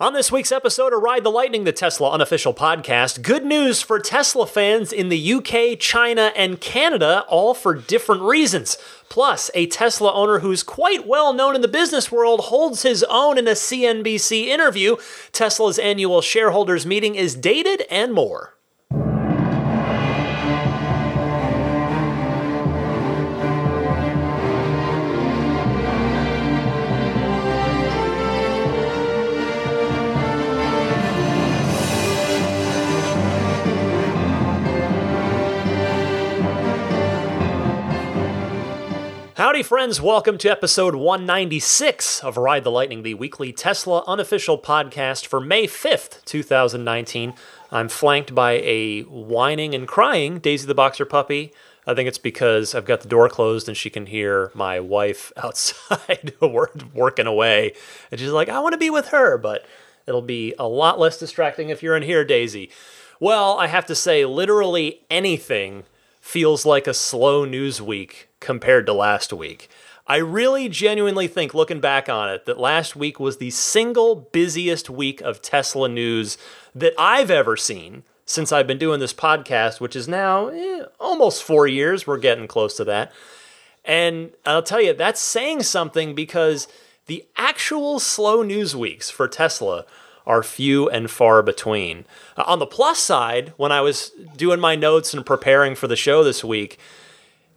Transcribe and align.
On 0.00 0.14
this 0.14 0.32
week's 0.32 0.50
episode 0.50 0.94
of 0.94 1.02
Ride 1.02 1.24
the 1.24 1.30
Lightning, 1.30 1.64
the 1.64 1.72
Tesla 1.72 2.10
unofficial 2.12 2.54
podcast, 2.54 3.20
good 3.20 3.44
news 3.44 3.82
for 3.82 3.98
Tesla 3.98 4.46
fans 4.46 4.94
in 4.94 5.10
the 5.10 5.32
UK, 5.34 5.78
China, 5.78 6.32
and 6.34 6.58
Canada, 6.58 7.26
all 7.28 7.52
for 7.52 7.74
different 7.74 8.22
reasons. 8.22 8.78
Plus, 9.10 9.50
a 9.54 9.66
Tesla 9.66 10.10
owner 10.14 10.38
who's 10.38 10.62
quite 10.62 11.06
well 11.06 11.34
known 11.34 11.54
in 11.54 11.60
the 11.60 11.68
business 11.68 12.10
world 12.10 12.40
holds 12.44 12.80
his 12.80 13.04
own 13.10 13.36
in 13.36 13.46
a 13.46 13.50
CNBC 13.50 14.46
interview. 14.46 14.96
Tesla's 15.32 15.78
annual 15.78 16.22
shareholders 16.22 16.86
meeting 16.86 17.14
is 17.14 17.34
dated 17.34 17.82
and 17.90 18.14
more. 18.14 18.54
Howdy, 39.40 39.62
friends. 39.62 40.02
Welcome 40.02 40.36
to 40.36 40.50
episode 40.50 40.94
196 40.94 42.22
of 42.22 42.36
Ride 42.36 42.62
the 42.62 42.70
Lightning, 42.70 43.02
the 43.02 43.14
weekly 43.14 43.54
Tesla 43.54 44.04
unofficial 44.06 44.58
podcast 44.58 45.24
for 45.24 45.40
May 45.40 45.66
5th, 45.66 46.22
2019. 46.26 47.32
I'm 47.72 47.88
flanked 47.88 48.34
by 48.34 48.60
a 48.62 49.00
whining 49.04 49.74
and 49.74 49.88
crying 49.88 50.40
Daisy 50.40 50.66
the 50.66 50.74
Boxer 50.74 51.06
puppy. 51.06 51.54
I 51.86 51.94
think 51.94 52.06
it's 52.06 52.18
because 52.18 52.74
I've 52.74 52.84
got 52.84 53.00
the 53.00 53.08
door 53.08 53.30
closed 53.30 53.66
and 53.66 53.74
she 53.74 53.88
can 53.88 54.04
hear 54.04 54.50
my 54.52 54.78
wife 54.78 55.32
outside 55.42 56.34
working 56.42 57.26
away. 57.26 57.72
And 58.10 58.20
she's 58.20 58.32
like, 58.32 58.50
I 58.50 58.60
want 58.60 58.74
to 58.74 58.78
be 58.78 58.90
with 58.90 59.08
her, 59.08 59.38
but 59.38 59.64
it'll 60.06 60.20
be 60.20 60.52
a 60.58 60.68
lot 60.68 60.98
less 60.98 61.18
distracting 61.18 61.70
if 61.70 61.82
you're 61.82 61.96
in 61.96 62.02
here, 62.02 62.26
Daisy. 62.26 62.70
Well, 63.20 63.58
I 63.58 63.68
have 63.68 63.86
to 63.86 63.94
say, 63.94 64.26
literally 64.26 65.00
anything 65.08 65.84
feels 66.30 66.64
like 66.64 66.86
a 66.86 66.94
slow 66.94 67.44
news 67.44 67.82
week 67.82 68.28
compared 68.38 68.86
to 68.86 68.92
last 68.92 69.32
week. 69.32 69.68
I 70.06 70.18
really 70.18 70.68
genuinely 70.68 71.26
think, 71.26 71.54
looking 71.54 71.80
back 71.80 72.08
on 72.08 72.30
it, 72.30 72.46
that 72.46 72.56
last 72.56 72.94
week 72.94 73.18
was 73.18 73.38
the 73.38 73.50
single 73.50 74.14
busiest 74.14 74.88
week 74.88 75.20
of 75.22 75.42
Tesla 75.42 75.88
news 75.88 76.38
that 76.72 76.94
I've 76.96 77.32
ever 77.32 77.56
seen 77.56 78.04
since 78.26 78.52
I've 78.52 78.68
been 78.68 78.78
doing 78.78 79.00
this 79.00 79.12
podcast, 79.12 79.80
which 79.80 79.96
is 79.96 80.06
now 80.06 80.48
eh, 80.48 80.84
almost 81.00 81.42
four 81.42 81.66
years. 81.66 82.06
We're 82.06 82.16
getting 82.18 82.46
close 82.46 82.76
to 82.76 82.84
that. 82.84 83.10
And 83.84 84.30
I'll 84.46 84.62
tell 84.62 84.80
you, 84.80 84.94
that's 84.94 85.20
saying 85.20 85.64
something 85.64 86.14
because 86.14 86.68
the 87.06 87.26
actual 87.36 87.98
slow 87.98 88.44
news 88.44 88.76
weeks 88.76 89.10
for 89.10 89.26
Tesla 89.26 89.84
are 90.30 90.44
few 90.44 90.88
and 90.88 91.10
far 91.10 91.42
between. 91.42 92.04
Uh, 92.36 92.44
on 92.46 92.60
the 92.60 92.66
plus 92.66 93.00
side, 93.00 93.52
when 93.56 93.72
I 93.72 93.80
was 93.80 94.12
doing 94.36 94.60
my 94.60 94.76
notes 94.76 95.12
and 95.12 95.26
preparing 95.26 95.74
for 95.74 95.88
the 95.88 95.96
show 95.96 96.22
this 96.22 96.44
week, 96.44 96.78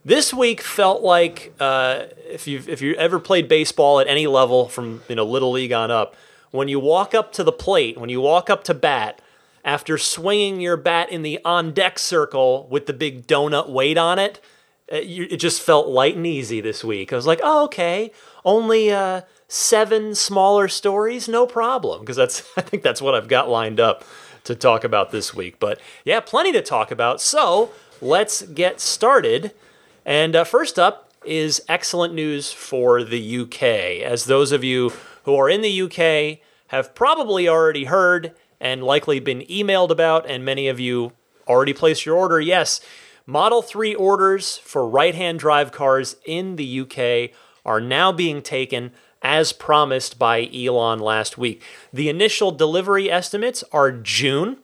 this 0.03 0.33
week 0.33 0.59
felt 0.59 1.03
like 1.03 1.53
uh, 1.59 2.05
if 2.27 2.47
you 2.47 2.63
if 2.67 2.81
you 2.81 2.95
ever 2.95 3.19
played 3.19 3.47
baseball 3.47 3.99
at 3.99 4.07
any 4.07 4.25
level 4.25 4.69
from 4.69 5.03
you 5.07 5.15
know 5.15 5.23
little 5.23 5.51
league 5.51 5.71
on 5.71 5.91
up, 5.91 6.15
when 6.49 6.67
you 6.67 6.79
walk 6.79 7.13
up 7.13 7.31
to 7.33 7.43
the 7.43 7.51
plate, 7.51 7.99
when 7.99 8.09
you 8.09 8.19
walk 8.19 8.49
up 8.49 8.63
to 8.63 8.73
bat, 8.73 9.21
after 9.63 9.99
swinging 9.99 10.59
your 10.59 10.75
bat 10.75 11.11
in 11.11 11.21
the 11.21 11.39
on 11.45 11.73
deck 11.73 11.99
circle 11.99 12.67
with 12.71 12.87
the 12.87 12.93
big 12.93 13.27
donut 13.27 13.69
weight 13.69 13.99
on 13.99 14.17
it, 14.17 14.41
it, 14.87 14.95
uh, 14.95 15.33
it 15.35 15.37
just 15.37 15.61
felt 15.61 15.87
light 15.87 16.15
and 16.15 16.25
easy 16.25 16.59
this 16.59 16.83
week. 16.83 17.13
I 17.13 17.15
was 17.15 17.27
like, 17.27 17.39
oh 17.43 17.65
okay, 17.65 18.11
only 18.43 18.91
uh, 18.91 19.21
seven 19.53 20.15
smaller 20.15 20.67
stories, 20.67 21.29
no 21.29 21.45
problem, 21.45 21.99
because 21.99 22.15
that's 22.15 22.43
I 22.57 22.61
think 22.61 22.81
that's 22.81 23.01
what 23.01 23.13
I've 23.13 23.27
got 23.27 23.47
lined 23.47 23.79
up 23.79 24.03
to 24.45 24.55
talk 24.55 24.83
about 24.83 25.11
this 25.11 25.33
week. 25.33 25.59
But 25.59 25.79
yeah, 26.03 26.19
plenty 26.19 26.51
to 26.53 26.61
talk 26.61 26.91
about. 26.91 27.21
So 27.21 27.71
let's 28.01 28.41
get 28.41 28.81
started. 28.81 29.53
And 30.05 30.35
uh, 30.35 30.43
first 30.43 30.79
up 30.79 31.11
is 31.23 31.61
excellent 31.69 32.13
news 32.13 32.51
for 32.51 33.03
the 33.03 33.39
UK. 33.41 33.63
As 34.03 34.25
those 34.25 34.51
of 34.51 34.63
you 34.63 34.91
who 35.23 35.35
are 35.35 35.49
in 35.49 35.61
the 35.61 35.81
UK 35.83 36.39
have 36.67 36.95
probably 36.95 37.47
already 37.47 37.85
heard 37.85 38.33
and 38.59 38.83
likely 38.83 39.19
been 39.19 39.41
emailed 39.41 39.91
about, 39.91 40.27
and 40.29 40.43
many 40.43 40.67
of 40.67 40.79
you 40.79 41.13
already 41.47 41.73
placed 41.73 42.05
your 42.05 42.17
order, 42.17 42.41
yes, 42.41 42.81
Model 43.25 43.61
3 43.61 43.95
orders 43.95 44.57
for 44.57 44.85
right 44.85 45.15
hand 45.15 45.39
drive 45.39 45.71
cars 45.71 46.17
in 46.25 46.57
the 46.57 46.81
UK 46.81 47.33
are 47.65 47.79
now 47.79 48.11
being 48.11 48.41
taken 48.41 48.91
as 49.23 49.53
promised 49.53 50.19
by 50.19 50.49
Elon 50.53 50.99
last 50.99 51.37
week. 51.37 51.63
The 51.91 52.09
initial 52.09 52.51
delivery 52.51 53.09
estimates 53.09 53.63
are 53.71 53.91
June, 53.91 54.57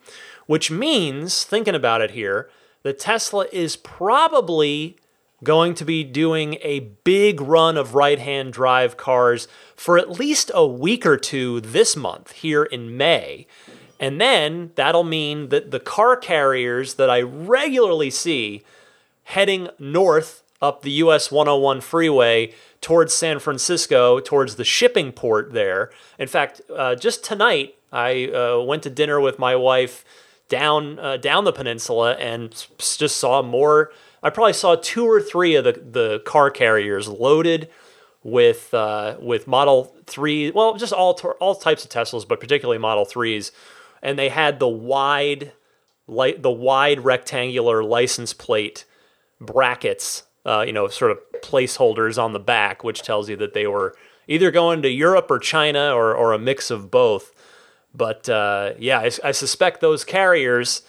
which 0.46 0.70
means, 0.70 1.44
thinking 1.44 1.76
about 1.76 2.02
it 2.02 2.12
here, 2.12 2.50
the 2.84 2.94
Tesla 2.94 3.46
is 3.52 3.76
probably 3.76 4.98
going 5.44 5.74
to 5.74 5.86
be 5.86 6.04
doing 6.04 6.58
a 6.62 6.80
big 7.04 7.40
run 7.40 7.78
of 7.78 7.96
right 7.96 8.20
hand 8.20 8.52
drive 8.52 8.98
cars 8.98 9.48
for 9.76 9.98
at 9.98 10.12
least 10.12 10.52
a 10.54 10.68
week 10.68 11.06
or 11.06 11.16
two 11.18 11.62
this 11.62 11.96
month 11.96 12.34
here 12.34 12.64
in 12.64 12.98
May. 12.98 13.48
And 14.00 14.20
then 14.20 14.72
that'll 14.76 15.04
mean 15.04 15.50
that 15.50 15.72
the 15.72 15.80
car 15.80 16.16
carriers 16.18 16.96
that 16.96 17.10
I 17.10 17.22
regularly 17.22 18.10
see 18.10 18.64
heading 19.24 19.70
north 19.78 20.44
up 20.62 20.82
the 20.82 20.92
US 20.92 21.32
101 21.32 21.82
freeway 21.82 22.54
towards 22.82 23.14
San 23.14 23.40
Francisco, 23.40 24.20
towards 24.20 24.56
the 24.56 24.64
shipping 24.64 25.12
port 25.12 25.54
there. 25.54 25.92
In 26.18 26.28
fact, 26.28 26.62
uh, 26.76 26.96
just 26.96 27.24
tonight, 27.24 27.76
I 27.92 28.28
uh, 28.28 28.64
went 28.64 28.84
to 28.84 28.90
dinner 28.90 29.20
with 29.20 29.40
my 29.40 29.56
wife 29.56 30.06
down 30.48 30.98
uh, 31.00 31.18
down 31.18 31.44
the 31.44 31.52
peninsula 31.54 32.14
and 32.14 32.66
just 32.78 33.18
saw 33.18 33.42
more 33.42 33.92
I 34.22 34.30
probably 34.30 34.54
saw 34.54 34.76
two 34.76 35.06
or 35.06 35.22
three 35.22 35.56
of 35.56 35.64
the, 35.64 35.72
the 35.74 36.20
car 36.26 36.52
carriers 36.52 37.08
loaded 37.08 37.70
with 38.24 38.74
uh, 38.74 39.16
with 39.20 39.48
Model 39.48 39.96
Three. 40.06 40.52
Well, 40.52 40.76
just 40.76 40.94
all 40.94 41.14
all 41.40 41.56
types 41.56 41.86
of 41.86 41.90
Teslas, 41.90 42.28
but 42.28 42.40
particularly 42.40 42.80
Model 42.80 43.06
Threes, 43.06 43.52
and 44.02 44.20
they 44.20 44.30
had 44.30 44.60
the 44.60 44.68
wide 44.68 45.54
light 46.08 46.42
the 46.42 46.52
wide 46.52 47.02
rectangular 47.02 47.84
license 47.84 48.34
plate 48.34 48.86
brackets. 49.40 50.24
Uh, 50.46 50.64
you 50.66 50.74
know, 50.74 50.88
sort 50.88 51.12
of 51.12 51.20
placeholders 51.42 52.22
on 52.22 52.34
the 52.34 52.40
back, 52.40 52.84
which 52.84 53.02
tells 53.02 53.30
you 53.30 53.36
that 53.36 53.54
they 53.54 53.68
were 53.68 53.96
either 54.28 54.52
going 54.52 54.82
to 54.82 54.90
Europe 54.90 55.30
or 55.30 55.40
China 55.40 55.94
or 55.94 56.16
or 56.16 56.34
a 56.34 56.40
mix 56.40 56.72
of 56.72 56.90
both. 56.90 57.34
But 57.94 58.30
uh, 58.30 58.74
yeah, 58.80 59.00
I, 59.00 59.12
I 59.24 59.32
suspect 59.32 59.82
those 59.82 60.04
carriers 60.04 60.82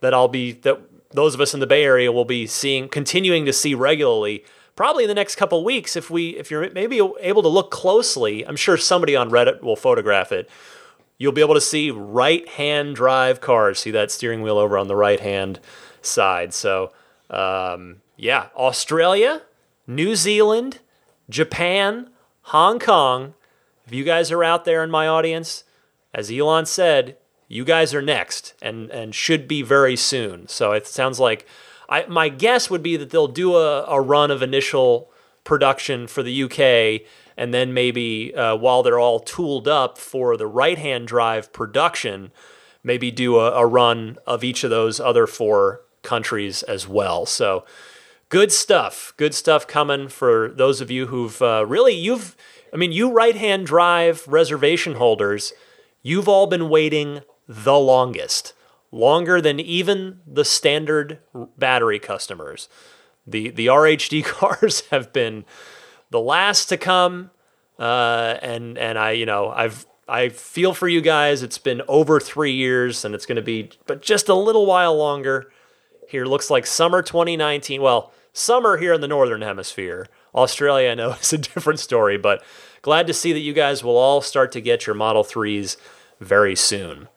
that 0.00 0.12
I'll 0.12 0.28
be 0.28 0.52
that 0.52 0.80
those 1.10 1.34
of 1.34 1.40
us 1.40 1.54
in 1.54 1.60
the 1.60 1.66
Bay 1.66 1.84
Area 1.84 2.12
will 2.12 2.24
be 2.24 2.46
seeing, 2.46 2.88
continuing 2.88 3.44
to 3.46 3.52
see 3.52 3.74
regularly. 3.74 4.44
Probably 4.74 5.04
in 5.04 5.08
the 5.08 5.14
next 5.14 5.36
couple 5.36 5.64
weeks, 5.64 5.96
if 5.96 6.10
we, 6.10 6.36
if 6.36 6.50
you're 6.50 6.70
maybe 6.72 7.00
able 7.20 7.42
to 7.42 7.48
look 7.48 7.70
closely, 7.70 8.46
I'm 8.46 8.56
sure 8.56 8.76
somebody 8.76 9.16
on 9.16 9.30
Reddit 9.30 9.62
will 9.62 9.76
photograph 9.76 10.32
it. 10.32 10.50
You'll 11.16 11.32
be 11.32 11.40
able 11.40 11.54
to 11.54 11.62
see 11.62 11.90
right-hand 11.90 12.94
drive 12.94 13.40
cars. 13.40 13.78
See 13.78 13.90
that 13.92 14.10
steering 14.10 14.42
wheel 14.42 14.58
over 14.58 14.76
on 14.76 14.86
the 14.86 14.96
right-hand 14.96 15.60
side. 16.02 16.52
So, 16.52 16.92
um, 17.30 18.02
yeah, 18.16 18.48
Australia, 18.56 19.42
New 19.86 20.16
Zealand, 20.16 20.78
Japan, 21.28 22.10
Hong 22.42 22.78
Kong. 22.78 23.34
If 23.86 23.92
you 23.92 24.04
guys 24.04 24.32
are 24.32 24.42
out 24.42 24.64
there 24.64 24.82
in 24.82 24.90
my 24.90 25.06
audience, 25.06 25.64
as 26.12 26.30
Elon 26.30 26.66
said, 26.66 27.16
you 27.48 27.64
guys 27.64 27.94
are 27.94 28.02
next 28.02 28.54
and 28.60 28.90
and 28.90 29.14
should 29.14 29.46
be 29.46 29.62
very 29.62 29.96
soon. 29.96 30.48
So 30.48 30.72
it 30.72 30.86
sounds 30.86 31.20
like 31.20 31.46
I, 31.88 32.04
my 32.06 32.28
guess 32.28 32.68
would 32.70 32.82
be 32.82 32.96
that 32.96 33.10
they'll 33.10 33.28
do 33.28 33.56
a, 33.56 33.84
a 33.84 34.00
run 34.00 34.30
of 34.30 34.42
initial 34.42 35.10
production 35.44 36.08
for 36.08 36.22
the 36.22 36.42
UK, 36.42 37.06
and 37.36 37.54
then 37.54 37.72
maybe 37.72 38.34
uh, 38.34 38.56
while 38.56 38.82
they're 38.82 38.98
all 38.98 39.20
tooled 39.20 39.68
up 39.68 39.98
for 39.98 40.36
the 40.36 40.46
right 40.46 40.78
hand 40.78 41.06
drive 41.06 41.52
production, 41.52 42.32
maybe 42.82 43.10
do 43.10 43.38
a, 43.38 43.52
a 43.52 43.66
run 43.66 44.18
of 44.26 44.42
each 44.42 44.64
of 44.64 44.70
those 44.70 44.98
other 44.98 45.26
four 45.26 45.82
countries 46.02 46.62
as 46.64 46.88
well. 46.88 47.26
So 47.26 47.64
good 48.28 48.52
stuff. 48.52 49.12
Good 49.16 49.34
stuff 49.34 49.66
coming 49.66 50.08
for 50.08 50.50
those 50.50 50.80
of 50.80 50.90
you 50.90 51.06
who've 51.06 51.40
uh, 51.40 51.64
really 51.66 51.94
you've. 51.94 52.36
I 52.72 52.76
mean, 52.76 52.92
you 52.92 53.12
right 53.12 53.36
hand 53.36 53.66
drive 53.66 54.26
reservation 54.26 54.94
holders, 54.94 55.52
you've 56.02 56.28
all 56.28 56.46
been 56.46 56.68
waiting 56.68 57.22
the 57.48 57.78
longest, 57.78 58.52
longer 58.90 59.40
than 59.40 59.60
even 59.60 60.20
the 60.26 60.44
standard 60.44 61.20
battery 61.56 61.98
customers. 61.98 62.68
The 63.26 63.50
the 63.50 63.66
RHD 63.66 64.24
cars 64.24 64.82
have 64.90 65.12
been 65.12 65.44
the 66.10 66.20
last 66.20 66.66
to 66.66 66.76
come, 66.76 67.30
uh, 67.78 68.38
and 68.42 68.78
and 68.78 68.98
I 68.98 69.12
you 69.12 69.26
know 69.26 69.48
I've 69.50 69.86
I 70.08 70.28
feel 70.28 70.72
for 70.74 70.88
you 70.88 71.00
guys. 71.00 71.42
It's 71.42 71.58
been 71.58 71.82
over 71.88 72.20
three 72.20 72.52
years, 72.52 73.04
and 73.04 73.14
it's 73.14 73.26
going 73.26 73.36
to 73.36 73.42
be 73.42 73.70
but 73.86 74.02
just 74.02 74.28
a 74.28 74.34
little 74.34 74.66
while 74.66 74.96
longer. 74.96 75.50
Here 76.08 76.24
looks 76.24 76.50
like 76.50 76.66
summer 76.66 77.02
2019. 77.02 77.82
Well, 77.82 78.12
summer 78.32 78.76
here 78.76 78.92
in 78.92 79.00
the 79.00 79.08
northern 79.08 79.42
hemisphere. 79.42 80.08
Australia, 80.34 80.90
I 80.90 80.94
know, 80.94 81.12
is 81.20 81.32
a 81.32 81.38
different 81.38 81.80
story, 81.80 82.16
but 82.16 82.42
glad 82.82 83.06
to 83.06 83.14
see 83.14 83.32
that 83.32 83.40
you 83.40 83.52
guys 83.52 83.82
will 83.82 83.96
all 83.96 84.20
start 84.20 84.52
to 84.52 84.60
get 84.60 84.86
your 84.86 84.94
Model 84.94 85.24
3s 85.24 85.76
very 86.20 86.54
soon. 86.54 87.08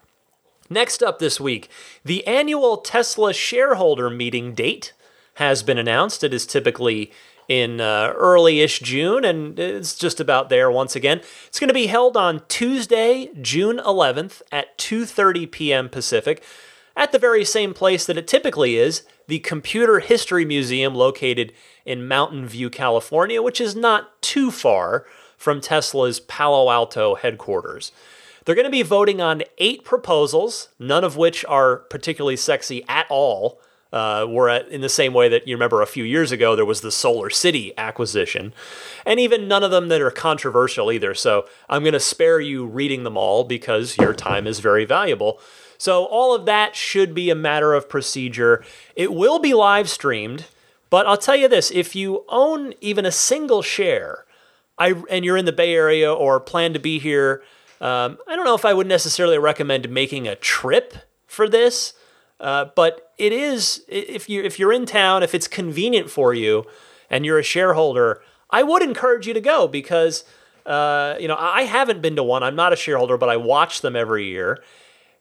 Next 0.69 1.01
up 1.01 1.19
this 1.19 1.39
week, 1.39 1.69
the 2.05 2.25
annual 2.27 2.77
Tesla 2.77 3.33
shareholder 3.33 4.09
meeting 4.09 4.53
date 4.53 4.93
has 5.35 5.63
been 5.63 5.77
announced. 5.77 6.23
It 6.23 6.33
is 6.33 6.45
typically 6.45 7.11
in 7.47 7.81
uh, 7.81 8.13
early-ish 8.15 8.79
June, 8.79 9.25
and 9.25 9.59
it's 9.59 9.95
just 9.95 10.19
about 10.19 10.49
there 10.49 10.69
once 10.69 10.95
again. 10.95 11.21
It's 11.47 11.59
going 11.59 11.69
to 11.69 11.73
be 11.73 11.87
held 11.87 12.15
on 12.15 12.43
Tuesday, 12.47 13.31
June 13.41 13.77
11th 13.77 14.43
at 14.51 14.77
2:30 14.77 15.49
p.m. 15.49 15.89
Pacific, 15.89 16.43
at 16.99 17.13
the 17.13 17.17
very 17.17 17.45
same 17.45 17.73
place 17.73 18.05
that 18.05 18.17
it 18.17 18.27
typically 18.27 18.75
is, 18.75 19.03
the 19.27 19.39
Computer 19.39 19.99
History 19.99 20.43
Museum 20.43 20.93
located 20.93 21.53
in 21.85 22.05
Mountain 22.05 22.45
View, 22.45 22.69
California, 22.69 23.41
which 23.41 23.61
is 23.61 23.73
not 23.73 24.21
too 24.21 24.51
far 24.51 25.05
from 25.37 25.61
Tesla's 25.61 26.19
Palo 26.19 26.69
Alto 26.69 27.15
headquarters. 27.15 27.93
They're 28.43 28.53
going 28.53 28.65
to 28.65 28.69
be 28.69 28.81
voting 28.81 29.21
on 29.21 29.43
eight 29.59 29.85
proposals, 29.85 30.67
none 30.77 31.05
of 31.05 31.15
which 31.15 31.45
are 31.45 31.77
particularly 31.77 32.35
sexy 32.35 32.83
at 32.89 33.05
all. 33.09 33.61
Uh, 33.93 34.25
we're 34.27 34.49
at, 34.49 34.67
in 34.67 34.81
the 34.81 34.89
same 34.89 35.13
way 35.13 35.29
that 35.29 35.47
you 35.47 35.55
remember 35.55 35.81
a 35.81 35.87
few 35.87 36.03
years 36.03 36.33
ago 36.33 36.53
there 36.53 36.65
was 36.65 36.81
the 36.81 36.91
Solar 36.91 37.29
City 37.29 37.71
acquisition, 37.77 38.53
and 39.05 39.21
even 39.21 39.47
none 39.47 39.63
of 39.63 39.71
them 39.71 39.87
that 39.87 40.01
are 40.01 40.11
controversial 40.11 40.91
either. 40.91 41.13
So 41.13 41.47
I'm 41.69 41.83
going 41.83 41.93
to 41.93 41.99
spare 41.99 42.41
you 42.41 42.65
reading 42.65 43.05
them 43.05 43.15
all 43.15 43.45
because 43.45 43.97
your 43.97 44.13
time 44.13 44.45
is 44.47 44.59
very 44.59 44.83
valuable. 44.83 45.39
So 45.79 46.05
all 46.05 46.35
of 46.35 46.45
that 46.45 46.75
should 46.75 47.15
be 47.15 47.31
a 47.31 47.35
matter 47.35 47.73
of 47.73 47.89
procedure. 47.89 48.63
It 48.95 49.11
will 49.11 49.39
be 49.39 49.55
live 49.55 49.89
streamed, 49.89 50.45
but 50.91 51.07
I'll 51.07 51.17
tell 51.17 51.35
you 51.35 51.47
this: 51.47 51.71
if 51.71 51.95
you 51.95 52.25
own 52.29 52.73
even 52.81 53.05
a 53.05 53.11
single 53.11 53.63
share, 53.63 54.25
I 54.77 54.93
and 55.09 55.25
you're 55.25 55.37
in 55.37 55.45
the 55.45 55.51
Bay 55.51 55.73
Area 55.73 56.13
or 56.13 56.39
plan 56.39 56.73
to 56.73 56.79
be 56.79 56.99
here, 56.99 57.41
um, 57.81 58.17
I 58.27 58.35
don't 58.35 58.45
know 58.45 58.55
if 58.55 58.65
I 58.65 58.73
would 58.73 58.87
necessarily 58.87 59.39
recommend 59.39 59.89
making 59.89 60.27
a 60.27 60.35
trip 60.35 60.93
for 61.25 61.49
this. 61.49 61.93
Uh, 62.39 62.65
but 62.75 63.11
it 63.17 63.33
is 63.33 63.83
if 63.87 64.29
you 64.29 64.43
if 64.43 64.59
you're 64.59 64.73
in 64.73 64.85
town, 64.85 65.23
if 65.23 65.33
it's 65.33 65.47
convenient 65.47 66.09
for 66.09 66.33
you, 66.33 66.65
and 67.09 67.25
you're 67.25 67.39
a 67.39 67.43
shareholder, 67.43 68.21
I 68.49 68.63
would 68.63 68.81
encourage 68.81 69.27
you 69.27 69.33
to 69.33 69.41
go 69.41 69.67
because 69.67 70.23
uh, 70.65 71.15
you 71.19 71.27
know 71.27 71.35
I 71.37 71.63
haven't 71.63 72.01
been 72.01 72.15
to 72.15 72.23
one. 72.23 72.43
I'm 72.43 72.55
not 72.55 72.73
a 72.73 72.77
shareholder, 72.77 73.17
but 73.17 73.29
I 73.29 73.37
watch 73.37 73.81
them 73.81 73.95
every 73.95 74.25
year, 74.25 74.61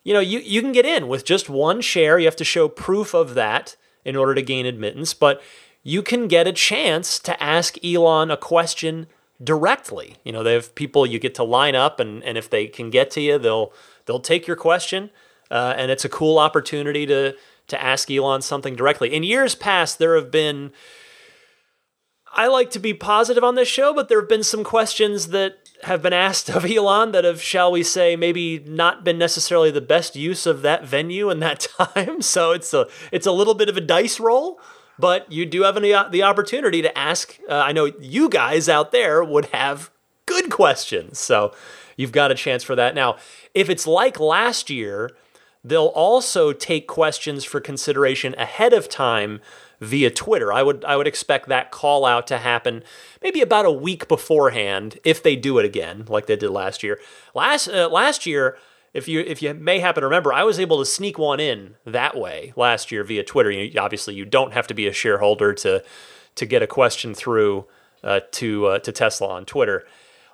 you 0.05 0.15
know, 0.15 0.21
you, 0.21 0.39
you 0.39 0.61
can 0.61 0.73
get 0.73 0.87
in 0.87 1.09
with 1.09 1.25
just 1.25 1.49
one 1.49 1.81
share. 1.81 2.19
You 2.19 2.27
have 2.27 2.37
to 2.37 2.45
show 2.45 2.69
proof 2.69 3.15
of 3.15 3.35
that 3.35 3.77
in 4.05 4.17
order 4.17 4.35
to 4.35 4.43
gain 4.43 4.67
admittance, 4.67 5.13
but 5.15 5.43
you 5.83 6.03
can 6.03 6.29
get 6.29 6.47
a 6.47 6.53
chance 6.53 7.19
to 7.21 7.43
ask 7.43 7.83
Elon 7.85 8.31
a 8.31 8.37
question 8.37 9.07
directly. 9.43 10.17
You 10.25 10.33
know, 10.33 10.43
they 10.43 10.55
have 10.55 10.75
people 10.75 11.07
you 11.07 11.19
get 11.19 11.35
to 11.37 11.45
line 11.45 11.75
up, 11.75 12.01
and, 12.01 12.23
and 12.25 12.37
if 12.37 12.51
they 12.51 12.67
can 12.67 12.91
get 12.91 13.11
to 13.13 13.21
you, 13.21 13.39
they'll 13.39 13.73
they'll 14.07 14.21
take 14.21 14.47
your 14.47 14.57
question, 14.57 15.11
uh, 15.51 15.75
and 15.77 15.91
it's 15.91 16.05
a 16.05 16.09
cool 16.09 16.39
opportunity 16.39 17.07
to 17.07 17.35
to 17.69 17.83
ask 17.83 18.11
Elon 18.11 18.43
something 18.43 18.77
directly. 18.77 19.15
In 19.15 19.23
years 19.23 19.55
past, 19.55 19.99
there 19.99 20.15
have 20.17 20.31
been. 20.31 20.73
I 22.31 22.47
like 22.47 22.71
to 22.73 22.79
be 22.79 22.93
positive 22.93 23.43
on 23.43 23.55
this 23.55 23.69
show, 23.69 23.95
but 23.95 24.09
there 24.09 24.21
have 24.21 24.29
been 24.29 24.43
some 24.43 24.63
questions 24.63 25.29
that 25.29 25.68
have 25.85 26.03
been 26.03 26.13
asked 26.13 26.49
of 26.49 26.65
Elon 26.71 27.13
that 27.13 27.25
have, 27.25 27.41
shall 27.41 27.71
we 27.71 27.83
say, 27.83 28.17
maybe 28.17 28.59
not 28.61 29.05
been 29.05 29.19
necessarily 29.19 29.71
the 29.71 29.81
best 29.81 30.17
use 30.17 30.47
of 30.47 30.63
that 30.63 30.85
venue 30.85 31.31
and 31.31 31.43
that 31.43 31.61
time. 31.79 32.23
So 32.23 32.53
it's 32.53 32.73
a 32.75 32.87
it's 33.13 33.27
a 33.27 33.33
little 33.33 33.55
bit 33.55 33.69
of 33.69 33.77
a 33.77 33.81
dice 33.81 34.21
roll, 34.21 34.61
but 34.99 35.31
you 35.31 35.47
do 35.47 35.63
have 35.63 35.77
any, 35.77 35.95
the 36.11 36.23
opportunity 36.23 36.83
to 36.83 36.99
ask. 36.99 37.39
Uh, 37.49 37.55
I 37.55 37.73
know 37.73 37.87
you 38.01 38.29
guys 38.29 38.69
out 38.69 38.93
there 38.93 39.23
would 39.23 39.47
have 39.47 39.91
good 40.27 40.51
questions, 40.51 41.19
so 41.19 41.53
you've 41.97 42.13
got 42.13 42.31
a 42.31 42.35
chance 42.35 42.63
for 42.63 42.77
that. 42.77 42.95
Now, 42.95 43.17
if 43.55 43.71
it's 43.71 43.87
like 43.87 44.21
last 44.21 44.71
year, 44.71 45.11
they'll 45.65 45.87
also 45.87 46.53
take 46.53 46.87
questions 46.87 47.45
for 47.45 47.61
consideration 47.61 48.35
ahead 48.39 48.73
of 48.73 48.89
time 48.89 49.41
via 49.81 50.11
Twitter. 50.11 50.53
I 50.53 50.63
would 50.63 50.85
I 50.85 50.97
would 50.97 51.07
expect 51.07 51.49
that 51.49 51.71
call 51.71 52.05
out 52.05 52.27
to 52.29 52.39
happen 52.39 52.83
maybe 53.23 53.41
about 53.41 53.67
a 53.67 53.73
week 53.73 54.09
beforehand 54.09 54.99
if 55.05 55.23
they 55.23 55.37
do 55.37 55.59
it 55.59 55.65
again 55.65 56.05
like 56.09 56.27
they 56.27 56.37
did 56.37 56.51
last 56.51 56.83
year. 56.83 56.99
Last 57.35 57.69
uh, 57.69 57.89
last 57.89 58.27
year, 58.27 58.59
if 58.93 59.09
you 59.09 59.21
if 59.21 59.43
you 59.43 59.55
may 59.55 59.79
happen 59.79 60.01
to 60.01 60.07
remember, 60.07 60.33
I 60.33 60.45
was 60.45 60.59
able 60.59 60.79
to 60.79 60.87
sneak 60.87 61.19
one 61.19 61.41
in 61.41 61.77
that 61.85 62.17
way 62.17 62.53
last 62.57 62.91
year 62.91 63.05
via 63.05 63.23
Twitter. 63.23 63.51
You, 63.51 63.79
obviously, 63.81 64.15
you 64.15 64.25
don't 64.25 64.53
have 64.53 64.67
to 64.69 64.75
be 64.75 64.87
a 64.87 64.93
shareholder 64.93 65.53
to 65.55 65.85
to 66.35 66.47
get 66.47 66.63
a 66.63 66.67
question 66.67 67.15
through 67.15 67.67
uh, 68.03 68.21
to 68.33 68.67
uh, 68.67 68.79
to 68.81 68.93
Tesla 68.93 69.29
on 69.29 69.45
Twitter. 69.45 69.87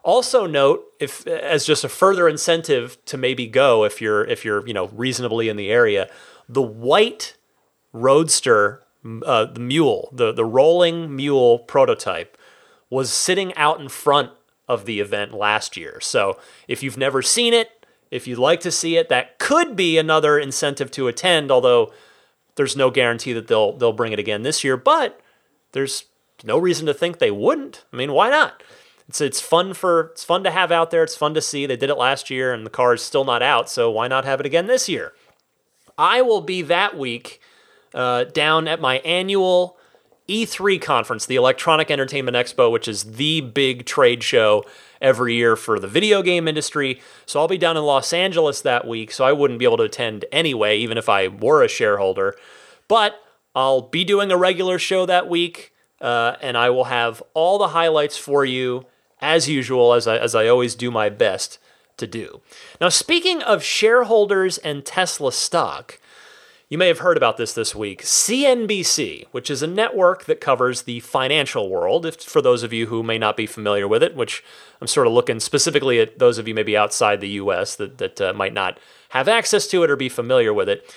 Also 0.03 0.47
note 0.47 0.85
if 1.01 1.27
as 1.27 1.65
just 1.65 1.83
a 1.83 1.89
further 1.89 2.29
incentive 2.29 3.03
to 3.07 3.17
maybe 3.17 3.47
go 3.47 3.85
if 3.85 4.03
you're 4.03 4.25
if 4.25 4.45
you're 4.45 4.67
you 4.67 4.75
know 4.75 4.89
reasonably 4.89 5.49
in 5.49 5.57
the 5.57 5.71
area, 5.71 6.09
the 6.49 6.63
white 6.63 7.37
Roadster 7.93 8.84
uh, 9.25 9.47
the 9.47 9.61
mule, 9.61 10.09
the, 10.13 10.33
the 10.33 10.45
rolling 10.45 11.15
mule 11.15 11.59
prototype, 11.59 12.37
was 12.91 13.11
sitting 13.13 13.55
out 13.55 13.81
in 13.81 13.89
front 13.89 14.31
of 14.69 14.87
the 14.87 15.01
event 15.01 15.33
last 15.33 15.77
year. 15.77 16.01
So 16.01 16.39
if 16.69 16.83
you've 16.83 16.97
never 16.97 17.23
seen 17.23 17.53
it, 17.53 17.87
if 18.11 18.27
you'd 18.27 18.39
like 18.39 18.61
to 18.61 18.71
see 18.71 18.97
it, 18.97 19.09
that 19.09 19.39
could 19.39 19.77
be 19.77 19.99
another 19.99 20.39
incentive 20.39 20.91
to 20.93 21.09
attend, 21.09 21.51
although 21.51 21.93
there's 22.55 22.77
no 22.77 22.91
guarantee 22.91 23.33
that 23.33 23.49
they'll 23.49 23.77
they'll 23.77 23.93
bring 23.93 24.13
it 24.13 24.19
again 24.19 24.43
this 24.43 24.63
year, 24.63 24.77
but 24.77 25.21
there's 25.73 26.05
no 26.45 26.57
reason 26.57 26.87
to 26.87 26.95
think 26.95 27.19
they 27.19 27.31
wouldn't. 27.31 27.85
I 27.93 27.97
mean, 27.97 28.13
why 28.13 28.31
not? 28.31 28.63
It's 29.09 29.21
it's 29.21 29.41
fun 29.41 29.75
for 29.75 30.11
it's 30.13 30.25
fun 30.25 30.45
to 30.45 30.51
have 30.51 30.71
out 30.71 30.91
there. 30.91 31.03
It's 31.03 31.17
fun 31.17 31.35
to 31.35 31.43
see. 31.43 31.67
They 31.67 31.77
did 31.77 31.91
it 31.91 31.99
last 31.99 32.31
year 32.31 32.53
and 32.55 32.65
the 32.65 32.71
car 32.71 32.95
is 32.95 33.03
still 33.03 33.25
not 33.25 33.43
out, 33.43 33.69
so 33.69 33.91
why 33.91 34.09
not 34.09 34.25
have 34.25 34.41
it 34.41 34.47
again 34.47 34.67
this 34.67 34.89
year? 34.89 35.13
I 35.99 36.23
will 36.23 36.41
be 36.41 36.63
that 36.63 36.97
week 36.97 37.41
uh, 37.95 38.25
down 38.25 38.69
at 38.69 38.81
my 38.81 38.99
annual 38.99 39.79
E3 40.29 40.81
conference, 40.81 41.27
the 41.27 41.37
Electronic 41.37 41.91
Entertainment 41.91 42.37
Expo, 42.37 42.71
which 42.71 42.89
is 42.89 43.05
the 43.05 43.41
big 43.41 43.85
trade 43.85 44.23
show 44.23 44.65
every 45.01 45.35
year 45.35 45.55
for 45.55 45.79
the 45.79 45.87
video 45.87 46.23
game 46.23 46.49
industry. 46.49 47.01
So 47.27 47.41
I'll 47.41 47.49
be 47.49 47.59
down 47.59 47.77
in 47.77 47.85
Los 47.85 48.13
Angeles 48.13 48.63
that 48.63 48.87
week, 48.87 49.13
so 49.13 49.25
I 49.25 49.33
wouldn't 49.33 49.59
be 49.59 49.67
able 49.67 49.77
to 49.77 49.85
attend 49.85 50.25
anyway, 50.33 50.79
even 50.79 50.97
if 50.97 51.09
I 51.09 51.29
were 51.29 51.63
a 51.63 51.69
shareholder. 51.69 52.35
But 52.89 53.21
I'll 53.55 53.83
be 53.83 54.03
doing 54.03 54.33
a 54.33 54.37
regular 54.37 54.79
show 54.79 55.05
that 55.07 55.29
week, 55.29 55.73
uh, 56.01 56.37
and 56.41 56.57
I 56.57 56.71
will 56.71 56.85
have 56.85 57.23
all 57.35 57.59
the 57.59 57.69
highlights 57.69 58.17
for 58.17 58.45
you 58.45 58.87
as 59.21 59.49
usual, 59.49 59.93
as 59.93 60.07
I, 60.07 60.17
as 60.17 60.35
I 60.35 60.49
always 60.49 60.75
do 60.75 60.91
my 60.91 61.11
best 61.11 61.59
to 61.99 62.07
do. 62.07 62.41
Now, 62.81 62.89
speaking 62.89 63.43
of 63.43 63.63
shareholders 63.63 64.59
and 64.59 64.85
Tesla 64.85 65.33
stock, 65.33 66.01
you 66.69 66.79
may 66.79 66.89
have 66.89 67.01
heard 67.01 67.17
about 67.17 67.37
this 67.37 67.53
this 67.53 67.75
week. 67.75 68.03
CNBC, 68.03 69.27
which 69.33 69.51
is 69.51 69.63
a 69.63 69.67
network 69.67 70.25
that 70.25 70.41
covers 70.41 70.83
the 70.83 71.01
financial 71.01 71.69
world, 71.69 72.07
if, 72.07 72.23
for 72.23 72.41
those 72.41 72.63
of 72.63 72.73
you 72.73 72.87
who 72.87 73.03
may 73.03 73.19
not 73.19 73.37
be 73.37 73.47
familiar 73.47 73.87
with 73.87 74.03
it, 74.03 74.17
which 74.17 74.43
I'm 74.81 74.87
sort 74.87 75.07
of 75.07 75.13
looking 75.13 75.41
specifically 75.41 76.01
at 76.01 76.19
those 76.19 76.39
of 76.39 76.49
you 76.49 76.55
maybe 76.55 76.77
outside 76.77 77.21
the 77.21 77.29
US 77.29 77.77
that, 77.77 77.99
that 77.99 78.21
uh, 78.21 78.33
might 78.33 78.55
not 78.55 78.79
have 79.11 79.29
access 79.29 79.67
to 79.69 79.83
it 79.83 79.91
or 79.91 79.97
be 79.97 80.09
familiar 80.09 80.55
with 80.55 80.69
it. 80.69 80.93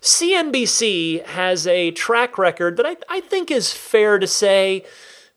CNBC 0.00 1.24
has 1.24 1.66
a 1.66 1.90
track 1.92 2.36
record 2.36 2.76
that 2.76 2.84
I, 2.84 2.96
I 3.08 3.20
think 3.20 3.50
is 3.50 3.72
fair 3.72 4.18
to 4.18 4.26
say 4.26 4.84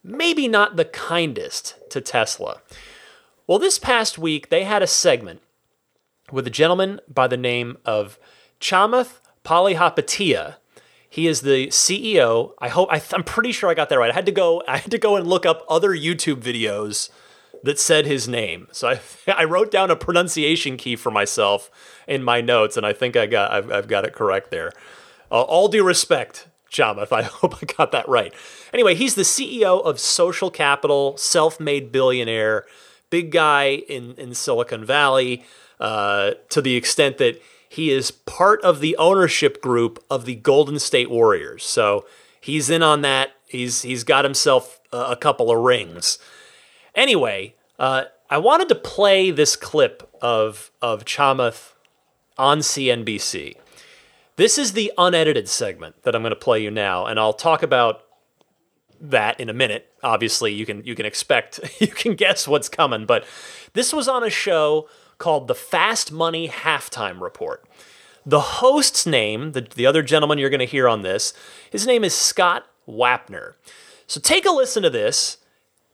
maybe 0.04 0.48
not 0.48 0.76
the 0.76 0.86
kindest 0.86 1.76
to 1.92 2.02
Tesla. 2.02 2.62
Well, 3.46 3.60
this 3.60 3.80
past 3.80 4.18
week, 4.18 4.50
they 4.50 4.66
had 4.66 4.82
a 4.82 4.88
segment 4.88 5.42
with 6.32 6.48
a 6.48 6.50
gentleman 6.50 7.00
by 7.08 7.28
the 7.28 7.38
name 7.38 7.78
of 7.86 8.20
Chamath 8.60 9.20
Palihapitiya. 9.48 10.58
He 11.10 11.26
is 11.26 11.40
the 11.40 11.68
CEO. 11.68 12.52
I 12.60 12.68
hope 12.68 12.90
I 12.92 13.02
am 13.14 13.24
pretty 13.24 13.54
sure 13.54 13.70
I 13.70 13.74
got 13.74 13.88
that 13.88 13.98
right. 13.98 14.12
I 14.12 14.14
had 14.14 14.26
to 14.26 14.32
go. 14.34 14.62
I 14.68 14.78
had 14.78 14.92
to 14.92 14.98
go 14.98 15.16
and 15.16 15.26
look 15.26 15.46
up 15.46 15.66
other 15.70 15.92
YouTube 15.92 16.42
videos 16.42 17.10
that 17.64 17.80
said 17.80 18.06
his 18.06 18.28
name. 18.28 18.68
So 18.74 18.90
I 18.90 19.00
I 19.32 19.46
wrote 19.46 19.72
down 19.72 19.90
a 19.90 19.96
pronunciation 19.96 20.76
key 20.76 20.98
for 20.98 21.12
myself 21.12 21.72
in 22.08 22.24
my 22.24 22.42
notes, 22.42 22.76
and 22.76 22.86
I 22.86 22.92
think 22.92 23.16
I 23.16 23.26
got 23.26 23.52
I've, 23.52 23.72
I've 23.72 23.88
got 23.88 24.04
it 24.04 24.14
correct 24.14 24.52
there. 24.52 24.74
Uh, 25.32 25.42
all 25.42 25.70
due 25.70 25.84
respect, 25.84 26.50
Chamath. 26.70 27.12
I 27.14 27.24
hope 27.24 27.56
I 27.56 27.66
got 27.66 27.94
that 27.94 28.08
right. 28.10 28.34
Anyway, 28.74 28.96
he's 28.96 29.16
the 29.16 29.22
CEO 29.22 29.82
of 29.82 29.98
Social 29.98 30.52
Capital, 30.52 31.16
self-made 31.16 31.94
billionaire, 31.94 32.66
big 33.10 33.32
guy 33.32 33.76
in 33.88 34.14
in 34.16 34.34
Silicon 34.34 34.84
Valley. 34.84 35.46
Uh, 35.80 36.32
to 36.50 36.60
the 36.60 36.76
extent 36.76 37.20
that 37.20 37.40
he 37.70 37.92
is 37.92 38.12
part 38.12 38.62
of 38.64 38.80
the 38.80 38.96
ownership 38.98 39.62
group 39.62 40.04
of 40.10 40.26
the 40.26 40.36
Golden 40.36 40.80
State 40.80 41.10
Warriors. 41.10 41.64
So 41.64 42.06
he's 42.40 42.70
in 42.70 42.84
on 42.84 43.02
that. 43.02 43.32
He's 43.48 43.82
he's 43.82 44.04
got 44.04 44.26
himself 44.26 44.80
a, 44.92 45.16
couple 45.16 45.52
of 45.52 45.60
rings. 45.60 46.20
Anyway, 46.96 47.56
uh, 47.80 48.06
I 48.30 48.38
wanted 48.38 48.70
to 48.70 48.76
play 48.76 49.32
this 49.32 49.56
clip 49.56 50.10
of 50.22 50.72
of 50.82 51.06
Chamath 51.06 51.74
on 52.38 52.60
CNBC. 52.60 53.56
This 54.36 54.58
is 54.58 54.74
the 54.74 54.92
unedited 54.98 55.48
segment 55.48 56.04
that 56.04 56.16
I'm 56.16 56.22
going 56.22 56.32
to 56.32 56.36
play 56.36 56.62
you 56.62 56.70
now, 56.70 57.06
and 57.06 57.20
I'll 57.20 57.34
talk 57.34 57.64
about 57.64 58.02
that 59.00 59.40
in 59.40 59.50
a 59.50 59.54
minute. 59.54 59.92
Obviously, 60.04 60.54
you 60.54 60.66
can 60.66 60.84
you 60.84 60.96
can 60.96 61.06
expect 61.06 61.60
you 61.80 61.88
can 61.88 62.16
guess 62.16 62.48
what's 62.48 62.70
coming, 62.70 63.06
but 63.06 63.26
this 63.74 63.94
was 63.94 64.08
on 64.08 64.24
a 64.24 64.30
show 64.30 64.88
called 65.18 65.48
the 65.48 65.56
Fast 65.56 66.12
Money 66.12 66.48
Halftime 66.48 67.22
Report. 67.22 67.66
The 68.26 68.40
host's 68.40 69.06
name, 69.06 69.54
the, 69.54 69.62
the 69.62 69.86
other 69.86 70.04
gentleman 70.04 70.38
you're 70.38 70.50
going 70.50 70.60
to 70.60 70.66
hear 70.66 70.88
on 70.88 71.02
this, 71.02 71.34
his 71.72 71.88
name 71.88 72.04
is 72.04 72.14
Scott 72.14 72.68
Wapner. 72.88 73.54
So 74.06 74.20
take 74.20 74.46
a 74.46 74.52
listen 74.52 74.84
to 74.84 74.90
this, 74.90 75.38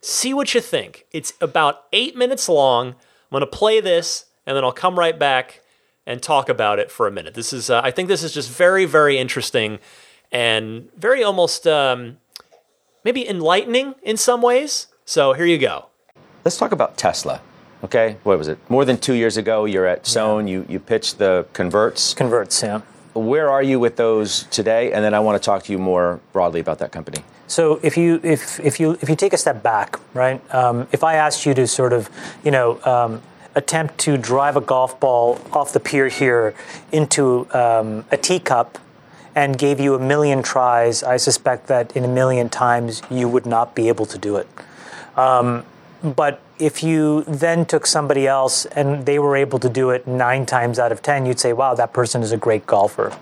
see 0.00 0.34
what 0.34 0.54
you 0.54 0.60
think. 0.60 1.06
It's 1.12 1.32
about 1.40 1.84
eight 1.92 2.16
minutes 2.16 2.48
long. 2.48 2.88
I'm 2.88 2.94
going 3.30 3.40
to 3.40 3.46
play 3.46 3.80
this, 3.80 4.26
and 4.46 4.56
then 4.56 4.64
I'll 4.64 4.72
come 4.72 4.98
right 4.98 5.18
back 5.18 5.62
and 6.06 6.22
talk 6.22 6.48
about 6.48 6.78
it 6.78 6.90
for 6.90 7.06
a 7.06 7.10
minute. 7.10 7.34
This 7.34 7.52
is, 7.52 7.70
uh, 7.70 7.80
I 7.82 7.90
think, 7.90 8.08
this 8.08 8.22
is 8.22 8.32
just 8.32 8.50
very, 8.50 8.84
very 8.84 9.16
interesting 9.16 9.78
and 10.30 10.88
very 10.96 11.22
almost 11.22 11.66
um, 11.66 12.18
maybe 13.04 13.26
enlightening 13.28 13.94
in 14.02 14.16
some 14.16 14.42
ways. 14.42 14.88
So 15.04 15.32
here 15.32 15.46
you 15.46 15.58
go. 15.58 15.86
Let's 16.44 16.58
talk 16.58 16.72
about 16.72 16.96
Tesla. 16.96 17.40
Okay, 17.84 18.16
what 18.22 18.38
was 18.38 18.48
it? 18.48 18.58
More 18.70 18.86
than 18.86 18.96
two 18.96 19.12
years 19.12 19.36
ago, 19.36 19.66
you're 19.66 19.84
at 19.84 20.06
Sohn. 20.06 20.48
You 20.48 20.64
you 20.70 20.80
pitched 20.80 21.18
the 21.18 21.46
converts. 21.52 22.14
Converts, 22.14 22.62
yeah. 22.62 22.80
Where 23.12 23.50
are 23.50 23.62
you 23.62 23.78
with 23.78 23.96
those 23.96 24.44
today? 24.44 24.92
And 24.92 25.04
then 25.04 25.12
I 25.12 25.20
want 25.20 25.40
to 25.40 25.44
talk 25.44 25.64
to 25.64 25.72
you 25.72 25.78
more 25.78 26.18
broadly 26.32 26.60
about 26.60 26.78
that 26.78 26.92
company. 26.92 27.22
So 27.46 27.78
if 27.82 27.98
you 27.98 28.20
if 28.22 28.58
if 28.60 28.80
you 28.80 28.92
if 29.02 29.10
you 29.10 29.16
take 29.16 29.34
a 29.34 29.36
step 29.36 29.62
back, 29.62 30.00
right? 30.14 30.40
Um, 30.54 30.88
if 30.92 31.04
I 31.04 31.16
asked 31.16 31.44
you 31.44 31.52
to 31.54 31.66
sort 31.66 31.92
of, 31.92 32.08
you 32.42 32.50
know. 32.50 32.80
Um, 32.84 33.22
attempt 33.56 33.96
to 33.98 34.16
drive 34.18 34.56
a 34.56 34.60
golf 34.60 34.98
ball 34.98 35.40
off 35.52 35.72
the 35.72 35.78
pier 35.78 36.08
here 36.08 36.52
into 36.90 37.46
um, 37.54 38.04
a 38.10 38.16
teacup 38.16 38.78
and 39.36 39.56
gave 39.56 39.78
you 39.78 39.94
a 39.94 39.98
million 40.00 40.42
tries, 40.42 41.04
I 41.04 41.18
suspect 41.18 41.68
that 41.68 41.96
in 41.96 42.04
a 42.04 42.08
million 42.08 42.48
times 42.48 43.00
you 43.08 43.28
would 43.28 43.46
not 43.46 43.76
be 43.76 43.86
able 43.86 44.06
to 44.06 44.18
do 44.18 44.34
it. 44.38 44.48
Um, 45.16 45.64
but 46.02 46.40
if 46.58 46.82
you 46.82 47.24
then 47.24 47.66
took 47.66 47.86
somebody 47.86 48.26
else 48.26 48.64
and 48.66 49.06
they 49.06 49.18
were 49.18 49.36
able 49.36 49.58
to 49.58 49.68
do 49.68 49.90
it 49.90 50.06
nine 50.06 50.46
times 50.46 50.78
out 50.78 50.92
of 50.92 51.02
10, 51.02 51.26
you'd 51.26 51.40
say, 51.40 51.52
wow, 51.52 51.74
that 51.74 51.92
person 51.92 52.22
is 52.22 52.32
a 52.32 52.36
great 52.36 52.66
golfer. 52.66 53.16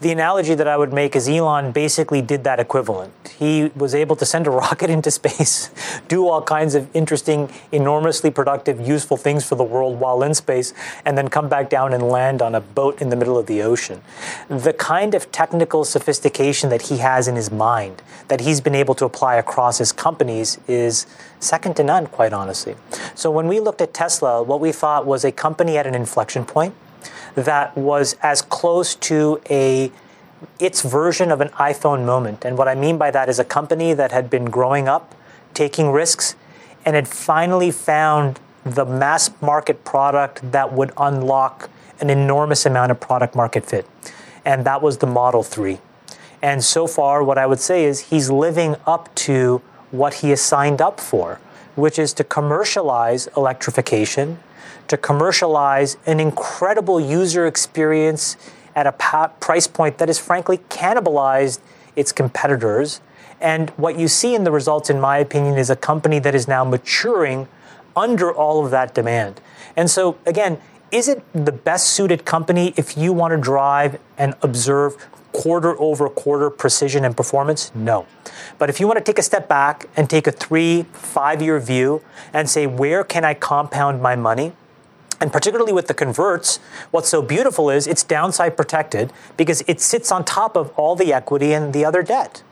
The 0.00 0.10
analogy 0.10 0.54
that 0.54 0.66
I 0.66 0.78
would 0.78 0.94
make 0.94 1.14
is 1.14 1.28
Elon 1.28 1.72
basically 1.72 2.22
did 2.22 2.42
that 2.44 2.58
equivalent. 2.58 3.12
He 3.38 3.70
was 3.76 3.94
able 3.94 4.16
to 4.16 4.24
send 4.24 4.46
a 4.46 4.50
rocket 4.62 4.88
into 4.88 5.10
space, 5.10 5.70
do 6.08 6.26
all 6.26 6.40
kinds 6.40 6.74
of 6.74 6.88
interesting, 6.96 7.50
enormously 7.70 8.30
productive, 8.30 8.80
useful 8.80 9.18
things 9.18 9.46
for 9.46 9.56
the 9.56 9.64
world 9.64 10.00
while 10.00 10.22
in 10.22 10.32
space, 10.32 10.72
and 11.04 11.18
then 11.18 11.28
come 11.28 11.50
back 11.50 11.68
down 11.68 11.92
and 11.92 12.02
land 12.02 12.40
on 12.40 12.54
a 12.54 12.62
boat 12.62 13.02
in 13.02 13.10
the 13.10 13.16
middle 13.16 13.36
of 13.36 13.44
the 13.44 13.60
ocean. 13.60 14.00
The 14.48 14.72
kind 14.72 15.14
of 15.14 15.30
technical 15.32 15.84
sophistication 15.84 16.70
that 16.70 16.82
he 16.82 16.96
has 16.98 17.28
in 17.28 17.36
his 17.36 17.50
mind, 17.50 18.00
that 18.28 18.40
he's 18.40 18.62
been 18.62 18.74
able 18.74 18.94
to 18.94 19.04
apply 19.04 19.34
across 19.34 19.76
his 19.76 19.92
companies, 19.92 20.58
is 20.66 21.06
second 21.40 21.76
to 21.76 21.84
none, 21.84 22.06
quite 22.06 22.32
honestly. 22.32 22.74
So 23.14 23.30
when 23.30 23.48
we 23.48 23.60
looked 23.60 23.82
at 23.82 23.92
Tesla, 23.92 24.42
what 24.42 24.60
we 24.60 24.72
thought 24.72 25.04
was 25.04 25.26
a 25.26 25.32
company 25.32 25.76
at 25.76 25.86
an 25.86 25.94
inflection 25.94 26.46
point 26.46 26.74
that 27.34 27.76
was 27.76 28.16
as 28.22 28.42
close 28.42 28.94
to 28.96 29.40
a 29.50 29.90
its 30.58 30.82
version 30.82 31.30
of 31.30 31.40
an 31.40 31.48
iPhone 31.50 32.04
moment. 32.06 32.44
And 32.44 32.56
what 32.56 32.66
I 32.66 32.74
mean 32.74 32.96
by 32.96 33.10
that 33.10 33.28
is 33.28 33.38
a 33.38 33.44
company 33.44 33.92
that 33.92 34.10
had 34.10 34.30
been 34.30 34.46
growing 34.46 34.88
up, 34.88 35.14
taking 35.52 35.90
risks, 35.90 36.34
and 36.84 36.96
had 36.96 37.06
finally 37.06 37.70
found 37.70 38.40
the 38.64 38.84
mass 38.84 39.30
market 39.40 39.84
product 39.84 40.52
that 40.52 40.72
would 40.72 40.92
unlock 40.96 41.68
an 42.00 42.08
enormous 42.08 42.64
amount 42.64 42.90
of 42.90 43.00
product 43.00 43.34
market 43.34 43.66
fit. 43.66 43.86
And 44.44 44.64
that 44.64 44.80
was 44.80 44.98
the 44.98 45.06
Model 45.06 45.42
3. 45.42 45.78
And 46.42 46.64
so 46.64 46.86
far, 46.86 47.22
what 47.22 47.36
I 47.36 47.46
would 47.46 47.60
say 47.60 47.84
is 47.84 48.08
he's 48.08 48.30
living 48.30 48.76
up 48.86 49.14
to 49.16 49.60
what 49.90 50.14
he 50.14 50.30
has 50.30 50.40
signed 50.40 50.80
up 50.80 51.00
for, 51.00 51.38
which 51.74 51.98
is 51.98 52.14
to 52.14 52.24
commercialize 52.24 53.28
electrification, 53.36 54.38
to 54.90 54.96
commercialize 54.96 55.96
an 56.04 56.18
incredible 56.18 57.00
user 57.00 57.46
experience 57.46 58.36
at 58.74 58.88
a 58.88 59.30
price 59.38 59.68
point 59.68 59.98
that 59.98 60.08
has 60.08 60.18
frankly 60.18 60.58
cannibalized 60.68 61.60
its 61.94 62.10
competitors. 62.10 63.00
And 63.40 63.70
what 63.70 63.96
you 63.96 64.08
see 64.08 64.34
in 64.34 64.42
the 64.42 64.50
results, 64.50 64.90
in 64.90 65.00
my 65.00 65.18
opinion, 65.18 65.56
is 65.58 65.70
a 65.70 65.76
company 65.76 66.18
that 66.18 66.34
is 66.34 66.48
now 66.48 66.64
maturing 66.64 67.46
under 67.94 68.32
all 68.32 68.64
of 68.64 68.72
that 68.72 68.92
demand. 68.92 69.40
And 69.76 69.88
so, 69.88 70.18
again, 70.26 70.60
is 70.90 71.06
it 71.06 71.22
the 71.32 71.52
best 71.52 71.90
suited 71.90 72.24
company 72.24 72.74
if 72.76 72.96
you 72.96 73.12
want 73.12 73.30
to 73.30 73.38
drive 73.38 74.00
and 74.18 74.34
observe 74.42 74.96
quarter 75.30 75.80
over 75.80 76.08
quarter 76.08 76.50
precision 76.50 77.04
and 77.04 77.16
performance? 77.16 77.70
No. 77.76 78.06
But 78.58 78.70
if 78.70 78.80
you 78.80 78.88
want 78.88 78.98
to 78.98 79.04
take 79.04 79.20
a 79.20 79.22
step 79.22 79.48
back 79.48 79.86
and 79.96 80.10
take 80.10 80.26
a 80.26 80.32
three, 80.32 80.82
five 80.92 81.40
year 81.40 81.60
view 81.60 82.02
and 82.32 82.50
say, 82.50 82.66
where 82.66 83.04
can 83.04 83.24
I 83.24 83.34
compound 83.34 84.02
my 84.02 84.16
money? 84.16 84.52
And 85.20 85.32
particularly 85.32 85.72
with 85.72 85.86
the 85.86 85.94
converts, 85.94 86.58
what's 86.90 87.08
so 87.08 87.20
beautiful 87.20 87.68
is 87.68 87.86
it's 87.86 88.02
downside 88.02 88.56
protected 88.56 89.12
because 89.36 89.62
it 89.66 89.80
sits 89.80 90.10
on 90.10 90.24
top 90.24 90.56
of 90.56 90.72
all 90.78 90.96
the 90.96 91.12
equity 91.12 91.52
and 91.52 91.72
the 91.72 91.84
other 91.84 92.02
debt. 92.02 92.42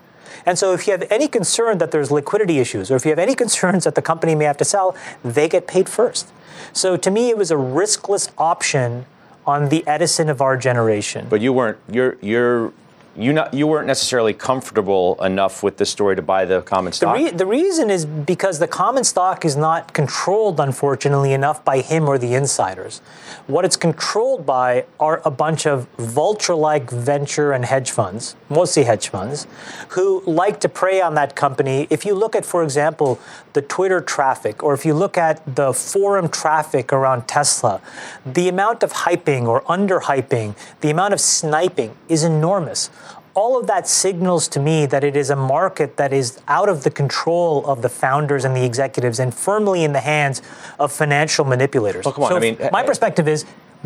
And 0.44 0.58
so 0.58 0.72
if 0.72 0.86
you 0.86 0.92
have 0.92 1.06
any 1.10 1.28
concern 1.28 1.78
that 1.78 1.90
there's 1.90 2.10
liquidity 2.10 2.58
issues 2.58 2.90
or 2.90 2.96
if 2.96 3.04
you 3.04 3.10
have 3.10 3.18
any 3.18 3.34
concerns 3.34 3.84
that 3.84 3.94
the 3.94 4.02
company 4.02 4.34
may 4.34 4.44
have 4.44 4.58
to 4.58 4.64
sell, 4.64 4.94
they 5.24 5.48
get 5.48 5.66
paid 5.66 5.88
first. 5.88 6.30
So 6.72 6.96
to 6.96 7.10
me, 7.10 7.30
it 7.30 7.38
was 7.38 7.50
a 7.50 7.56
riskless 7.56 8.30
option 8.36 9.06
on 9.46 9.70
the 9.70 9.86
Edison 9.86 10.28
of 10.28 10.42
our 10.42 10.56
generation. 10.56 11.26
But 11.30 11.40
you 11.40 11.54
weren't, 11.54 11.78
you're, 11.90 12.18
you're 12.20 12.72
you 13.16 13.32
not 13.32 13.52
you 13.52 13.66
weren't 13.66 13.86
necessarily 13.86 14.32
comfortable 14.32 15.22
enough 15.22 15.62
with 15.62 15.76
the 15.76 15.86
story 15.86 16.14
to 16.16 16.22
buy 16.22 16.44
the 16.44 16.62
common 16.62 16.92
stock. 16.92 17.16
The, 17.16 17.24
re- 17.24 17.30
the, 17.30 17.46
reason 17.46 17.90
is 17.90 18.06
because 18.06 18.58
the 18.58 18.68
common 18.68 19.04
stock 19.04 19.44
is 19.44 19.56
not 19.56 19.92
controlled, 19.92 20.60
unfortunately 20.60 21.32
enough, 21.32 21.64
by 21.64 21.80
him 21.80 22.08
or 22.08 22.18
the 22.18 22.34
insiders. 22.34 23.00
What 23.46 23.64
it's 23.64 23.76
controlled 23.76 24.46
by 24.46 24.84
are 25.00 25.20
a 25.24 25.30
bunch 25.30 25.66
of 25.66 25.88
vulture-like 25.98 26.90
venture 26.90 27.52
and 27.52 27.64
hedge 27.64 27.90
funds, 27.90 28.36
mostly 28.48 28.84
hedge 28.84 29.08
funds, 29.08 29.46
who 29.90 30.22
like 30.24 30.60
to 30.60 30.68
prey 30.68 31.00
on 31.00 31.14
that 31.14 31.34
company. 31.34 31.86
If 31.90 32.04
you 32.04 32.14
look 32.14 32.36
at, 32.36 32.44
for 32.44 32.62
example, 32.62 33.18
the 33.54 33.62
Twitter 33.62 34.00
traffic, 34.00 34.62
or 34.62 34.74
if 34.74 34.84
you 34.84 34.94
look 34.94 35.18
at 35.18 35.42
the 35.56 35.72
forum 35.72 36.28
traffic 36.28 36.92
around 36.92 37.26
Tesla, 37.26 37.80
the 38.24 38.48
amount 38.48 38.82
of 38.82 38.92
hyping 38.92 39.46
or 39.46 39.68
under-hyping, 39.70 40.54
the 40.80 40.90
amount 40.90 41.14
of 41.14 41.20
sniping 41.20 41.96
is 42.08 42.22
enormous 42.22 42.90
all 43.38 43.56
of 43.56 43.68
that 43.68 43.86
signals 43.86 44.48
to 44.48 44.58
me 44.58 44.84
that 44.84 45.04
it 45.04 45.14
is 45.14 45.30
a 45.30 45.36
market 45.36 45.96
that 45.96 46.12
is 46.12 46.40
out 46.48 46.68
of 46.68 46.82
the 46.82 46.90
control 46.90 47.64
of 47.66 47.82
the 47.82 47.88
founders 47.88 48.44
and 48.44 48.56
the 48.56 48.64
executives 48.64 49.20
and 49.20 49.32
firmly 49.32 49.84
in 49.84 49.92
the 49.92 50.00
hands 50.00 50.42
of 50.80 50.90
financial 50.92 51.44
manipulators. 51.44 52.04
Well, 52.04 52.14
come 52.14 52.24
on. 52.24 52.30
So 52.30 52.36
I 52.36 52.40
mean, 52.40 52.56
uh, 52.60 52.70
my 52.72 52.82
uh, 52.82 52.86
perspective 52.86 53.28
is 53.28 53.44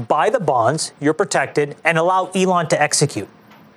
buy 0.08 0.30
the 0.30 0.40
bonds, 0.40 0.92
you're 1.00 1.12
protected, 1.12 1.76
and 1.84 1.98
allow 1.98 2.30
Elon 2.34 2.66
to 2.68 2.80
execute. 2.80 3.28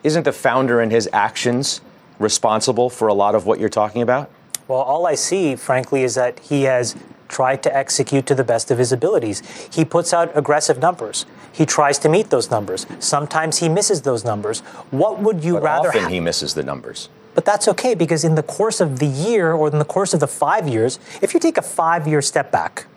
Isn't 0.01 0.24
the 0.24 0.32
founder 0.32 0.79
and 0.79 0.94
his 0.94 1.10
actions 1.12 1.82
responsible 2.20 2.89
for 2.89 3.10
a 3.10 3.13
lot 3.13 3.36
of 3.36 3.46
what 3.46 3.60
you're 3.60 3.67
talking 3.67 4.01
about? 4.01 4.32
Well, 4.70 4.79
all 4.79 5.05
I 5.05 5.15
see, 5.15 5.58
frankly, 5.58 6.03
is 6.03 6.15
that 6.15 6.39
he 6.39 6.63
has 6.63 6.96
tried 7.27 7.63
to 7.63 7.75
execute 7.75 8.25
to 8.27 8.36
the 8.36 8.44
best 8.44 8.72
of 8.72 8.77
his 8.77 8.91
abilities. 8.91 9.41
He 9.74 9.86
puts 9.86 10.13
out 10.13 10.32
aggressive 10.36 10.79
numbers. 10.79 11.25
He 11.51 11.65
tries 11.65 11.98
to 12.00 12.10
meet 12.10 12.29
those 12.29 12.51
numbers. 12.51 12.86
Sometimes 13.00 13.60
he 13.60 13.70
misses 13.70 14.01
those 14.01 14.24
numbers. 14.24 14.60
What 14.91 15.20
would 15.20 15.44
you 15.44 15.53
but 15.53 15.63
rather? 15.63 15.89
Often 15.89 16.03
ha- 16.03 16.10
he 16.10 16.20
misses 16.20 16.53
the 16.53 16.63
numbers. 16.63 17.10
But 17.34 17.44
that's 17.44 17.67
okay 17.67 17.96
because 17.96 18.24
in 18.24 18.36
the 18.36 18.44
course 18.44 18.79
of 18.79 19.00
the 19.00 19.05
year 19.05 19.51
or 19.51 19.67
in 19.70 19.77
the 19.77 19.86
course 19.86 20.13
of 20.13 20.22
the 20.22 20.27
five 20.27 20.67
years, 20.67 21.00
if 21.22 21.34
you 21.34 21.39
take 21.39 21.58
a 21.58 21.62
five-year 21.62 22.22
step 22.22 22.50
back 22.50 22.88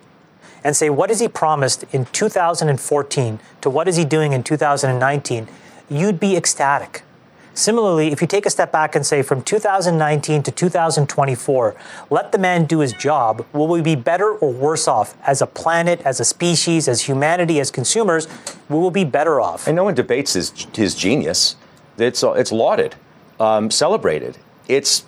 and 0.63 0.75
say 0.75 0.89
what 0.89 1.09
has 1.09 1.19
he 1.19 1.27
promised 1.27 1.83
in 1.91 2.05
2014 2.05 3.39
to 3.61 3.69
what 3.69 3.87
is 3.87 3.97
he 3.97 4.05
doing 4.05 4.31
in 4.31 4.43
2019, 4.43 5.47
you'd 5.89 6.19
be 6.19 6.37
ecstatic. 6.37 7.03
Similarly, 7.59 8.13
if 8.13 8.21
you 8.21 8.27
take 8.27 8.45
a 8.45 8.49
step 8.49 8.71
back 8.71 8.95
and 8.95 9.05
say 9.05 9.21
from 9.21 9.41
2019 9.41 10.43
to 10.43 10.49
2024, 10.49 11.75
let 12.09 12.31
the 12.31 12.37
man 12.37 12.63
do 12.63 12.79
his 12.79 12.93
job, 12.93 13.45
will 13.51 13.67
we 13.67 13.81
be 13.81 13.95
better 13.95 14.31
or 14.31 14.53
worse 14.53 14.87
off 14.87 15.13
as 15.27 15.41
a 15.41 15.45
planet, 15.45 16.01
as 16.05 16.21
a 16.21 16.23
species, 16.23 16.87
as 16.87 17.01
humanity, 17.01 17.59
as 17.59 17.69
consumers? 17.69 18.29
We 18.69 18.77
will 18.77 18.91
be 18.91 19.03
better 19.03 19.41
off. 19.41 19.67
And 19.67 19.75
no 19.75 19.83
one 19.83 19.93
debates 19.93 20.33
his, 20.35 20.51
his 20.73 20.95
genius. 20.95 21.57
It's, 21.97 22.23
it's 22.23 22.53
lauded, 22.53 22.95
um, 23.41 23.69
celebrated. 23.69 24.37
It's 24.69 25.03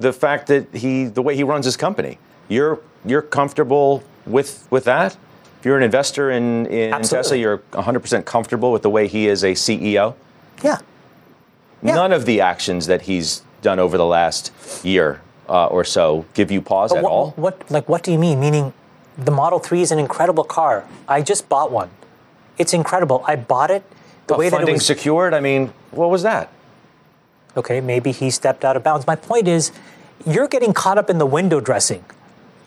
the 0.00 0.14
fact 0.14 0.46
that 0.46 0.74
he, 0.74 1.04
the 1.04 1.20
way 1.20 1.36
he 1.36 1.42
runs 1.42 1.66
his 1.66 1.76
company. 1.76 2.18
You're, 2.48 2.80
you're 3.04 3.20
comfortable 3.20 4.02
with, 4.24 4.66
with 4.70 4.84
that? 4.84 5.18
If 5.60 5.66
you're 5.66 5.76
an 5.76 5.82
investor 5.82 6.30
in, 6.30 6.64
in 6.68 7.02
Tesla, 7.02 7.36
you're 7.36 7.58
100% 7.58 8.24
comfortable 8.24 8.72
with 8.72 8.80
the 8.80 8.90
way 8.90 9.08
he 9.08 9.28
is 9.28 9.44
a 9.44 9.52
CEO? 9.52 10.14
Yeah. 10.64 10.78
Yeah. 11.82 11.94
None 11.94 12.12
of 12.12 12.26
the 12.26 12.40
actions 12.40 12.86
that 12.86 13.02
he's 13.02 13.42
done 13.60 13.78
over 13.78 13.96
the 13.96 14.06
last 14.06 14.52
year 14.84 15.20
uh, 15.48 15.66
or 15.66 15.84
so 15.84 16.24
give 16.34 16.50
you 16.50 16.60
pause 16.60 16.92
at 16.92 17.02
what, 17.02 17.12
all. 17.12 17.30
What 17.32 17.70
like 17.70 17.88
what 17.88 18.02
do 18.02 18.12
you 18.12 18.18
mean? 18.18 18.40
Meaning, 18.40 18.72
the 19.18 19.30
Model 19.30 19.58
Three 19.58 19.82
is 19.82 19.90
an 19.90 19.98
incredible 19.98 20.44
car. 20.44 20.84
I 21.08 21.22
just 21.22 21.48
bought 21.48 21.70
one. 21.70 21.90
It's 22.58 22.72
incredible. 22.72 23.24
I 23.26 23.36
bought 23.36 23.70
it 23.70 23.82
the 24.26 24.34
but 24.34 24.38
way 24.38 24.50
funding 24.50 24.66
that 24.66 24.72
it 24.72 24.74
was 24.74 24.86
secured. 24.86 25.34
I 25.34 25.40
mean, 25.40 25.72
what 25.90 26.10
was 26.10 26.22
that? 26.22 26.50
Okay, 27.56 27.80
maybe 27.80 28.12
he 28.12 28.30
stepped 28.30 28.64
out 28.64 28.76
of 28.76 28.82
bounds. 28.82 29.06
My 29.06 29.16
point 29.16 29.46
is, 29.46 29.72
you're 30.24 30.48
getting 30.48 30.72
caught 30.72 30.96
up 30.96 31.10
in 31.10 31.18
the 31.18 31.26
window 31.26 31.60
dressing. 31.60 32.04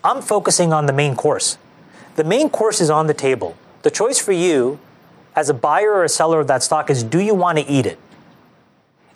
I'm 0.04 0.22
focusing 0.22 0.72
on 0.72 0.86
the 0.86 0.92
main 0.92 1.16
course. 1.16 1.58
The 2.14 2.24
main 2.24 2.50
course 2.50 2.80
is 2.80 2.90
on 2.90 3.08
the 3.08 3.14
table. 3.14 3.56
The 3.82 3.90
choice 3.90 4.18
for 4.18 4.32
you 4.32 4.78
as 5.34 5.50
a 5.50 5.54
buyer 5.54 5.92
or 5.92 6.04
a 6.04 6.08
seller 6.08 6.40
of 6.40 6.46
that 6.46 6.62
stock 6.62 6.88
is 6.88 7.02
do 7.02 7.18
you 7.18 7.34
want 7.34 7.58
to 7.58 7.64
eat 7.66 7.86
it? 7.86 7.98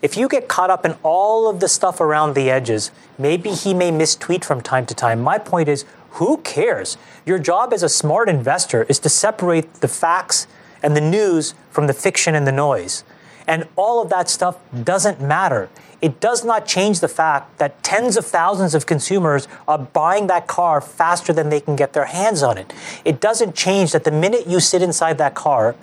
If 0.02 0.16
you 0.16 0.28
get 0.28 0.48
caught 0.48 0.70
up 0.70 0.86
in 0.86 0.96
all 1.02 1.46
of 1.46 1.60
the 1.60 1.68
stuff 1.68 2.00
around 2.00 2.34
the 2.34 2.50
edges, 2.50 2.90
maybe 3.18 3.50
he 3.50 3.74
may 3.74 3.90
mistweet 3.90 4.44
from 4.44 4.62
time 4.62 4.86
to 4.86 4.94
time. 4.94 5.20
My 5.20 5.36
point 5.36 5.68
is, 5.68 5.84
who 6.12 6.38
cares? 6.38 6.96
Your 7.26 7.38
job 7.38 7.74
as 7.74 7.82
a 7.82 7.88
smart 7.88 8.26
investor 8.30 8.84
is 8.84 8.98
to 9.00 9.10
separate 9.10 9.74
the 9.74 9.88
facts 9.88 10.46
and 10.82 10.96
the 10.96 11.02
news 11.02 11.52
from 11.70 11.86
the 11.86 11.92
fiction 11.92 12.34
and 12.34 12.46
the 12.46 12.52
noise. 12.52 13.04
And 13.46 13.68
all 13.76 14.00
of 14.00 14.08
that 14.08 14.30
stuff 14.30 14.58
doesn't 14.84 15.20
matter. 15.20 15.68
It 16.00 16.18
does 16.18 16.46
not 16.46 16.64
change 16.64 17.00
the 17.00 17.08
fact 17.08 17.58
that 17.58 17.82
tens 17.82 18.16
of 18.16 18.24
thousands 18.24 18.74
of 18.74 18.86
consumers 18.86 19.48
are 19.68 19.76
buying 19.76 20.28
that 20.28 20.46
car 20.46 20.80
faster 20.80 21.34
than 21.34 21.50
they 21.50 21.60
can 21.60 21.76
get 21.76 21.92
their 21.92 22.06
hands 22.06 22.42
on 22.42 22.56
it. 22.56 22.72
It 23.04 23.20
doesn't 23.20 23.54
change 23.54 23.92
that 23.92 24.04
the 24.04 24.10
minute 24.10 24.46
you 24.46 24.60
sit 24.60 24.80
inside 24.80 25.18
that 25.18 25.34
car, 25.34 25.76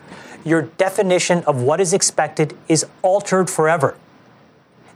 your 0.43 0.63
definition 0.63 1.43
of 1.43 1.62
what 1.62 1.79
is 1.79 1.93
expected 1.93 2.57
is 2.67 2.83
altered 3.03 3.47
forever 3.47 3.95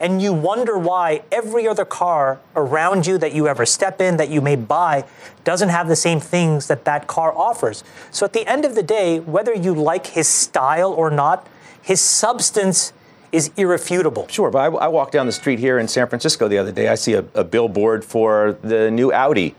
and 0.01 0.19
you 0.19 0.33
wonder 0.33 0.79
why 0.79 1.21
every 1.31 1.67
other 1.67 1.85
car 1.85 2.39
around 2.55 3.05
you 3.05 3.19
that 3.19 3.33
you 3.33 3.47
ever 3.47 3.67
step 3.67 4.01
in, 4.01 4.17
that 4.17 4.29
you 4.29 4.41
may 4.41 4.55
buy, 4.55 5.05
doesn't 5.43 5.69
have 5.69 5.87
the 5.87 5.95
same 5.95 6.19
things 6.19 6.67
that 6.67 6.85
that 6.85 7.05
car 7.05 7.31
offers. 7.37 7.83
So 8.09 8.25
at 8.25 8.33
the 8.33 8.45
end 8.49 8.65
of 8.65 8.73
the 8.73 8.81
day, 8.81 9.19
whether 9.19 9.53
you 9.53 9.75
like 9.75 10.07
his 10.07 10.27
style 10.27 10.91
or 10.91 11.11
not, 11.11 11.47
his 11.83 12.01
substance 12.01 12.93
is 13.31 13.51
irrefutable. 13.55 14.27
Sure, 14.27 14.49
but 14.49 14.73
I, 14.73 14.85
I 14.85 14.87
walked 14.87 15.13
down 15.13 15.27
the 15.27 15.31
street 15.31 15.59
here 15.59 15.77
in 15.77 15.87
San 15.87 16.07
Francisco 16.07 16.47
the 16.47 16.57
other 16.57 16.71
day. 16.71 16.87
I 16.87 16.95
see 16.95 17.13
a, 17.13 17.23
a 17.35 17.43
billboard 17.43 18.03
for 18.03 18.57
the 18.63 18.89
new 18.89 19.13
Audi 19.13 19.55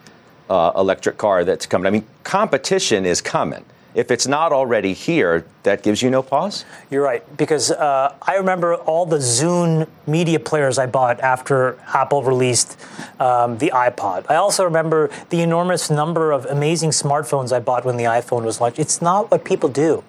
uh, 0.50 0.72
electric 0.74 1.18
car 1.18 1.44
that's 1.44 1.66
coming. 1.66 1.86
I 1.86 1.90
mean, 1.90 2.06
competition 2.24 3.06
is 3.06 3.20
coming 3.20 3.64
if 3.94 4.10
it's 4.10 4.26
not 4.26 4.52
already 4.52 4.94
here, 4.94 5.44
that 5.64 5.82
gives 5.82 6.02
you 6.02 6.10
no 6.10 6.22
pause? 6.22 6.64
You're 6.90 7.02
right, 7.02 7.36
because 7.36 7.70
uh, 7.70 8.14
I 8.22 8.36
remember 8.36 8.74
all 8.74 9.06
the 9.06 9.18
Zune 9.18 9.86
media 10.06 10.40
players 10.40 10.78
I 10.78 10.86
bought 10.86 11.20
after 11.20 11.78
Apple 11.88 12.22
released 12.22 12.78
um, 13.20 13.58
the 13.58 13.70
iPod. 13.74 14.26
I 14.28 14.36
also 14.36 14.64
remember 14.64 15.10
the 15.30 15.42
enormous 15.42 15.90
number 15.90 16.32
of 16.32 16.46
amazing 16.46 16.90
smartphones 16.90 17.52
I 17.52 17.60
bought 17.60 17.84
when 17.84 17.96
the 17.96 18.04
iPhone 18.04 18.44
was 18.44 18.60
launched. 18.60 18.78
It's 18.78 19.02
not 19.02 19.30
what 19.30 19.44
people 19.44 19.68
do. 19.68 20.04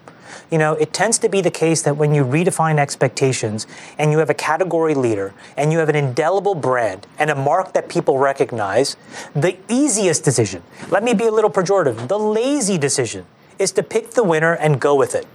You 0.49 0.57
know, 0.57 0.73
it 0.73 0.93
tends 0.93 1.17
to 1.19 1.29
be 1.29 1.41
the 1.41 1.51
case 1.51 1.81
that 1.83 1.97
when 1.97 2.13
you 2.13 2.23
redefine 2.23 2.79
expectations 2.79 3.67
and 3.97 4.11
you 4.11 4.17
have 4.19 4.29
a 4.29 4.33
category 4.33 4.95
leader 4.95 5.33
and 5.57 5.71
you 5.71 5.79
have 5.79 5.89
an 5.89 5.95
indelible 5.95 6.55
brand 6.55 7.05
and 7.19 7.29
a 7.29 7.35
mark 7.35 7.73
that 7.73 7.89
people 7.89 8.17
recognize, 8.17 8.97
the 9.35 9.57
easiest 9.69 10.23
decision, 10.23 10.63
let 10.89 11.03
me 11.03 11.13
be 11.13 11.25
a 11.25 11.31
little 11.31 11.51
pejorative, 11.51 12.07
the 12.07 12.17
lazy 12.17 12.77
decision 12.77 13.25
is 13.59 13.71
to 13.73 13.83
pick 13.83 14.11
the 14.11 14.23
winner 14.23 14.53
and 14.53 14.79
go 14.79 14.95
with 14.95 15.15
it. 15.15 15.27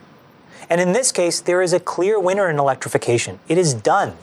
And 0.70 0.80
in 0.80 0.92
this 0.92 1.12
case, 1.12 1.40
there 1.40 1.62
is 1.62 1.72
a 1.72 1.80
clear 1.80 2.20
winner 2.20 2.48
in 2.48 2.58
electrification. 2.58 3.40
It 3.48 3.58
is 3.58 3.74
done. 3.74 4.16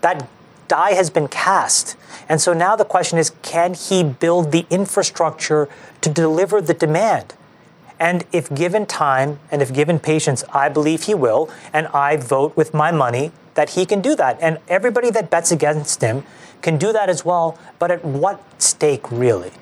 That 0.00 0.28
die 0.68 0.92
has 0.92 1.10
been 1.10 1.28
cast. 1.28 1.96
And 2.28 2.40
so 2.40 2.52
now 2.52 2.74
the 2.76 2.84
question 2.84 3.18
is 3.18 3.32
can 3.42 3.74
he 3.74 4.02
build 4.02 4.52
the 4.52 4.66
infrastructure 4.70 5.68
to 6.00 6.10
deliver 6.10 6.60
the 6.60 6.74
demand? 6.74 7.34
And 8.00 8.24
if 8.32 8.52
given 8.52 8.86
time 8.86 9.38
and 9.50 9.62
if 9.62 9.72
given 9.72 9.98
patience, 9.98 10.42
I 10.52 10.68
believe 10.68 11.04
he 11.04 11.14
will. 11.14 11.50
And 11.72 11.86
I 11.88 12.16
vote 12.16 12.56
with 12.56 12.74
my 12.74 12.90
money 12.90 13.32
that 13.54 13.70
he 13.70 13.86
can 13.86 14.00
do 14.00 14.16
that. 14.16 14.38
And 14.40 14.58
everybody 14.68 15.10
that 15.10 15.30
bets 15.30 15.52
against 15.52 16.00
him 16.00 16.24
can 16.60 16.76
do 16.76 16.92
that 16.92 17.08
as 17.08 17.24
well. 17.24 17.58
But 17.78 17.90
at 17.90 18.04
what 18.04 18.42
stake, 18.60 19.10
really? 19.10 19.52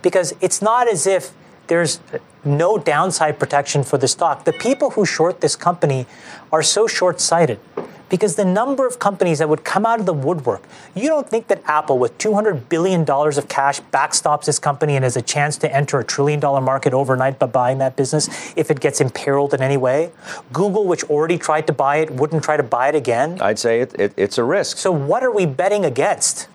Because 0.00 0.34
it's 0.40 0.62
not 0.62 0.88
as 0.88 1.06
if 1.06 1.32
there's 1.66 2.00
no 2.46 2.78
downside 2.78 3.38
protection 3.38 3.82
for 3.82 3.98
the 3.98 4.08
stock. 4.08 4.44
The 4.44 4.52
people 4.52 4.90
who 4.90 5.04
short 5.04 5.40
this 5.40 5.56
company 5.56 6.06
are 6.52 6.62
so 6.62 6.86
short 6.86 7.20
sighted 7.20 7.58
because 8.08 8.36
the 8.36 8.44
number 8.44 8.86
of 8.86 8.98
companies 8.98 9.38
that 9.40 9.48
would 9.48 9.64
come 9.64 9.84
out 9.84 10.00
of 10.00 10.06
the 10.06 10.12
woodwork, 10.12 10.62
you 10.94 11.08
don't 11.08 11.28
think 11.28 11.48
that 11.48 11.62
Apple, 11.66 11.98
with 11.98 12.16
$200 12.18 12.68
billion 12.68 13.08
of 13.08 13.48
cash, 13.48 13.80
backstops 13.92 14.44
this 14.44 14.58
company 14.58 14.94
and 14.96 15.04
has 15.04 15.16
a 15.16 15.22
chance 15.22 15.56
to 15.58 15.74
enter 15.74 15.98
a 15.98 16.04
trillion 16.04 16.40
dollar 16.40 16.60
market 16.60 16.94
overnight 16.94 17.38
by 17.38 17.46
buying 17.46 17.78
that 17.78 17.96
business 17.96 18.28
if 18.56 18.70
it 18.70 18.80
gets 18.80 19.00
imperiled 19.00 19.54
in 19.54 19.60
any 19.60 19.76
way? 19.76 20.12
Google, 20.52 20.86
which 20.86 21.04
already 21.04 21.38
tried 21.38 21.66
to 21.66 21.72
buy 21.72 21.96
it, 21.96 22.10
wouldn't 22.10 22.44
try 22.44 22.56
to 22.56 22.62
buy 22.62 22.88
it 22.88 22.94
again? 22.94 23.40
I'd 23.40 23.58
say 23.58 23.80
it, 23.80 23.94
it, 23.98 24.12
it's 24.16 24.38
a 24.38 24.44
risk. 24.44 24.78
So, 24.78 24.92
what 24.92 25.22
are 25.22 25.32
we 25.32 25.46
betting 25.46 25.84
against? 25.84 26.48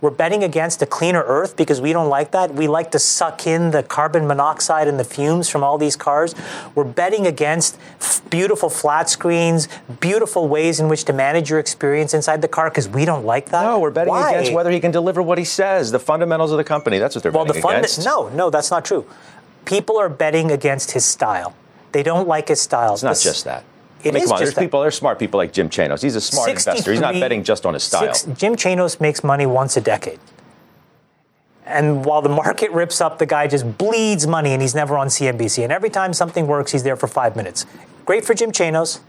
We're 0.00 0.10
betting 0.10 0.42
against 0.42 0.80
a 0.80 0.86
cleaner 0.86 1.22
earth 1.26 1.56
because 1.56 1.80
we 1.80 1.92
don't 1.92 2.08
like 2.08 2.30
that. 2.30 2.54
We 2.54 2.68
like 2.68 2.90
to 2.92 2.98
suck 2.98 3.46
in 3.46 3.70
the 3.70 3.82
carbon 3.82 4.26
monoxide 4.26 4.88
and 4.88 4.98
the 4.98 5.04
fumes 5.04 5.48
from 5.48 5.62
all 5.62 5.76
these 5.76 5.94
cars. 5.94 6.34
We're 6.74 6.84
betting 6.84 7.26
against 7.26 7.78
f- 8.00 8.22
beautiful 8.30 8.70
flat 8.70 9.10
screens, 9.10 9.68
beautiful 10.00 10.48
ways 10.48 10.80
in 10.80 10.88
which 10.88 11.04
to 11.04 11.12
manage 11.12 11.50
your 11.50 11.58
experience 11.58 12.14
inside 12.14 12.40
the 12.40 12.48
car 12.48 12.70
because 12.70 12.88
we 12.88 13.04
don't 13.04 13.26
like 13.26 13.50
that. 13.50 13.62
No, 13.64 13.78
we're 13.78 13.90
betting 13.90 14.12
Why? 14.12 14.30
against 14.30 14.52
whether 14.52 14.70
he 14.70 14.80
can 14.80 14.90
deliver 14.90 15.20
what 15.22 15.36
he 15.36 15.44
says, 15.44 15.90
the 15.90 15.98
fundamentals 15.98 16.50
of 16.50 16.56
the 16.56 16.64
company. 16.64 16.98
That's 16.98 17.14
what 17.14 17.22
they're 17.22 17.32
well, 17.32 17.44
betting 17.44 17.60
the 17.60 17.68
fund. 17.68 17.78
against. 17.78 18.04
No, 18.04 18.28
no, 18.30 18.48
that's 18.48 18.70
not 18.70 18.84
true. 18.86 19.06
People 19.66 19.98
are 19.98 20.08
betting 20.08 20.50
against 20.50 20.92
his 20.92 21.04
style. 21.04 21.54
They 21.92 22.02
don't 22.02 22.26
like 22.26 22.48
his 22.48 22.60
style. 22.60 22.94
It's 22.94 23.02
not 23.02 23.18
just 23.18 23.44
that. 23.44 23.64
It 24.02 24.08
I 24.08 24.12
mean, 24.12 24.22
is 24.22 24.28
come 24.28 24.34
on, 24.34 24.38
there's 24.42 24.54
that. 24.54 24.60
people, 24.60 24.80
there's 24.80 24.96
smart 24.96 25.18
people 25.18 25.38
like 25.38 25.52
Jim 25.52 25.68
Chanos. 25.68 26.02
He's 26.02 26.16
a 26.16 26.20
smart 26.20 26.50
investor. 26.50 26.90
He's 26.90 27.00
not 27.00 27.14
betting 27.14 27.44
just 27.44 27.66
on 27.66 27.74
his 27.74 27.82
style. 27.82 28.14
Six, 28.14 28.38
Jim 28.38 28.56
Chanos 28.56 29.00
makes 29.00 29.22
money 29.22 29.46
once 29.46 29.76
a 29.76 29.80
decade. 29.80 30.18
And 31.66 32.04
while 32.04 32.22
the 32.22 32.28
market 32.28 32.70
rips 32.72 33.00
up, 33.00 33.18
the 33.18 33.26
guy 33.26 33.46
just 33.46 33.78
bleeds 33.78 34.26
money 34.26 34.52
and 34.52 34.60
he's 34.60 34.74
never 34.74 34.96
on 34.96 35.06
CNBC. 35.06 35.62
And 35.62 35.72
every 35.72 35.90
time 35.90 36.12
something 36.12 36.46
works, 36.46 36.72
he's 36.72 36.82
there 36.82 36.96
for 36.96 37.06
five 37.06 37.36
minutes. 37.36 37.64
Great 38.04 38.24
for 38.24 38.34
Jim 38.34 38.50
Chanos. 38.50 39.00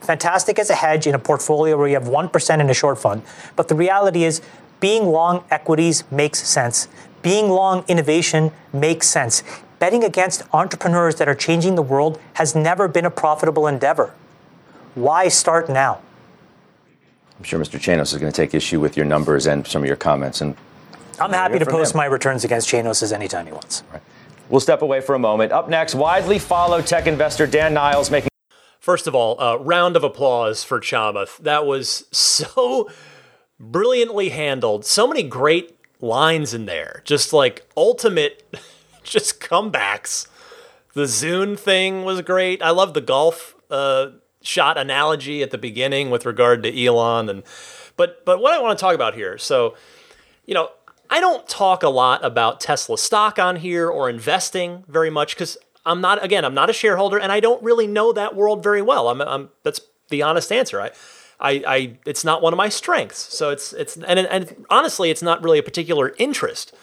Fantastic 0.00 0.58
as 0.58 0.70
a 0.70 0.74
hedge 0.74 1.06
in 1.06 1.14
a 1.14 1.18
portfolio 1.18 1.76
where 1.76 1.86
you 1.86 1.94
have 1.94 2.04
1% 2.04 2.60
in 2.60 2.70
a 2.70 2.74
short 2.74 2.98
fund. 2.98 3.22
But 3.54 3.68
the 3.68 3.74
reality 3.74 4.24
is, 4.24 4.40
being 4.80 5.04
long 5.04 5.44
equities 5.50 6.04
makes 6.10 6.42
sense. 6.42 6.88
Being 7.22 7.50
long 7.50 7.84
innovation 7.86 8.50
makes 8.72 9.06
sense. 9.08 9.42
Betting 9.78 10.02
against 10.02 10.42
entrepreneurs 10.52 11.16
that 11.16 11.28
are 11.28 11.34
changing 11.34 11.74
the 11.74 11.82
world 11.82 12.18
has 12.34 12.54
never 12.54 12.88
been 12.88 13.04
a 13.04 13.10
profitable 13.10 13.66
endeavor. 13.66 14.14
Why 14.94 15.28
start 15.28 15.68
now? 15.68 16.00
I'm 17.38 17.44
sure 17.44 17.58
Mr. 17.58 17.78
Chanos 17.78 18.12
is 18.12 18.18
going 18.18 18.30
to 18.30 18.36
take 18.36 18.54
issue 18.54 18.80
with 18.80 18.96
your 18.96 19.06
numbers 19.06 19.46
and 19.46 19.66
some 19.66 19.82
of 19.82 19.86
your 19.88 19.96
comments. 19.96 20.40
And 20.40 20.56
I'm 21.18 21.32
happy 21.32 21.58
to 21.58 21.66
post 21.66 21.94
him. 21.94 21.98
my 21.98 22.04
returns 22.06 22.44
against 22.44 22.68
Chanos 22.68 23.12
anytime 23.12 23.46
he 23.46 23.52
wants. 23.52 23.82
Right. 23.92 24.02
we'll 24.48 24.60
step 24.60 24.82
away 24.82 25.00
for 25.00 25.14
a 25.14 25.18
moment. 25.18 25.52
Up 25.52 25.68
next, 25.68 25.94
widely 25.94 26.38
followed 26.38 26.86
tech 26.86 27.06
investor 27.06 27.46
Dan 27.46 27.74
Niles 27.74 28.10
making 28.10 28.30
First 28.80 29.06
of 29.06 29.14
all, 29.14 29.40
uh, 29.40 29.56
round 29.56 29.94
of 29.94 30.04
applause 30.04 30.64
for 30.64 30.80
Chamath. 30.80 31.36
That 31.36 31.66
was 31.66 32.06
so 32.10 32.90
brilliantly 33.58 34.30
handled. 34.30 34.86
So 34.86 35.06
many 35.06 35.22
great 35.22 35.78
lines 36.00 36.54
in 36.54 36.64
there. 36.64 37.02
Just 37.04 37.32
like 37.32 37.66
ultimate, 37.76 38.56
just 39.04 39.38
comebacks. 39.38 40.26
The 40.94 41.02
Zune 41.02 41.58
thing 41.58 42.04
was 42.04 42.22
great. 42.22 42.62
I 42.62 42.70
love 42.70 42.94
the 42.94 43.02
golf 43.02 43.54
uh, 43.70 44.08
shot 44.42 44.78
analogy 44.78 45.42
at 45.42 45.50
the 45.50 45.58
beginning 45.58 46.10
with 46.10 46.26
regard 46.26 46.62
to 46.62 46.84
Elon. 46.84 47.28
And 47.28 47.42
but 47.96 48.24
but 48.24 48.40
what 48.40 48.52
I 48.52 48.60
want 48.60 48.78
to 48.78 48.80
talk 48.80 48.94
about 48.94 49.14
here. 49.14 49.38
So, 49.38 49.76
you 50.46 50.54
know, 50.54 50.70
I 51.08 51.20
don't 51.20 51.46
talk 51.48 51.82
a 51.82 51.88
lot 51.88 52.24
about 52.24 52.60
Tesla 52.60 52.96
stock 52.96 53.38
on 53.38 53.56
here 53.56 53.88
or 53.88 54.08
investing 54.08 54.84
very 54.88 55.10
much 55.10 55.34
because 55.34 55.58
I'm 55.84 56.00
not 56.00 56.24
again 56.24 56.44
I'm 56.44 56.54
not 56.54 56.70
a 56.70 56.72
shareholder 56.72 57.18
and 57.18 57.32
I 57.32 57.40
don't 57.40 57.62
really 57.62 57.86
know 57.86 58.12
that 58.12 58.34
world 58.34 58.62
very 58.62 58.82
well. 58.82 59.08
I'm, 59.08 59.20
I'm 59.20 59.50
that's 59.62 59.80
the 60.08 60.22
honest 60.22 60.52
answer. 60.52 60.80
I, 60.80 60.90
I, 61.40 61.62
I 61.66 61.98
it's 62.06 62.24
not 62.24 62.42
one 62.42 62.52
of 62.52 62.56
my 62.56 62.68
strengths. 62.68 63.18
So 63.34 63.50
it's 63.50 63.72
it's 63.72 63.96
and 63.96 64.18
and 64.18 64.66
honestly, 64.70 65.10
it's 65.10 65.22
not 65.22 65.42
really 65.42 65.58
a 65.58 65.62
particular 65.62 66.14
interest 66.18 66.74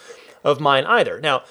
of 0.43 0.59
mine 0.59 0.85
either. 0.85 1.19
Now, 1.19 1.43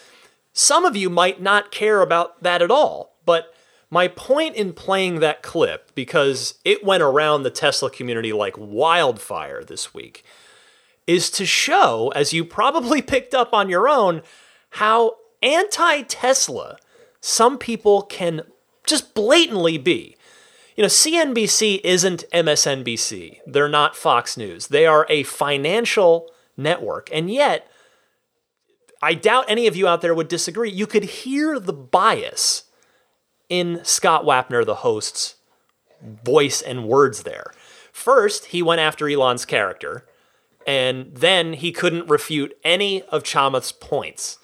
some 0.52 0.84
of 0.84 0.96
you 0.96 1.10
might 1.10 1.40
not 1.40 1.70
care 1.70 2.00
about 2.00 2.42
that 2.42 2.62
at 2.62 2.70
all, 2.70 3.14
but 3.24 3.54
my 3.90 4.08
point 4.08 4.56
in 4.56 4.72
playing 4.72 5.20
that 5.20 5.42
clip 5.42 5.94
because 5.94 6.58
it 6.64 6.84
went 6.84 7.02
around 7.02 7.42
the 7.42 7.50
Tesla 7.50 7.90
community 7.90 8.32
like 8.32 8.56
wildfire 8.58 9.62
this 9.62 9.94
week 9.94 10.24
is 11.06 11.30
to 11.30 11.46
show, 11.46 12.12
as 12.14 12.32
you 12.32 12.44
probably 12.44 13.00
picked 13.02 13.34
up 13.34 13.52
on 13.52 13.68
your 13.68 13.88
own, 13.88 14.22
how 14.70 15.16
anti 15.42 16.02
Tesla 16.02 16.76
some 17.20 17.58
people 17.58 18.02
can 18.02 18.42
just 18.86 19.14
blatantly 19.14 19.78
be. 19.78 20.16
You 20.76 20.82
know, 20.82 20.88
CNBC 20.88 21.80
isn't 21.82 22.24
MSNBC, 22.32 23.38
they're 23.46 23.68
not 23.68 23.96
Fox 23.96 24.36
News, 24.36 24.66
they 24.66 24.84
are 24.84 25.06
a 25.08 25.22
financial 25.22 26.30
network. 26.56 27.08
And 27.12 27.30
yet, 27.30 27.70
I 29.00 29.14
doubt 29.14 29.46
any 29.48 29.66
of 29.66 29.76
you 29.76 29.88
out 29.88 30.02
there 30.02 30.14
would 30.14 30.28
disagree. 30.28 30.70
You 30.70 30.86
could 30.86 31.04
hear 31.04 31.58
the 31.58 31.72
bias 31.72 32.64
in 33.48 33.80
Scott 33.84 34.24
Wapner, 34.24 34.64
the 34.64 34.76
host's 34.76 35.36
voice 36.02 36.60
and 36.62 36.84
words 36.86 37.22
there. 37.22 37.52
First, 37.92 38.46
he 38.46 38.62
went 38.62 38.80
after 38.80 39.08
Elon's 39.08 39.44
character, 39.44 40.04
and 40.66 41.14
then 41.14 41.54
he 41.54 41.72
couldn't 41.72 42.08
refute 42.10 42.56
any 42.64 43.02
of 43.04 43.22
Chamath's 43.22 43.72
points. 43.72 44.38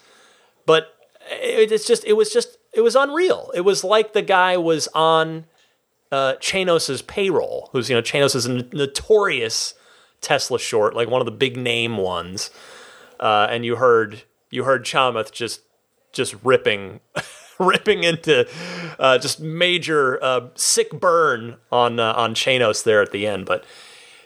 But 0.67 0.95
it- 1.31 1.71
it's 1.73 1.87
just 1.87 2.05
it 2.05 2.15
was 2.15 2.33
just 2.33 2.59
it 2.73 2.81
was 2.81 2.97
unreal. 2.97 3.51
It 3.55 3.63
was 3.63 3.85
like 3.85 4.13
the 4.13 4.23
guy 4.23 4.57
was 4.57 4.89
on 4.95 5.45
uh, 6.11 6.35
Chanos's 6.41 7.03
payroll, 7.03 7.69
who's 7.73 7.91
you 7.91 7.97
know 7.97 8.03
Chanos 8.03 8.35
is 8.35 8.47
a 8.47 8.63
notorious 8.75 9.75
Tesla 10.21 10.59
short, 10.59 10.95
like 10.95 11.09
one 11.09 11.21
of 11.21 11.27
the 11.27 11.33
big 11.33 11.57
name 11.57 11.97
ones. 11.97 12.51
Uh, 13.21 13.47
and 13.51 13.65
you 13.65 13.77
heard 13.77 14.23
you 14.51 14.65
heard 14.65 14.85
Chamath 14.85 15.33
just 15.33 15.61
just 16.13 16.35
ripping 16.45 17.01
ripping 17.67 18.05
into 18.05 18.49
uh, 18.99 19.19
just 19.19 19.41
major 19.41 20.23
uh, 20.23 20.49
sick 20.55 20.91
burn 20.93 21.57
on 21.71 21.99
uh, 22.01 22.13
on 22.15 22.35
Chanos 22.35 22.85
there 22.85 23.03
at 23.03 23.13
the 23.13 23.27
end. 23.27 23.47
But 23.47 23.65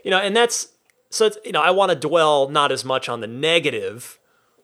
you 0.05 0.11
know, 0.11 0.19
and 0.19 0.37
that's 0.37 0.69
so 1.11 1.31
you 1.45 1.53
know 1.53 1.63
I 1.63 1.71
want 1.71 1.91
to 1.91 1.97
dwell 1.97 2.49
not 2.49 2.73
as 2.73 2.85
much 2.85 3.09
on 3.09 3.21
the 3.21 3.27
negative 3.27 4.19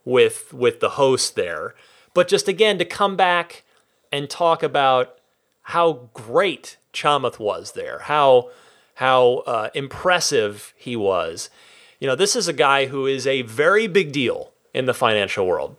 with 0.05 0.53
with 0.53 0.81
the 0.81 0.91
host 0.91 1.35
there, 1.37 1.75
but 2.15 2.29
just 2.29 2.49
again 2.49 2.79
to 2.79 2.85
come 2.85 3.17
back 3.17 3.65
and 4.11 4.29
talk 4.29 4.63
about 4.63 5.19
how 5.63 6.09
great 6.13 6.77
Chamath 6.93 7.39
was 7.39 7.73
there, 7.73 8.01
how 8.01 8.51
how 8.97 9.39
uh, 9.47 9.71
impressive 9.75 10.75
he 10.77 10.97
was. 10.97 11.51
You 11.99 12.09
know, 12.09 12.17
this 12.17 12.37
is 12.37 12.49
a 12.49 12.53
guy 12.53 12.87
who 12.87 13.07
is 13.07 13.27
a 13.27 13.43
very 13.43 13.87
big 13.87 14.13
deal 14.13 14.53
in 14.75 14.87
the 14.87 14.95
financial 14.95 15.47
world, 15.47 15.77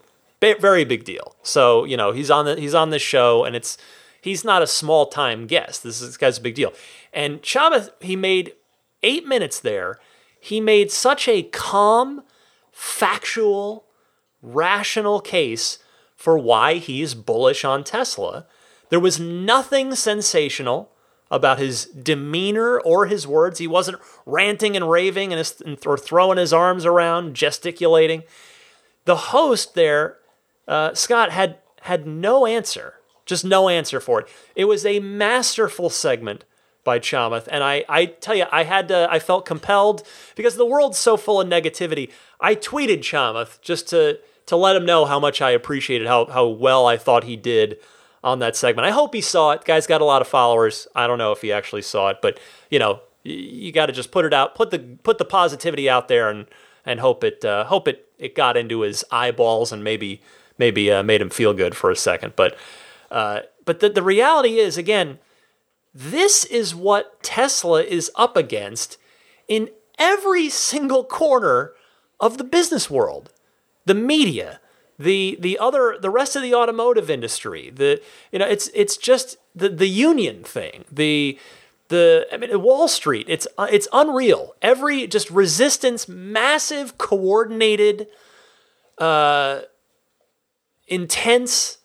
very 0.59 0.85
big 0.85 1.03
deal. 1.03 1.35
So 1.43 1.85
you 1.85 1.97
know, 1.97 2.11
he's 2.11 2.29
on 2.29 2.45
the 2.45 2.59
he's 2.59 2.75
on 2.75 2.89
this 2.89 3.01
show, 3.01 3.43
and 3.43 3.55
it's 3.55 3.77
he's 4.21 4.43
not 4.43 4.61
a 4.61 4.67
small 4.67 5.07
time 5.07 5.47
guest. 5.47 5.83
This, 5.83 6.01
is, 6.01 6.09
this 6.09 6.17
guy's 6.17 6.37
a 6.37 6.41
big 6.41 6.55
deal. 6.55 6.73
And 7.13 7.41
Chamath, 7.41 7.91
he 8.01 8.15
made 8.15 8.53
eight 9.03 9.27
minutes 9.27 9.59
there. 9.59 9.99
He 10.39 10.59
made 10.59 10.91
such 10.91 11.27
a 11.27 11.43
calm, 11.43 12.23
factual, 12.71 13.85
rational 14.41 15.19
case 15.21 15.79
for 16.15 16.37
why 16.37 16.75
he's 16.75 17.13
bullish 17.13 17.63
on 17.63 17.83
Tesla. 17.83 18.45
There 18.89 18.99
was 18.99 19.19
nothing 19.19 19.95
sensational 19.95 20.91
about 21.31 21.59
his 21.59 21.85
demeanor 21.85 22.79
or 22.79 23.07
his 23.07 23.25
words. 23.25 23.59
He 23.59 23.67
wasn't 23.67 23.99
ranting 24.25 24.75
and 24.75 24.89
raving 24.89 25.33
and, 25.33 25.39
his, 25.39 25.61
or 25.85 25.97
throwing 25.97 26.37
his 26.37 26.53
arms 26.53 26.85
around, 26.85 27.35
gesticulating. 27.35 28.23
The 29.05 29.15
host 29.15 29.73
there, 29.73 30.17
uh, 30.67 30.93
Scott, 30.93 31.31
had 31.31 31.57
had 31.81 32.07
no 32.07 32.45
answer, 32.45 32.95
just 33.25 33.43
no 33.43 33.69
answer 33.69 33.99
for 33.99 34.21
it. 34.21 34.27
It 34.55 34.65
was 34.65 34.85
a 34.85 34.99
masterful 34.99 35.89
segment 35.89 36.45
by 36.83 36.99
Chamath, 36.99 37.47
and 37.49 37.63
I, 37.63 37.83
I 37.87 38.05
tell 38.05 38.35
you, 38.35 38.45
I 38.51 38.63
had 38.63 38.87
to, 38.89 39.07
I 39.09 39.19
felt 39.19 39.45
compelled 39.45 40.03
because 40.35 40.55
the 40.55 40.65
world's 40.65 40.97
so 40.97 41.17
full 41.17 41.41
of 41.41 41.47
negativity. 41.47 42.09
I 42.39 42.55
tweeted 42.55 42.99
Chamath 42.99 43.61
just 43.61 43.89
to 43.89 44.19
to 44.45 44.55
let 44.57 44.75
him 44.75 44.85
know 44.85 45.05
how 45.05 45.19
much 45.19 45.41
I 45.41 45.51
appreciated 45.51 46.07
how 46.07 46.25
how 46.25 46.47
well 46.47 46.85
I 46.85 46.97
thought 46.97 47.23
he 47.23 47.35
did 47.35 47.77
on 48.23 48.39
that 48.39 48.55
segment. 48.55 48.85
I 48.85 48.91
hope 48.91 49.13
he 49.13 49.21
saw 49.21 49.51
it. 49.51 49.65
Guy's 49.65 49.87
got 49.87 50.01
a 50.01 50.05
lot 50.05 50.21
of 50.21 50.27
followers. 50.27 50.87
I 50.95 51.07
don't 51.07 51.17
know 51.17 51.31
if 51.31 51.41
he 51.41 51.51
actually 51.51 51.81
saw 51.81 52.09
it, 52.09 52.17
but 52.21 52.39
you 52.69 52.79
know, 52.79 53.01
you 53.23 53.71
got 53.71 53.87
to 53.87 53.93
just 53.93 54.11
put 54.11 54.25
it 54.25 54.33
out, 54.33 54.55
put 54.55 54.71
the 54.71 54.79
put 54.79 55.17
the 55.17 55.25
positivity 55.25 55.89
out 55.89 56.07
there, 56.07 56.29
and 56.29 56.47
and 56.85 56.99
hope 56.99 57.23
it 57.23 57.43
uh, 57.43 57.65
hope 57.65 57.87
it 57.87 58.07
it 58.17 58.35
got 58.35 58.57
into 58.57 58.81
his 58.81 59.03
eyeballs 59.11 59.71
and 59.71 59.83
maybe 59.83 60.21
maybe 60.57 60.91
uh, 60.91 61.03
made 61.03 61.21
him 61.21 61.29
feel 61.29 61.53
good 61.53 61.75
for 61.75 61.91
a 61.91 61.95
second. 61.95 62.33
But 62.35 62.55
uh, 63.11 63.41
but 63.65 63.79
the 63.79 63.89
the 63.89 64.03
reality 64.03 64.59
is 64.59 64.77
again, 64.77 65.19
this 65.93 66.45
is 66.45 66.75
what 66.75 67.21
Tesla 67.23 67.83
is 67.83 68.11
up 68.15 68.35
against 68.37 68.97
in 69.47 69.69
every 69.97 70.49
single 70.49 71.03
corner 71.03 71.73
of 72.19 72.37
the 72.37 72.43
business 72.43 72.89
world, 72.89 73.31
the 73.85 73.93
media, 73.93 74.59
the 74.97 75.37
the 75.39 75.57
other 75.57 75.97
the 75.99 76.09
rest 76.09 76.35
of 76.35 76.41
the 76.41 76.53
automotive 76.53 77.09
industry 77.09 77.71
the 77.73 78.01
you 78.31 78.39
know 78.39 78.45
it's 78.45 78.69
it's 78.73 78.97
just 78.97 79.37
the 79.55 79.69
the 79.69 79.87
union 79.87 80.43
thing 80.43 80.85
the 80.91 81.37
the 81.89 82.27
I 82.31 82.37
mean 82.37 82.61
Wall 82.61 82.87
Street 82.87 83.25
it's 83.27 83.47
uh, 83.57 83.67
it's 83.71 83.87
unreal 83.91 84.55
every 84.61 85.07
just 85.07 85.29
resistance 85.29 86.07
massive 86.07 86.97
coordinated 86.97 88.07
uh 88.99 89.61
intense 90.87 91.77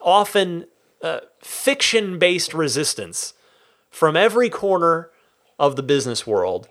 often 0.00 0.66
uh, 1.02 1.20
fiction 1.40 2.18
based 2.18 2.54
resistance 2.54 3.34
from 3.90 4.16
every 4.16 4.48
corner 4.50 5.10
of 5.58 5.76
the 5.76 5.82
business 5.82 6.26
world 6.26 6.68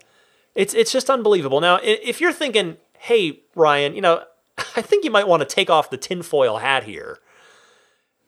it's 0.54 0.74
it's 0.74 0.92
just 0.92 1.08
unbelievable 1.08 1.60
now 1.60 1.78
if 1.82 2.20
you're 2.20 2.32
thinking 2.32 2.76
hey 2.98 3.40
Ryan 3.54 3.94
you 3.94 4.00
know 4.00 4.22
I 4.76 4.82
think 4.82 5.04
you 5.04 5.10
might 5.10 5.28
want 5.28 5.40
to 5.40 5.54
take 5.54 5.70
off 5.70 5.90
the 5.90 5.96
tinfoil 5.96 6.58
hat 6.58 6.84
here. 6.84 7.18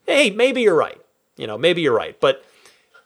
Hey, 0.05 0.29
maybe 0.29 0.61
you're 0.61 0.75
right. 0.75 0.99
You 1.37 1.47
know, 1.47 1.57
maybe 1.57 1.81
you're 1.81 1.95
right. 1.95 2.19
But 2.19 2.43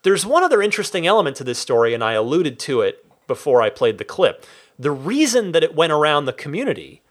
there's 0.04 0.26
one 0.26 0.44
other 0.44 0.62
interesting 0.62 1.08
element 1.08 1.36
to 1.38 1.44
this 1.44 1.60
story, 1.60 1.94
and 1.94 2.04
I 2.04 2.14
alluded 2.14 2.60
to 2.60 2.82
it 2.82 3.06
before 3.28 3.62
I 3.62 3.70
played 3.70 3.98
the 3.98 4.06
clip. 4.06 4.46
The 4.78 4.92
reason 4.92 5.52
that 5.52 5.64
it 5.64 5.76
went 5.76 5.92
around 5.92 6.26
the 6.26 6.34
community 6.34 7.02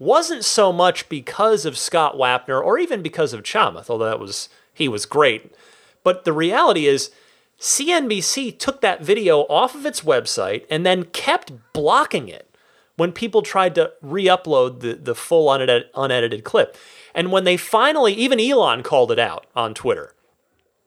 wasn't 0.00 0.44
so 0.44 0.72
much 0.72 1.08
because 1.10 1.64
of 1.66 1.78
Scott 1.78 2.16
Wapner 2.16 2.60
or 2.60 2.78
even 2.78 3.02
because 3.02 3.32
of 3.32 3.42
Chamath, 3.42 3.90
although 3.90 4.06
that 4.06 4.18
was 4.18 4.48
he 4.72 4.88
was 4.88 5.06
great. 5.06 5.54
But 6.02 6.24
the 6.24 6.32
reality 6.32 6.86
is 6.86 7.10
CNBC 7.60 8.58
took 8.58 8.80
that 8.80 9.02
video 9.02 9.40
off 9.42 9.74
of 9.74 9.84
its 9.84 10.00
website 10.00 10.64
and 10.70 10.86
then 10.86 11.04
kept 11.04 11.52
blocking 11.74 12.28
it 12.28 12.56
when 12.96 13.12
people 13.12 13.42
tried 13.42 13.74
to 13.74 13.92
re-upload 14.00 14.80
the, 14.80 14.94
the 14.94 15.14
full 15.14 15.52
unedited, 15.52 15.90
unedited 15.94 16.44
clip. 16.44 16.76
And 17.14 17.30
when 17.30 17.44
they 17.44 17.58
finally, 17.58 18.14
even 18.14 18.40
Elon 18.40 18.82
called 18.82 19.12
it 19.12 19.18
out 19.18 19.46
on 19.54 19.74
Twitter. 19.74 20.14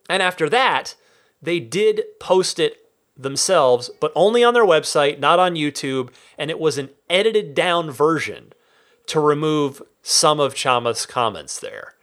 And 0.08 0.22
after 0.22 0.48
that, 0.48 0.96
they 1.40 1.60
did 1.60 2.02
post 2.18 2.58
it 2.58 2.88
themselves, 3.16 3.90
but 4.00 4.12
only 4.16 4.42
on 4.42 4.54
their 4.54 4.64
website, 4.64 5.20
not 5.20 5.38
on 5.38 5.54
YouTube. 5.54 6.10
And 6.36 6.50
it 6.50 6.58
was 6.58 6.78
an 6.78 6.90
edited 7.08 7.54
down 7.54 7.92
version 7.92 8.52
to 9.06 9.20
remove 9.20 9.82
some 10.02 10.40
of 10.40 10.54
Chamath's 10.54 11.06
comments 11.06 11.58
there. 11.58 11.94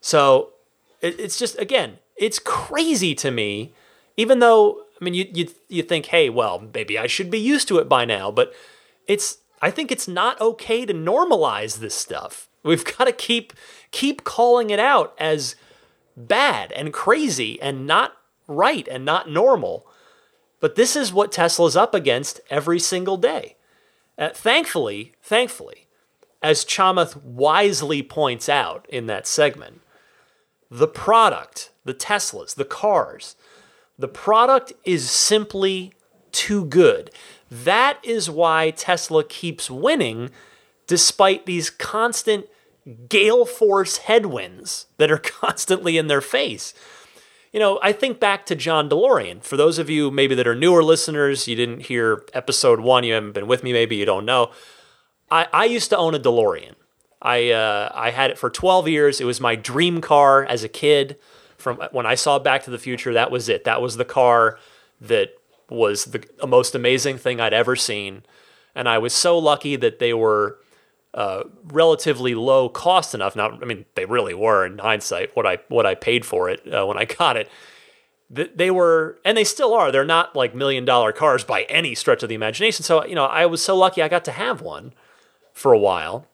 So 0.00 0.52
it, 1.00 1.18
it's 1.18 1.38
just, 1.38 1.58
again, 1.58 1.98
it's 2.16 2.38
crazy 2.38 3.14
to 3.16 3.30
me, 3.30 3.74
even 4.16 4.38
though, 4.38 4.82
I 5.00 5.04
mean, 5.04 5.14
you, 5.14 5.26
you, 5.32 5.48
you 5.68 5.82
think, 5.82 6.06
hey, 6.06 6.30
well, 6.30 6.68
maybe 6.72 6.98
I 6.98 7.06
should 7.06 7.30
be 7.30 7.38
used 7.38 7.68
to 7.68 7.78
it 7.78 7.88
by 7.88 8.04
now. 8.04 8.30
But 8.30 8.54
it's 9.06 9.38
I 9.62 9.70
think 9.70 9.90
it's 9.90 10.08
not 10.08 10.40
okay 10.40 10.84
to 10.86 10.94
normalize 10.94 11.78
this 11.78 11.94
stuff. 11.94 12.48
We've 12.62 12.84
got 12.98 13.04
to 13.04 13.12
keep 13.12 13.52
keep 13.90 14.24
calling 14.24 14.70
it 14.70 14.78
out 14.78 15.14
as 15.18 15.56
bad 16.16 16.72
and 16.72 16.92
crazy 16.92 17.60
and 17.60 17.86
not 17.86 18.16
right 18.46 18.86
and 18.88 19.04
not 19.04 19.30
normal. 19.30 19.86
But 20.60 20.74
this 20.74 20.96
is 20.96 21.12
what 21.12 21.32
Tesla's 21.32 21.76
up 21.76 21.94
against 21.94 22.40
every 22.48 22.78
single 22.78 23.16
day. 23.16 23.56
Uh, 24.18 24.30
thankfully, 24.30 25.12
thankfully, 25.22 25.85
as 26.42 26.64
Chamath 26.64 27.16
wisely 27.22 28.02
points 28.02 28.48
out 28.48 28.86
in 28.88 29.06
that 29.06 29.26
segment, 29.26 29.80
the 30.70 30.88
product, 30.88 31.70
the 31.84 31.94
Teslas, 31.94 32.54
the 32.54 32.64
cars, 32.64 33.36
the 33.98 34.08
product 34.08 34.72
is 34.84 35.10
simply 35.10 35.92
too 36.32 36.64
good. 36.64 37.10
That 37.50 37.98
is 38.02 38.28
why 38.28 38.70
Tesla 38.70 39.24
keeps 39.24 39.70
winning 39.70 40.30
despite 40.86 41.46
these 41.46 41.70
constant 41.70 42.46
gale 43.08 43.44
force 43.44 43.98
headwinds 43.98 44.86
that 44.98 45.10
are 45.10 45.18
constantly 45.40 45.96
in 45.98 46.06
their 46.06 46.20
face. 46.20 46.74
You 47.52 47.60
know, 47.60 47.78
I 47.82 47.92
think 47.92 48.20
back 48.20 48.44
to 48.46 48.54
John 48.54 48.90
DeLorean. 48.90 49.42
For 49.42 49.56
those 49.56 49.78
of 49.78 49.88
you 49.88 50.10
maybe 50.10 50.34
that 50.34 50.46
are 50.46 50.54
newer 50.54 50.84
listeners, 50.84 51.48
you 51.48 51.56
didn't 51.56 51.86
hear 51.86 52.24
episode 52.34 52.80
one, 52.80 53.02
you 53.02 53.14
haven't 53.14 53.32
been 53.32 53.46
with 53.46 53.62
me, 53.62 53.72
maybe 53.72 53.96
you 53.96 54.04
don't 54.04 54.26
know. 54.26 54.50
I, 55.30 55.46
I 55.52 55.64
used 55.64 55.90
to 55.90 55.96
own 55.96 56.14
a 56.14 56.18
DeLorean. 56.18 56.74
I 57.20 57.50
uh, 57.50 57.90
I 57.94 58.10
had 58.10 58.30
it 58.30 58.38
for 58.38 58.50
12 58.50 58.88
years. 58.88 59.20
It 59.20 59.24
was 59.24 59.40
my 59.40 59.56
dream 59.56 60.00
car 60.00 60.44
as 60.44 60.62
a 60.62 60.68
kid. 60.68 61.18
From 61.56 61.78
when 61.90 62.06
I 62.06 62.14
saw 62.14 62.38
Back 62.38 62.62
to 62.64 62.70
the 62.70 62.78
Future, 62.78 63.12
that 63.14 63.30
was 63.30 63.48
it. 63.48 63.64
That 63.64 63.80
was 63.80 63.96
the 63.96 64.04
car 64.04 64.58
that 65.00 65.30
was 65.68 66.06
the 66.06 66.24
most 66.46 66.74
amazing 66.74 67.18
thing 67.18 67.40
I'd 67.40 67.54
ever 67.54 67.74
seen. 67.74 68.22
And 68.74 68.88
I 68.88 68.98
was 68.98 69.12
so 69.12 69.38
lucky 69.38 69.74
that 69.76 69.98
they 69.98 70.12
were 70.12 70.58
uh, 71.14 71.44
relatively 71.64 72.34
low 72.34 72.68
cost 72.68 73.14
enough. 73.14 73.34
Now, 73.34 73.58
I 73.60 73.64
mean, 73.64 73.86
they 73.94 74.04
really 74.04 74.34
were 74.34 74.66
in 74.66 74.78
hindsight. 74.78 75.34
What 75.34 75.46
I 75.46 75.58
what 75.68 75.86
I 75.86 75.94
paid 75.94 76.24
for 76.26 76.50
it 76.50 76.60
uh, 76.72 76.86
when 76.86 76.98
I 76.98 77.06
got 77.06 77.36
it, 77.36 77.50
they 78.28 78.70
were, 78.70 79.18
and 79.24 79.36
they 79.36 79.44
still 79.44 79.72
are. 79.72 79.90
They're 79.90 80.04
not 80.04 80.36
like 80.36 80.54
million 80.54 80.84
dollar 80.84 81.12
cars 81.12 81.42
by 81.42 81.62
any 81.62 81.94
stretch 81.94 82.22
of 82.22 82.28
the 82.28 82.34
imagination. 82.34 82.84
So 82.84 83.04
you 83.04 83.14
know, 83.14 83.24
I 83.24 83.46
was 83.46 83.64
so 83.64 83.74
lucky 83.74 84.02
I 84.02 84.08
got 84.08 84.24
to 84.26 84.32
have 84.32 84.60
one 84.60 84.92
for 85.56 85.72
a 85.72 85.78
while, 85.78 86.26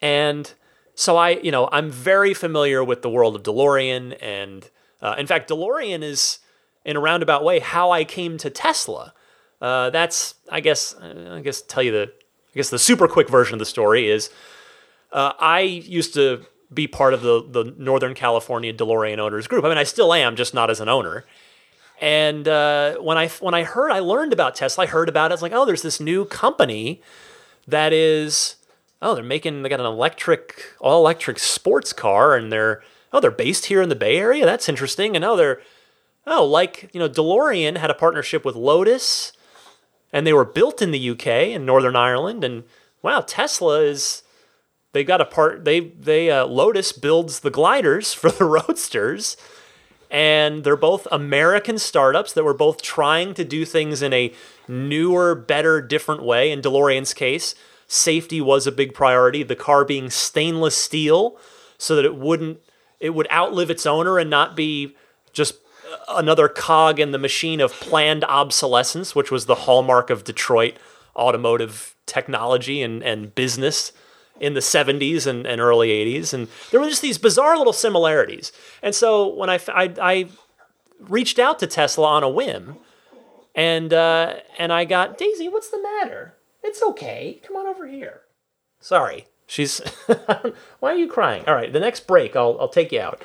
and 0.00 0.52
so 0.94 1.16
I, 1.16 1.30
you 1.30 1.50
know, 1.50 1.68
I'm 1.72 1.90
very 1.90 2.32
familiar 2.32 2.84
with 2.84 3.02
the 3.02 3.10
world 3.10 3.34
of 3.34 3.42
DeLorean, 3.42 4.16
and 4.22 4.68
uh, 5.02 5.16
in 5.18 5.26
fact, 5.26 5.50
DeLorean 5.50 6.02
is 6.02 6.38
in 6.84 6.96
a 6.96 7.00
roundabout 7.00 7.42
way 7.42 7.58
how 7.58 7.90
I 7.90 8.04
came 8.04 8.38
to 8.38 8.50
Tesla. 8.50 9.12
Uh, 9.60 9.90
that's 9.90 10.34
I 10.48 10.60
guess 10.60 10.94
I 11.00 11.40
guess 11.40 11.60
tell 11.60 11.82
you 11.82 11.90
the 11.92 12.12
I 12.12 12.54
guess 12.54 12.70
the 12.70 12.78
super 12.78 13.08
quick 13.08 13.28
version 13.28 13.54
of 13.54 13.58
the 13.58 13.66
story 13.66 14.08
is 14.08 14.30
uh, 15.12 15.32
I 15.38 15.60
used 15.60 16.14
to 16.14 16.46
be 16.72 16.86
part 16.86 17.14
of 17.14 17.22
the 17.22 17.42
the 17.48 17.74
Northern 17.78 18.14
California 18.14 18.72
DeLorean 18.72 19.18
owners 19.18 19.46
group. 19.46 19.64
I 19.64 19.68
mean, 19.68 19.78
I 19.78 19.84
still 19.84 20.14
am, 20.14 20.36
just 20.36 20.54
not 20.54 20.70
as 20.70 20.80
an 20.80 20.88
owner. 20.88 21.24
And 22.00 22.46
uh, 22.46 22.96
when 22.96 23.18
I 23.18 23.28
when 23.28 23.54
I 23.54 23.64
heard, 23.64 23.90
I 23.90 23.98
learned 23.98 24.32
about 24.32 24.54
Tesla. 24.54 24.84
I 24.84 24.86
heard 24.86 25.08
about 25.08 25.30
it. 25.30 25.32
I 25.32 25.34
was 25.34 25.42
like, 25.42 25.52
oh, 25.52 25.64
there's 25.64 25.82
this 25.82 26.00
new 26.00 26.24
company 26.24 27.02
that 27.70 27.92
is, 27.92 28.56
oh, 29.02 29.14
they're 29.14 29.24
making 29.24 29.62
they 29.62 29.68
got 29.68 29.80
an 29.80 29.86
electric, 29.86 30.74
all 30.80 31.00
electric 31.00 31.38
sports 31.38 31.92
car, 31.92 32.34
and 32.36 32.52
they're 32.52 32.82
oh, 33.12 33.20
they're 33.20 33.30
based 33.30 33.66
here 33.66 33.82
in 33.82 33.88
the 33.88 33.96
Bay 33.96 34.18
Area. 34.18 34.44
That's 34.44 34.68
interesting. 34.68 35.16
And 35.16 35.24
oh, 35.24 35.36
they're 35.36 35.60
oh, 36.26 36.44
like 36.44 36.90
you 36.92 37.00
know, 37.00 37.08
DeLorean 37.08 37.76
had 37.76 37.90
a 37.90 37.94
partnership 37.94 38.44
with 38.44 38.56
Lotus, 38.56 39.32
and 40.12 40.26
they 40.26 40.32
were 40.32 40.44
built 40.44 40.82
in 40.82 40.90
the 40.90 41.10
UK 41.10 41.26
in 41.26 41.64
Northern 41.64 41.96
Ireland. 41.96 42.44
And 42.44 42.64
wow, 43.02 43.22
Tesla 43.26 43.80
is 43.80 44.22
they 44.92 45.04
got 45.04 45.20
a 45.20 45.24
part. 45.24 45.64
They 45.64 45.80
they 45.80 46.30
uh, 46.30 46.46
Lotus 46.46 46.92
builds 46.92 47.40
the 47.40 47.50
gliders 47.50 48.12
for 48.14 48.30
the 48.30 48.44
Roadsters, 48.44 49.36
and 50.10 50.64
they're 50.64 50.76
both 50.76 51.06
American 51.12 51.78
startups 51.78 52.32
that 52.32 52.44
were 52.44 52.54
both 52.54 52.82
trying 52.82 53.34
to 53.34 53.44
do 53.44 53.64
things 53.64 54.02
in 54.02 54.12
a 54.12 54.32
newer, 54.70 55.34
better, 55.34 55.82
different 55.82 56.22
way. 56.22 56.50
In 56.50 56.62
DeLorean's 56.62 57.12
case, 57.12 57.54
safety 57.86 58.40
was 58.40 58.66
a 58.66 58.72
big 58.72 58.94
priority. 58.94 59.42
The 59.42 59.56
car 59.56 59.84
being 59.84 60.08
stainless 60.10 60.76
steel, 60.76 61.36
so 61.76 61.96
that 61.96 62.04
it 62.04 62.16
wouldn't 62.16 62.60
it 63.00 63.10
would 63.10 63.30
outlive 63.32 63.70
its 63.70 63.86
owner 63.86 64.18
and 64.18 64.28
not 64.28 64.54
be 64.54 64.94
just 65.32 65.54
another 66.08 66.48
cog 66.48 67.00
in 67.00 67.12
the 67.12 67.18
machine 67.18 67.60
of 67.60 67.72
planned 67.72 68.24
obsolescence, 68.24 69.14
which 69.14 69.30
was 69.30 69.46
the 69.46 69.54
hallmark 69.54 70.10
of 70.10 70.22
Detroit 70.24 70.76
automotive 71.16 71.94
technology 72.06 72.82
and, 72.82 73.02
and 73.02 73.34
business 73.34 73.92
in 74.38 74.54
the 74.54 74.60
70s 74.60 75.26
and, 75.26 75.46
and 75.46 75.60
early 75.60 75.88
80s. 75.88 76.32
And 76.32 76.48
there 76.70 76.80
were 76.80 76.88
just 76.88 77.02
these 77.02 77.18
bizarre 77.18 77.56
little 77.58 77.72
similarities. 77.72 78.52
And 78.82 78.94
so 78.94 79.28
when 79.34 79.50
I, 79.50 79.58
I, 79.68 79.94
I 80.00 80.28
reached 80.98 81.38
out 81.38 81.58
to 81.58 81.66
Tesla 81.66 82.06
on 82.06 82.22
a 82.22 82.28
whim, 82.28 82.76
and, 83.54 83.92
uh, 83.92 84.36
and 84.58 84.72
I 84.72 84.84
got, 84.84 85.18
Daisy, 85.18 85.48
what's 85.48 85.70
the 85.70 85.82
matter? 85.82 86.34
It's 86.62 86.82
okay. 86.82 87.40
Come 87.46 87.56
on 87.56 87.66
over 87.66 87.86
here. 87.86 88.22
Sorry. 88.80 89.26
She's, 89.46 89.78
why 90.80 90.92
are 90.92 90.96
you 90.96 91.08
crying? 91.08 91.44
All 91.46 91.54
right, 91.54 91.72
the 91.72 91.80
next 91.80 92.06
break, 92.06 92.36
I'll, 92.36 92.56
I'll 92.60 92.68
take 92.68 92.92
you 92.92 93.00
out. 93.00 93.22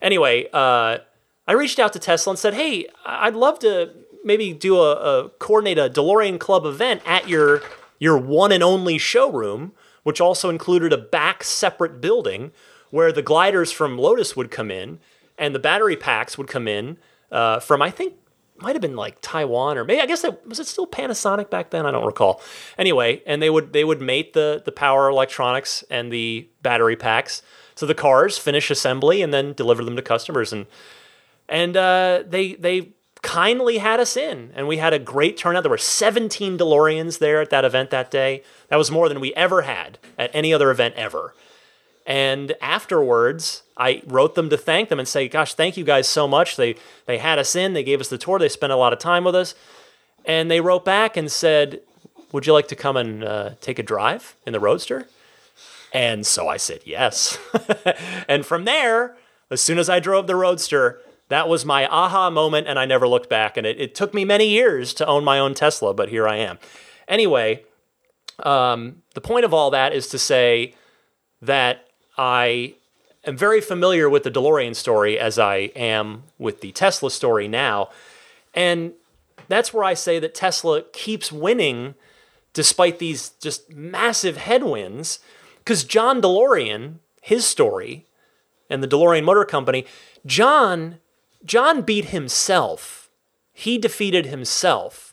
Anyway, 0.00 0.48
uh, 0.52 0.98
I 1.48 1.52
reached 1.52 1.78
out 1.78 1.92
to 1.94 1.98
Tesla 1.98 2.32
and 2.32 2.38
said, 2.38 2.54
hey, 2.54 2.86
I'd 3.04 3.34
love 3.34 3.58
to 3.60 3.90
maybe 4.24 4.52
do 4.52 4.76
a, 4.76 4.92
a 4.92 5.28
coordinate 5.30 5.78
a 5.78 5.90
DeLorean 5.90 6.38
Club 6.38 6.64
event 6.64 7.02
at 7.04 7.28
your 7.28 7.62
your 7.98 8.18
one 8.18 8.50
and 8.50 8.62
only 8.62 8.98
showroom 8.98 9.72
which 10.04 10.20
also 10.20 10.50
included 10.50 10.92
a 10.92 10.98
back 10.98 11.42
separate 11.42 12.00
building 12.00 12.52
where 12.90 13.10
the 13.10 13.22
gliders 13.22 13.72
from 13.72 13.98
Lotus 13.98 14.36
would 14.36 14.50
come 14.52 14.70
in 14.70 15.00
and 15.36 15.54
the 15.54 15.58
battery 15.58 15.96
packs 15.96 16.38
would 16.38 16.46
come 16.46 16.68
in 16.68 16.98
uh, 17.32 17.58
from, 17.58 17.82
I 17.82 17.90
think, 17.90 18.14
might 18.58 18.74
have 18.74 18.82
been 18.82 18.96
like 18.96 19.18
Taiwan 19.20 19.76
or 19.76 19.84
maybe 19.84 20.00
I 20.00 20.06
guess 20.06 20.22
that 20.22 20.46
was 20.46 20.60
it 20.60 20.66
still 20.66 20.86
Panasonic 20.86 21.50
back 21.50 21.70
then 21.70 21.86
I 21.86 21.90
don't 21.90 22.06
recall. 22.06 22.40
Anyway, 22.78 23.22
and 23.26 23.42
they 23.42 23.50
would 23.50 23.72
they 23.72 23.84
would 23.84 24.00
mate 24.00 24.32
the 24.32 24.62
the 24.64 24.72
power 24.72 25.08
electronics 25.08 25.84
and 25.90 26.12
the 26.12 26.48
battery 26.62 26.96
packs 26.96 27.42
so 27.74 27.86
the 27.86 27.94
cars 27.94 28.38
finish 28.38 28.70
assembly 28.70 29.22
and 29.22 29.34
then 29.34 29.52
deliver 29.52 29.84
them 29.84 29.96
to 29.96 30.02
customers 30.02 30.52
and 30.52 30.66
and 31.48 31.76
uh, 31.76 32.22
they 32.26 32.54
they 32.54 32.92
kindly 33.24 33.78
had 33.78 34.00
us 34.00 34.16
in, 34.16 34.52
and 34.54 34.68
we 34.68 34.76
had 34.76 34.92
a 34.92 34.98
great 34.98 35.36
turnout. 35.36 35.62
There 35.62 35.70
were 35.70 35.78
17 35.78 36.58
DeLoreans 36.58 37.18
there 37.18 37.40
at 37.40 37.50
that 37.50 37.64
event 37.64 37.90
that 37.90 38.10
day. 38.10 38.42
That 38.68 38.76
was 38.76 38.90
more 38.90 39.08
than 39.08 39.18
we 39.18 39.34
ever 39.34 39.62
had 39.62 39.98
at 40.18 40.30
any 40.34 40.52
other 40.52 40.70
event 40.70 40.94
ever. 40.94 41.34
And 42.06 42.54
afterwards, 42.60 43.62
I 43.76 44.02
wrote 44.06 44.34
them 44.34 44.50
to 44.50 44.56
thank 44.56 44.88
them 44.88 44.98
and 44.98 45.08
say, 45.08 45.26
"Gosh, 45.28 45.54
thank 45.54 45.76
you 45.76 45.84
guys 45.84 46.08
so 46.08 46.28
much. 46.28 46.56
They 46.56 46.76
they 47.06 47.18
had 47.18 47.38
us 47.38 47.56
in. 47.56 47.72
They 47.72 47.82
gave 47.82 48.00
us 48.00 48.08
the 48.08 48.18
tour. 48.18 48.38
They 48.38 48.48
spent 48.48 48.72
a 48.72 48.76
lot 48.76 48.92
of 48.92 48.98
time 48.98 49.24
with 49.24 49.34
us." 49.34 49.54
And 50.24 50.50
they 50.50 50.60
wrote 50.60 50.84
back 50.84 51.16
and 51.16 51.32
said, 51.32 51.80
"Would 52.32 52.46
you 52.46 52.52
like 52.52 52.68
to 52.68 52.76
come 52.76 52.96
and 52.96 53.24
uh, 53.24 53.50
take 53.60 53.78
a 53.78 53.82
drive 53.82 54.36
in 54.46 54.52
the 54.52 54.60
Roadster?" 54.60 55.08
And 55.92 56.26
so 56.26 56.48
I 56.48 56.56
said 56.56 56.80
yes. 56.84 57.38
and 58.28 58.44
from 58.44 58.64
there, 58.64 59.16
as 59.50 59.60
soon 59.60 59.78
as 59.78 59.88
I 59.88 60.00
drove 60.00 60.26
the 60.26 60.36
Roadster, 60.36 61.00
that 61.28 61.48
was 61.48 61.64
my 61.64 61.86
aha 61.86 62.28
moment, 62.30 62.66
and 62.66 62.78
I 62.78 62.84
never 62.84 63.08
looked 63.08 63.30
back. 63.30 63.56
And 63.56 63.66
it, 63.66 63.80
it 63.80 63.94
took 63.94 64.12
me 64.12 64.24
many 64.24 64.48
years 64.48 64.92
to 64.94 65.06
own 65.06 65.24
my 65.24 65.38
own 65.38 65.54
Tesla, 65.54 65.94
but 65.94 66.08
here 66.08 66.28
I 66.28 66.36
am. 66.36 66.58
Anyway, 67.08 67.62
um, 68.40 69.02
the 69.14 69.20
point 69.20 69.44
of 69.44 69.54
all 69.54 69.70
that 69.70 69.92
is 69.92 70.08
to 70.08 70.18
say 70.18 70.74
that 71.40 71.88
I 72.16 72.74
am 73.24 73.36
very 73.36 73.60
familiar 73.60 74.08
with 74.08 74.22
the 74.22 74.30
DeLorean 74.30 74.74
story 74.76 75.18
as 75.18 75.38
I 75.38 75.70
am 75.76 76.24
with 76.38 76.60
the 76.60 76.72
Tesla 76.72 77.10
story 77.10 77.48
now. 77.48 77.90
And 78.54 78.92
that's 79.48 79.72
where 79.74 79.84
I 79.84 79.94
say 79.94 80.18
that 80.18 80.34
Tesla 80.34 80.82
keeps 80.92 81.32
winning 81.32 81.94
despite 82.52 82.98
these 82.98 83.30
just 83.40 83.72
massive 83.72 84.36
headwinds. 84.36 85.18
Because 85.58 85.84
John 85.84 86.20
DeLorean, 86.20 86.96
his 87.20 87.44
story, 87.46 88.06
and 88.70 88.82
the 88.82 88.88
DeLorean 88.88 89.24
Motor 89.24 89.44
Company, 89.44 89.86
John 90.26 90.98
John 91.44 91.82
beat 91.82 92.06
himself. 92.06 93.10
He 93.52 93.76
defeated 93.76 94.26
himself. 94.26 95.12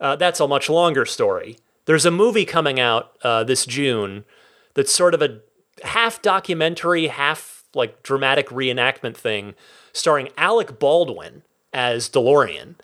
Uh, 0.00 0.16
that's 0.16 0.40
a 0.40 0.48
much 0.48 0.70
longer 0.70 1.04
story. 1.04 1.58
There's 1.84 2.06
a 2.06 2.10
movie 2.10 2.46
coming 2.46 2.80
out 2.80 3.12
uh, 3.22 3.44
this 3.44 3.66
June 3.66 4.24
that's 4.72 4.92
sort 4.92 5.14
of 5.14 5.20
a 5.20 5.40
half 5.84 6.22
documentary, 6.22 7.08
half 7.08 7.64
like 7.74 8.02
dramatic 8.02 8.48
reenactment 8.48 9.16
thing, 9.16 9.54
starring 9.92 10.28
Alec 10.36 10.78
Baldwin 10.78 11.42
as 11.72 12.08
DeLorean, 12.08 12.76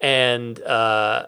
and 0.00 0.60
uh, 0.62 1.26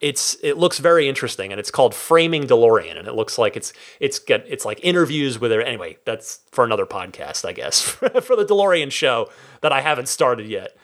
it's 0.00 0.36
it 0.42 0.58
looks 0.58 0.78
very 0.78 1.08
interesting, 1.08 1.52
and 1.52 1.58
it's 1.58 1.70
called 1.70 1.94
Framing 1.94 2.44
DeLorean, 2.46 2.98
and 2.98 3.08
it 3.08 3.14
looks 3.14 3.38
like 3.38 3.56
it's 3.56 3.72
it's 4.00 4.18
get 4.18 4.44
it's 4.48 4.64
like 4.64 4.80
interviews 4.82 5.40
with 5.40 5.52
her. 5.52 5.62
Anyway, 5.62 5.96
that's 6.04 6.40
for 6.50 6.64
another 6.64 6.86
podcast, 6.86 7.44
I 7.46 7.52
guess, 7.52 7.80
for 7.90 8.08
the 8.08 8.44
DeLorean 8.44 8.90
show 8.90 9.30
that 9.62 9.72
I 9.72 9.80
haven't 9.80 10.08
started 10.08 10.46
yet. 10.46 10.76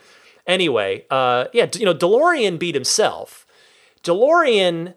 Anyway, 0.46 1.04
uh, 1.10 1.46
yeah, 1.52 1.66
you 1.74 1.84
know, 1.84 1.94
DeLorean 1.94 2.58
beat 2.58 2.74
himself. 2.74 3.46
DeLorean 4.02 4.94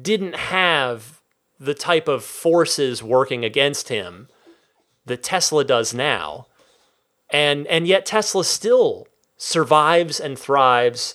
didn't 0.00 0.36
have 0.36 1.17
the 1.58 1.74
type 1.74 2.08
of 2.08 2.24
forces 2.24 3.02
working 3.02 3.44
against 3.44 3.88
him 3.88 4.28
that 5.06 5.22
Tesla 5.22 5.64
does 5.64 5.92
now, 5.92 6.46
and 7.30 7.66
and 7.66 7.86
yet 7.86 8.06
Tesla 8.06 8.44
still 8.44 9.08
survives 9.36 10.20
and 10.20 10.38
thrives, 10.38 11.14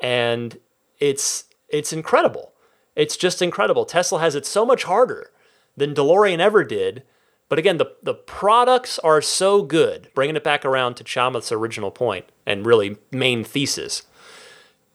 and 0.00 0.58
it's 0.98 1.44
it's 1.68 1.92
incredible. 1.92 2.52
It's 2.96 3.16
just 3.16 3.40
incredible. 3.40 3.84
Tesla 3.84 4.18
has 4.20 4.34
it 4.34 4.44
so 4.44 4.66
much 4.66 4.84
harder 4.84 5.30
than 5.76 5.94
DeLorean 5.94 6.40
ever 6.40 6.64
did. 6.64 7.04
But 7.48 7.58
again, 7.58 7.78
the, 7.78 7.92
the 8.00 8.14
products 8.14 8.98
are 9.00 9.20
so 9.20 9.62
good, 9.62 10.08
bringing 10.14 10.36
it 10.36 10.44
back 10.44 10.64
around 10.64 10.94
to 10.94 11.04
Chamath's 11.04 11.50
original 11.50 11.90
point 11.90 12.26
and 12.46 12.64
really 12.64 12.96
main 13.10 13.42
thesis. 13.42 14.02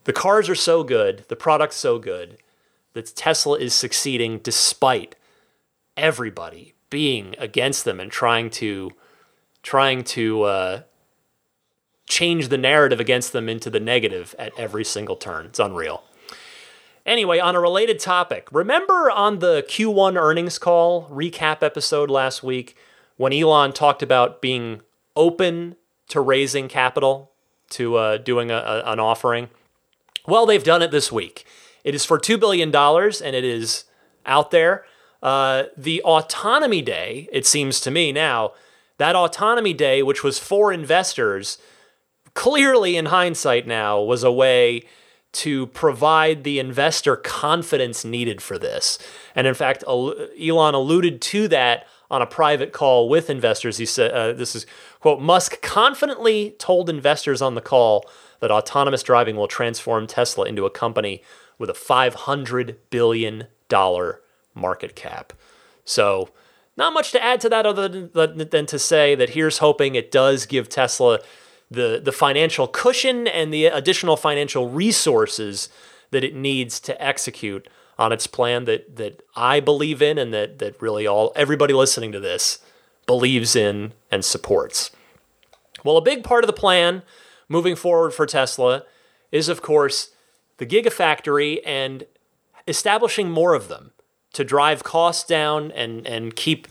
The 0.06 0.14
cars 0.14 0.48
are 0.50 0.56
so 0.56 0.84
good, 0.84 1.26
the 1.28 1.36
product's 1.36 1.76
so 1.76 2.00
good, 2.00 2.38
that 2.96 3.14
Tesla 3.16 3.58
is 3.58 3.74
succeeding 3.74 4.40
despite 4.40 5.16
everybody 5.98 6.74
being 6.90 7.36
against 7.38 7.84
them 7.84 8.00
and 8.00 8.10
trying 8.10 8.50
to 8.50 8.90
trying 9.62 10.04
to 10.04 10.44
uh, 10.44 10.82
change 12.08 12.48
the 12.48 12.58
narrative 12.58 13.00
against 13.00 13.34
them 13.34 13.50
into 13.50 13.70
the 13.70 13.80
negative 13.80 14.34
at 14.40 14.58
every 14.58 14.86
single 14.86 15.16
turn. 15.16 15.48
It's 15.48 15.60
unreal. 15.60 16.04
Anyway, 17.06 17.38
on 17.40 17.56
a 17.56 17.60
related 17.60 18.00
topic, 18.00 18.48
remember 18.52 19.12
on 19.12 19.40
the 19.40 19.64
Q1 19.68 20.16
earnings 20.16 20.58
call 20.58 21.08
recap 21.10 21.62
episode 21.62 22.10
last 22.10 22.44
week 22.44 22.78
when 23.18 23.34
Elon 23.34 23.74
talked 23.74 24.02
about 24.02 24.42
being 24.42 24.82
open 25.16 25.76
to 26.08 26.22
raising 26.22 26.68
capital, 26.68 27.32
to 27.72 27.96
uh, 27.96 28.18
doing 28.18 28.52
a, 28.52 28.58
a, 28.58 28.92
an 28.92 29.00
offering? 29.00 29.50
Well, 30.28 30.46
they've 30.46 30.64
done 30.64 30.82
it 30.82 30.92
this 30.92 31.12
week. 31.12 31.46
It 31.86 31.96
is 31.96 32.04
for 32.04 32.20
$2 32.20 32.38
billion 32.38 32.76
and 32.76 33.36
it 33.36 33.46
is 33.46 33.86
out 34.26 34.52
there. 34.52 34.84
Uh, 35.24 35.66
the 35.78 36.02
Autonomy 36.02 36.82
Day, 36.82 37.30
it 37.32 37.46
seems 37.46 37.80
to 37.82 37.92
me 37.92 38.12
now, 38.12 38.52
that 38.98 39.16
Autonomy 39.16 39.74
Day, 39.74 40.02
which 40.02 40.24
was 40.24 40.40
for 40.40 40.74
investors, 40.74 41.60
clearly 42.34 42.98
in 42.98 43.06
hindsight 43.06 43.68
now 43.68 44.02
was 44.02 44.24
a 44.24 44.32
way 44.32 44.84
to 45.32 45.68
provide 45.68 46.44
the 46.44 46.60
investor 46.60 47.16
confidence 47.16 48.04
needed 48.04 48.42
for 48.42 48.58
this. 48.58 48.98
And 49.36 49.46
in 49.46 49.54
fact, 49.54 49.84
Elon 49.88 50.74
alluded 50.74 51.22
to 51.22 51.48
that 51.50 51.88
on 52.10 52.22
a 52.22 52.26
private 52.26 52.72
call 52.72 53.10
with 53.10 53.30
investors. 53.30 53.78
He 53.78 53.86
said, 53.86 54.12
uh, 54.12 54.34
This 54.34 54.56
is, 54.56 54.66
quote, 55.02 55.22
Musk 55.22 55.62
confidently 55.62 56.56
told 56.58 56.90
investors 56.90 57.42
on 57.42 57.56
the 57.56 57.62
call 57.62 58.10
that 58.40 58.52
autonomous 58.52 59.04
driving 59.04 59.36
will 59.36 59.48
transform 59.48 60.08
Tesla 60.08 60.46
into 60.46 60.66
a 60.66 60.70
company 60.70 61.22
with 61.58 61.70
a 61.70 61.74
$500 61.74 62.76
billion 62.90 63.48
market 64.54 64.96
cap. 64.96 65.34
So 65.84 66.30
not 66.78 66.94
much 66.94 67.12
to 67.12 67.24
add 67.24 67.40
to 67.42 67.50
that 67.50 67.66
other 67.66 67.88
than, 67.88 68.50
than 68.50 68.66
to 68.66 68.80
say 68.80 69.16
that 69.16 69.32
here's 69.32 69.60
hoping 69.60 69.96
it 69.96 70.12
does 70.12 70.46
give 70.46 70.70
Tesla 70.70 71.20
the, 71.72 72.02
the 72.04 72.12
financial 72.12 72.68
cushion 72.68 73.28
and 73.28 73.54
the 73.54 73.66
additional 73.66 74.18
financial 74.18 74.70
resources 74.70 75.70
that 76.12 76.24
it 76.24 76.36
needs 76.36 76.80
to 76.82 77.04
execute 77.04 77.68
on 77.98 78.12
its 78.12 78.28
plan 78.28 78.66
that, 78.66 78.98
that 78.98 79.22
I 79.36 79.60
believe 79.60 80.02
in 80.02 80.18
and 80.18 80.34
that, 80.34 80.60
that 80.60 80.82
really 80.82 81.08
all 81.08 81.32
everybody 81.36 81.74
listening 81.74 82.12
to 82.12 82.20
this 82.20 82.60
believes 83.06 83.56
in 83.56 83.94
and 84.12 84.26
supports. 84.26 84.92
Well, 85.84 85.98
a 85.98 86.02
big 86.02 86.24
part 86.24 86.44
of 86.44 86.48
the 86.48 86.54
plan 86.54 87.04
moving 87.48 87.76
forward 87.76 88.12
for 88.12 88.26
Tesla 88.26 88.84
is, 89.32 89.50
of 89.50 89.62
course, 89.62 90.10
the 90.58 90.66
Gigafactory 90.66 91.60
and 91.66 92.06
establishing 92.68 93.30
more 93.30 93.54
of 93.54 93.68
them 93.68 93.92
to 94.34 94.44
drive 94.44 94.84
costs 94.84 95.28
down 95.28 95.72
and, 95.72 96.06
and 96.06 96.36
keep 96.36 96.68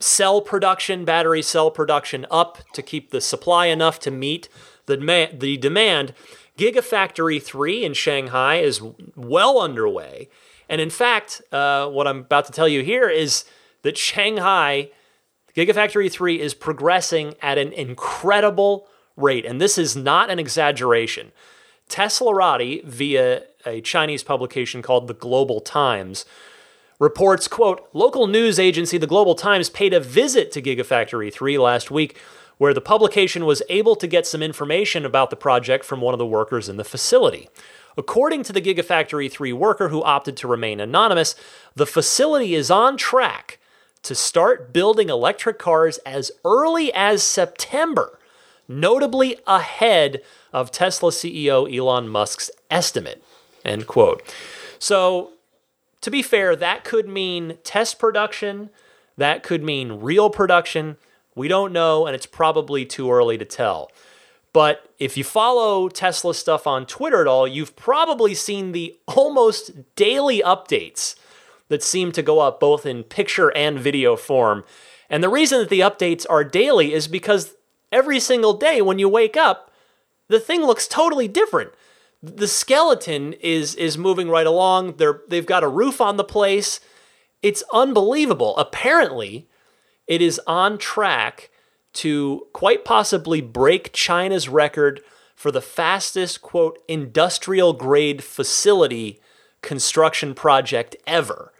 cell 0.00 0.40
production, 0.40 1.04
battery 1.04 1.42
cell 1.42 1.70
production 1.70 2.26
up 2.30 2.58
to 2.72 2.82
keep 2.82 3.10
the 3.10 3.20
supply 3.20 3.66
enough 3.66 3.98
to 4.00 4.10
meet 4.10 4.48
the, 4.86 4.96
demand, 4.96 5.40
the 5.40 5.56
demand. 5.56 6.14
Gigafactory 6.56 7.42
3 7.42 7.84
in 7.84 7.94
Shanghai 7.94 8.56
is 8.56 8.82
well 9.14 9.60
underway. 9.60 10.28
And 10.68 10.80
in 10.80 10.90
fact, 10.90 11.40
uh, 11.52 11.88
what 11.88 12.06
I'm 12.06 12.18
about 12.18 12.46
to 12.46 12.52
tell 12.52 12.68
you 12.68 12.82
here 12.82 13.08
is 13.08 13.44
that 13.82 13.96
Shanghai, 13.96 14.90
Gigafactory 15.54 16.10
3 16.10 16.40
is 16.40 16.54
progressing 16.54 17.34
at 17.40 17.58
an 17.58 17.72
incredible 17.72 18.88
rate. 19.16 19.46
And 19.46 19.60
this 19.60 19.78
is 19.78 19.96
not 19.96 20.30
an 20.30 20.38
exaggeration. 20.38 21.32
Teslarati, 21.88 22.84
via 22.84 23.42
a 23.66 23.80
Chinese 23.80 24.22
publication 24.22 24.82
called 24.82 25.08
the 25.08 25.14
Global 25.14 25.60
Times, 25.60 26.24
reports, 26.98 27.48
quote, 27.48 27.88
local 27.92 28.26
news 28.26 28.58
agency 28.58 28.98
The 28.98 29.06
Global 29.06 29.34
Times 29.34 29.70
paid 29.70 29.94
a 29.94 30.00
visit 30.00 30.50
to 30.52 30.62
Gigafactory 30.62 31.32
3 31.32 31.58
last 31.58 31.90
week 31.90 32.18
where 32.58 32.74
the 32.74 32.80
publication 32.80 33.46
was 33.46 33.62
able 33.68 33.96
to 33.96 34.06
get 34.06 34.26
some 34.26 34.42
information 34.42 35.06
about 35.06 35.30
the 35.30 35.36
project 35.36 35.84
from 35.84 36.00
one 36.00 36.12
of 36.12 36.18
the 36.18 36.26
workers 36.26 36.68
in 36.68 36.76
the 36.76 36.84
facility. 36.84 37.48
According 37.96 38.42
to 38.44 38.52
the 38.52 38.60
Gigafactory 38.60 39.30
3 39.30 39.52
worker 39.52 39.88
who 39.88 40.02
opted 40.02 40.36
to 40.38 40.48
remain 40.48 40.80
anonymous, 40.80 41.34
the 41.74 41.86
facility 41.86 42.54
is 42.54 42.70
on 42.70 42.96
track 42.96 43.58
to 44.02 44.14
start 44.14 44.72
building 44.72 45.08
electric 45.08 45.58
cars 45.58 45.98
as 45.98 46.30
early 46.44 46.92
as 46.92 47.22
September, 47.22 48.18
notably 48.68 49.38
ahead 49.46 50.20
of 50.52 50.70
Tesla 50.70 51.10
CEO 51.10 51.72
Elon 51.74 52.08
Musk's 52.08 52.50
estimate. 52.70 53.22
End 53.64 53.86
quote. 53.86 54.22
So 54.78 55.32
to 56.00 56.10
be 56.10 56.22
fair, 56.22 56.54
that 56.56 56.84
could 56.84 57.08
mean 57.08 57.58
test 57.64 57.98
production, 57.98 58.70
that 59.16 59.42
could 59.42 59.62
mean 59.62 60.00
real 60.00 60.30
production. 60.30 60.96
We 61.34 61.48
don't 61.48 61.72
know, 61.72 62.06
and 62.06 62.14
it's 62.14 62.26
probably 62.26 62.84
too 62.84 63.10
early 63.10 63.38
to 63.38 63.44
tell. 63.44 63.90
But 64.52 64.90
if 64.98 65.16
you 65.16 65.24
follow 65.24 65.88
Tesla 65.88 66.34
stuff 66.34 66.66
on 66.66 66.86
Twitter 66.86 67.20
at 67.20 67.26
all, 67.26 67.46
you've 67.46 67.76
probably 67.76 68.34
seen 68.34 68.72
the 68.72 68.96
almost 69.06 69.94
daily 69.94 70.40
updates 70.40 71.16
that 71.68 71.82
seem 71.82 72.12
to 72.12 72.22
go 72.22 72.40
up 72.40 72.58
both 72.58 72.86
in 72.86 73.04
picture 73.04 73.54
and 73.54 73.78
video 73.78 74.16
form. 74.16 74.64
And 75.10 75.22
the 75.22 75.28
reason 75.28 75.58
that 75.60 75.68
the 75.68 75.80
updates 75.80 76.26
are 76.28 76.44
daily 76.44 76.92
is 76.92 77.08
because 77.08 77.54
every 77.92 78.20
single 78.20 78.54
day 78.54 78.80
when 78.80 78.98
you 78.98 79.08
wake 79.08 79.36
up, 79.36 79.67
the 80.28 80.40
thing 80.40 80.62
looks 80.62 80.86
totally 80.86 81.28
different 81.28 81.72
the 82.22 82.48
skeleton 82.48 83.34
is 83.34 83.74
is 83.76 83.96
moving 83.96 84.28
right 84.28 84.46
along. 84.46 84.96
They're 84.96 85.22
they've 85.28 85.46
got 85.46 85.64
a 85.64 85.68
roof 85.68 86.00
on 86.00 86.16
the 86.16 86.24
place. 86.24 86.80
It's 87.42 87.62
unbelievable. 87.72 88.56
Apparently, 88.56 89.48
it 90.06 90.20
is 90.20 90.40
on 90.46 90.78
track 90.78 91.50
to 91.94 92.46
quite 92.52 92.84
possibly 92.84 93.40
break 93.40 93.92
China's 93.92 94.48
record 94.48 95.00
for 95.36 95.52
the 95.52 95.60
fastest 95.60 96.42
quote 96.42 96.78
industrial 96.88 97.72
grade 97.72 98.24
facility 98.24 99.20
construction 99.62 100.34
project 100.34 100.96
ever, 101.06 101.52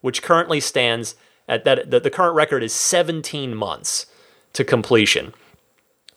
which 0.00 0.22
currently 0.22 0.60
stands 0.60 1.16
at 1.48 1.64
that 1.64 1.90
the, 1.90 1.98
the 1.98 2.10
current 2.10 2.36
record 2.36 2.62
is 2.62 2.72
17 2.72 3.54
months 3.54 4.06
to 4.52 4.62
completion. 4.62 5.34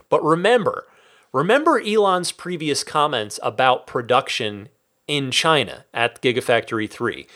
But 0.10 0.24
remember, 0.24 0.86
Remember 1.34 1.80
Elon's 1.80 2.32
previous 2.32 2.84
comments 2.84 3.40
about 3.44 3.88
production 3.88 4.70
in 5.08 5.32
China 5.32 5.86
at 5.94 6.22
Gigafactory 6.22 6.90
3. 6.90 7.28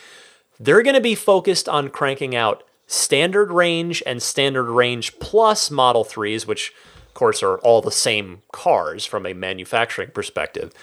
They're 0.59 0.83
going 0.83 0.95
to 0.95 1.01
be 1.01 1.15
focused 1.15 1.67
on 1.67 1.89
cranking 1.89 2.35
out 2.35 2.63
standard 2.87 3.51
range 3.51 4.03
and 4.05 4.21
standard 4.21 4.69
range 4.69 5.17
plus 5.19 5.71
Model 5.71 6.03
3s, 6.03 6.45
which, 6.45 6.73
of 7.07 7.13
course, 7.13 7.41
are 7.41 7.57
all 7.59 7.81
the 7.81 7.91
same 7.91 8.41
cars 8.51 9.05
from 9.05 9.25
a 9.25 9.33
manufacturing 9.33 10.11
perspective. 10.11 10.73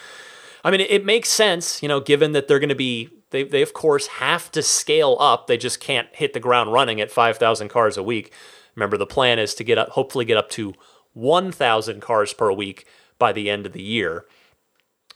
I 0.63 0.71
mean, 0.71 0.81
it 0.81 1.05
makes 1.05 1.29
sense, 1.29 1.81
you 1.81 1.87
know, 1.87 1.99
given 1.99 2.33
that 2.33 2.47
they're 2.47 2.59
going 2.59 2.69
to 2.69 2.75
be, 2.75 3.09
they, 3.29 3.43
they 3.43 3.61
of 3.61 3.73
course 3.73 4.07
have 4.07 4.51
to 4.51 4.61
scale 4.61 5.15
up. 5.19 5.47
They 5.47 5.57
just 5.57 5.79
can't 5.79 6.07
hit 6.11 6.33
the 6.33 6.39
ground 6.39 6.73
running 6.73 6.99
at 6.99 7.11
5,000 7.11 7.69
cars 7.69 7.95
a 7.95 8.03
week. 8.03 8.33
Remember, 8.75 8.97
the 8.97 9.05
plan 9.05 9.39
is 9.39 9.53
to 9.55 9.63
get 9.63 9.77
up, 9.77 9.89
hopefully 9.89 10.25
get 10.25 10.37
up 10.37 10.49
to 10.51 10.73
1,000 11.13 12.01
cars 12.01 12.33
per 12.33 12.51
week 12.51 12.85
by 13.17 13.31
the 13.31 13.49
end 13.49 13.65
of 13.65 13.73
the 13.73 13.81
year. 13.81 14.25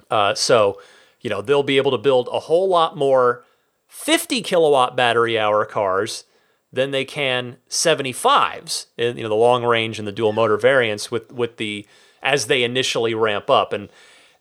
Uh, 0.10 0.36
so, 0.36 0.80
you 1.22 1.30
know, 1.30 1.42
they'll 1.42 1.64
be 1.64 1.78
able 1.78 1.92
to 1.92 1.98
build 1.98 2.30
a 2.32 2.42
whole 2.42 2.68
lot 2.68 2.98
more 2.98 3.44
50 3.88 4.42
kilowatt 4.42 4.96
battery 4.96 5.38
hour 5.38 5.66
cars 5.66 6.26
than 6.72 6.92
they 6.92 7.06
can 7.06 7.58
75s, 7.70 8.88
in, 8.98 9.18
you 9.18 9.24
know, 9.24 9.30
the 9.30 9.36
long 9.36 9.64
range 9.64 10.00
and 10.00 10.08
the 10.08 10.12
dual 10.12 10.34
motor 10.34 10.58
variants 10.58 11.12
with 11.12 11.32
with 11.32 11.58
the 11.58 11.86
as 12.24 12.48
they 12.48 12.64
initially 12.64 13.14
ramp 13.14 13.50
up 13.50 13.72
and 13.72 13.90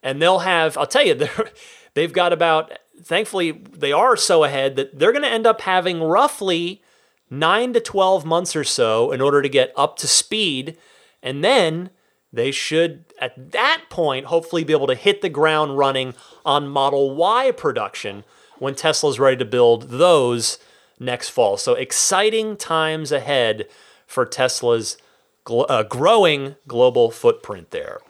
and 0.03 0.23
they'll 0.23 0.41
have 0.41 0.79
I'll 0.79 0.87
tell 0.87 1.05
you 1.05 1.29
they've 1.95 2.13
got 2.13 2.33
about 2.33 2.73
thankfully 3.03 3.51
they 3.51 3.93
are 3.93 4.17
so 4.17 4.45
ahead 4.45 4.77
that 4.77 4.99
they're 4.99 5.13
going 5.13 5.25
to 5.25 5.29
end 5.29 5.47
up 5.47 5.61
having 5.61 6.03
roughly 6.03 6.83
9 7.29 7.75
to 7.75 7.81
12 7.81 8.25
months 8.25 8.57
or 8.57 8.65
so 8.65 9.13
in 9.13 9.21
order 9.21 9.43
to 9.43 9.49
get 9.49 9.73
up 9.77 9.97
to 9.99 10.09
speed 10.09 10.79
and 11.23 11.45
then 11.45 11.91
they 12.33 12.51
should, 12.51 13.05
at 13.21 13.53
that 13.53 13.85
point, 13.91 14.27
hopefully 14.27 14.65
be 14.65 14.73
able 14.73 14.87
to 14.87 14.95
hit 14.95 15.21
the 15.21 15.29
ground 15.29 15.77
running 15.77 16.15
on 16.45 16.67
Model 16.67 17.15
Y 17.15 17.51
production 17.51 18.25
when 18.59 18.75
Tesla's 18.75 19.19
ready 19.19 19.37
to 19.37 19.45
build 19.45 19.91
those 19.91 20.59
next 20.99 21.29
fall. 21.29 21.57
So 21.57 21.75
exciting 21.75 22.57
times 22.57 23.13
ahead 23.13 23.69
for 24.07 24.25
Tesla's 24.25 24.97
gl- 25.45 25.67
uh, 25.69 25.83
growing 25.83 26.57
global 26.67 27.11
footprint 27.11 27.71
there. 27.71 28.01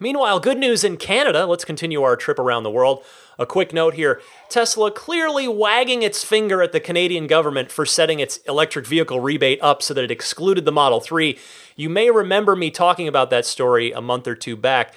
Meanwhile, 0.00 0.40
good 0.40 0.58
news 0.58 0.84
in 0.84 0.96
Canada. 0.96 1.46
Let's 1.46 1.64
continue 1.64 2.02
our 2.02 2.16
trip 2.16 2.38
around 2.38 2.62
the 2.62 2.70
world. 2.70 3.04
A 3.38 3.46
quick 3.46 3.72
note 3.72 3.94
here 3.94 4.20
Tesla 4.48 4.90
clearly 4.90 5.46
wagging 5.46 6.02
its 6.02 6.24
finger 6.24 6.62
at 6.62 6.72
the 6.72 6.80
Canadian 6.80 7.26
government 7.26 7.70
for 7.70 7.86
setting 7.86 8.20
its 8.20 8.38
electric 8.38 8.86
vehicle 8.86 9.20
rebate 9.20 9.60
up 9.62 9.82
so 9.82 9.94
that 9.94 10.04
it 10.04 10.10
excluded 10.10 10.64
the 10.64 10.72
Model 10.72 11.00
3. 11.00 11.38
You 11.78 11.88
may 11.88 12.10
remember 12.10 12.56
me 12.56 12.72
talking 12.72 13.06
about 13.06 13.30
that 13.30 13.46
story 13.46 13.92
a 13.92 14.00
month 14.00 14.26
or 14.26 14.34
two 14.34 14.56
back. 14.56 14.94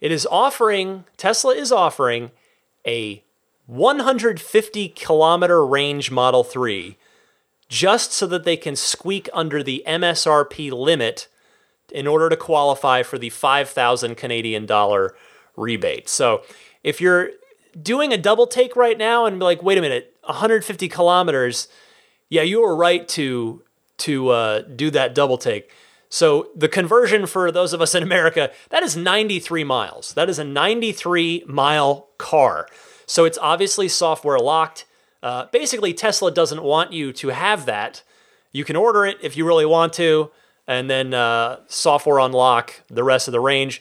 It 0.00 0.12
is 0.12 0.28
offering, 0.30 1.04
Tesla 1.16 1.54
is 1.56 1.72
offering 1.72 2.30
a 2.86 3.24
150 3.66 4.88
kilometer 4.90 5.66
range 5.66 6.12
Model 6.12 6.44
3 6.44 6.96
just 7.68 8.12
so 8.12 8.28
that 8.28 8.44
they 8.44 8.56
can 8.56 8.76
squeak 8.76 9.28
under 9.32 9.60
the 9.60 9.82
MSRP 9.88 10.70
limit 10.70 11.26
in 11.90 12.06
order 12.06 12.28
to 12.28 12.36
qualify 12.36 13.02
for 13.02 13.18
the 13.18 13.30
5,000 13.30 14.14
Canadian 14.14 14.66
dollar 14.66 15.16
rebate. 15.56 16.08
So 16.08 16.42
if 16.84 17.00
you're 17.00 17.30
doing 17.80 18.12
a 18.12 18.16
double 18.16 18.46
take 18.46 18.76
right 18.76 18.96
now 18.96 19.26
and 19.26 19.40
be 19.40 19.44
like, 19.44 19.64
wait 19.64 19.78
a 19.78 19.80
minute, 19.80 20.14
150 20.22 20.86
kilometers, 20.86 21.66
yeah, 22.28 22.42
you 22.42 22.60
were 22.62 22.76
right 22.76 23.08
to 23.08 23.64
to 23.98 24.28
uh, 24.28 24.60
do 24.60 24.90
that 24.90 25.12
double 25.12 25.36
take. 25.36 25.72
So 26.10 26.48
the 26.56 26.68
conversion 26.68 27.26
for 27.26 27.52
those 27.52 27.72
of 27.72 27.80
us 27.80 27.94
in 27.94 28.02
America, 28.02 28.50
that 28.70 28.82
is 28.82 28.96
93 28.96 29.64
miles. 29.64 30.12
That 30.14 30.28
is 30.28 30.38
a 30.38 30.44
93 30.44 31.44
mile 31.46 32.08
car. 32.18 32.66
So 33.06 33.24
it's 33.24 33.38
obviously 33.38 33.88
software 33.88 34.38
locked. 34.38 34.84
Uh, 35.22 35.46
basically, 35.52 35.94
Tesla 35.94 36.32
doesn't 36.32 36.62
want 36.62 36.92
you 36.92 37.12
to 37.12 37.28
have 37.28 37.64
that. 37.66 38.02
You 38.52 38.64
can 38.64 38.74
order 38.74 39.06
it 39.06 39.18
if 39.22 39.36
you 39.36 39.46
really 39.46 39.66
want 39.66 39.92
to, 39.94 40.30
and 40.66 40.90
then 40.90 41.14
uh, 41.14 41.60
software 41.68 42.18
unlock 42.18 42.82
the 42.88 43.04
rest 43.04 43.28
of 43.28 43.32
the 43.32 43.40
range. 43.40 43.80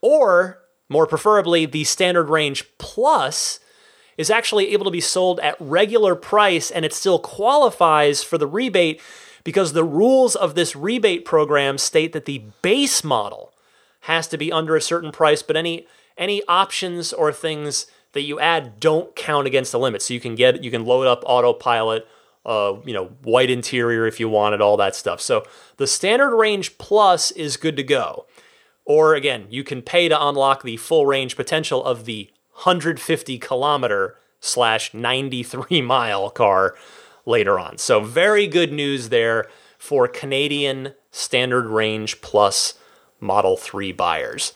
Or 0.00 0.58
more 0.88 1.06
preferably, 1.06 1.64
the 1.64 1.84
standard 1.84 2.28
range 2.28 2.64
plus 2.78 3.60
is 4.16 4.30
actually 4.30 4.72
able 4.72 4.84
to 4.84 4.90
be 4.90 5.00
sold 5.00 5.38
at 5.40 5.56
regular 5.60 6.16
price 6.16 6.72
and 6.72 6.84
it 6.84 6.92
still 6.92 7.20
qualifies 7.20 8.24
for 8.24 8.36
the 8.36 8.46
rebate 8.48 9.00
because 9.48 9.72
the 9.72 9.82
rules 9.82 10.36
of 10.36 10.54
this 10.54 10.76
rebate 10.76 11.24
program 11.24 11.78
state 11.78 12.12
that 12.12 12.26
the 12.26 12.44
base 12.60 13.02
model 13.02 13.54
has 14.00 14.28
to 14.28 14.36
be 14.36 14.52
under 14.52 14.76
a 14.76 14.82
certain 14.82 15.10
price, 15.10 15.42
but 15.42 15.56
any 15.56 15.86
any 16.18 16.42
options 16.46 17.14
or 17.14 17.32
things 17.32 17.86
that 18.12 18.20
you 18.20 18.38
add 18.38 18.78
don't 18.78 19.16
count 19.16 19.46
against 19.46 19.72
the 19.72 19.78
limit. 19.78 20.02
So 20.02 20.12
you 20.12 20.20
can 20.20 20.34
get 20.34 20.62
you 20.62 20.70
can 20.70 20.84
load 20.84 21.06
up 21.06 21.22
autopilot, 21.24 22.06
uh, 22.44 22.74
you 22.84 22.92
know, 22.92 23.06
white 23.22 23.48
interior 23.48 24.06
if 24.06 24.20
you 24.20 24.28
wanted, 24.28 24.60
all 24.60 24.76
that 24.76 24.94
stuff. 24.94 25.18
So 25.18 25.44
the 25.78 25.86
standard 25.86 26.36
range 26.36 26.76
plus 26.76 27.30
is 27.30 27.56
good 27.56 27.78
to 27.78 27.82
go. 27.82 28.26
Or 28.84 29.14
again, 29.14 29.46
you 29.48 29.64
can 29.64 29.80
pay 29.80 30.10
to 30.10 30.26
unlock 30.28 30.62
the 30.62 30.76
full 30.76 31.06
range 31.06 31.36
potential 31.36 31.82
of 31.82 32.04
the 32.04 32.30
150 32.52 33.38
kilometer 33.38 34.18
slash 34.40 34.92
93 34.92 35.80
mile 35.80 36.28
car 36.28 36.74
later 37.28 37.58
on. 37.58 37.78
So 37.78 38.00
very 38.00 38.46
good 38.46 38.72
news 38.72 39.10
there 39.10 39.46
for 39.78 40.08
Canadian 40.08 40.94
standard 41.12 41.66
range 41.66 42.20
plus 42.20 42.74
Model 43.20 43.56
3 43.56 43.92
buyers. 43.92 44.52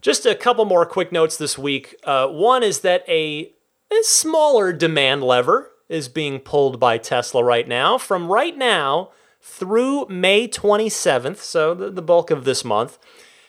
Just 0.00 0.26
a 0.26 0.34
couple 0.34 0.64
more 0.64 0.84
quick 0.84 1.10
notes 1.10 1.36
this 1.36 1.56
week. 1.56 1.96
Uh, 2.04 2.28
one 2.28 2.62
is 2.62 2.80
that 2.80 3.04
a, 3.08 3.52
a 3.90 4.02
smaller 4.02 4.72
demand 4.72 5.24
lever 5.24 5.70
is 5.88 6.08
being 6.08 6.40
pulled 6.40 6.78
by 6.78 6.98
Tesla 6.98 7.42
right 7.42 7.66
now. 7.66 7.96
From 7.96 8.30
right 8.30 8.56
now 8.56 9.10
through 9.40 10.06
May 10.08 10.48
27th, 10.48 11.38
so 11.38 11.74
the, 11.74 11.90
the 11.90 12.02
bulk 12.02 12.30
of 12.30 12.44
this 12.44 12.64
month, 12.64 12.98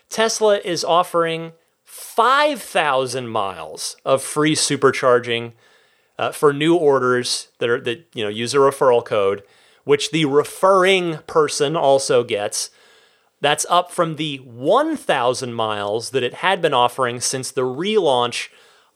Tesla 0.09 0.59
is 0.59 0.83
offering 0.83 1.53
5,000 1.83 3.27
miles 3.27 3.97
of 4.05 4.21
free 4.21 4.55
supercharging 4.55 5.53
uh, 6.17 6.31
for 6.31 6.53
new 6.53 6.75
orders 6.75 7.49
that 7.59 7.69
are 7.69 7.81
that 7.81 8.07
you 8.13 8.23
know 8.23 8.29
use 8.29 8.53
a 8.53 8.57
referral 8.57 9.03
code, 9.03 9.43
which 9.83 10.11
the 10.11 10.25
referring 10.25 11.19
person 11.27 11.75
also 11.75 12.23
gets. 12.23 12.69
That's 13.41 13.65
up 13.69 13.91
from 13.91 14.15
the 14.15 14.37
1,000 14.37 15.53
miles 15.53 16.11
that 16.11 16.23
it 16.23 16.35
had 16.35 16.61
been 16.61 16.73
offering 16.73 17.19
since 17.19 17.51
the 17.51 17.61
relaunch 17.61 18.47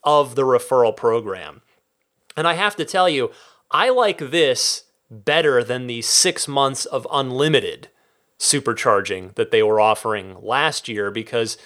of 0.02 0.34
the 0.34 0.42
referral 0.42 0.96
program. 0.96 1.60
And 2.36 2.48
I 2.48 2.54
have 2.54 2.74
to 2.76 2.84
tell 2.84 3.08
you, 3.08 3.30
I 3.70 3.90
like 3.90 4.18
this 4.18 4.84
better 5.10 5.62
than 5.62 5.86
the 5.86 6.02
six 6.02 6.48
months 6.48 6.84
of 6.86 7.06
unlimited 7.12 7.88
supercharging 8.38 9.34
that 9.34 9.50
they 9.50 9.62
were 9.62 9.80
offering 9.80 10.36
last 10.40 10.88
year 10.88 11.10
because, 11.10 11.58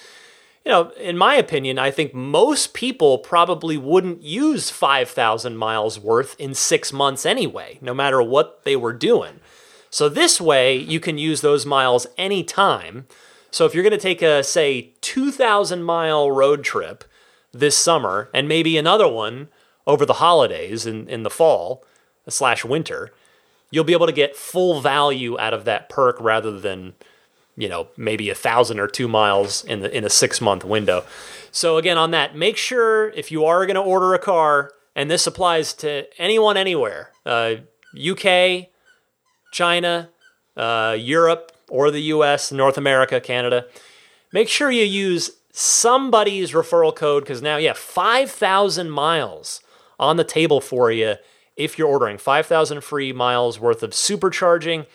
you 0.65 0.73
know, 0.73 0.91
in 0.93 1.19
my 1.19 1.35
opinion, 1.35 1.79
I 1.79 1.91
think 1.91 2.15
most 2.15 2.73
people 2.73 3.19
probably 3.19 3.77
wouldn't 3.77 4.23
use 4.23 4.71
5,000 4.71 5.57
miles 5.57 6.01
worth 6.01 6.35
in 6.41 6.55
six 6.55 6.93
months 6.93 7.27
anyway, 7.27 7.79
no 7.83 7.93
matter 7.93 8.23
what 8.23 8.65
they 8.65 8.75
were 8.75 8.95
doing. 8.95 9.41
So 9.91 10.09
this 10.09 10.41
way, 10.41 10.77
you 10.77 11.01
can 11.01 11.19
use 11.19 11.43
those 11.43 11.67
miles 11.67 12.07
anytime. 12.17 13.07
So 13.51 13.67
if 13.67 13.75
you're 13.75 13.85
going 13.85 13.93
to 13.93 13.99
take 13.99 14.23
a, 14.23 14.43
say, 14.43 14.95
2,000 15.03 15.83
mile 15.83 16.31
road 16.31 16.65
trip 16.65 17.05
this 17.53 17.77
summer 17.77 18.31
and 18.35 18.49
maybe 18.49 18.77
another 18.77 19.07
one 19.07 19.49
over 19.87 20.07
the 20.07 20.15
holidays 20.15 20.87
in, 20.87 21.09
in 21.09 21.23
the 21.25 21.31
fall 21.31 21.85
slash 22.27 22.65
winter, 22.65 23.13
you'll 23.71 23.85
be 23.85 23.93
able 23.93 24.07
to 24.07 24.13
get 24.13 24.35
full 24.35 24.81
value 24.81 25.39
out 25.39 25.53
of 25.55 25.65
that 25.67 25.89
perk 25.89 26.17
rather 26.19 26.59
than, 26.59 26.95
you 27.57 27.69
know, 27.69 27.89
maybe 27.97 28.31
a 28.31 28.35
thousand 28.35 28.81
or 28.81 28.89
two 28.89 29.09
miles 29.09 29.65
in 29.65 29.81
the 29.81 29.97
in 29.97 30.05
a 30.05 30.11
six 30.11 30.41
month 30.41 30.65
window. 30.65 31.05
So 31.51 31.77
again, 31.77 31.97
on 31.97 32.11
that, 32.11 32.37
make 32.37 32.57
sure 32.57 33.11
if 33.11 33.31
you 33.31 33.45
are 33.45 33.65
going 33.67 33.77
to 33.77 33.83
order 33.83 34.13
a 34.15 34.19
car, 34.19 34.73
and 34.97 35.11
this 35.11 35.27
applies 35.27 35.73
to 35.75 36.07
anyone 36.21 36.57
anywhere, 36.57 37.11
uh, 37.25 37.57
UK, 37.97 38.69
China, 39.53 40.11
uh, 40.57 40.97
Europe, 40.99 41.53
or 41.69 41.91
the 41.91 42.01
US, 42.01 42.53
North 42.53 42.77
America, 42.77 43.21
Canada, 43.21 43.67
make 44.33 44.49
sure 44.49 44.71
you 44.71 44.85
use 44.85 45.31
somebody's 45.53 46.53
referral 46.53 46.95
code 46.95 47.23
because 47.23 47.41
now, 47.41 47.57
yeah, 47.57 47.73
5,000 47.73 48.91
miles 48.91 49.61
on 49.99 50.17
the 50.17 50.25
table 50.25 50.61
for 50.61 50.91
you 50.91 51.15
if 51.57 51.79
you're 51.79 51.89
ordering 51.89 52.19
5,000 52.19 52.83
free 52.83 53.13
miles 53.13 53.61
worth 53.61 53.83
of 53.83 53.91
supercharging. 53.91 54.87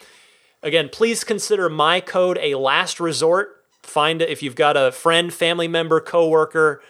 Again, 0.62 0.90
please 0.90 1.24
consider 1.24 1.70
my 1.70 2.02
code 2.02 2.38
a 2.42 2.56
last 2.56 3.00
resort. 3.00 3.64
Find 3.82 4.22
if 4.22 4.44
you've 4.44 4.56
got 4.56 4.76
a 4.76 4.92
friend, 4.92 5.34
family 5.34 5.68
member, 5.68 6.02
coworker 6.02 6.82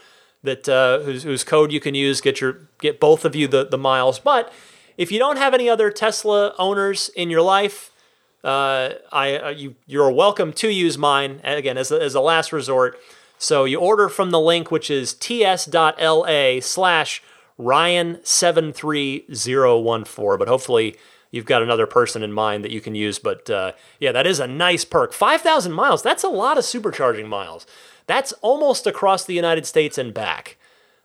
that 0.43 0.67
uh, 0.67 0.99
whose, 0.99 1.23
whose 1.23 1.43
code 1.43 1.71
you 1.71 1.79
can 1.79 1.93
use. 1.93 2.19
Get 2.19 2.41
your 2.41 2.67
get 2.79 2.99
both 2.99 3.25
of 3.25 3.35
you 3.35 3.47
the, 3.47 3.65
the 3.65 3.77
miles. 3.77 4.19
But 4.19 4.51
if 4.97 5.11
you 5.11 5.19
don't 5.19 5.37
have 5.37 5.53
any 5.53 5.69
other 5.69 5.91
Tesla 5.91 6.55
owners 6.57 7.09
in 7.15 7.29
your 7.29 7.41
life, 7.41 7.91
uh, 8.43 8.93
I 9.11 9.37
uh, 9.37 9.49
you 9.49 9.75
you're 9.85 10.11
welcome 10.11 10.51
to 10.53 10.69
use 10.69 10.97
mine 10.97 11.39
again 11.43 11.77
as 11.77 11.91
a, 11.91 12.01
as 12.01 12.15
a 12.15 12.21
last 12.21 12.51
resort. 12.51 12.99
So 13.37 13.65
you 13.65 13.79
order 13.79 14.09
from 14.09 14.31
the 14.31 14.39
link 14.39 14.71
which 14.71 14.89
is 14.89 15.13
ts.la 15.13 16.59
slash 16.61 17.23
Ryan 17.57 18.19
seven 18.23 18.73
three 18.73 19.25
zero 19.33 19.77
one 19.77 20.05
four. 20.05 20.37
But 20.37 20.47
hopefully 20.47 20.97
you've 21.31 21.45
got 21.45 21.61
another 21.61 21.85
person 21.85 22.23
in 22.23 22.31
mind 22.31 22.63
that 22.63 22.71
you 22.71 22.81
can 22.81 22.95
use. 22.95 23.19
But 23.19 23.49
uh, 23.49 23.73
yeah, 23.99 24.11
that 24.11 24.27
is 24.27 24.39
a 24.39 24.47
nice 24.47 24.85
perk. 24.85 25.13
Five 25.13 25.41
thousand 25.41 25.73
miles. 25.73 26.01
That's 26.01 26.23
a 26.23 26.29
lot 26.29 26.57
of 26.57 26.63
supercharging 26.63 27.27
miles. 27.27 27.65
That's 28.07 28.31
almost 28.41 28.87
across 28.87 29.25
the 29.25 29.35
United 29.35 29.65
States 29.65 29.97
and 29.97 30.13
back. 30.13 30.57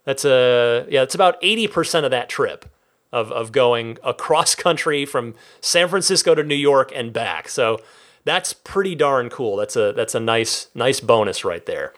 That's 0.05 0.25
a 0.25 0.87
yeah. 0.89 1.03
It's 1.03 1.14
about 1.14 1.37
eighty 1.43 1.68
percent 1.68 2.05
of 2.05 2.11
that 2.11 2.29
trip 2.29 2.66
of, 3.12 3.31
of 3.33 3.53
going 3.53 3.99
across 4.03 4.55
country 4.55 5.07
from 5.07 5.35
San 5.61 5.89
Francisco 5.89 6.35
to 6.35 6.43
New 6.43 6.55
York 6.55 6.93
and 6.95 7.12
back. 7.12 7.49
So 7.49 7.81
that's 8.25 8.53
pretty 8.53 8.95
darn 8.95 9.31
cool. 9.31 9.57
That's 9.57 9.77
a 9.77 9.93
that's 9.93 10.14
a 10.14 10.20
nice 10.20 10.68
nice 10.75 11.01
bonus 11.01 11.45
right 11.45 11.64
there. 11.64 11.93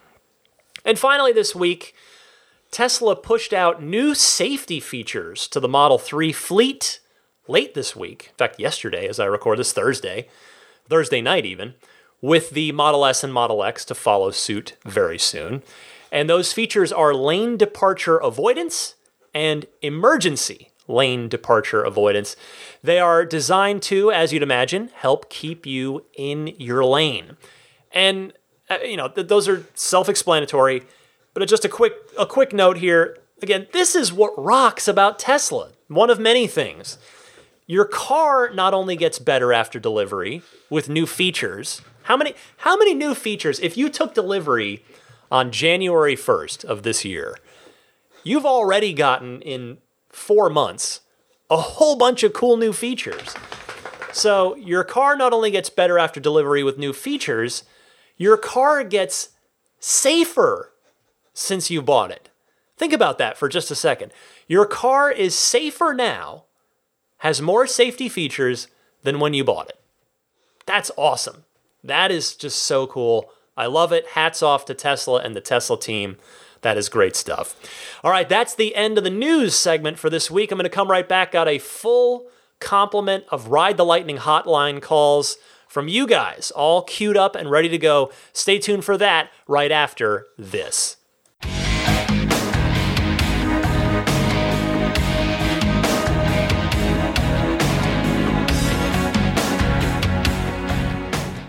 And 0.84 0.98
finally 0.98 1.32
this 1.32 1.54
week, 1.54 1.94
Tesla 2.70 3.16
pushed 3.16 3.52
out 3.52 3.82
new 3.82 4.14
safety 4.14 4.78
features 4.78 5.48
to 5.48 5.58
the 5.58 5.68
Model 5.68 5.98
3 5.98 6.32
fleet 6.32 7.00
late 7.48 7.74
this 7.74 7.94
week. 7.96 8.28
In 8.30 8.36
fact, 8.36 8.60
yesterday 8.60 9.08
as 9.08 9.20
I 9.20 9.26
record 9.26 9.58
this 9.58 9.72
Thursday, 9.72 10.28
Thursday 10.88 11.20
night 11.20 11.46
even, 11.46 11.74
with 12.20 12.50
the 12.50 12.72
Model 12.72 13.04
S 13.04 13.22
and 13.22 13.32
Model 13.32 13.62
X 13.62 13.84
to 13.86 13.94
follow 13.94 14.30
suit 14.30 14.76
very 14.84 15.18
soon. 15.18 15.62
And 16.10 16.30
those 16.30 16.52
features 16.52 16.92
are 16.92 17.14
lane 17.14 17.56
departure 17.56 18.16
avoidance 18.16 18.94
and 19.34 19.66
emergency 19.82 20.70
lane 20.88 21.28
departure 21.28 21.82
avoidance. 21.82 22.36
They 22.82 23.00
are 23.00 23.24
designed 23.24 23.82
to, 23.82 24.12
as 24.12 24.32
you'd 24.32 24.42
imagine, 24.42 24.90
help 24.94 25.28
keep 25.28 25.66
you 25.66 26.04
in 26.16 26.54
your 26.58 26.84
lane. 26.84 27.36
And 27.92 28.32
uh, 28.70 28.78
you 28.84 28.96
know, 28.96 29.08
th- 29.08 29.28
those 29.28 29.48
are 29.48 29.66
self-explanatory, 29.74 30.82
but 31.34 31.48
just 31.48 31.64
a 31.64 31.68
quick 31.68 31.94
a 32.18 32.26
quick 32.26 32.52
note 32.52 32.78
here. 32.78 33.18
Again, 33.42 33.66
this 33.72 33.94
is 33.94 34.12
what 34.12 34.32
rocks 34.42 34.88
about 34.88 35.18
Tesla. 35.18 35.72
One 35.88 36.08
of 36.08 36.18
many 36.18 36.46
things. 36.46 36.98
Your 37.66 37.84
car 37.84 38.50
not 38.50 38.74
only 38.74 38.94
gets 38.94 39.18
better 39.18 39.52
after 39.52 39.80
delivery 39.80 40.42
with 40.70 40.88
new 40.88 41.06
features. 41.06 41.82
How 42.04 42.16
many 42.16 42.34
how 42.58 42.76
many 42.76 42.94
new 42.94 43.14
features 43.14 43.58
if 43.58 43.76
you 43.76 43.88
took 43.88 44.14
delivery 44.14 44.84
on 45.30 45.50
January 45.50 46.14
1st 46.14 46.64
of 46.64 46.84
this 46.84 47.04
year? 47.04 47.36
You've 48.22 48.46
already 48.46 48.92
gotten 48.92 49.42
in 49.42 49.78
four 50.08 50.48
months 50.48 51.00
a 51.50 51.56
whole 51.56 51.96
bunch 51.96 52.22
of 52.22 52.32
cool 52.32 52.56
new 52.56 52.72
features. 52.72 53.34
So 54.12 54.54
your 54.56 54.84
car 54.84 55.16
not 55.16 55.32
only 55.32 55.50
gets 55.50 55.68
better 55.68 55.98
after 55.98 56.20
delivery 56.20 56.62
with 56.62 56.78
new 56.78 56.92
features, 56.92 57.64
your 58.16 58.36
car 58.36 58.82
gets 58.82 59.30
safer 59.78 60.72
since 61.34 61.70
you 61.70 61.82
bought 61.82 62.10
it. 62.10 62.30
Think 62.76 62.92
about 62.92 63.18
that 63.18 63.36
for 63.36 63.48
just 63.48 63.70
a 63.70 63.74
second. 63.74 64.12
Your 64.48 64.66
car 64.66 65.10
is 65.10 65.38
safer 65.38 65.92
now, 65.92 66.45
has 67.18 67.40
more 67.40 67.66
safety 67.66 68.08
features 68.08 68.68
than 69.02 69.20
when 69.20 69.34
you 69.34 69.44
bought 69.44 69.68
it. 69.68 69.80
That's 70.66 70.90
awesome. 70.96 71.44
That 71.82 72.10
is 72.10 72.34
just 72.34 72.62
so 72.62 72.86
cool. 72.86 73.30
I 73.56 73.66
love 73.66 73.92
it. 73.92 74.08
Hats 74.08 74.42
off 74.42 74.64
to 74.66 74.74
Tesla 74.74 75.20
and 75.20 75.34
the 75.34 75.40
Tesla 75.40 75.78
team. 75.78 76.16
That 76.62 76.76
is 76.76 76.88
great 76.88 77.14
stuff. 77.14 77.54
All 78.02 78.10
right, 78.10 78.28
that's 78.28 78.54
the 78.54 78.74
end 78.74 78.98
of 78.98 79.04
the 79.04 79.10
news 79.10 79.54
segment 79.54 79.98
for 79.98 80.10
this 80.10 80.30
week. 80.30 80.50
I'm 80.50 80.58
going 80.58 80.64
to 80.64 80.70
come 80.70 80.90
right 80.90 81.08
back. 81.08 81.32
Got 81.32 81.48
a 81.48 81.58
full 81.58 82.26
complement 82.60 83.24
of 83.30 83.48
Ride 83.48 83.76
the 83.76 83.84
Lightning 83.84 84.18
hotline 84.18 84.82
calls 84.82 85.36
from 85.68 85.88
you 85.88 86.06
guys, 86.06 86.50
all 86.50 86.82
queued 86.82 87.16
up 87.16 87.36
and 87.36 87.50
ready 87.50 87.68
to 87.68 87.78
go. 87.78 88.10
Stay 88.32 88.58
tuned 88.58 88.84
for 88.84 88.96
that 88.98 89.30
right 89.46 89.70
after 89.70 90.26
this. 90.38 90.95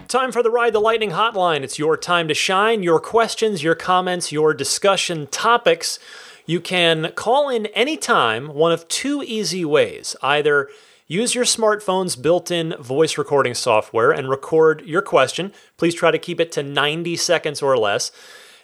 Time 0.08 0.32
for 0.32 0.42
the 0.42 0.50
Ride 0.50 0.72
the 0.72 0.80
Lightning 0.80 1.12
hotline. 1.12 1.64
It's 1.64 1.78
your 1.78 1.98
time 1.98 2.30
to 2.30 2.34
shine. 2.34 2.82
Your 2.82 2.98
questions, 2.98 3.62
your 3.62 3.76
comments, 3.76 4.32
your 4.32 4.54
discussion 4.54 5.28
topics. 5.28 6.00
You 6.46 6.62
can 6.62 7.12
call 7.12 7.50
in 7.50 7.66
anytime, 7.68 8.48
one 8.54 8.72
of 8.72 8.88
two 8.88 9.22
easy 9.22 9.66
ways. 9.66 10.16
Either 10.22 10.70
use 11.08 11.36
your 11.36 11.44
smartphone's 11.44 12.16
built 12.16 12.52
in 12.52 12.74
voice 12.80 13.18
recording 13.18 13.54
software 13.54 14.12
and 14.12 14.30
record 14.30 14.82
your 14.86 15.02
question. 15.02 15.52
Please 15.76 15.94
try 15.94 16.10
to 16.10 16.18
keep 16.18 16.40
it 16.40 16.54
to 16.54 16.64
90 16.64 17.18
seconds 17.18 17.62
or 17.62 17.78
less. 17.78 18.10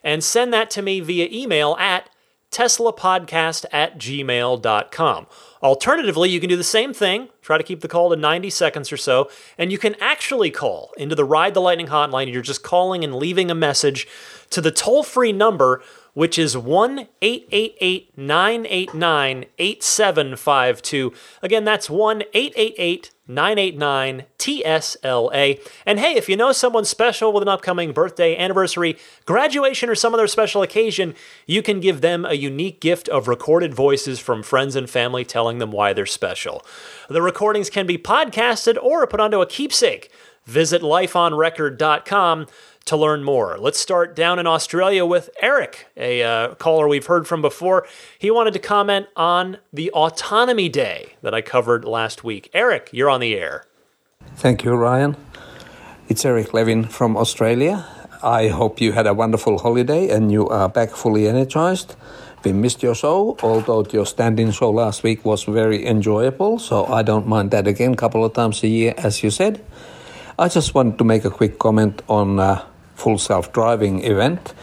And 0.01 0.23
send 0.23 0.53
that 0.53 0.69
to 0.71 0.81
me 0.81 1.01
via 1.01 1.27
email 1.29 1.75
at 1.77 2.09
teslapodcast 2.51 3.65
at 3.73 3.97
gmail.com. 3.97 5.27
Alternatively, 5.63 6.29
you 6.29 6.41
can 6.41 6.49
do 6.49 6.57
the 6.57 6.63
same 6.63 6.93
thing, 6.93 7.29
try 7.41 7.57
to 7.57 7.63
keep 7.63 7.79
the 7.79 7.87
call 7.87 8.09
to 8.09 8.17
90 8.17 8.49
seconds 8.49 8.91
or 8.91 8.97
so, 8.97 9.29
and 9.57 9.71
you 9.71 9.77
can 9.77 9.95
actually 10.01 10.51
call 10.51 10.91
into 10.97 11.15
the 11.15 11.23
Ride 11.23 11.53
the 11.53 11.61
Lightning 11.61 11.87
hotline. 11.87 12.31
You're 12.31 12.41
just 12.41 12.63
calling 12.63 13.03
and 13.03 13.15
leaving 13.15 13.49
a 13.49 13.55
message 13.55 14.05
to 14.49 14.59
the 14.59 14.71
toll 14.71 15.03
free 15.03 15.31
number 15.31 15.81
which 16.13 16.37
is 16.37 16.55
1 16.55 17.07
888 17.21 18.17
989 18.17 19.45
8752. 19.57 21.13
Again, 21.41 21.63
that's 21.63 21.89
1 21.89 22.23
888 22.33 23.11
989 23.27 24.25
TSLA. 24.37 25.67
And 25.85 25.99
hey, 25.99 26.15
if 26.15 26.27
you 26.27 26.35
know 26.35 26.51
someone 26.51 26.83
special 26.83 27.31
with 27.31 27.41
an 27.41 27.49
upcoming 27.49 27.93
birthday, 27.93 28.35
anniversary, 28.37 28.97
graduation, 29.25 29.89
or 29.89 29.95
some 29.95 30.13
other 30.13 30.27
special 30.27 30.61
occasion, 30.61 31.15
you 31.47 31.61
can 31.61 31.79
give 31.79 32.01
them 32.01 32.25
a 32.25 32.33
unique 32.33 32.81
gift 32.81 33.07
of 33.09 33.27
recorded 33.27 33.73
voices 33.73 34.19
from 34.19 34.43
friends 34.43 34.75
and 34.75 34.89
family 34.89 35.23
telling 35.23 35.59
them 35.59 35.71
why 35.71 35.93
they're 35.93 36.05
special. 36.05 36.65
The 37.09 37.21
recordings 37.21 37.69
can 37.69 37.87
be 37.87 37.97
podcasted 37.97 38.77
or 38.81 39.07
put 39.07 39.21
onto 39.21 39.41
a 39.41 39.47
keepsake. 39.47 40.11
Visit 40.45 40.81
lifeonrecord.com 40.81 42.47
to 42.85 42.97
learn 42.97 43.23
more. 43.23 43.57
Let's 43.57 43.79
start 43.79 44.15
down 44.15 44.39
in 44.39 44.47
Australia 44.47 45.05
with 45.05 45.29
Eric, 45.41 45.87
a 45.95 46.21
uh, 46.23 46.55
caller 46.55 46.87
we've 46.87 47.05
heard 47.05 47.27
from 47.27 47.41
before. 47.41 47.87
He 48.19 48.29
wanted 48.29 48.53
to 48.53 48.59
comment 48.59 49.07
on 49.15 49.57
the 49.71 49.89
Autonomy 49.91 50.69
Day 50.69 51.13
that 51.21 51.33
I 51.33 51.41
covered 51.41 51.85
last 51.85 52.23
week. 52.23 52.49
Eric, 52.53 52.89
you're 52.91 53.09
on 53.09 53.21
the 53.21 53.35
air. 53.35 53.65
Thank 54.35 54.63
you, 54.63 54.73
Ryan. 54.73 55.15
It's 56.09 56.25
Eric 56.25 56.53
Levin 56.53 56.83
from 56.85 57.15
Australia. 57.15 57.85
I 58.21 58.49
hope 58.49 58.81
you 58.81 58.91
had 58.91 59.07
a 59.07 59.13
wonderful 59.13 59.59
holiday 59.59 60.09
and 60.09 60.31
you 60.31 60.47
are 60.49 60.69
back 60.69 60.91
fully 60.91 61.27
energized. 61.27 61.95
We 62.43 62.51
missed 62.51 62.83
your 62.83 62.95
show, 62.95 63.37
although 63.41 63.85
your 63.91 64.05
stand-in 64.05 64.51
show 64.51 64.69
last 64.69 65.03
week 65.03 65.23
was 65.23 65.45
very 65.45 65.85
enjoyable, 65.85 66.59
so 66.59 66.85
I 66.87 67.01
don't 67.01 67.25
mind 67.25 67.51
that 67.51 67.67
again 67.67 67.93
a 67.93 67.95
couple 67.95 68.25
of 68.25 68.33
times 68.33 68.61
a 68.63 68.67
year, 68.67 68.93
as 68.97 69.23
you 69.23 69.31
said. 69.31 69.63
I 70.37 70.49
just 70.49 70.73
want 70.73 70.97
to 70.97 71.05
make 71.05 71.23
a 71.23 71.29
quick 71.29 71.57
comment 71.57 72.01
on 72.09 72.39
uh, 72.39 72.65
full 73.03 73.17
self-driving 73.17 74.01
event, 74.05 74.53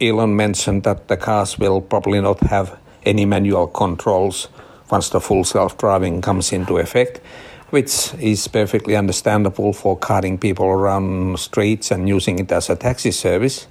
Elon 0.00 0.34
mentioned 0.34 0.82
that 0.82 1.06
the 1.06 1.16
cars 1.16 1.60
will 1.60 1.80
probably 1.80 2.20
not 2.20 2.40
have 2.40 2.76
any 3.04 3.24
manual 3.24 3.68
controls 3.68 4.48
once 4.90 5.10
the 5.10 5.20
full 5.20 5.44
self-driving 5.44 6.20
comes 6.20 6.52
into 6.52 6.78
effect, 6.78 7.20
which 7.70 8.12
is 8.14 8.48
perfectly 8.48 8.96
understandable 8.96 9.72
for 9.72 9.96
carting 9.96 10.36
people 10.36 10.66
around 10.66 11.38
streets 11.38 11.92
and 11.92 12.08
using 12.08 12.40
it 12.40 12.50
as 12.50 12.68
a 12.68 12.74
taxi 12.74 13.12
service. 13.12 13.68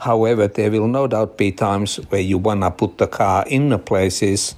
However, 0.00 0.48
there 0.48 0.72
will 0.72 0.88
no 0.88 1.06
doubt 1.06 1.38
be 1.38 1.52
times 1.52 1.98
where 2.10 2.20
you 2.20 2.38
want 2.38 2.62
to 2.62 2.70
put 2.72 2.98
the 2.98 3.06
car 3.06 3.44
in 3.46 3.68
the 3.68 3.78
places 3.78 4.56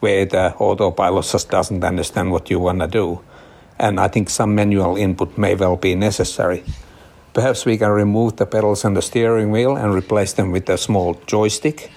where 0.00 0.26
the 0.26 0.54
autopilot 0.56 1.24
just 1.24 1.48
doesn't 1.48 1.82
understand 1.82 2.30
what 2.30 2.50
you 2.50 2.60
want 2.60 2.80
to 2.80 2.88
do. 2.88 3.20
And 3.78 3.98
I 3.98 4.08
think 4.08 4.28
some 4.28 4.54
manual 4.54 4.96
input 4.96 5.38
may 5.38 5.54
well 5.54 5.76
be 5.76 5.94
necessary. 5.94 6.62
Perhaps 7.38 7.66
we 7.66 7.78
can 7.78 7.90
remove 7.90 8.34
the 8.34 8.46
pedals 8.46 8.84
and 8.84 8.96
the 8.96 9.00
steering 9.00 9.52
wheel 9.52 9.76
and 9.76 9.94
replace 9.94 10.32
them 10.32 10.50
with 10.50 10.68
a 10.70 10.76
small 10.76 11.14
joystick 11.28 11.88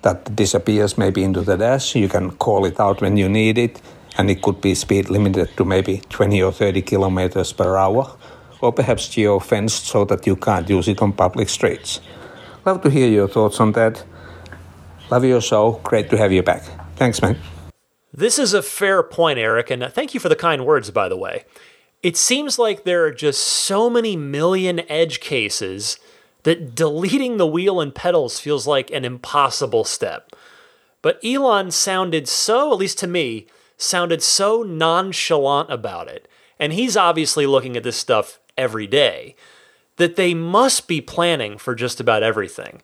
that 0.00 0.34
disappears 0.34 0.96
maybe 0.96 1.22
into 1.22 1.42
the 1.42 1.54
dash. 1.54 1.94
You 1.94 2.08
can 2.08 2.30
call 2.30 2.64
it 2.64 2.80
out 2.80 3.02
when 3.02 3.18
you 3.18 3.28
need 3.28 3.58
it, 3.58 3.82
and 4.16 4.30
it 4.30 4.40
could 4.40 4.62
be 4.62 4.74
speed 4.74 5.10
limited 5.10 5.54
to 5.58 5.66
maybe 5.66 6.00
20 6.08 6.42
or 6.42 6.50
30 6.50 6.80
kilometers 6.80 7.52
per 7.52 7.76
hour, 7.76 8.16
or 8.62 8.72
perhaps 8.72 9.10
geo 9.10 9.38
fenced 9.38 9.84
so 9.84 10.06
that 10.06 10.26
you 10.26 10.34
can't 10.34 10.66
use 10.70 10.88
it 10.88 11.02
on 11.02 11.12
public 11.12 11.50
streets. 11.50 12.00
Love 12.64 12.80
to 12.80 12.88
hear 12.88 13.06
your 13.06 13.28
thoughts 13.28 13.60
on 13.60 13.72
that. 13.72 14.02
Love 15.10 15.26
your 15.26 15.42
show. 15.42 15.78
Great 15.84 16.08
to 16.08 16.16
have 16.16 16.32
you 16.32 16.42
back. 16.42 16.62
Thanks, 16.96 17.20
man. 17.20 17.36
This 18.14 18.38
is 18.38 18.54
a 18.54 18.62
fair 18.62 19.02
point, 19.02 19.38
Eric, 19.38 19.70
and 19.70 19.92
thank 19.92 20.14
you 20.14 20.20
for 20.20 20.30
the 20.30 20.36
kind 20.36 20.64
words, 20.64 20.90
by 20.90 21.10
the 21.10 21.18
way. 21.18 21.44
It 22.06 22.16
seems 22.16 22.56
like 22.56 22.84
there 22.84 23.04
are 23.04 23.10
just 23.10 23.40
so 23.40 23.90
many 23.90 24.14
million 24.14 24.88
edge 24.88 25.18
cases 25.18 25.98
that 26.44 26.72
deleting 26.72 27.36
the 27.36 27.48
wheel 27.48 27.80
and 27.80 27.92
pedals 27.92 28.38
feels 28.38 28.64
like 28.64 28.92
an 28.92 29.04
impossible 29.04 29.82
step. 29.82 30.30
But 31.02 31.18
Elon 31.24 31.72
sounded 31.72 32.28
so, 32.28 32.70
at 32.70 32.78
least 32.78 33.00
to 33.00 33.08
me, 33.08 33.48
sounded 33.76 34.22
so 34.22 34.62
nonchalant 34.62 35.68
about 35.68 36.06
it. 36.06 36.28
And 36.60 36.72
he's 36.72 36.96
obviously 36.96 37.44
looking 37.44 37.76
at 37.76 37.82
this 37.82 37.96
stuff 37.96 38.38
every 38.56 38.86
day 38.86 39.34
that 39.96 40.14
they 40.14 40.32
must 40.32 40.86
be 40.86 41.00
planning 41.00 41.58
for 41.58 41.74
just 41.74 41.98
about 41.98 42.22
everything. 42.22 42.82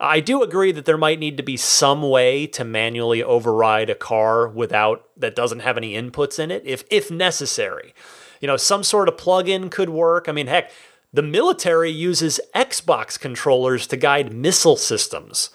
I 0.00 0.18
do 0.18 0.42
agree 0.42 0.72
that 0.72 0.84
there 0.84 0.98
might 0.98 1.20
need 1.20 1.36
to 1.36 1.44
be 1.44 1.56
some 1.56 2.02
way 2.02 2.48
to 2.48 2.64
manually 2.64 3.22
override 3.22 3.88
a 3.88 3.94
car 3.94 4.48
without 4.48 5.06
that 5.16 5.36
doesn't 5.36 5.60
have 5.60 5.76
any 5.76 5.92
inputs 5.92 6.40
in 6.40 6.50
it 6.50 6.64
if 6.66 6.82
if 6.90 7.08
necessary 7.08 7.94
you 8.40 8.46
know, 8.46 8.56
some 8.56 8.82
sort 8.82 9.08
of 9.08 9.16
plug-in 9.16 9.70
could 9.70 9.90
work. 9.90 10.28
I 10.28 10.32
mean, 10.32 10.46
heck, 10.46 10.70
the 11.12 11.22
military 11.22 11.90
uses 11.90 12.40
Xbox 12.54 13.18
controllers 13.18 13.86
to 13.86 13.96
guide 13.96 14.32
missile 14.32 14.76
systems. 14.76 15.50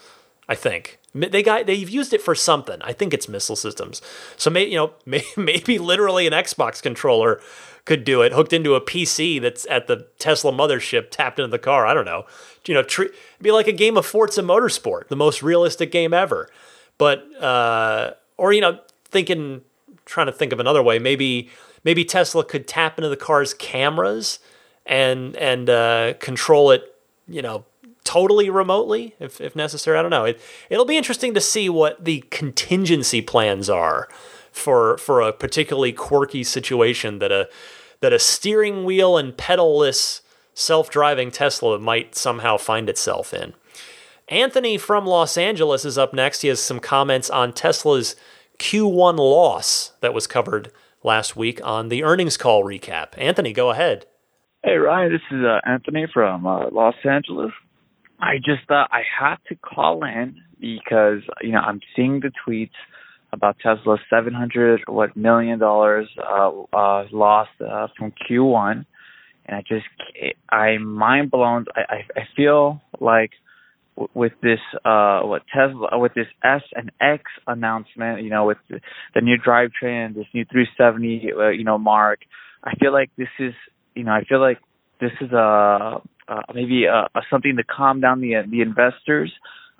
I 0.48 0.56
think 0.56 1.00
they 1.14 1.44
got 1.44 1.68
they've 1.68 1.90
used 1.90 2.14
it 2.14 2.22
for 2.22 2.34
something. 2.34 2.82
I 2.82 2.94
think 2.94 3.14
it's 3.14 3.28
missile 3.28 3.56
systems. 3.56 4.02
So 4.38 4.50
maybe 4.50 4.72
you 4.72 4.78
know 4.78 4.94
maybe, 5.06 5.28
maybe 5.38 5.78
literally 5.78 6.28
an 6.28 6.34
Xbox 6.34 6.82
controller 6.82 7.42
could 7.86 8.04
do 8.04 8.22
it 8.22 8.34
hooked 8.34 8.54
into 8.54 8.76
a 8.76 8.82
PC 8.82 9.42
that's 9.42 9.66
at 9.70 9.88
the 9.88 10.08
Tesla 10.20 10.52
mothership 10.52 11.10
tapped 11.10 11.40
into 11.40 11.50
the 11.50 11.60
car. 11.60 11.86
I 11.86 11.94
don't 11.94 12.06
know. 12.06 12.26
You 12.66 12.76
know, 12.76 12.84
tr- 12.84 13.06
be 13.42 13.52
like 13.52 13.68
a 13.68 13.72
game 13.72 13.98
of 13.98 14.06
Forza 14.06 14.44
Motorsport, 14.44 15.08
the 15.08 15.16
most 15.16 15.42
realistic 15.42 15.92
game 15.92 16.14
ever. 16.14 16.50
But 17.00 17.26
uh, 17.42 18.14
or 18.38 18.54
you 18.54 18.62
know, 18.62 18.80
thinking 19.06 19.62
trying 20.06 20.28
to 20.28 20.32
think 20.32 20.54
of 20.54 20.60
another 20.60 20.84
way, 20.84 21.00
maybe 21.00 21.50
maybe 21.84 22.06
Tesla 22.06 22.44
could 22.44 22.68
tap 22.68 22.98
into 22.98 23.10
the 23.10 23.18
car's 23.18 23.54
cameras 23.54 24.40
and 24.86 25.36
and 25.38 25.70
uh, 25.70 26.14
control 26.20 26.72
it, 26.72 26.96
you 27.28 27.42
know, 27.42 27.66
totally 28.04 28.50
remotely 28.50 29.16
if, 29.20 29.40
if 29.40 29.56
necessary. 29.56 29.98
I 29.98 30.02
don't 30.02 30.12
know. 30.12 30.26
It 30.26 30.42
it'll 30.70 30.86
be 30.86 30.98
interesting 30.98 31.34
to 31.34 31.42
see 31.42 31.70
what 31.70 32.04
the 32.04 32.24
contingency 32.32 33.22
plans 33.22 33.70
are 33.70 34.08
for 34.52 34.98
for 34.98 35.22
a 35.22 35.32
particularly 35.32 35.94
quirky 35.94 36.44
situation 36.44 37.20
that 37.20 37.32
a 37.32 37.48
that 38.02 38.14
a 38.14 38.20
steering 38.20 38.84
wheel 38.84 39.18
and 39.18 39.36
pedalless 39.38 40.22
self-driving 40.54 41.32
Tesla 41.32 41.80
might 41.80 42.16
somehow 42.16 42.58
find 42.58 42.90
itself 42.90 43.34
in. 43.34 43.54
Anthony 44.28 44.78
from 44.78 45.06
Los 45.06 45.38
Angeles 45.38 45.86
is 45.86 45.98
up 45.98 46.14
next. 46.14 46.42
He 46.42 46.50
has 46.50 46.60
some 46.60 46.80
comments 46.80 47.30
on 47.30 47.54
Tesla's 47.54 48.16
Q1 48.60 49.18
loss 49.18 49.94
that 50.02 50.14
was 50.14 50.28
covered 50.28 50.72
last 51.04 51.36
week 51.36 51.60
on 51.64 51.89
the 51.89 52.04
earnings 52.04 52.38
call 52.38 52.64
recap. 52.64 53.10
Anthony, 53.18 53.54
go 53.54 53.70
ahead. 53.72 54.06
Hey, 54.64 54.76
Ryan, 54.76 55.12
this 55.12 55.22
is 55.32 55.45
uh, 55.45 55.60
Anthony 55.66 56.06
from 56.14 56.45
uh, 56.45 56.70
Los 56.72 56.95
Angeles. 57.04 57.52
I 58.20 58.38
just 58.38 58.68
thought 58.68 58.89
I 58.91 59.04
had 59.20 59.38
to 59.47 59.56
call 59.56 60.04
in 60.04 60.36
because 60.60 61.22
you 61.41 61.52
know 61.52 61.60
I'm 61.60 61.80
seeing 61.95 62.20
the 62.20 62.32
tweets 62.45 62.72
about 63.32 63.58
Tesla's 63.64 64.00
700 64.10 64.82
what 64.88 65.16
million 65.16 65.60
dollars 65.60 66.10
uh, 66.18 66.52
uh, 66.74 67.06
loss 67.12 67.47
uh, 67.66 67.88
from 67.97 68.12
Q1, 68.30 68.86
and 69.45 69.56
I 69.56 69.62
just 69.62 69.86
I'm 70.50 70.86
mind 70.86 71.32
blown. 71.32 71.66
I, 71.76 71.82
I 71.93 72.22
I 72.22 72.28
feel 72.36 72.82
like 73.00 73.32
with 74.14 74.34
this 74.41 74.60
uh 74.86 75.22
what 75.22 75.43
Tesla 75.54 75.97
with 76.00 76.14
this 76.14 76.28
S 76.43 76.62
and 76.76 76.91
X 77.02 77.24
announcement, 77.47 78.24
you 78.24 78.30
know, 78.30 78.45
with 78.45 78.58
the, 78.70 78.80
the 79.16 79.22
new 79.22 79.38
drivetrain, 79.38 80.16
this 80.16 80.28
new 80.34 80.45
370, 80.45 81.32
uh, 81.34 81.50
you 81.50 81.64
know, 81.64 81.78
mark. 81.78 82.20
I 82.64 82.76
feel 82.76 82.91
like 82.91 83.10
this 83.18 83.30
is, 83.39 83.54
you 83.95 84.04
know, 84.04 84.12
I 84.12 84.24
feel 84.24 84.41
like 84.41 84.60
this 85.00 85.12
is 85.22 85.32
a, 85.32 86.02
uh, 86.28 86.41
maybe 86.54 86.86
a 86.86 87.08
something 87.30 87.56
to 87.58 87.64
calm 87.64 88.02
down 88.02 88.22
the 88.22 88.43
the 88.50 88.62
investors 88.62 89.32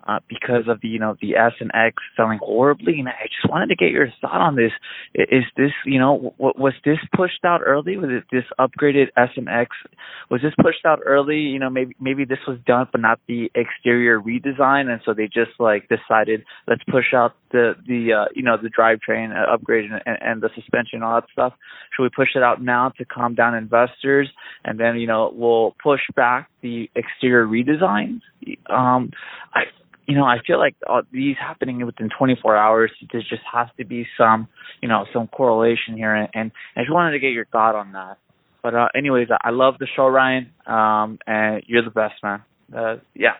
uh, 0.08 0.20
because 0.28 0.68
of 0.68 0.82
the 0.82 0.88
you 0.88 1.00
know 1.00 1.16
the 1.22 1.36
S 1.36 1.54
and 1.60 1.72
X 1.74 1.98
selling 2.16 2.40
horribly. 2.42 3.00
And 3.00 3.08
I 3.08 3.28
just 3.28 3.50
wanted 3.50 3.68
to 3.68 3.76
get 3.76 3.92
your 3.92 4.08
thought 4.22 4.42
on 4.42 4.56
this. 4.56 4.72
Is 5.14 5.44
this 5.58 5.72
you 5.86 6.00
know 6.00 6.34
w- 6.38 6.54
was 6.58 6.74
this 6.86 6.98
pushed 7.16 7.46
out 7.46 7.62
early? 7.66 7.98
Was 7.98 8.10
it 8.12 8.24
this 8.32 8.46
upgraded 8.60 9.08
S 9.18 9.30
and 9.36 9.50
X? 9.50 9.76
Was 10.30 10.42
this 10.42 10.54
pushed 10.62 10.86
out 10.86 11.00
early? 11.06 11.40
You 11.40 11.60
know 11.60 11.70
maybe 11.70 11.96
maybe 12.00 12.26
this 12.26 12.40
was 12.48 12.58
done, 12.66 12.88
but 12.92 13.02
not 13.02 13.20
the 13.28 13.52
exterior 13.56 14.20
redesign, 14.20 14.88
and 14.90 15.02
so 15.06 15.14
they 15.14 15.26
just 15.26 15.52
like 15.60 15.90
decided 15.90 16.44
let's 16.68 16.84
push 16.90 17.14
out 17.14 17.34
the 17.52 17.74
the 17.88 18.14
uh, 18.14 18.26
you 18.36 18.44
know 18.44 18.58
the 18.62 18.70
drivetrain 18.70 19.32
uh, 19.32 19.54
upgrade 19.54 19.90
and, 19.92 20.18
and 20.22 20.42
the 20.42 20.50
suspension 20.56 21.04
all 21.04 21.20
that 21.20 21.30
stuff. 21.32 21.54
Should 21.96 22.04
we 22.04 22.10
push 22.10 22.30
it 22.36 22.44
out 22.44 22.62
now 22.62 22.90
to 22.98 23.06
calm 23.06 23.36
down 23.36 23.56
investors, 23.56 24.30
and 24.64 24.80
then 24.80 24.98
you 25.00 25.08
know 25.08 25.32
we'll 25.34 25.76
push 25.82 26.02
back 26.16 26.50
the 26.62 26.90
exterior 26.96 27.46
redesigns? 27.46 28.22
Um, 28.70 29.12
I 29.54 29.64
you 30.10 30.16
know, 30.16 30.24
I 30.24 30.40
feel 30.46 30.58
like 30.58 30.76
these 31.12 31.36
happening 31.40 31.86
within 31.86 32.10
24 32.10 32.58
hours, 32.58 32.90
there 33.12 33.22
just 33.22 33.44
has 33.54 33.68
to 33.78 33.86
be 33.86 34.08
some, 34.18 34.48
you 34.82 34.90
know, 34.90 35.06
some 35.14 35.28
correlation 35.28 35.96
here, 35.96 36.16
and, 36.16 36.28
and 36.34 36.52
I 36.76 36.82
just 36.82 36.92
wanted 36.92 37.12
to 37.12 37.20
get 37.20 37.32
your 37.32 37.46
thought 37.46 37.76
on 37.76 37.92
that. 37.92 38.18
But 38.64 38.74
uh, 38.74 38.88
anyways, 38.96 39.28
I 39.30 39.52
love 39.52 39.76
the 39.80 39.86
show, 39.96 40.08
Ryan, 40.08 40.52
um, 40.66 41.20
and 41.28 41.62
you're 41.68 41.84
the 41.84 41.92
best, 41.92 42.16
man. 42.24 42.42
Uh, 42.76 42.98
yeah. 43.14 43.36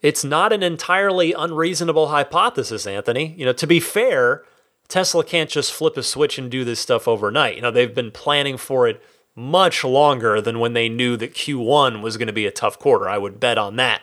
it's 0.00 0.24
not 0.24 0.50
an 0.50 0.62
entirely 0.62 1.34
unreasonable 1.34 2.08
hypothesis, 2.08 2.86
Anthony. 2.86 3.34
You 3.36 3.44
know, 3.44 3.52
to 3.52 3.66
be 3.66 3.78
fair, 3.78 4.44
Tesla 4.88 5.22
can't 5.22 5.50
just 5.50 5.74
flip 5.74 5.98
a 5.98 6.02
switch 6.02 6.38
and 6.38 6.50
do 6.50 6.64
this 6.64 6.80
stuff 6.80 7.06
overnight. 7.06 7.56
You 7.56 7.62
know, 7.62 7.70
they've 7.70 7.94
been 7.94 8.12
planning 8.12 8.56
for 8.56 8.88
it 8.88 9.02
much 9.38 9.84
longer 9.84 10.40
than 10.40 10.58
when 10.58 10.72
they 10.72 10.88
knew 10.88 11.16
that 11.16 11.34
Q1 11.34 12.02
was 12.02 12.16
going 12.16 12.26
to 12.26 12.32
be 12.32 12.46
a 12.46 12.50
tough 12.50 12.78
quarter. 12.78 13.08
I 13.08 13.18
would 13.18 13.38
bet 13.38 13.56
on 13.56 13.76
that. 13.76 14.02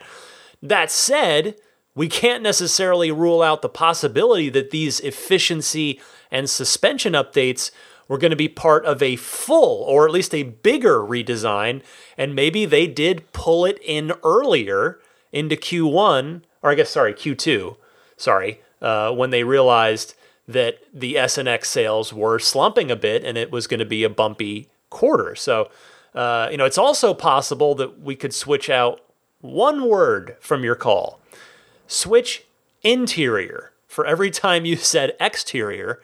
That 0.64 0.90
said, 0.90 1.56
we 1.94 2.08
can't 2.08 2.42
necessarily 2.42 3.12
rule 3.12 3.42
out 3.42 3.62
the 3.62 3.70
possibility 3.70 4.50
that 4.50 4.72
these 4.72 5.00
efficiency 5.02 6.00
and 6.32 6.50
suspension 6.50 7.14
updates 7.14 7.72
were 8.08 8.18
going 8.18 8.32
to 8.32 8.38
be 8.38 8.48
part 8.48 8.86
of 8.86 9.02
a 9.04 9.16
full 9.18 9.84
or 9.84 10.06
at 10.06 10.14
least 10.14 10.34
a 10.34 10.44
bigger 10.44 11.00
redesign, 11.00 11.82
and 12.18 12.36
maybe 12.36 12.66
they 12.66 12.88
did 12.88 13.32
pull 13.34 13.66
it 13.66 13.80
in 13.84 14.14
earlier 14.24 15.00
into 15.32 15.56
Q1, 15.56 16.44
or 16.62 16.72
I 16.72 16.76
guess, 16.76 16.92
sorry, 16.92 17.14
Q2, 17.14 17.76
sorry, 18.16 18.62
uh, 18.82 19.12
when 19.12 19.32
they 19.32 19.44
realized 19.44 20.16
that 20.48 20.78
the 20.94 21.18
S 21.18 21.38
and 21.38 21.48
X 21.48 21.70
sales 21.70 22.14
were 22.14 22.40
slumping 22.40 22.92
a 22.92 22.96
bit 22.96 23.24
and 23.24 23.38
it 23.38 23.52
was 23.52 23.68
going 23.68 23.80
to 23.80 23.86
be 23.86 24.04
a 24.04 24.10
bumpy 24.10 24.70
quarter. 24.96 25.36
So, 25.36 25.70
uh, 26.16 26.48
you 26.50 26.58
know, 26.58 26.66
it's 26.66 26.78
also 26.78 27.14
possible 27.14 27.76
that 27.76 28.02
we 28.02 28.16
could 28.16 28.34
switch 28.34 28.70
out 28.70 29.02
one 29.42 29.88
word 29.88 30.38
from 30.40 30.64
your 30.64 30.76
call. 30.76 31.20
Switch 31.86 32.46
interior 32.82 33.74
for 33.88 34.06
every 34.06 34.32
time 34.32 34.66
you 34.66 34.76
said 34.94 35.16
exterior, 35.20 36.02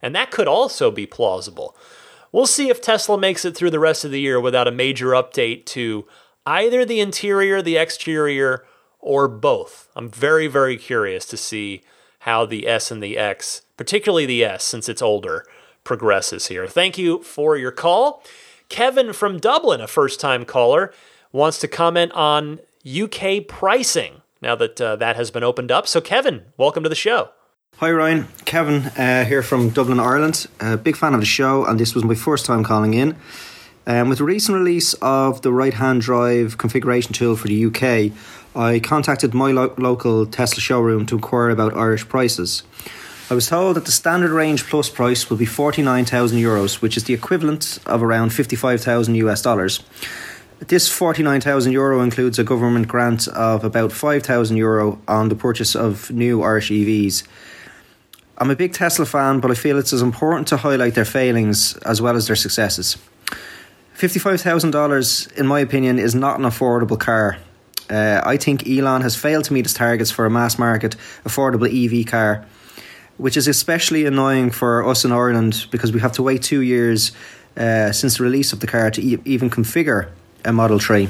and 0.00 0.14
that 0.14 0.30
could 0.30 0.48
also 0.48 0.90
be 0.90 1.04
plausible. 1.04 1.76
We'll 2.30 2.46
see 2.46 2.68
if 2.68 2.80
Tesla 2.80 3.18
makes 3.18 3.44
it 3.44 3.56
through 3.56 3.70
the 3.70 3.80
rest 3.80 4.04
of 4.04 4.12
the 4.12 4.20
year 4.20 4.40
without 4.40 4.68
a 4.68 4.72
major 4.72 5.08
update 5.08 5.64
to 5.66 6.06
either 6.46 6.84
the 6.84 7.00
interior, 7.00 7.60
the 7.60 7.76
exterior, 7.76 8.64
or 9.00 9.26
both. 9.26 9.88
I'm 9.96 10.10
very, 10.10 10.46
very 10.46 10.76
curious 10.76 11.26
to 11.26 11.36
see 11.36 11.82
how 12.20 12.46
the 12.46 12.68
S 12.68 12.90
and 12.90 13.02
the 13.02 13.18
X, 13.18 13.62
particularly 13.76 14.26
the 14.26 14.44
S 14.44 14.62
since 14.62 14.88
it's 14.88 15.02
older, 15.02 15.44
progresses 15.88 16.48
here. 16.48 16.68
Thank 16.68 16.98
you 16.98 17.22
for 17.22 17.56
your 17.56 17.72
call. 17.72 18.22
Kevin 18.68 19.14
from 19.14 19.40
Dublin, 19.40 19.80
a 19.80 19.88
first 19.88 20.20
time 20.20 20.44
caller, 20.44 20.92
wants 21.32 21.58
to 21.60 21.66
comment 21.66 22.12
on 22.12 22.60
UK 22.86 23.46
pricing 23.48 24.20
now 24.42 24.54
that 24.54 24.78
uh, 24.80 24.96
that 24.96 25.16
has 25.16 25.30
been 25.30 25.42
opened 25.42 25.72
up. 25.72 25.88
So, 25.88 26.02
Kevin, 26.02 26.44
welcome 26.58 26.82
to 26.82 26.90
the 26.90 26.94
show. 26.94 27.30
Hi, 27.78 27.90
Ryan. 27.90 28.28
Kevin 28.44 28.82
uh, 28.98 29.24
here 29.24 29.42
from 29.42 29.70
Dublin, 29.70 29.98
Ireland. 29.98 30.46
A 30.60 30.76
big 30.76 30.94
fan 30.94 31.14
of 31.14 31.20
the 31.20 31.26
show, 31.26 31.64
and 31.64 31.80
this 31.80 31.94
was 31.94 32.04
my 32.04 32.14
first 32.14 32.44
time 32.44 32.62
calling 32.62 32.92
in. 32.92 33.16
Um, 33.86 34.10
with 34.10 34.18
the 34.18 34.24
recent 34.24 34.58
release 34.58 34.92
of 35.00 35.40
the 35.40 35.52
right 35.52 35.72
hand 35.72 36.02
drive 36.02 36.58
configuration 36.58 37.14
tool 37.14 37.34
for 37.34 37.48
the 37.48 37.64
UK, 37.64 38.12
I 38.54 38.80
contacted 38.80 39.32
my 39.32 39.52
lo- 39.52 39.74
local 39.78 40.26
Tesla 40.26 40.60
showroom 40.60 41.06
to 41.06 41.14
inquire 41.14 41.48
about 41.48 41.74
Irish 41.74 42.06
prices. 42.06 42.62
I 43.30 43.34
was 43.34 43.46
told 43.46 43.76
that 43.76 43.84
the 43.84 43.92
standard 43.92 44.30
range 44.30 44.64
plus 44.64 44.88
price 44.88 45.28
will 45.28 45.36
be 45.36 45.44
49,000 45.44 46.38
euros, 46.38 46.80
which 46.80 46.96
is 46.96 47.04
the 47.04 47.12
equivalent 47.12 47.78
of 47.84 48.02
around 48.02 48.32
55,000 48.32 49.16
US 49.16 49.42
dollars. 49.42 49.82
This 50.60 50.88
49,000 50.88 51.72
euro 51.72 52.00
includes 52.00 52.38
a 52.38 52.44
government 52.44 52.88
grant 52.88 53.28
of 53.28 53.64
about 53.64 53.92
5,000 53.92 54.56
euro 54.56 54.98
on 55.06 55.28
the 55.28 55.34
purchase 55.34 55.76
of 55.76 56.10
new 56.10 56.42
Irish 56.42 56.70
EVs. 56.70 57.22
I'm 58.38 58.50
a 58.50 58.56
big 58.56 58.72
Tesla 58.72 59.04
fan, 59.04 59.40
but 59.40 59.50
I 59.50 59.54
feel 59.54 59.78
it's 59.78 59.92
as 59.92 60.00
important 60.00 60.48
to 60.48 60.56
highlight 60.56 60.94
their 60.94 61.04
failings 61.04 61.76
as 61.78 62.00
well 62.00 62.16
as 62.16 62.28
their 62.28 62.36
successes. 62.36 62.96
$55,000, 63.98 65.32
in 65.36 65.46
my 65.46 65.60
opinion, 65.60 65.98
is 65.98 66.14
not 66.14 66.38
an 66.38 66.46
affordable 66.46 66.98
car. 66.98 67.36
Uh, 67.90 68.22
I 68.24 68.38
think 68.38 68.66
Elon 68.66 69.02
has 69.02 69.16
failed 69.16 69.44
to 69.44 69.52
meet 69.52 69.66
his 69.66 69.74
targets 69.74 70.10
for 70.10 70.24
a 70.24 70.30
mass 70.30 70.58
market, 70.58 70.96
affordable 71.24 71.68
EV 71.68 72.06
car, 72.06 72.46
which 73.18 73.36
is 73.36 73.46
especially 73.46 74.06
annoying 74.06 74.50
for 74.50 74.86
us 74.86 75.04
in 75.04 75.12
Ireland 75.12 75.66
because 75.70 75.92
we 75.92 76.00
have 76.00 76.12
to 76.12 76.22
wait 76.22 76.42
two 76.42 76.62
years 76.62 77.12
uh, 77.56 77.92
since 77.92 78.16
the 78.18 78.24
release 78.24 78.52
of 78.52 78.60
the 78.60 78.66
car 78.66 78.90
to 78.90 79.02
e- 79.02 79.18
even 79.24 79.50
configure 79.50 80.08
a 80.44 80.52
Model 80.52 80.78
3. 80.78 81.08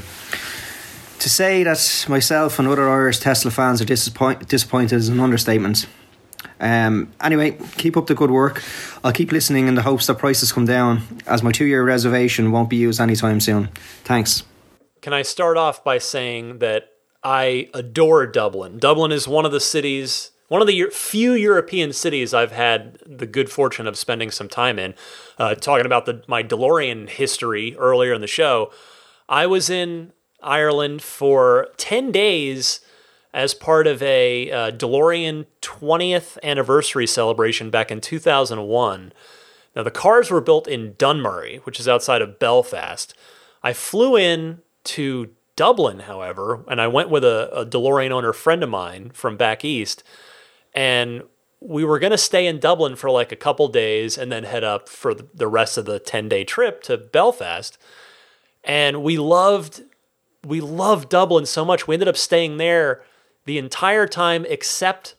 To 1.19 1.29
say 1.29 1.63
that 1.65 2.07
myself 2.09 2.59
and 2.59 2.69
other 2.69 2.89
Irish 2.89 3.19
Tesla 3.19 3.51
fans 3.51 3.81
are 3.81 3.85
disappoint- 3.85 4.49
disappointed 4.49 4.97
is 4.97 5.09
an 5.09 5.21
understatement. 5.21 5.87
Um, 6.61 7.13
anyway, 7.21 7.59
keep 7.77 7.97
up 7.97 8.07
the 8.07 8.15
good 8.15 8.31
work. 8.31 8.63
I'll 9.05 9.13
keep 9.13 9.33
listening 9.33 9.69
in 9.69 9.75
the 9.75 9.83
hopes 9.83 10.07
that 10.07 10.19
prices 10.19 10.53
come 10.53 10.65
down, 10.65 11.03
as 11.27 11.43
my 11.43 11.53
two 11.53 11.67
year 11.67 11.85
reservation 11.85 12.51
won't 12.51 12.71
be 12.71 12.77
used 12.77 13.01
anytime 13.01 13.41
soon. 13.41 13.69
Thanks. 14.05 14.45
Can 15.03 15.13
I 15.13 15.23
start 15.23 15.57
off 15.57 15.85
by 15.85 15.99
saying 15.99 16.59
that 16.59 16.91
I 17.23 17.69
adore 17.75 18.27
Dublin? 18.27 18.79
Dublin 18.79 19.13
is 19.13 19.29
one 19.29 19.45
of 19.45 19.53
the 19.53 19.61
cities, 19.61 20.31
one 20.49 20.61
of 20.61 20.67
the 20.67 20.87
few 20.91 21.33
European 21.33 21.93
cities 21.93 22.35
I've 22.35 22.53
had 22.53 22.99
the 23.07 23.27
good 23.27 23.51
fortune 23.51 23.87
of 23.87 23.97
spending 23.97 24.31
some 24.31 24.49
time 24.49 24.79
in. 24.79 24.95
Uh, 25.39 25.55
talking 25.55 25.87
about 25.87 26.07
the, 26.07 26.23
my 26.27 26.43
DeLorean 26.43 27.09
history 27.09 27.77
earlier 27.77 28.13
in 28.13 28.21
the 28.21 28.27
show, 28.27 28.73
I 29.29 29.47
was 29.47 29.71
in 29.71 30.13
Ireland 30.43 31.03
for 31.03 31.69
10 31.77 32.13
days 32.13 32.81
as 33.35 33.53
part 33.55 33.87
of 33.87 34.03
a 34.03 34.51
uh, 34.51 34.71
DeLorean 34.71 35.47
20th 35.61 36.39
anniversary 36.43 37.07
celebration 37.07 37.71
back 37.71 37.91
in 37.91 38.01
2001. 38.01 39.13
Now, 39.77 39.83
the 39.83 39.91
cars 39.91 40.31
were 40.31 40.41
built 40.41 40.67
in 40.67 40.95
Dunmurry, 40.95 41.61
which 41.61 41.79
is 41.79 41.87
outside 41.87 42.23
of 42.23 42.39
Belfast. 42.39 43.15
I 43.63 43.73
flew 43.75 44.17
in 44.17 44.63
to 44.85 45.31
Dublin, 45.57 46.01
however, 46.01 46.65
and 46.69 46.81
I 46.81 46.87
went 46.87 47.11
with 47.11 47.23
a, 47.23 47.51
a 47.53 47.67
DeLorean 47.67 48.11
owner 48.11 48.33
friend 48.33 48.63
of 48.63 48.71
mine 48.71 49.11
from 49.13 49.37
back 49.37 49.65
east, 49.65 50.03
and 50.75 51.23
we 51.61 51.85
were 51.85 51.99
going 51.99 52.13
to 52.13 52.19
stay 52.19 52.47
in 52.47 52.61
Dublin 52.61 52.97
for 52.97 53.11
like 53.11 53.33
a 53.33 53.37
couple 53.37 53.69
days 53.69 54.17
and 54.17 54.31
then 54.31 54.45
head 54.45 54.65
up 54.65 54.89
for 54.89 55.15
the 55.15 55.49
rest 55.49 55.77
of 55.77 55.87
the 55.87 55.99
10 55.99 56.29
day 56.29 56.45
trip 56.45 56.83
to 56.85 56.97
Belfast. 56.97 57.79
And 58.63 59.03
we 59.03 59.19
loved, 59.19 59.83
we 60.47 60.61
loved 60.61 61.09
Dublin 61.09 61.47
so 61.47 61.65
much. 61.65 61.89
We 61.89 61.95
ended 61.95 62.09
up 62.09 62.17
staying 62.17 62.59
there 62.59 63.03
the 63.45 63.59
entire 63.59 64.07
time 64.07 64.47
except 64.49 65.15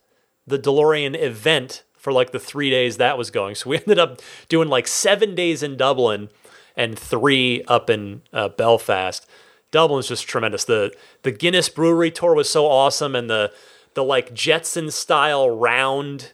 the 0.46 0.58
DeLorean 0.58 1.20
event 1.20 1.82
for 1.96 2.12
like 2.12 2.32
the 2.32 2.40
three 2.40 2.70
days 2.70 2.96
that 2.96 3.18
was 3.18 3.30
going. 3.30 3.54
So 3.54 3.70
we 3.70 3.76
ended 3.80 3.98
up 3.98 4.20
doing 4.48 4.68
like 4.68 4.86
seven 4.86 5.34
days 5.34 5.62
in 5.62 5.76
Dublin 5.76 6.30
and 6.76 6.98
three 6.98 7.62
up 7.68 7.90
in 7.90 8.22
uh, 8.32 8.48
Belfast. 8.48 9.28
Dublin's 9.70 10.08
just 10.08 10.26
tremendous. 10.26 10.64
The 10.64 10.92
the 11.22 11.30
Guinness 11.30 11.68
Brewery 11.68 12.10
tour 12.10 12.34
was 12.34 12.48
so 12.48 12.66
awesome, 12.66 13.14
and 13.14 13.30
the 13.30 13.52
the 13.94 14.04
like 14.04 14.32
Jetson 14.34 14.90
style 14.90 15.50
round, 15.50 16.32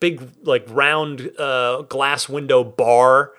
big 0.00 0.30
like 0.42 0.64
round 0.68 1.30
uh, 1.38 1.82
glass 1.82 2.28
window 2.28 2.64
bar 2.64 3.32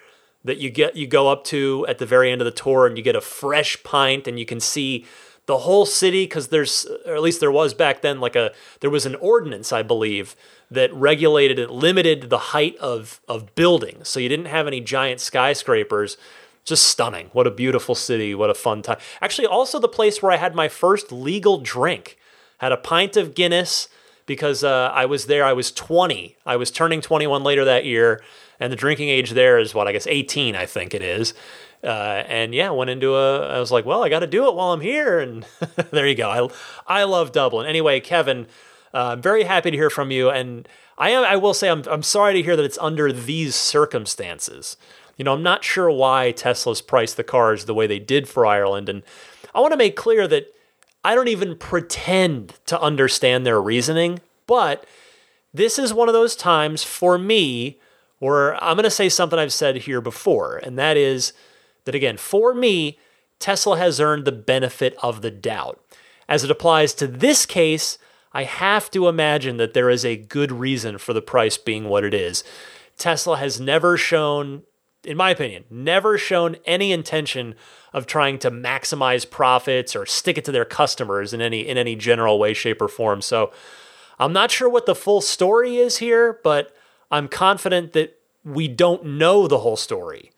that 0.43 0.57
you 0.57 0.69
get 0.69 0.95
you 0.95 1.07
go 1.07 1.27
up 1.27 1.43
to 1.45 1.85
at 1.87 1.99
the 1.99 2.05
very 2.05 2.31
end 2.31 2.41
of 2.41 2.45
the 2.45 2.51
tour, 2.51 2.87
and 2.87 2.97
you 2.97 3.03
get 3.03 3.15
a 3.15 3.21
fresh 3.21 3.81
pint, 3.83 4.27
and 4.27 4.39
you 4.39 4.45
can 4.45 4.59
see 4.59 5.05
the 5.45 5.59
whole 5.59 5.85
city 5.85 6.25
because 6.25 6.47
there's 6.47 6.85
or 7.05 7.15
at 7.15 7.21
least 7.21 7.39
there 7.39 7.51
was 7.51 7.73
back 7.73 8.01
then 8.01 8.19
like 8.19 8.35
a 8.35 8.53
there 8.79 8.89
was 8.89 9.05
an 9.05 9.15
ordinance 9.15 9.73
I 9.73 9.83
believe 9.83 10.35
that 10.69 10.93
regulated 10.93 11.59
it 11.59 11.69
limited 11.69 12.29
the 12.29 12.37
height 12.37 12.75
of 12.77 13.19
of 13.27 13.53
buildings. 13.55 14.07
So 14.07 14.19
you 14.19 14.29
didn't 14.29 14.45
have 14.45 14.67
any 14.67 14.81
giant 14.81 15.19
skyscrapers. 15.19 16.17
Just 16.63 16.85
stunning. 16.85 17.31
What 17.33 17.47
a 17.47 17.51
beautiful 17.51 17.95
city. 17.95 18.35
What 18.35 18.51
a 18.51 18.53
fun 18.53 18.83
time 18.83 18.99
actually 19.19 19.47
also 19.47 19.79
the 19.79 19.87
place 19.87 20.21
where 20.21 20.31
I 20.31 20.37
had 20.37 20.55
my 20.55 20.67
first 20.67 21.11
legal 21.11 21.57
drink 21.57 22.17
had 22.61 22.71
a 22.71 22.77
pint 22.77 23.17
of 23.17 23.35
Guinness 23.35 23.89
because 24.25 24.63
uh, 24.63 24.91
I 24.93 25.05
was 25.05 25.25
there 25.25 25.43
I 25.43 25.53
was 25.53 25.71
20 25.71 26.37
I 26.45 26.55
was 26.55 26.71
turning 26.71 27.01
21 27.01 27.43
later 27.43 27.65
that 27.65 27.85
year 27.85 28.23
and 28.59 28.71
the 28.71 28.77
drinking 28.77 29.09
age 29.09 29.31
there 29.31 29.59
is 29.59 29.73
what 29.73 29.87
I 29.87 29.91
guess 29.91 30.07
18 30.07 30.55
I 30.55 30.65
think 30.65 30.93
it 30.93 31.01
is 31.01 31.33
uh, 31.83 32.23
and 32.27 32.53
yeah, 32.53 32.69
went 32.69 32.89
into 32.89 33.15
a. 33.15 33.55
I 33.55 33.59
was 33.59 33.71
like, 33.71 33.85
well, 33.85 34.03
I 34.03 34.09
got 34.09 34.19
to 34.19 34.27
do 34.27 34.47
it 34.47 34.55
while 34.55 34.71
I'm 34.71 34.81
here, 34.81 35.19
and 35.19 35.45
there 35.91 36.07
you 36.07 36.15
go. 36.15 36.29
I 36.29 37.01
I 37.01 37.03
love 37.05 37.31
Dublin. 37.31 37.65
Anyway, 37.65 37.99
Kevin, 37.99 38.45
uh, 38.93 39.13
I'm 39.13 39.21
very 39.21 39.45
happy 39.45 39.71
to 39.71 39.77
hear 39.77 39.89
from 39.89 40.11
you, 40.11 40.29
and 40.29 40.67
I 40.97 41.09
am. 41.09 41.23
I 41.23 41.37
will 41.37 41.55
say, 41.55 41.69
I'm 41.69 41.83
I'm 41.89 42.03
sorry 42.03 42.33
to 42.33 42.43
hear 42.43 42.55
that 42.55 42.65
it's 42.65 42.77
under 42.77 43.11
these 43.11 43.55
circumstances. 43.55 44.77
You 45.17 45.25
know, 45.25 45.33
I'm 45.33 45.43
not 45.43 45.63
sure 45.63 45.89
why 45.89 46.31
Tesla's 46.31 46.81
priced 46.81 47.17
the 47.17 47.23
cars 47.23 47.65
the 47.65 47.73
way 47.73 47.87
they 47.87 47.99
did 47.99 48.29
for 48.29 48.45
Ireland, 48.45 48.87
and 48.87 49.01
I 49.55 49.59
want 49.59 49.71
to 49.73 49.77
make 49.77 49.95
clear 49.95 50.27
that 50.27 50.53
I 51.03 51.15
don't 51.15 51.27
even 51.27 51.57
pretend 51.57 52.59
to 52.67 52.79
understand 52.79 53.45
their 53.45 53.61
reasoning, 53.61 54.19
but 54.45 54.85
this 55.53 55.79
is 55.79 55.93
one 55.93 56.07
of 56.07 56.13
those 56.13 56.35
times 56.35 56.83
for 56.83 57.17
me 57.17 57.79
where 58.19 58.61
I'm 58.63 58.75
going 58.75 58.83
to 58.83 58.91
say 58.91 59.09
something 59.09 59.39
I've 59.39 59.53
said 59.53 59.77
here 59.77 60.01
before, 60.01 60.57
and 60.57 60.77
that 60.77 60.97
is 60.97 61.33
that 61.85 61.95
again, 61.95 62.17
for 62.17 62.53
me, 62.53 62.99
Tesla 63.39 63.77
has 63.77 63.99
earned 63.99 64.25
the 64.25 64.31
benefit 64.31 64.95
of 65.01 65.21
the 65.21 65.31
doubt. 65.31 65.83
As 66.29 66.43
it 66.43 66.51
applies 66.51 66.93
to 66.93 67.07
this 67.07 67.47
case, 67.47 67.97
I 68.31 68.43
have 68.43 68.91
to 68.91 69.07
imagine 69.07 69.57
that 69.57 69.73
there 69.73 69.89
is 69.89 70.05
a 70.05 70.15
good 70.15 70.51
reason 70.51 70.99
for 70.99 71.13
the 71.13 71.21
price 71.21 71.57
being 71.57 71.89
what 71.89 72.03
it 72.03 72.13
is. 72.13 72.43
Tesla 72.97 73.37
has 73.37 73.59
never 73.59 73.97
shown 73.97 74.61
in 75.03 75.17
my 75.17 75.31
opinion, 75.31 75.63
never 75.69 76.17
shown 76.17 76.57
any 76.65 76.91
intention 76.91 77.55
of 77.93 78.05
trying 78.05 78.39
to 78.39 78.51
maximize 78.51 79.29
profits 79.29 79.95
or 79.95 80.05
stick 80.05 80.37
it 80.37 80.45
to 80.45 80.51
their 80.51 80.65
customers 80.65 81.33
in 81.33 81.41
any 81.41 81.67
in 81.67 81.77
any 81.77 81.95
general 81.95 82.39
way, 82.39 82.53
shape, 82.53 82.81
or 82.81 82.87
form. 82.87 83.21
So 83.21 83.51
I'm 84.19 84.33
not 84.33 84.51
sure 84.51 84.69
what 84.69 84.85
the 84.85 84.95
full 84.95 85.21
story 85.21 85.77
is 85.77 85.97
here, 85.97 86.39
but 86.43 86.75
I'm 87.09 87.27
confident 87.27 87.93
that 87.93 88.17
we 88.43 88.67
don't 88.67 89.03
know 89.05 89.47
the 89.47 89.59
whole 89.59 89.75
story. 89.75 90.31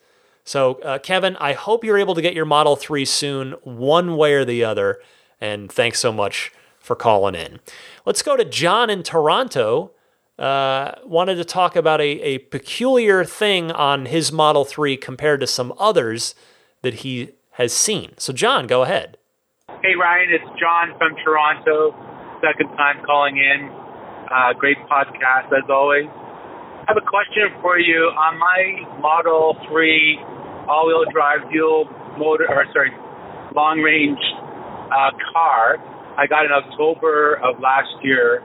So, 0.45 0.75
uh, 0.81 0.99
Kevin, 0.99 1.37
I 1.37 1.53
hope 1.53 1.83
you're 1.83 1.97
able 1.97 2.15
to 2.15 2.21
get 2.21 2.33
your 2.33 2.45
Model 2.45 2.75
3 2.75 3.05
soon, 3.05 3.51
one 3.63 4.17
way 4.17 4.33
or 4.33 4.43
the 4.43 4.63
other. 4.63 4.99
And 5.39 5.71
thanks 5.71 5.99
so 5.99 6.11
much 6.11 6.51
for 6.79 6.95
calling 6.95 7.35
in. 7.35 7.59
Let's 8.05 8.21
go 8.21 8.35
to 8.35 8.43
John 8.43 8.89
in 8.89 9.03
Toronto. 9.03 9.91
Uh, 10.37 10.93
wanted 11.05 11.35
to 11.35 11.45
talk 11.45 11.75
about 11.75 12.01
a, 12.01 12.19
a 12.21 12.37
peculiar 12.39 13.23
thing 13.23 13.71
on 13.71 14.07
his 14.07 14.31
Model 14.31 14.65
3 14.65 14.97
compared 14.97 15.39
to 15.39 15.47
some 15.47 15.73
others 15.77 16.35
that 16.81 16.95
he 16.95 17.31
has 17.53 17.73
seen. 17.73 18.13
So, 18.17 18.33
John, 18.33 18.67
go 18.67 18.83
ahead. 18.83 19.17
Hey, 19.81 19.95
Ryan, 19.99 20.29
it's 20.31 20.59
John 20.59 20.97
from 20.97 21.15
Toronto. 21.23 21.93
Second 22.41 22.75
time 22.75 23.03
calling 23.05 23.37
in. 23.37 23.69
Uh, 24.31 24.53
great 24.57 24.77
podcast, 24.89 25.47
as 25.53 25.69
always. 25.69 26.07
I 26.07 26.85
have 26.87 26.97
a 26.97 27.05
question 27.07 27.47
for 27.61 27.79
you. 27.79 28.11
On 28.15 28.37
my 28.37 28.99
Model 28.99 29.55
3 29.69 30.19
all 30.67 30.87
wheel 30.87 31.03
drive 31.11 31.43
dual 31.51 31.85
motor, 32.17 32.47
or 32.47 32.65
sorry, 32.71 32.91
long 33.55 33.79
range 33.79 34.19
uh, 34.91 35.11
car, 35.33 35.77
I 36.17 36.27
got 36.27 36.45
in 36.45 36.51
October 36.51 37.39
of 37.43 37.59
last 37.59 37.91
year. 38.03 38.43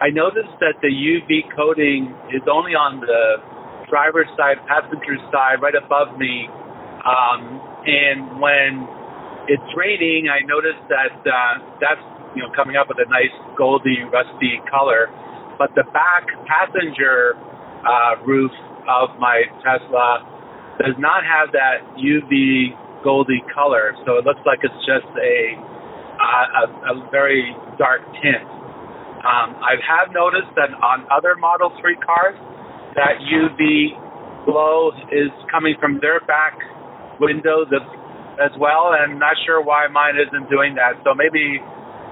I 0.00 0.10
noticed 0.10 0.54
that 0.60 0.78
the 0.80 0.88
UV 0.88 1.50
coating 1.56 2.14
is 2.30 2.42
only 2.46 2.72
on 2.72 3.00
the 3.00 3.42
driver's 3.90 4.30
side, 4.36 4.62
passenger 4.70 5.18
side, 5.32 5.60
right 5.60 5.74
above 5.74 6.16
me. 6.18 6.46
Um, 7.02 7.58
and 7.86 8.40
when 8.40 8.86
it's 9.48 9.70
raining, 9.76 10.28
I 10.28 10.44
noticed 10.44 10.82
that 10.88 11.14
uh, 11.24 11.54
that's 11.80 12.04
you 12.36 12.42
know 12.42 12.50
coming 12.54 12.76
up 12.76 12.88
with 12.88 12.98
a 13.00 13.08
nice 13.08 13.32
goldy, 13.56 14.04
rusty 14.12 14.60
color. 14.70 15.08
But 15.58 15.74
the 15.74 15.84
back 15.90 16.28
passenger 16.46 17.34
uh, 17.82 18.22
roof 18.22 18.52
of 18.86 19.16
my 19.18 19.42
Tesla 19.64 20.22
does 20.78 20.94
not 20.98 21.24
have 21.26 21.50
that 21.52 21.82
UV 21.98 22.76
goldy 23.02 23.42
color, 23.54 23.94
so 24.06 24.18
it 24.18 24.24
looks 24.24 24.42
like 24.46 24.60
it's 24.62 24.82
just 24.86 25.08
a 25.18 25.58
uh, 26.18 26.66
a, 26.66 26.98
a 26.98 27.08
very 27.10 27.54
dark 27.78 28.02
tint. 28.20 28.46
Um, 29.18 29.58
I 29.58 29.74
have 29.82 30.14
noticed 30.14 30.54
that 30.54 30.70
on 30.78 31.06
other 31.10 31.34
Model 31.34 31.74
3 31.82 31.96
cars, 32.06 32.38
that 32.94 33.18
UV 33.18 33.94
glow 34.46 34.90
is 35.10 35.30
coming 35.50 35.74
from 35.80 35.98
their 36.00 36.20
back 36.20 36.54
windows 37.20 37.68
as 38.38 38.52
well, 38.58 38.94
and 38.94 39.12
I'm 39.12 39.18
not 39.18 39.36
sure 39.44 39.62
why 39.62 39.86
mine 39.88 40.14
isn't 40.16 40.48
doing 40.50 40.74
that. 40.76 40.98
So 41.04 41.14
maybe 41.14 41.60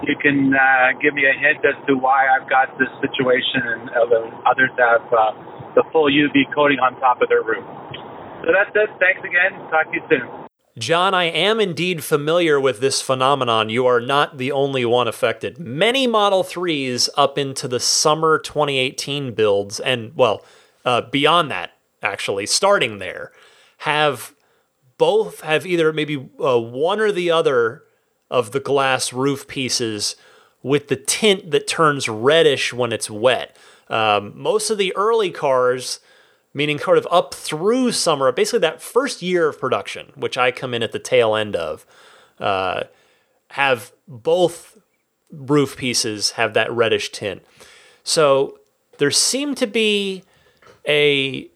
you 0.03 0.15
can 0.21 0.53
uh, 0.53 0.93
give 1.01 1.13
me 1.13 1.25
a 1.25 1.33
hint 1.33 1.63
as 1.65 1.77
to 1.87 1.95
why 1.95 2.27
I've 2.27 2.49
got 2.49 2.77
this 2.77 2.91
situation 3.01 3.63
and 3.65 3.89
others 4.45 4.71
have 4.77 5.01
uh, 5.11 5.31
the 5.75 5.83
full 5.91 6.11
UV 6.11 6.53
coating 6.53 6.79
on 6.79 6.99
top 6.99 7.21
of 7.21 7.29
their 7.29 7.41
roof. 7.41 7.65
So 8.45 8.53
that's 8.53 8.71
it. 8.75 8.89
Thanks 8.99 9.21
again. 9.25 9.57
Talk 9.71 9.89
to 9.89 9.95
you 9.95 10.03
soon. 10.09 10.47
John, 10.77 11.15
I 11.15 11.23
am 11.23 11.59
indeed 11.59 12.03
familiar 12.03 12.59
with 12.59 12.79
this 12.79 13.01
phenomenon. 13.01 13.69
You 13.69 13.87
are 13.87 13.99
not 13.99 14.37
the 14.37 14.51
only 14.51 14.85
one 14.85 15.07
affected. 15.07 15.57
Many 15.57 16.05
Model 16.05 16.43
3s 16.43 17.09
up 17.17 17.39
into 17.39 17.67
the 17.67 17.79
summer 17.79 18.37
2018 18.37 19.33
builds, 19.33 19.79
and 19.79 20.15
well, 20.15 20.45
uh, 20.85 21.01
beyond 21.01 21.49
that, 21.49 21.71
actually, 22.03 22.45
starting 22.45 22.99
there, 22.99 23.31
have 23.79 24.35
both 24.97 25.41
have 25.41 25.65
either 25.65 25.93
maybe 25.93 26.29
uh, 26.43 26.59
one 26.59 26.99
or 26.99 27.11
the 27.11 27.31
other 27.31 27.83
of 28.29 28.51
the 28.51 28.59
glass 28.59 29.13
roof 29.13 29.47
pieces 29.47 30.15
with 30.63 30.87
the 30.87 30.95
tint 30.95 31.51
that 31.51 31.67
turns 31.67 32.09
reddish 32.09 32.73
when 32.73 32.91
it's 32.91 33.09
wet. 33.09 33.55
Um, 33.89 34.33
most 34.35 34.69
of 34.69 34.77
the 34.77 34.95
early 34.95 35.31
cars 35.31 35.99
meaning 36.57 36.79
kind 36.79 36.97
of 36.97 37.07
up 37.11 37.35
through 37.35 37.91
summer, 37.91 38.31
basically 38.31 38.59
that 38.59 38.81
first 38.81 39.21
year 39.21 39.47
of 39.49 39.59
production, 39.59 40.11
which 40.15 40.39
I 40.39 40.49
come 40.49 40.73
in 40.73 40.81
at 40.81 40.91
the 40.91 40.97
tail 40.97 41.35
end 41.35 41.55
of, 41.55 41.85
uh, 42.39 42.85
have 43.51 43.91
both 44.07 44.75
roof 45.31 45.77
pieces 45.77 46.31
have 46.31 46.55
that 46.55 46.71
reddish 46.71 47.11
tint. 47.11 47.43
So 48.03 48.59
there 48.97 49.11
seemed 49.11 49.57
to 49.57 49.67
be 49.67 50.23
a, 50.87 51.47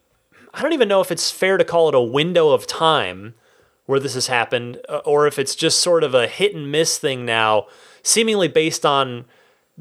I 0.53 0.61
don't 0.61 0.73
even 0.73 0.87
know 0.87 1.01
if 1.01 1.11
it's 1.11 1.31
fair 1.31 1.57
to 1.57 1.63
call 1.63 1.89
it 1.89 1.95
a 1.95 2.01
window 2.01 2.49
of 2.49 2.67
time 2.67 3.35
where 3.85 3.99
this 3.99 4.13
has 4.13 4.27
happened, 4.27 4.79
uh, 4.89 4.97
or 5.05 5.27
if 5.27 5.39
it's 5.39 5.55
just 5.55 5.79
sort 5.79 6.03
of 6.03 6.13
a 6.13 6.27
hit 6.27 6.55
and 6.55 6.71
miss 6.71 6.97
thing 6.97 7.25
now, 7.25 7.67
seemingly 8.03 8.47
based 8.47 8.85
on 8.85 9.25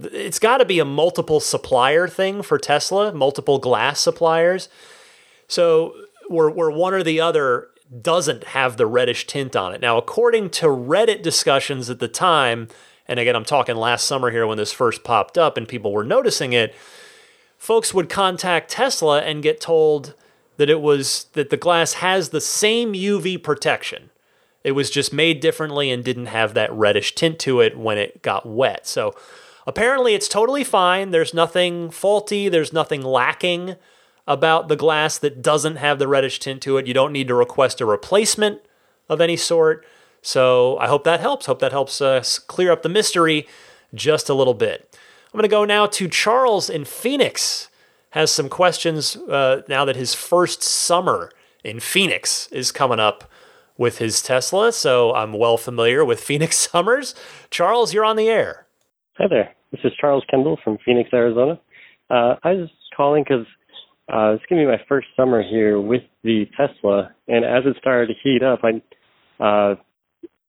it's 0.02 0.38
got 0.38 0.58
to 0.58 0.64
be 0.64 0.78
a 0.78 0.84
multiple 0.84 1.40
supplier 1.40 2.08
thing 2.08 2.42
for 2.42 2.58
Tesla, 2.58 3.12
multiple 3.12 3.58
glass 3.58 4.00
suppliers. 4.00 4.68
So 5.48 5.94
where, 6.28 6.48
where 6.48 6.70
one 6.70 6.94
or 6.94 7.02
the 7.02 7.20
other 7.20 7.68
doesn't 8.00 8.44
have 8.44 8.76
the 8.76 8.86
reddish 8.86 9.26
tint 9.26 9.56
on 9.56 9.74
it. 9.74 9.80
Now, 9.80 9.98
according 9.98 10.50
to 10.50 10.66
Reddit 10.66 11.22
discussions 11.22 11.90
at 11.90 11.98
the 11.98 12.08
time, 12.08 12.68
and 13.08 13.18
again, 13.18 13.34
I'm 13.34 13.44
talking 13.44 13.74
last 13.74 14.06
summer 14.06 14.30
here 14.30 14.46
when 14.46 14.58
this 14.58 14.72
first 14.72 15.02
popped 15.02 15.36
up 15.36 15.56
and 15.56 15.66
people 15.66 15.92
were 15.92 16.04
noticing 16.04 16.52
it, 16.52 16.74
folks 17.58 17.92
would 17.92 18.08
contact 18.08 18.70
Tesla 18.70 19.22
and 19.22 19.42
get 19.42 19.60
told 19.60 20.14
that 20.60 20.68
it 20.68 20.82
was 20.82 21.24
that 21.32 21.48
the 21.48 21.56
glass 21.56 21.94
has 21.94 22.28
the 22.28 22.40
same 22.40 22.92
UV 22.92 23.42
protection. 23.42 24.10
It 24.62 24.72
was 24.72 24.90
just 24.90 25.10
made 25.10 25.40
differently 25.40 25.90
and 25.90 26.04
didn't 26.04 26.26
have 26.26 26.52
that 26.52 26.70
reddish 26.70 27.14
tint 27.14 27.38
to 27.38 27.62
it 27.62 27.78
when 27.78 27.96
it 27.96 28.20
got 28.20 28.44
wet. 28.44 28.86
So 28.86 29.14
apparently 29.66 30.12
it's 30.12 30.28
totally 30.28 30.62
fine. 30.62 31.12
There's 31.12 31.32
nothing 31.32 31.90
faulty, 31.90 32.50
there's 32.50 32.74
nothing 32.74 33.00
lacking 33.00 33.76
about 34.26 34.68
the 34.68 34.76
glass 34.76 35.16
that 35.16 35.40
doesn't 35.40 35.76
have 35.76 35.98
the 35.98 36.06
reddish 36.06 36.38
tint 36.38 36.60
to 36.64 36.76
it. 36.76 36.86
You 36.86 36.92
don't 36.92 37.14
need 37.14 37.28
to 37.28 37.34
request 37.34 37.80
a 37.80 37.86
replacement 37.86 38.60
of 39.08 39.22
any 39.22 39.38
sort. 39.38 39.86
So 40.20 40.76
I 40.76 40.88
hope 40.88 41.04
that 41.04 41.20
helps. 41.20 41.46
Hope 41.46 41.60
that 41.60 41.72
helps 41.72 42.02
uh, 42.02 42.16
us 42.16 42.38
clear 42.38 42.70
up 42.70 42.82
the 42.82 42.90
mystery 42.90 43.48
just 43.94 44.28
a 44.28 44.34
little 44.34 44.52
bit. 44.52 44.94
I'm 45.32 45.38
going 45.38 45.42
to 45.44 45.48
go 45.48 45.64
now 45.64 45.86
to 45.86 46.06
Charles 46.06 46.68
in 46.68 46.84
Phoenix. 46.84 47.69
Has 48.10 48.32
some 48.32 48.48
questions 48.48 49.16
uh, 49.16 49.62
now 49.68 49.84
that 49.84 49.94
his 49.96 50.14
first 50.14 50.62
summer 50.62 51.30
in 51.62 51.78
Phoenix 51.78 52.48
is 52.48 52.72
coming 52.72 52.98
up 52.98 53.30
with 53.78 53.98
his 53.98 54.20
Tesla. 54.20 54.72
So 54.72 55.14
I'm 55.14 55.32
well 55.32 55.56
familiar 55.56 56.04
with 56.04 56.20
Phoenix 56.28 56.56
summers. 56.56 57.14
Charles, 57.50 57.94
you're 57.94 58.04
on 58.04 58.16
the 58.16 58.28
air. 58.28 58.66
Hi 59.18 59.26
there. 59.28 59.54
This 59.70 59.80
is 59.84 59.92
Charles 60.00 60.24
Kendall 60.28 60.58
from 60.64 60.78
Phoenix, 60.84 61.10
Arizona. 61.12 61.60
Uh, 62.10 62.34
I 62.42 62.54
was 62.54 62.70
calling 62.96 63.22
because 63.22 63.46
uh, 64.12 64.34
it's 64.34 64.44
gonna 64.50 64.62
be 64.62 64.66
my 64.66 64.82
first 64.88 65.06
summer 65.16 65.42
here 65.42 65.80
with 65.80 66.02
the 66.24 66.46
Tesla, 66.56 67.14
and 67.28 67.44
as 67.44 67.62
it 67.64 67.76
started 67.78 68.08
to 68.08 68.14
heat 68.22 68.42
up, 68.42 68.60
I 68.64 68.82
uh, 69.42 69.76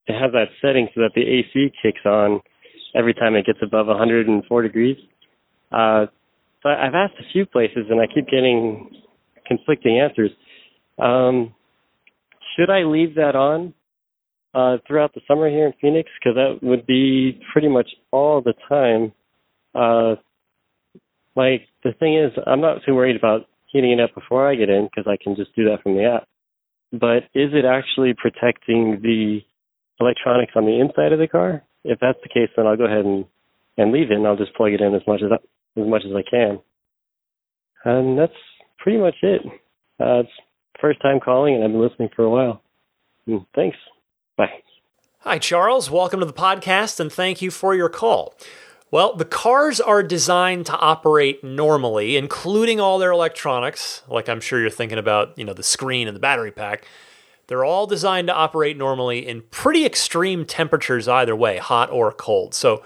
has 0.08 0.32
that 0.32 0.48
setting 0.62 0.88
so 0.96 1.02
that 1.02 1.12
the 1.14 1.22
AC 1.22 1.72
kicks 1.84 2.06
on 2.06 2.42
every 2.96 3.14
time 3.14 3.36
it 3.36 3.46
gets 3.46 3.60
above 3.62 3.86
104 3.88 4.62
degrees. 4.64 4.98
Uh, 5.72 6.08
so 6.64 6.70
I've 6.70 6.94
asked 6.94 7.16
a 7.20 7.32
few 7.32 7.46
places, 7.46 7.88
and 7.90 8.00
I 8.00 8.08
keep 8.08 8.26
getting 8.26 8.90
conflicting 9.48 10.00
answers. 10.00 10.32
Um, 11.00 11.54
should 12.56 12.70
I 12.70 12.84
leave 12.84 13.16
that 13.16 13.36
on 13.36 13.74
uh, 14.54 14.78
throughout 14.88 15.14
the 15.14 15.22
summer 15.28 15.50
here 15.50 15.66
in 15.66 15.74
Phoenix? 15.82 16.10
Because 16.20 16.36
that 16.36 16.66
would 16.66 16.86
be 16.86 17.40
pretty 17.52 17.68
much 17.68 17.90
all 18.12 18.42
the 18.42 18.54
time. 18.70 19.14
Uh, 19.74 20.22
like 21.36 21.68
the 21.84 21.94
thing 22.00 22.18
is, 22.18 22.32
I'm 22.46 22.62
not 22.62 22.80
too 22.86 22.94
worried 22.94 23.16
about 23.16 23.48
heating 23.72 23.92
it 23.92 24.00
up 24.00 24.14
before 24.14 24.50
I 24.50 24.56
get 24.56 24.70
in 24.70 24.86
because 24.86 25.10
I 25.10 25.22
can 25.22 25.36
just 25.36 25.56
do 25.56 25.66
that 25.66 25.82
from 25.82 25.96
the 25.96 26.06
app. 26.06 26.28
But 26.92 27.24
is 27.34 27.52
it 27.54 27.66
actually 27.66 28.14
protecting 28.14 29.00
the 29.02 29.40
electronics 30.00 30.54
on 30.56 30.66
the 30.66 30.80
inside 30.80 31.14
of 31.14 31.20
the 31.20 31.28
car? 31.28 31.64
If 31.84 32.00
that's 32.00 32.20
the 32.22 32.30
case, 32.30 32.50
then 32.56 32.68
I'll 32.68 32.78
go 32.78 32.86
ahead 32.86 33.06
and, 33.06 33.26
and 33.78 33.92
leave 33.92 34.12
it 34.12 34.18
and 34.18 34.28
I'll 34.28 34.36
just 34.36 34.54
plug 34.56 34.74
it 34.74 34.82
in 34.82 34.94
as 34.94 35.02
much 35.08 35.22
as 35.24 35.32
I, 35.32 35.38
as 35.78 35.88
much 35.88 36.04
as 36.06 36.12
I 36.16 36.24
can. 36.30 36.60
And 37.84 38.18
that's 38.18 38.34
pretty 38.80 38.98
much 38.98 39.16
it. 39.22 39.42
Uh, 40.00 40.22
it's 40.22 40.30
first 40.80 41.02
time 41.02 41.20
calling 41.20 41.56
and 41.56 41.64
I've 41.64 41.72
been 41.72 41.82
listening 41.82 42.10
for 42.16 42.24
a 42.24 42.30
while. 42.30 42.62
Mm, 43.28 43.46
thanks. 43.56 43.78
Bye. 44.38 44.50
Hi, 45.20 45.38
Charles. 45.38 45.90
Welcome 45.92 46.20
to 46.20 46.26
the 46.26 46.34
podcast 46.34 47.00
and 47.00 47.12
thank 47.12 47.42
you 47.42 47.52
for 47.52 47.76
your 47.76 47.90
call. 47.90 48.36
Well, 48.90 49.16
the 49.16 49.26
cars 49.26 49.80
are 49.80 50.04
designed 50.04 50.66
to 50.66 50.78
operate 50.78 51.44
normally, 51.44 52.18
including 52.18 52.82
all 52.82 53.00
their 53.00 53.12
electronics, 53.12 54.02
like 54.10 54.28
I'm 54.28 54.42
sure 54.42 54.60
you're 54.60 54.70
thinking 54.70 54.98
about, 54.98 55.38
you 55.38 55.46
know, 55.46 55.54
the 55.54 55.64
screen 55.64 56.08
and 56.08 56.16
the 56.16 56.20
battery 56.20 56.52
pack. 56.52 56.86
They're 57.48 57.64
all 57.64 57.88
designed 57.88 58.28
to 58.28 58.34
operate 58.34 58.78
normally 58.78 59.26
in 59.26 59.44
pretty 59.44 59.86
extreme 59.86 60.46
temperatures 60.46 61.08
either 61.08 61.36
way, 61.36 61.58
hot 61.58 61.90
or 61.90 62.12
cold. 62.12 62.54
So 62.54 62.84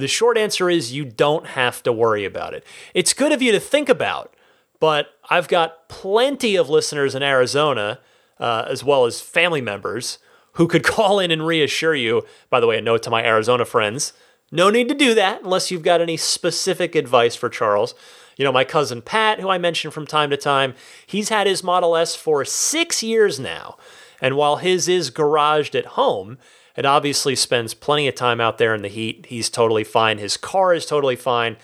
the 0.00 0.08
short 0.08 0.36
answer 0.36 0.68
is 0.70 0.92
you 0.92 1.04
don't 1.04 1.46
have 1.48 1.82
to 1.84 1.92
worry 1.92 2.24
about 2.24 2.54
it. 2.54 2.64
It's 2.94 3.12
good 3.14 3.32
of 3.32 3.42
you 3.42 3.52
to 3.52 3.60
think 3.60 3.88
about, 3.88 4.34
but 4.78 5.08
I've 5.28 5.48
got 5.48 5.88
plenty 5.88 6.56
of 6.56 6.68
listeners 6.68 7.14
in 7.14 7.22
Arizona 7.22 8.00
uh, 8.38 8.66
as 8.68 8.82
well 8.82 9.04
as 9.04 9.20
family 9.20 9.60
members 9.60 10.18
who 10.54 10.66
could 10.66 10.82
call 10.84 11.18
in 11.18 11.30
and 11.30 11.46
reassure 11.46 11.94
you. 11.94 12.22
By 12.48 12.60
the 12.60 12.66
way, 12.66 12.78
a 12.78 12.82
note 12.82 13.02
to 13.04 13.10
my 13.10 13.24
Arizona 13.24 13.64
friends 13.64 14.12
no 14.52 14.68
need 14.68 14.88
to 14.88 14.94
do 14.94 15.14
that 15.14 15.42
unless 15.42 15.70
you've 15.70 15.82
got 15.82 16.00
any 16.00 16.16
specific 16.16 16.94
advice 16.94 17.36
for 17.36 17.48
Charles. 17.48 17.94
You 18.36 18.44
know, 18.44 18.52
my 18.52 18.64
cousin 18.64 19.02
Pat, 19.02 19.38
who 19.38 19.48
I 19.48 19.58
mention 19.58 19.90
from 19.90 20.06
time 20.06 20.30
to 20.30 20.36
time, 20.36 20.74
he's 21.06 21.28
had 21.28 21.46
his 21.46 21.62
Model 21.62 21.94
S 21.94 22.16
for 22.16 22.44
six 22.44 23.02
years 23.02 23.38
now. 23.38 23.76
And 24.20 24.36
while 24.36 24.56
his 24.56 24.88
is 24.88 25.10
garaged 25.10 25.78
at 25.78 25.86
home, 25.86 26.38
it 26.76 26.86
obviously 26.86 27.34
spends 27.34 27.74
plenty 27.74 28.08
of 28.08 28.14
time 28.14 28.40
out 28.40 28.58
there 28.58 28.74
in 28.74 28.82
the 28.82 28.88
heat. 28.88 29.26
He's 29.28 29.50
totally 29.50 29.84
fine. 29.84 30.18
His 30.18 30.36
car 30.36 30.72
is 30.72 30.86
totally 30.86 31.16
fine. 31.16 31.56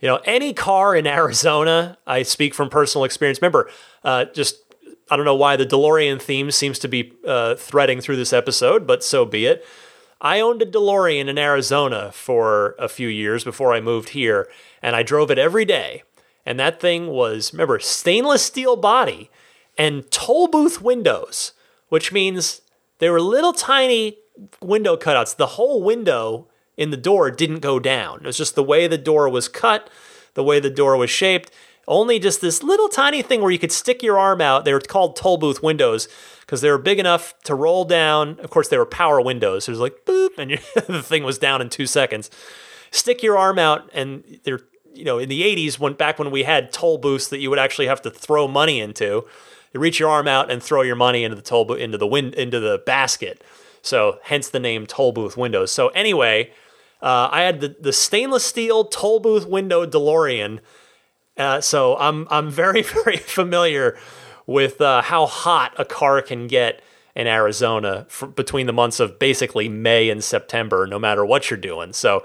You 0.00 0.08
know, 0.08 0.20
any 0.24 0.52
car 0.52 0.96
in 0.96 1.06
Arizona, 1.18 1.98
I 2.06 2.22
speak 2.22 2.54
from 2.54 2.68
personal 2.68 3.04
experience. 3.04 3.40
Remember, 3.40 3.70
uh, 4.04 4.26
just 4.26 4.56
I 5.10 5.16
don't 5.16 5.26
know 5.26 5.34
why 5.34 5.56
the 5.56 5.66
DeLorean 5.66 6.20
theme 6.20 6.50
seems 6.50 6.78
to 6.80 6.88
be 6.88 7.12
uh, 7.26 7.54
threading 7.56 8.00
through 8.00 8.16
this 8.16 8.32
episode, 8.32 8.86
but 8.86 9.04
so 9.04 9.24
be 9.24 9.46
it. 9.46 9.64
I 10.20 10.40
owned 10.40 10.62
a 10.62 10.66
DeLorean 10.66 11.26
in 11.26 11.36
Arizona 11.36 12.12
for 12.12 12.76
a 12.78 12.88
few 12.88 13.08
years 13.08 13.42
before 13.42 13.74
I 13.74 13.80
moved 13.80 14.10
here, 14.10 14.48
and 14.80 14.94
I 14.94 15.02
drove 15.02 15.30
it 15.30 15.38
every 15.38 15.64
day. 15.64 16.04
And 16.46 16.58
that 16.58 16.80
thing 16.80 17.08
was, 17.08 17.52
remember, 17.52 17.78
stainless 17.78 18.44
steel 18.44 18.76
body 18.76 19.30
and 19.76 20.08
toll 20.10 20.48
booth 20.48 20.80
windows, 20.80 21.52
which 21.88 22.12
means 22.12 22.62
they 22.98 23.10
were 23.10 23.20
little 23.20 23.52
tiny 23.52 24.18
window 24.60 24.96
cutouts. 24.96 25.36
The 25.36 25.46
whole 25.46 25.82
window 25.82 26.48
in 26.76 26.90
the 26.90 26.96
door 26.96 27.30
didn't 27.30 27.60
go 27.60 27.78
down. 27.78 28.20
It 28.20 28.26
was 28.26 28.36
just 28.36 28.54
the 28.54 28.62
way 28.62 28.86
the 28.86 28.98
door 28.98 29.28
was 29.28 29.48
cut, 29.48 29.90
the 30.34 30.42
way 30.42 30.60
the 30.60 30.70
door 30.70 30.96
was 30.96 31.10
shaped. 31.10 31.50
Only 31.88 32.18
just 32.18 32.40
this 32.40 32.62
little 32.62 32.88
tiny 32.88 33.22
thing 33.22 33.40
where 33.40 33.50
you 33.50 33.58
could 33.58 33.72
stick 33.72 34.02
your 34.02 34.18
arm 34.18 34.40
out. 34.40 34.64
They 34.64 34.72
were 34.72 34.80
called 34.80 35.16
toll 35.16 35.36
booth 35.36 35.62
windows 35.62 36.08
because 36.40 36.60
they 36.60 36.70
were 36.70 36.78
big 36.78 36.98
enough 36.98 37.34
to 37.44 37.54
roll 37.54 37.84
down. 37.84 38.38
Of 38.40 38.50
course, 38.50 38.68
they 38.68 38.78
were 38.78 38.86
power 38.86 39.20
windows. 39.20 39.64
So 39.64 39.70
it 39.70 39.74
was 39.74 39.80
like 39.80 40.04
boop, 40.04 40.38
and 40.38 40.50
the 40.86 41.02
thing 41.02 41.24
was 41.24 41.38
down 41.38 41.60
in 41.60 41.68
two 41.68 41.86
seconds. 41.86 42.30
Stick 42.92 43.22
your 43.22 43.36
arm 43.36 43.58
out, 43.58 43.90
and 43.92 44.40
they're 44.44 44.60
you 44.94 45.04
know 45.04 45.18
in 45.18 45.28
the 45.28 45.42
80s 45.42 45.78
when 45.78 45.94
back 45.94 46.18
when 46.18 46.30
we 46.30 46.44
had 46.44 46.72
toll 46.72 46.98
booths 46.98 47.28
that 47.28 47.38
you 47.38 47.50
would 47.50 47.58
actually 47.58 47.86
have 47.86 48.02
to 48.02 48.10
throw 48.10 48.46
money 48.46 48.80
into. 48.80 49.26
You 49.72 49.80
reach 49.80 49.98
your 49.98 50.10
arm 50.10 50.28
out 50.28 50.50
and 50.50 50.62
throw 50.62 50.82
your 50.82 50.96
money 50.96 51.24
into 51.24 51.34
the 51.34 51.42
toll 51.42 51.64
bo- 51.64 51.74
into 51.74 51.98
the 51.98 52.06
wind 52.06 52.34
into 52.34 52.60
the 52.60 52.82
basket. 52.84 53.42
So 53.82 54.18
hence 54.22 54.48
the 54.48 54.60
name 54.60 54.86
toll 54.86 55.12
booth 55.12 55.36
windows. 55.36 55.70
So 55.70 55.88
anyway, 55.88 56.52
uh, 57.02 57.28
I 57.30 57.42
had 57.42 57.60
the, 57.60 57.76
the 57.80 57.92
stainless 57.92 58.44
steel 58.44 58.84
toll 58.84 59.20
booth 59.20 59.46
window 59.46 59.84
DeLorean 59.84 60.60
uh, 61.36 61.60
so 61.60 61.96
I'm 61.96 62.26
I'm 62.30 62.50
very 62.50 62.82
very 63.04 63.16
familiar 63.16 63.98
with 64.46 64.80
uh, 64.80 65.02
how 65.02 65.26
hot 65.26 65.74
a 65.78 65.84
car 65.84 66.20
can 66.20 66.46
get 66.46 66.82
in 67.14 67.26
Arizona 67.26 68.06
for, 68.08 68.26
between 68.26 68.66
the 68.66 68.72
months 68.72 68.98
of 68.98 69.18
basically 69.18 69.68
May 69.68 70.10
and 70.10 70.22
September, 70.22 70.86
no 70.86 70.98
matter 70.98 71.24
what 71.24 71.50
you're 71.50 71.58
doing. 71.58 71.92
So 71.92 72.24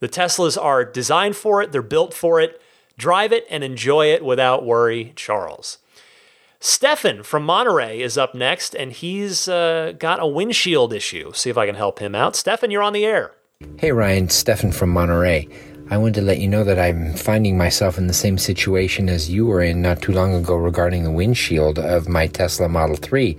the 0.00 0.08
Teslas 0.08 0.60
are 0.60 0.84
designed 0.84 1.36
for 1.36 1.62
it, 1.62 1.72
they're 1.72 1.82
built 1.82 2.14
for 2.14 2.40
it. 2.40 2.60
Drive 2.96 3.32
it 3.32 3.44
and 3.50 3.64
enjoy 3.64 4.06
it 4.06 4.24
without 4.24 4.64
worry, 4.64 5.12
Charles. 5.16 5.78
Stefan 6.66 7.22
from 7.22 7.44
Monterey 7.44 8.00
is 8.00 8.16
up 8.16 8.34
next, 8.34 8.74
and 8.74 8.90
he's 8.90 9.48
uh, 9.48 9.92
got 9.98 10.18
a 10.18 10.26
windshield 10.26 10.94
issue. 10.94 11.30
See 11.34 11.50
if 11.50 11.58
I 11.58 11.66
can 11.66 11.74
help 11.74 11.98
him 11.98 12.14
out. 12.14 12.34
Stefan, 12.34 12.70
you're 12.70 12.82
on 12.82 12.94
the 12.94 13.04
air. 13.04 13.32
Hey, 13.78 13.92
Ryan. 13.92 14.30
Stefan 14.30 14.72
from 14.72 14.88
Monterey. 14.88 15.46
I 15.90 15.98
wanted 15.98 16.14
to 16.14 16.22
let 16.22 16.38
you 16.38 16.48
know 16.48 16.64
that 16.64 16.78
I'm 16.78 17.12
finding 17.12 17.58
myself 17.58 17.98
in 17.98 18.06
the 18.06 18.14
same 18.14 18.38
situation 18.38 19.10
as 19.10 19.28
you 19.28 19.44
were 19.44 19.60
in 19.60 19.82
not 19.82 20.00
too 20.00 20.12
long 20.12 20.32
ago 20.32 20.56
regarding 20.56 21.04
the 21.04 21.10
windshield 21.10 21.78
of 21.78 22.08
my 22.08 22.28
Tesla 22.28 22.66
Model 22.66 22.96
3. 22.96 23.36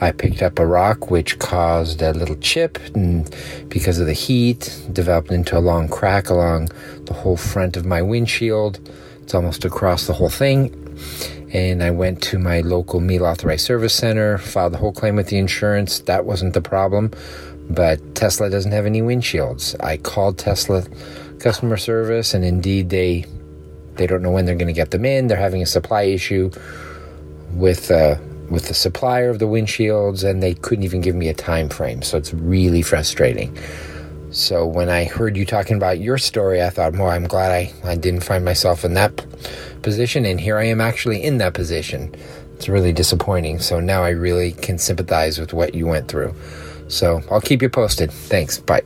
I 0.00 0.10
picked 0.10 0.42
up 0.42 0.58
a 0.58 0.66
rock 0.66 1.08
which 1.08 1.38
caused 1.38 2.02
a 2.02 2.14
little 2.14 2.34
chip, 2.34 2.80
and 2.96 3.32
because 3.68 4.00
of 4.00 4.06
the 4.06 4.12
heat, 4.12 4.76
developed 4.92 5.30
into 5.30 5.56
a 5.56 5.60
long 5.60 5.86
crack 5.86 6.30
along 6.30 6.70
the 7.04 7.14
whole 7.14 7.36
front 7.36 7.76
of 7.76 7.86
my 7.86 8.02
windshield. 8.02 8.80
It's 9.22 9.36
almost 9.36 9.64
across 9.64 10.08
the 10.08 10.14
whole 10.14 10.30
thing. 10.30 10.82
And 11.56 11.82
I 11.82 11.90
went 11.90 12.22
to 12.24 12.38
my 12.38 12.60
local 12.60 13.00
MEAL 13.00 13.24
authorized 13.24 13.64
service 13.64 13.94
center, 13.94 14.36
filed 14.36 14.74
the 14.74 14.76
whole 14.76 14.92
claim 14.92 15.16
with 15.16 15.28
the 15.28 15.38
insurance. 15.38 16.00
That 16.00 16.26
wasn't 16.26 16.52
the 16.52 16.60
problem. 16.60 17.12
But 17.70 18.14
Tesla 18.14 18.50
doesn't 18.50 18.72
have 18.72 18.84
any 18.84 19.00
windshields. 19.00 19.74
I 19.82 19.96
called 19.96 20.36
Tesla 20.36 20.84
customer 21.38 21.78
service, 21.78 22.34
and 22.34 22.44
indeed 22.44 22.90
they 22.90 23.24
they 23.94 24.06
don't 24.06 24.20
know 24.20 24.30
when 24.30 24.44
they're 24.44 24.54
going 24.54 24.66
to 24.66 24.74
get 24.74 24.90
them 24.90 25.06
in. 25.06 25.28
They're 25.28 25.38
having 25.38 25.62
a 25.62 25.66
supply 25.66 26.02
issue 26.02 26.50
with 27.54 27.90
uh, 27.90 28.16
with 28.50 28.68
the 28.68 28.74
supplier 28.74 29.30
of 29.30 29.38
the 29.38 29.46
windshields, 29.46 30.28
and 30.28 30.42
they 30.42 30.52
couldn't 30.52 30.84
even 30.84 31.00
give 31.00 31.16
me 31.16 31.28
a 31.28 31.34
time 31.34 31.70
frame. 31.70 32.02
So 32.02 32.18
it's 32.18 32.34
really 32.34 32.82
frustrating. 32.82 33.56
So 34.36 34.66
when 34.66 34.90
I 34.90 35.04
heard 35.04 35.34
you 35.34 35.46
talking 35.46 35.78
about 35.78 35.98
your 35.98 36.18
story, 36.18 36.62
I 36.62 36.68
thought, 36.68 36.92
well, 36.92 37.08
I'm 37.08 37.26
glad 37.26 37.52
I, 37.52 37.72
I 37.84 37.96
didn't 37.96 38.20
find 38.20 38.44
myself 38.44 38.84
in 38.84 38.92
that 38.92 39.24
position, 39.80 40.26
and 40.26 40.38
here 40.38 40.58
I 40.58 40.64
am 40.64 40.78
actually 40.78 41.22
in 41.22 41.38
that 41.38 41.54
position. 41.54 42.14
It's 42.54 42.68
really 42.68 42.92
disappointing. 42.92 43.60
So 43.60 43.80
now 43.80 44.04
I 44.04 44.10
really 44.10 44.52
can 44.52 44.76
sympathize 44.76 45.38
with 45.38 45.54
what 45.54 45.74
you 45.74 45.86
went 45.86 46.08
through. 46.08 46.34
So 46.88 47.22
I'll 47.30 47.40
keep 47.40 47.62
you 47.62 47.70
posted. 47.70 48.12
Thanks. 48.12 48.58
Bye. 48.58 48.82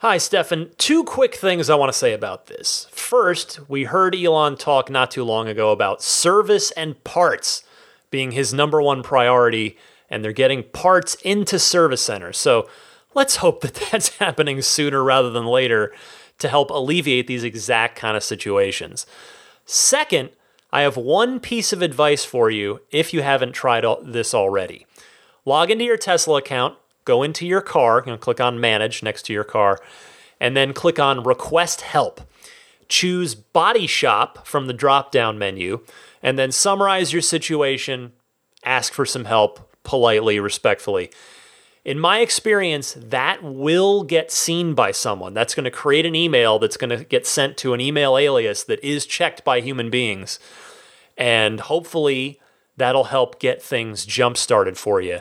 Hi, 0.00 0.18
Stefan. 0.18 0.68
Two 0.76 1.04
quick 1.04 1.36
things 1.36 1.70
I 1.70 1.74
want 1.74 1.90
to 1.90 1.98
say 1.98 2.12
about 2.12 2.48
this. 2.48 2.86
First, 2.90 3.60
we 3.70 3.84
heard 3.84 4.14
Elon 4.14 4.58
talk 4.58 4.90
not 4.90 5.10
too 5.10 5.24
long 5.24 5.48
ago 5.48 5.72
about 5.72 6.02
service 6.02 6.70
and 6.72 7.02
parts 7.02 7.64
being 8.10 8.32
his 8.32 8.52
number 8.52 8.82
one 8.82 9.02
priority, 9.02 9.78
and 10.10 10.22
they're 10.22 10.32
getting 10.32 10.62
parts 10.62 11.14
into 11.24 11.58
service 11.58 12.02
centers. 12.02 12.36
So 12.36 12.68
let's 13.14 13.36
hope 13.36 13.60
that 13.62 13.74
that's 13.92 14.16
happening 14.16 14.62
sooner 14.62 15.02
rather 15.02 15.30
than 15.30 15.46
later 15.46 15.92
to 16.38 16.48
help 16.48 16.70
alleviate 16.70 17.26
these 17.26 17.44
exact 17.44 17.96
kind 17.96 18.16
of 18.16 18.24
situations. 18.24 19.06
Second, 19.64 20.30
I 20.72 20.82
have 20.82 20.96
one 20.96 21.38
piece 21.38 21.72
of 21.72 21.82
advice 21.82 22.24
for 22.24 22.50
you 22.50 22.80
if 22.90 23.12
you 23.12 23.22
haven't 23.22 23.52
tried 23.52 23.84
this 24.02 24.34
already. 24.34 24.86
Log 25.44 25.70
into 25.70 25.84
your 25.84 25.96
Tesla 25.96 26.38
account, 26.38 26.76
go 27.04 27.22
into 27.22 27.46
your 27.46 27.60
car, 27.60 28.02
know, 28.06 28.16
click 28.16 28.40
on 28.40 28.60
Manage 28.60 29.02
next 29.02 29.26
to 29.26 29.32
your 29.32 29.44
car, 29.44 29.78
and 30.40 30.56
then 30.56 30.72
click 30.72 30.98
on 30.98 31.24
Request 31.24 31.82
Help. 31.82 32.20
Choose 32.88 33.34
Body 33.34 33.86
Shop 33.86 34.46
from 34.46 34.66
the 34.66 34.72
drop 34.72 35.12
down 35.12 35.38
menu, 35.38 35.84
and 36.22 36.38
then 36.38 36.52
summarize 36.52 37.12
your 37.12 37.22
situation, 37.22 38.12
ask 38.64 38.92
for 38.92 39.04
some 39.04 39.24
help 39.26 39.68
politely, 39.82 40.40
respectfully. 40.40 41.10
In 41.84 41.98
my 41.98 42.20
experience, 42.20 42.96
that 42.96 43.42
will 43.42 44.04
get 44.04 44.30
seen 44.30 44.74
by 44.74 44.92
someone. 44.92 45.34
That's 45.34 45.54
going 45.54 45.64
to 45.64 45.70
create 45.70 46.06
an 46.06 46.14
email 46.14 46.60
that's 46.60 46.76
going 46.76 46.96
to 46.96 47.04
get 47.04 47.26
sent 47.26 47.56
to 47.58 47.74
an 47.74 47.80
email 47.80 48.16
alias 48.16 48.62
that 48.64 48.82
is 48.84 49.04
checked 49.04 49.44
by 49.44 49.60
human 49.60 49.90
beings. 49.90 50.38
And 51.18 51.58
hopefully, 51.58 52.40
that'll 52.76 53.04
help 53.04 53.40
get 53.40 53.60
things 53.60 54.06
jump 54.06 54.36
started 54.36 54.78
for 54.78 55.00
you. 55.00 55.20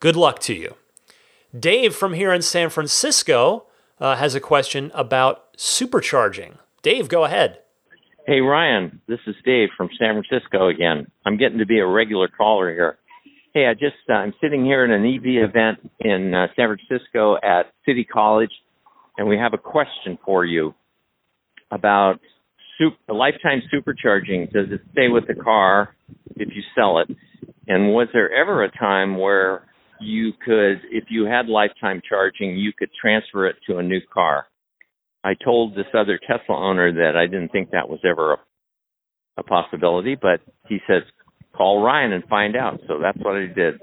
Good 0.00 0.16
luck 0.16 0.38
to 0.40 0.54
you. 0.54 0.76
Dave 1.58 1.94
from 1.94 2.14
here 2.14 2.32
in 2.32 2.40
San 2.42 2.70
Francisco 2.70 3.66
uh, 4.00 4.16
has 4.16 4.34
a 4.34 4.40
question 4.40 4.90
about 4.94 5.52
supercharging. 5.56 6.54
Dave, 6.82 7.08
go 7.08 7.24
ahead. 7.24 7.58
Hey, 8.26 8.40
Ryan, 8.40 9.00
this 9.08 9.20
is 9.26 9.34
Dave 9.44 9.70
from 9.76 9.88
San 9.98 10.22
Francisco 10.22 10.68
again. 10.68 11.10
I'm 11.26 11.36
getting 11.36 11.58
to 11.58 11.66
be 11.66 11.78
a 11.78 11.86
regular 11.86 12.28
caller 12.28 12.70
here. 12.70 12.98
Hey, 13.58 13.66
I 13.66 13.74
just, 13.74 13.96
uh, 14.08 14.12
I'm 14.12 14.34
sitting 14.40 14.64
here 14.64 14.84
at 14.84 14.90
an 14.90 15.04
EV 15.04 15.50
event 15.50 15.90
in 15.98 16.32
uh, 16.32 16.46
San 16.54 16.68
Francisco 16.68 17.34
at 17.42 17.72
City 17.84 18.04
College, 18.04 18.52
and 19.16 19.26
we 19.26 19.36
have 19.36 19.52
a 19.52 19.58
question 19.58 20.16
for 20.24 20.44
you 20.44 20.76
about 21.72 22.20
super, 22.78 22.96
lifetime 23.12 23.60
supercharging. 23.74 24.52
Does 24.52 24.66
it 24.70 24.80
stay 24.92 25.08
with 25.08 25.26
the 25.26 25.34
car 25.34 25.96
if 26.36 26.54
you 26.54 26.62
sell 26.76 27.00
it? 27.00 27.08
And 27.66 27.92
was 27.92 28.06
there 28.12 28.32
ever 28.32 28.62
a 28.62 28.70
time 28.70 29.18
where 29.18 29.66
you 30.00 30.34
could, 30.34 30.80
if 30.92 31.06
you 31.08 31.24
had 31.24 31.48
lifetime 31.48 32.00
charging, 32.08 32.56
you 32.56 32.72
could 32.78 32.90
transfer 32.94 33.48
it 33.48 33.56
to 33.68 33.78
a 33.78 33.82
new 33.82 34.00
car. 34.14 34.46
I 35.24 35.32
told 35.34 35.74
this 35.74 35.86
other 35.94 36.20
Tesla 36.24 36.54
owner 36.54 36.92
that 36.92 37.16
I 37.16 37.26
didn't 37.26 37.48
think 37.48 37.72
that 37.72 37.88
was 37.88 37.98
ever 38.08 38.34
a, 38.34 38.36
a 39.38 39.42
possibility, 39.42 40.14
but 40.14 40.42
he 40.68 40.78
says, 40.86 41.02
call 41.58 41.82
Ryan 41.82 42.12
and 42.12 42.24
find 42.24 42.56
out. 42.56 42.80
So 42.86 43.00
that's 43.02 43.18
what 43.18 43.36
I 43.36 43.46
did. 43.46 43.82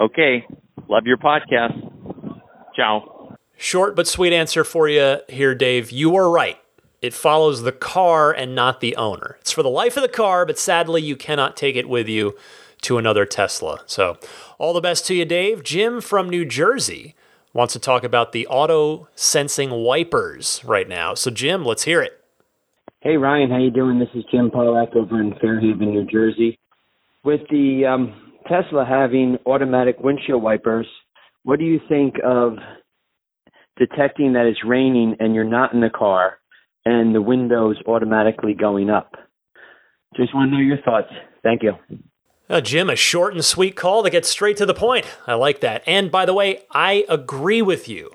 Okay. 0.00 0.46
Love 0.88 1.02
your 1.04 1.18
podcast. 1.18 1.74
Ciao. 2.76 3.36
Short 3.56 3.96
but 3.96 4.06
sweet 4.06 4.32
answer 4.32 4.62
for 4.62 4.88
you 4.88 5.18
here, 5.28 5.54
Dave. 5.54 5.90
You 5.90 6.14
are 6.16 6.30
right. 6.30 6.58
It 7.02 7.12
follows 7.12 7.62
the 7.62 7.72
car 7.72 8.32
and 8.32 8.54
not 8.54 8.80
the 8.80 8.96
owner. 8.96 9.36
It's 9.40 9.52
for 9.52 9.62
the 9.62 9.68
life 9.68 9.96
of 9.96 10.02
the 10.02 10.08
car, 10.08 10.46
but 10.46 10.58
sadly, 10.58 11.02
you 11.02 11.16
cannot 11.16 11.56
take 11.56 11.76
it 11.76 11.88
with 11.88 12.08
you 12.08 12.36
to 12.82 12.98
another 12.98 13.26
Tesla. 13.26 13.82
So, 13.86 14.18
all 14.58 14.72
the 14.72 14.80
best 14.80 15.06
to 15.06 15.14
you, 15.14 15.24
Dave. 15.24 15.62
Jim 15.62 16.00
from 16.00 16.30
New 16.30 16.44
Jersey 16.44 17.14
wants 17.52 17.72
to 17.72 17.78
talk 17.78 18.04
about 18.04 18.32
the 18.32 18.46
auto 18.46 19.08
sensing 19.14 19.70
wipers 19.70 20.62
right 20.64 20.88
now. 20.88 21.14
So, 21.14 21.30
Jim, 21.30 21.64
let's 21.64 21.84
hear 21.84 22.02
it. 22.02 22.20
Hey, 23.00 23.16
Ryan, 23.16 23.50
how 23.50 23.58
you 23.58 23.70
doing? 23.70 23.98
This 23.98 24.08
is 24.14 24.24
Jim 24.30 24.50
Pollack 24.50 24.94
over 24.96 25.20
in 25.20 25.34
Fair 25.40 25.60
Haven, 25.60 25.90
New 25.92 26.06
Jersey. 26.06 26.58
With 27.26 27.40
the 27.50 27.84
um, 27.84 28.14
Tesla 28.44 28.84
having 28.88 29.36
automatic 29.46 29.96
windshield 29.98 30.44
wipers, 30.44 30.86
what 31.42 31.58
do 31.58 31.64
you 31.64 31.80
think 31.88 32.14
of 32.24 32.52
detecting 33.76 34.34
that 34.34 34.46
it's 34.46 34.60
raining 34.64 35.16
and 35.18 35.34
you're 35.34 35.42
not 35.42 35.74
in 35.74 35.80
the 35.80 35.90
car 35.90 36.38
and 36.84 37.12
the 37.12 37.20
windows 37.20 37.78
automatically 37.84 38.54
going 38.54 38.90
up? 38.90 39.16
Just 40.16 40.36
want 40.36 40.52
to 40.52 40.56
know 40.56 40.62
your 40.62 40.80
thoughts. 40.82 41.08
Thank 41.42 41.64
you. 41.64 41.72
Uh, 42.48 42.60
Jim, 42.60 42.88
a 42.88 42.94
short 42.94 43.34
and 43.34 43.44
sweet 43.44 43.74
call 43.74 44.04
that 44.04 44.10
gets 44.10 44.28
straight 44.28 44.56
to 44.58 44.66
the 44.66 44.72
point. 44.72 45.04
I 45.26 45.34
like 45.34 45.60
that. 45.62 45.82
And 45.84 46.12
by 46.12 46.26
the 46.26 46.32
way, 46.32 46.60
I 46.70 47.04
agree 47.08 47.60
with 47.60 47.88
you. 47.88 48.12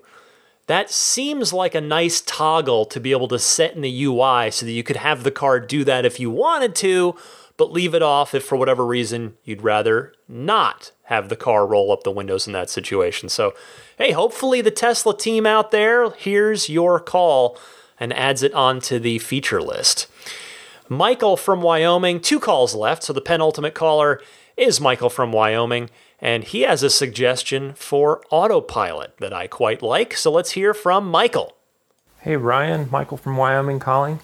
That 0.68 0.90
seems 0.90 1.52
like 1.52 1.76
a 1.76 1.82
nice 1.82 2.22
toggle 2.22 2.86
to 2.86 3.00
be 3.02 3.12
able 3.12 3.28
to 3.28 3.40
set 3.40 3.76
in 3.76 3.82
the 3.82 4.04
UI 4.06 4.52
so 4.52 4.66
that 4.66 4.72
you 4.72 4.84
could 4.84 4.96
have 4.96 5.24
the 5.26 5.32
car 5.32 5.60
do 5.60 5.84
that 5.84 6.06
if 6.06 6.18
you 6.18 6.30
wanted 6.30 6.76
to, 6.76 7.18
but 7.62 7.72
leave 7.72 7.94
it 7.94 8.02
off 8.02 8.34
if 8.34 8.44
for 8.44 8.56
whatever 8.56 8.84
reason 8.84 9.38
you'd 9.44 9.62
rather 9.62 10.12
not 10.28 10.92
have 11.04 11.30
the 11.30 11.36
car 11.36 11.68
roll 11.68 11.92
up 11.92 12.02
the 12.02 12.10
windows 12.10 12.48
in 12.48 12.54
that 12.54 12.72
situation. 12.72 13.30
So, 13.30 13.54
hey, 14.00 14.14
hopefully 14.14 14.62
the 14.62 14.72
Tesla 14.72 15.16
team 15.16 15.46
out 15.46 15.70
there 15.70 16.10
hears 16.10 16.70
your 16.70 17.00
call 17.00 17.60
and 18.00 18.12
adds 18.14 18.42
it 18.42 18.52
onto 18.56 18.98
the 18.98 19.20
feature 19.20 19.62
list. 19.62 20.08
Michael 20.90 21.38
from 21.38 21.62
Wyoming, 21.62 22.20
two 22.20 22.40
calls 22.40 22.74
left, 22.74 23.04
so 23.04 23.14
the 23.14 23.22
penultimate 23.22 23.76
caller 23.76 24.20
is 24.58 24.82
Michael 24.82 25.12
from 25.12 25.32
Wyoming, 25.32 25.92
and 26.18 26.44
he 26.44 26.62
has 26.62 26.82
a 26.82 26.90
suggestion 26.90 27.76
for 27.76 28.24
autopilot 28.32 29.16
that 29.20 29.34
I 29.34 29.46
quite 29.46 29.84
like. 29.84 30.16
So 30.16 30.32
let's 30.32 30.54
hear 30.54 30.74
from 30.74 31.08
Michael. 31.08 31.56
Hey 32.22 32.38
Ryan, 32.38 32.88
Michael 32.90 33.18
from 33.18 33.38
Wyoming 33.38 33.78
calling. 33.78 34.20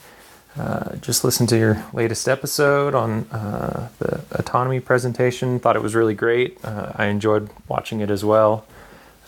Uh, 0.58 0.96
just 0.98 1.24
listened 1.24 1.50
to 1.50 1.58
your 1.58 1.86
latest 1.94 2.28
episode 2.28 2.96
on 2.96 3.26
uh, 3.32 3.90
the 4.00 4.22
autonomy 4.32 4.80
presentation. 4.80 5.60
Thought 5.60 5.76
it 5.76 5.84
was 5.84 5.94
really 5.94 6.16
great. 6.16 6.58
Uh, 6.64 6.94
I 6.96 7.06
enjoyed 7.08 7.50
watching 7.68 8.00
it 8.00 8.10
as 8.10 8.26
well. 8.26 8.66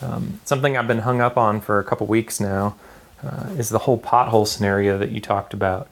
Um, 0.02 0.40
something 0.46 0.76
I've 0.76 0.88
been 0.88 1.00
hung 1.00 1.22
up 1.22 1.38
on 1.38 1.62
for 1.62 1.78
a 1.78 1.84
couple 1.84 2.08
weeks 2.08 2.40
now 2.40 2.76
uh, 3.24 3.48
is 3.58 3.70
the 3.70 3.80
whole 3.80 4.00
pothole 4.00 4.48
scenario 4.48 4.98
that 4.98 5.12
you 5.12 5.20
talked 5.22 5.54
about. 5.54 5.88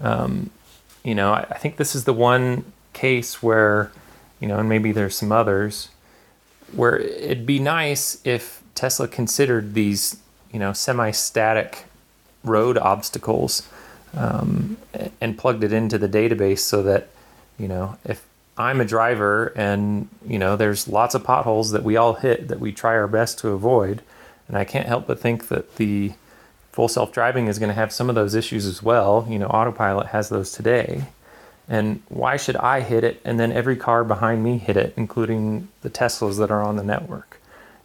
Um, 0.00 0.50
you 1.02 1.14
know, 1.14 1.32
I, 1.32 1.46
I 1.50 1.58
think 1.58 1.78
this 1.78 1.96
is 1.96 2.04
the 2.04 2.12
one 2.12 2.64
case 2.92 3.42
where, 3.42 3.90
you 4.38 4.46
know, 4.46 4.58
and 4.58 4.68
maybe 4.68 4.92
there's 4.92 5.16
some 5.16 5.32
others, 5.32 5.88
where 6.72 6.96
it'd 6.98 7.46
be 7.46 7.58
nice 7.58 8.20
if 8.24 8.62
Tesla 8.74 9.08
considered 9.08 9.74
these, 9.74 10.18
you 10.52 10.60
know, 10.60 10.72
semi 10.72 11.10
static 11.10 11.86
road 12.44 12.78
obstacles 12.78 13.68
um, 14.16 14.76
and 15.20 15.38
plugged 15.38 15.62
it 15.62 15.72
into 15.72 15.98
the 15.98 16.08
database 16.08 16.60
so 16.60 16.82
that, 16.82 17.08
you 17.58 17.68
know, 17.68 17.96
if 18.04 18.26
I'm 18.58 18.80
a 18.80 18.84
driver 18.84 19.52
and, 19.54 20.08
you 20.26 20.38
know, 20.38 20.56
there's 20.56 20.88
lots 20.88 21.14
of 21.14 21.22
potholes 21.22 21.72
that 21.72 21.84
we 21.84 21.96
all 21.96 22.14
hit 22.14 22.48
that 22.48 22.58
we 22.58 22.72
try 22.72 22.94
our 22.94 23.06
best 23.06 23.38
to 23.40 23.48
avoid. 23.50 24.02
And 24.48 24.56
I 24.56 24.64
can't 24.64 24.86
help 24.86 25.06
but 25.06 25.20
think 25.20 25.48
that 25.48 25.76
the 25.76 26.12
full 26.72 26.88
self 26.88 27.12
driving 27.12 27.48
is 27.48 27.58
going 27.58 27.68
to 27.68 27.74
have 27.74 27.92
some 27.92 28.08
of 28.08 28.14
those 28.14 28.34
issues 28.34 28.66
as 28.66 28.82
well. 28.82 29.26
You 29.28 29.38
know, 29.38 29.46
autopilot 29.46 30.08
has 30.08 30.28
those 30.28 30.52
today. 30.52 31.04
And 31.68 32.00
why 32.08 32.36
should 32.36 32.56
I 32.56 32.80
hit 32.80 33.02
it 33.02 33.20
and 33.24 33.40
then 33.40 33.52
every 33.52 33.76
car 33.76 34.04
behind 34.04 34.44
me 34.44 34.58
hit 34.58 34.76
it, 34.76 34.94
including 34.96 35.68
the 35.82 35.90
Teslas 35.90 36.38
that 36.38 36.50
are 36.50 36.62
on 36.62 36.76
the 36.76 36.84
network? 36.84 37.40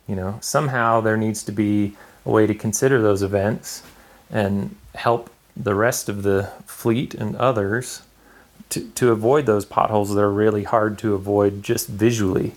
You 0.07 0.15
know, 0.15 0.37
somehow 0.41 1.01
there 1.01 1.17
needs 1.17 1.43
to 1.43 1.51
be 1.51 1.95
a 2.25 2.29
way 2.29 2.45
to 2.45 2.53
consider 2.53 3.01
those 3.01 3.23
events 3.23 3.81
and 4.29 4.75
help 4.93 5.31
the 5.55 5.75
rest 5.75 6.09
of 6.09 6.23
the 6.23 6.51
fleet 6.65 7.13
and 7.13 7.35
others 7.35 8.01
to, 8.69 8.89
to 8.91 9.11
avoid 9.11 9.45
those 9.45 9.65
potholes 9.65 10.13
that 10.13 10.21
are 10.21 10.31
really 10.31 10.63
hard 10.63 10.97
to 10.99 11.13
avoid 11.13 11.63
just 11.63 11.87
visually. 11.87 12.53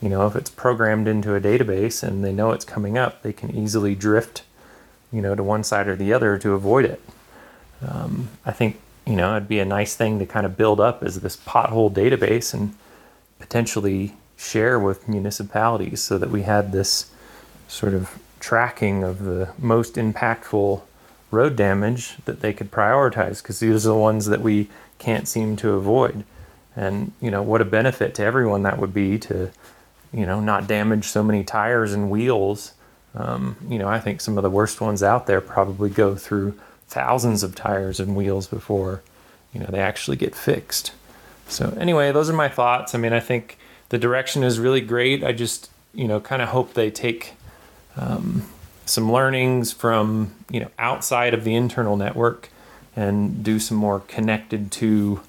You 0.00 0.08
know, 0.08 0.26
if 0.26 0.36
it's 0.36 0.50
programmed 0.50 1.08
into 1.08 1.34
a 1.34 1.40
database 1.40 2.02
and 2.02 2.24
they 2.24 2.32
know 2.32 2.52
it's 2.52 2.64
coming 2.64 2.96
up, 2.96 3.22
they 3.22 3.32
can 3.32 3.54
easily 3.54 3.94
drift 3.94 4.42
you 5.12 5.22
know, 5.22 5.34
to 5.34 5.42
one 5.42 5.64
side 5.64 5.88
or 5.88 5.96
the 5.96 6.12
other 6.12 6.38
to 6.38 6.52
avoid 6.52 6.84
it. 6.84 7.00
Um, 7.86 8.28
I 8.44 8.52
think, 8.52 8.80
you 9.06 9.16
know, 9.16 9.36
it'd 9.36 9.48
be 9.48 9.60
a 9.60 9.64
nice 9.64 9.96
thing 9.96 10.18
to 10.18 10.26
kind 10.26 10.44
of 10.44 10.56
build 10.56 10.80
up 10.80 11.02
as 11.02 11.20
this 11.20 11.36
pothole 11.36 11.92
database 11.92 12.52
and 12.52 12.74
potentially 13.38 14.14
share 14.36 14.78
with 14.78 15.08
municipalities 15.08 16.02
so 16.02 16.18
that 16.18 16.30
we 16.30 16.42
had 16.42 16.72
this 16.72 17.10
sort 17.66 17.94
of 17.94 18.18
tracking 18.40 19.02
of 19.02 19.24
the 19.24 19.50
most 19.58 19.94
impactful 19.94 20.82
road 21.30 21.56
damage 21.56 22.16
that 22.24 22.40
they 22.40 22.52
could 22.52 22.70
prioritize 22.70 23.42
because 23.42 23.60
these 23.60 23.86
are 23.86 23.90
the 23.90 23.94
ones 23.94 24.26
that 24.26 24.40
we 24.40 24.68
can't 24.98 25.28
seem 25.28 25.56
to 25.56 25.72
avoid. 25.72 26.24
And, 26.74 27.12
you 27.20 27.30
know, 27.30 27.42
what 27.42 27.60
a 27.60 27.64
benefit 27.64 28.14
to 28.16 28.22
everyone 28.22 28.62
that 28.62 28.78
would 28.78 28.94
be 28.94 29.18
to, 29.20 29.50
you 30.12 30.24
know, 30.26 30.40
not 30.40 30.66
damage 30.66 31.04
so 31.04 31.22
many 31.22 31.44
tires 31.44 31.92
and 31.92 32.10
wheels 32.10 32.72
um, 33.14 33.56
you 33.68 33.78
know, 33.78 33.88
I 33.88 34.00
think 34.00 34.20
some 34.20 34.36
of 34.36 34.42
the 34.42 34.50
worst 34.50 34.80
ones 34.80 35.02
out 35.02 35.26
there 35.26 35.40
probably 35.40 35.90
go 35.90 36.14
through 36.14 36.58
thousands 36.86 37.42
of 37.42 37.54
tires 37.54 38.00
and 38.00 38.14
wheels 38.16 38.46
before, 38.46 39.02
you 39.52 39.60
know, 39.60 39.66
they 39.66 39.80
actually 39.80 40.16
get 40.16 40.34
fixed. 40.34 40.92
So 41.48 41.76
anyway, 41.80 42.12
those 42.12 42.28
are 42.28 42.34
my 42.34 42.48
thoughts. 42.48 42.94
I 42.94 42.98
mean, 42.98 43.12
I 43.12 43.20
think 43.20 43.58
the 43.88 43.98
direction 43.98 44.44
is 44.44 44.60
really 44.60 44.80
great. 44.80 45.24
I 45.24 45.32
just, 45.32 45.70
you 45.94 46.06
know, 46.06 46.20
kind 46.20 46.42
of 46.42 46.50
hope 46.50 46.74
they 46.74 46.90
take 46.90 47.32
um, 47.96 48.48
some 48.88 49.12
learnings 49.12 49.72
from, 49.72 50.34
you 50.50 50.60
know, 50.60 50.70
outside 50.78 51.34
of 51.34 51.44
the 51.44 51.54
internal 51.54 51.96
network 51.96 52.48
and 52.96 53.44
do 53.44 53.58
some 53.58 53.76
more 53.76 54.00
connected 54.00 54.72
to 54.72 55.20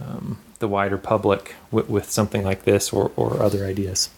um, 0.00 0.38
the 0.58 0.68
wider 0.68 0.98
public 0.98 1.54
with, 1.70 1.88
with 1.88 2.10
something 2.10 2.44
like 2.44 2.64
this 2.64 2.92
or, 2.92 3.12
or 3.16 3.42
other 3.42 3.64
ideas. 3.64 4.08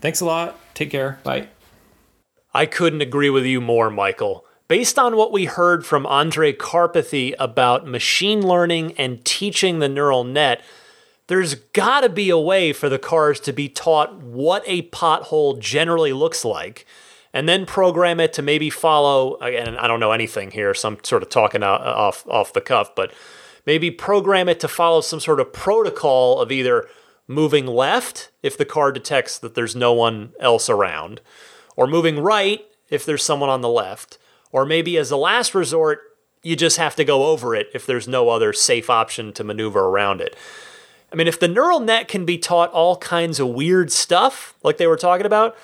Thanks 0.00 0.20
a 0.20 0.24
lot. 0.24 0.58
Take 0.74 0.90
care. 0.90 1.18
Bye. 1.24 1.48
I 2.52 2.66
couldn't 2.66 3.00
agree 3.00 3.30
with 3.30 3.44
you 3.44 3.60
more, 3.60 3.90
Michael. 3.90 4.44
Based 4.68 4.98
on 4.98 5.16
what 5.16 5.32
we 5.32 5.46
heard 5.46 5.84
from 5.84 6.04
Andrej 6.04 6.56
Karpathy 6.56 7.34
about 7.38 7.86
machine 7.86 8.40
learning 8.40 8.92
and 8.92 9.24
teaching 9.24 9.78
the 9.78 9.88
neural 9.88 10.24
net, 10.24 10.62
there's 11.26 11.54
got 11.54 12.00
to 12.00 12.08
be 12.08 12.30
a 12.30 12.38
way 12.38 12.72
for 12.72 12.88
the 12.88 12.98
cars 12.98 13.40
to 13.40 13.52
be 13.52 13.68
taught 13.68 14.14
what 14.14 14.62
a 14.66 14.88
pothole 14.90 15.58
generally 15.58 16.12
looks 16.12 16.44
like 16.44 16.86
and 17.34 17.46
then 17.46 17.66
program 17.66 18.18
it 18.18 18.32
to 18.32 18.40
maybe 18.40 18.70
follow 18.70 19.36
again 19.42 19.76
I 19.76 19.86
don't 19.86 20.00
know 20.00 20.12
anything 20.12 20.50
here 20.50 20.72
so 20.72 20.88
I'm 20.88 21.04
sort 21.04 21.22
of 21.22 21.28
talking 21.28 21.62
uh, 21.62 21.68
off 21.68 22.26
off 22.26 22.54
the 22.54 22.62
cuff 22.62 22.94
but 22.94 23.12
maybe 23.66 23.90
program 23.90 24.48
it 24.48 24.60
to 24.60 24.68
follow 24.68 25.02
some 25.02 25.20
sort 25.20 25.40
of 25.40 25.52
protocol 25.52 26.40
of 26.40 26.50
either 26.50 26.88
moving 27.28 27.66
left 27.66 28.30
if 28.42 28.56
the 28.56 28.64
car 28.64 28.92
detects 28.92 29.38
that 29.38 29.54
there's 29.54 29.76
no 29.76 29.92
one 29.92 30.32
else 30.40 30.70
around 30.70 31.20
or 31.76 31.86
moving 31.86 32.18
right 32.18 32.64
if 32.90 33.04
there's 33.04 33.22
someone 33.22 33.50
on 33.50 33.60
the 33.60 33.68
left, 33.68 34.18
or 34.52 34.64
maybe 34.64 34.96
as 34.96 35.10
a 35.10 35.16
last 35.16 35.54
resort, 35.54 36.00
you 36.42 36.56
just 36.56 36.76
have 36.76 36.94
to 36.96 37.04
go 37.04 37.26
over 37.26 37.54
it 37.54 37.68
if 37.74 37.86
there's 37.86 38.06
no 38.06 38.28
other 38.28 38.52
safe 38.52 38.90
option 38.90 39.32
to 39.32 39.44
maneuver 39.44 39.80
around 39.80 40.20
it. 40.20 40.36
I 41.12 41.16
mean, 41.16 41.26
if 41.26 41.40
the 41.40 41.48
neural 41.48 41.80
net 41.80 42.08
can 42.08 42.24
be 42.24 42.38
taught 42.38 42.70
all 42.70 42.96
kinds 42.96 43.40
of 43.40 43.48
weird 43.48 43.90
stuff, 43.90 44.54
like 44.62 44.78
they 44.78 44.86
were 44.86 44.96
talking 44.96 45.26
about, 45.26 45.56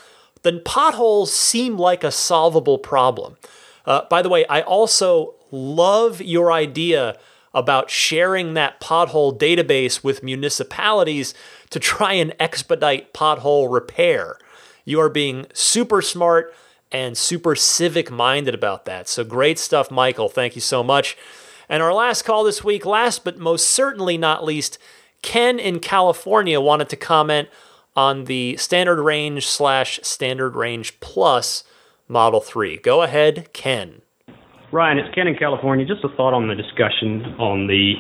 then 0.43 0.61
potholes 0.65 1.33
seem 1.33 1.77
like 1.77 2.05
a 2.05 2.11
solvable 2.11 2.79
problem. 2.79 3.37
Uh, 3.85 4.03
by 4.09 4.23
the 4.23 4.29
way, 4.29 4.47
I 4.47 4.61
also 4.63 5.35
love 5.51 6.21
your 6.21 6.53
idea 6.53 7.19
about 7.53 7.91
sharing 7.91 8.55
that 8.55 8.81
pothole 8.81 9.37
database 9.37 10.05
with 10.05 10.23
municipalities 10.23 11.35
to 11.71 11.81
try 11.81 12.13
and 12.13 12.35
expedite 12.39 13.13
pothole 13.13 13.73
repair. 13.73 14.37
You 14.85 15.01
are 15.01 15.09
being 15.09 15.47
super 15.53 16.01
smart 16.01 16.55
and 16.93 17.17
super 17.17 17.55
civic 17.55 18.11
minded 18.11 18.55
about 18.55 18.85
that. 18.85 19.09
So 19.09 19.25
great 19.25 19.59
stuff, 19.59 19.91
Michael. 19.91 20.29
Thank 20.29 20.55
you 20.55 20.61
so 20.61 20.83
much. 20.83 21.17
And 21.69 21.83
our 21.83 21.95
last 21.95 22.23
call 22.23 22.45
this 22.45 22.65
week, 22.65 22.85
last 22.85 23.25
but 23.25 23.39
most 23.39 23.69
certainly 23.69 24.19
not 24.19 24.45
least, 24.45 24.79
Ken 25.23 25.59
in 25.59 25.79
California 25.79 26.61
wanted 26.61 26.89
to 26.89 26.97
comment 26.97 27.49
on 27.97 28.25
the 28.25 28.57
standard 28.57 29.03
range 29.03 29.47
slash 29.47 30.01
standard 30.03 30.57
range 30.57 30.99
plus 31.01 31.65
Model 32.09 32.41
3. 32.41 32.79
Go 32.79 33.03
ahead, 33.03 33.53
Ken. 33.53 34.03
Ryan, 34.73 34.99
it's 34.99 35.15
Ken 35.15 35.27
in 35.27 35.35
California. 35.37 35.85
Just 35.85 36.05
a 36.05 36.09
thought 36.17 36.33
on 36.33 36.49
the 36.49 36.55
discussion 36.55 37.35
on 37.39 37.67
the 37.67 37.95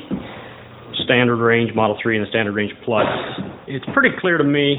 standard 1.05 1.43
range 1.43 1.75
Model 1.75 1.99
3 2.03 2.19
and 2.19 2.27
the 2.27 2.31
standard 2.31 2.55
range 2.55 2.73
plus. 2.85 3.07
It's 3.67 3.85
pretty 3.93 4.15
clear 4.21 4.39
to 4.39 4.45
me 4.45 4.77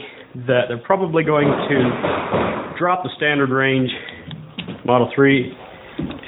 that 0.47 0.67
they're 0.69 0.77
probably 0.77 1.23
going 1.23 1.47
to 1.47 2.75
drop 2.79 3.03
the 3.03 3.09
standard 3.17 3.49
range 3.49 3.91
Model 4.85 5.11
3 5.13 5.51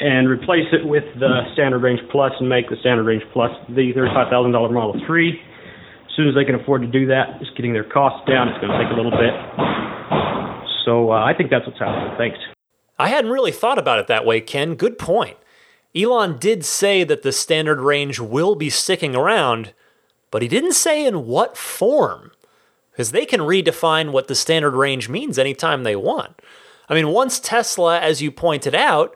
and 0.02 0.30
replace 0.30 0.68
it 0.74 0.86
with 0.86 1.04
the 1.20 1.42
standard 1.54 1.82
range 1.82 2.02
plus 2.12 2.32
and 2.40 2.50
make 2.50 2.70
the 2.70 2.76
standard 2.82 3.04
range 3.04 3.24
plus 3.32 3.52
the 3.70 3.94
$35,000 3.96 4.52
Model 4.74 5.02
3. 5.08 5.42
As 6.14 6.16
soon 6.16 6.30
as 6.30 6.36
they 6.36 6.45
can 6.45 6.53
afford 6.53 6.84
to 6.84 6.88
do 6.88 7.07
that, 7.07 7.39
just 7.39 7.55
getting 7.57 7.74
their 7.74 7.89
costs 7.89 8.22
down, 8.30 8.47
it's 8.47 8.61
going 8.61 8.70
to 8.70 8.78
take 8.78 8.93
a 8.93 8.95
little 8.95 9.09
bit. 9.09 9.34
So 10.86 11.09
uh, 11.11 11.26
I 11.26 11.34
think 11.34 11.49
that's 11.49 11.66
what's 11.66 11.80
happening. 11.80 12.14
Thanks. 12.20 12.38
I 12.99 13.09
hadn't 13.09 13.32
really 13.32 13.51
thought 13.51 13.80
about 13.80 13.97
it 13.97 14.05
that 14.05 14.24
way, 14.24 14.39
Ken. 14.39 14.76
Good 14.76 14.99
point. 14.99 15.38
Elon 15.95 16.38
did 16.38 16.64
say 16.66 17.03
that 17.03 17.24
the 17.24 17.32
standard 17.32 17.82
range 17.82 18.20
will 18.20 18.53
be 18.53 18.70
sticking 18.70 19.16
around, 19.16 19.74
but 20.30 20.43
he 20.43 20.47
didn't 20.47 20.74
say 20.74 21.03
in 21.03 21.26
what 21.26 21.57
form. 21.57 22.32
because 22.93 23.11
they 23.11 23.26
can 23.26 23.39
redefine 23.41 24.11
what 24.11 24.28
the 24.28 24.36
standard 24.36 24.76
range 24.76 25.09
means 25.09 25.39
anytime 25.39 25.82
they 25.84 25.95
want. 25.95 26.39
I 26.88 26.93
mean, 26.93 27.09
once 27.09 27.39
Tesla, 27.39 27.99
as 27.99 28.22
you 28.22 28.32
pointed 28.32 28.76
out, 28.76 29.16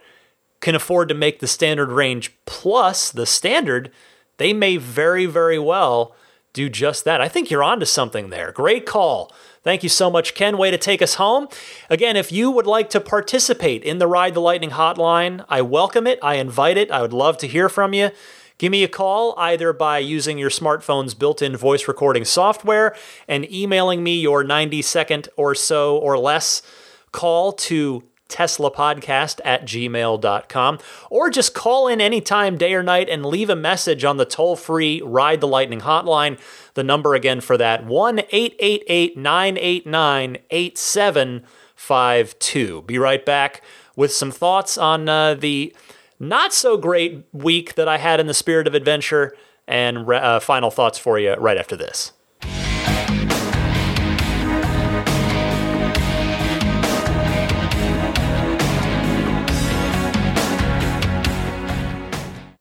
can 0.61 0.73
afford 0.73 1.09
to 1.09 1.15
make 1.15 1.39
the 1.39 1.47
standard 1.47 1.91
range 1.91 2.35
plus 2.47 3.11
the 3.11 3.27
standard, 3.27 3.91
they 4.37 4.51
may 4.51 4.77
very, 4.77 5.27
very 5.27 5.59
well 5.59 6.15
do 6.57 6.69
just 6.69 7.05
that. 7.05 7.21
I 7.21 7.27
think 7.27 7.51
you're 7.51 7.63
onto 7.63 7.85
something 7.85 8.29
there. 8.31 8.51
Great 8.51 8.85
call. 8.87 9.31
Thank 9.61 9.83
you 9.83 9.89
so 9.89 10.09
much, 10.09 10.33
Ken. 10.33 10.57
Way 10.57 10.71
to 10.71 10.77
take 10.77 11.03
us 11.03 11.15
home. 11.15 11.47
Again, 11.87 12.15
if 12.15 12.31
you 12.31 12.49
would 12.49 12.65
like 12.65 12.89
to 12.89 12.99
participate 12.99 13.83
in 13.83 13.99
the 13.99 14.07
Ride 14.07 14.33
the 14.33 14.39
Lightning 14.39 14.71
hotline, 14.71 15.45
I 15.49 15.61
welcome 15.61 16.07
it. 16.07 16.17
I 16.23 16.35
invite 16.35 16.77
it. 16.77 16.89
I 16.89 17.03
would 17.03 17.13
love 17.13 17.37
to 17.39 17.47
hear 17.47 17.69
from 17.69 17.93
you. 17.93 18.09
Give 18.57 18.71
me 18.71 18.83
a 18.83 18.87
call 18.87 19.35
either 19.37 19.71
by 19.71 19.99
using 19.99 20.39
your 20.39 20.49
smartphone's 20.49 21.13
built 21.13 21.43
in 21.43 21.55
voice 21.55 21.87
recording 21.87 22.25
software 22.25 22.95
and 23.27 23.49
emailing 23.51 24.03
me 24.03 24.19
your 24.19 24.43
90 24.43 24.81
second 24.81 25.29
or 25.37 25.53
so 25.53 25.95
or 25.95 26.17
less 26.17 26.63
call 27.11 27.51
to 27.53 28.03
teslapodcast 28.29 29.41
at 29.43 29.65
gmail.com 29.65 30.79
or 31.09 31.29
just 31.29 31.53
call 31.53 31.87
in 31.87 32.01
anytime, 32.01 32.57
day 32.57 32.73
or 32.73 32.83
night, 32.83 33.09
and 33.09 33.25
leave 33.25 33.49
a 33.49 33.55
message 33.55 34.03
on 34.03 34.17
the 34.17 34.25
toll 34.25 34.55
free 34.55 35.01
Ride 35.01 35.41
the 35.41 35.47
Lightning 35.47 35.81
hotline. 35.81 36.39
The 36.73 36.83
number 36.83 37.15
again 37.15 37.41
for 37.41 37.57
that 37.57 37.85
1 37.85 38.19
888 38.19 39.17
989 39.17 40.37
8752. 40.49 42.81
Be 42.83 42.97
right 42.97 43.25
back 43.25 43.61
with 43.95 44.13
some 44.13 44.31
thoughts 44.31 44.77
on 44.77 45.09
uh, 45.09 45.33
the 45.33 45.75
not 46.19 46.53
so 46.53 46.77
great 46.77 47.25
week 47.31 47.75
that 47.75 47.87
I 47.87 47.97
had 47.97 48.19
in 48.19 48.27
the 48.27 48.33
spirit 48.33 48.67
of 48.67 48.73
adventure 48.73 49.35
and 49.67 50.09
uh, 50.09 50.39
final 50.39 50.71
thoughts 50.71 50.97
for 50.97 51.19
you 51.19 51.35
right 51.35 51.57
after 51.57 51.75
this. 51.75 52.13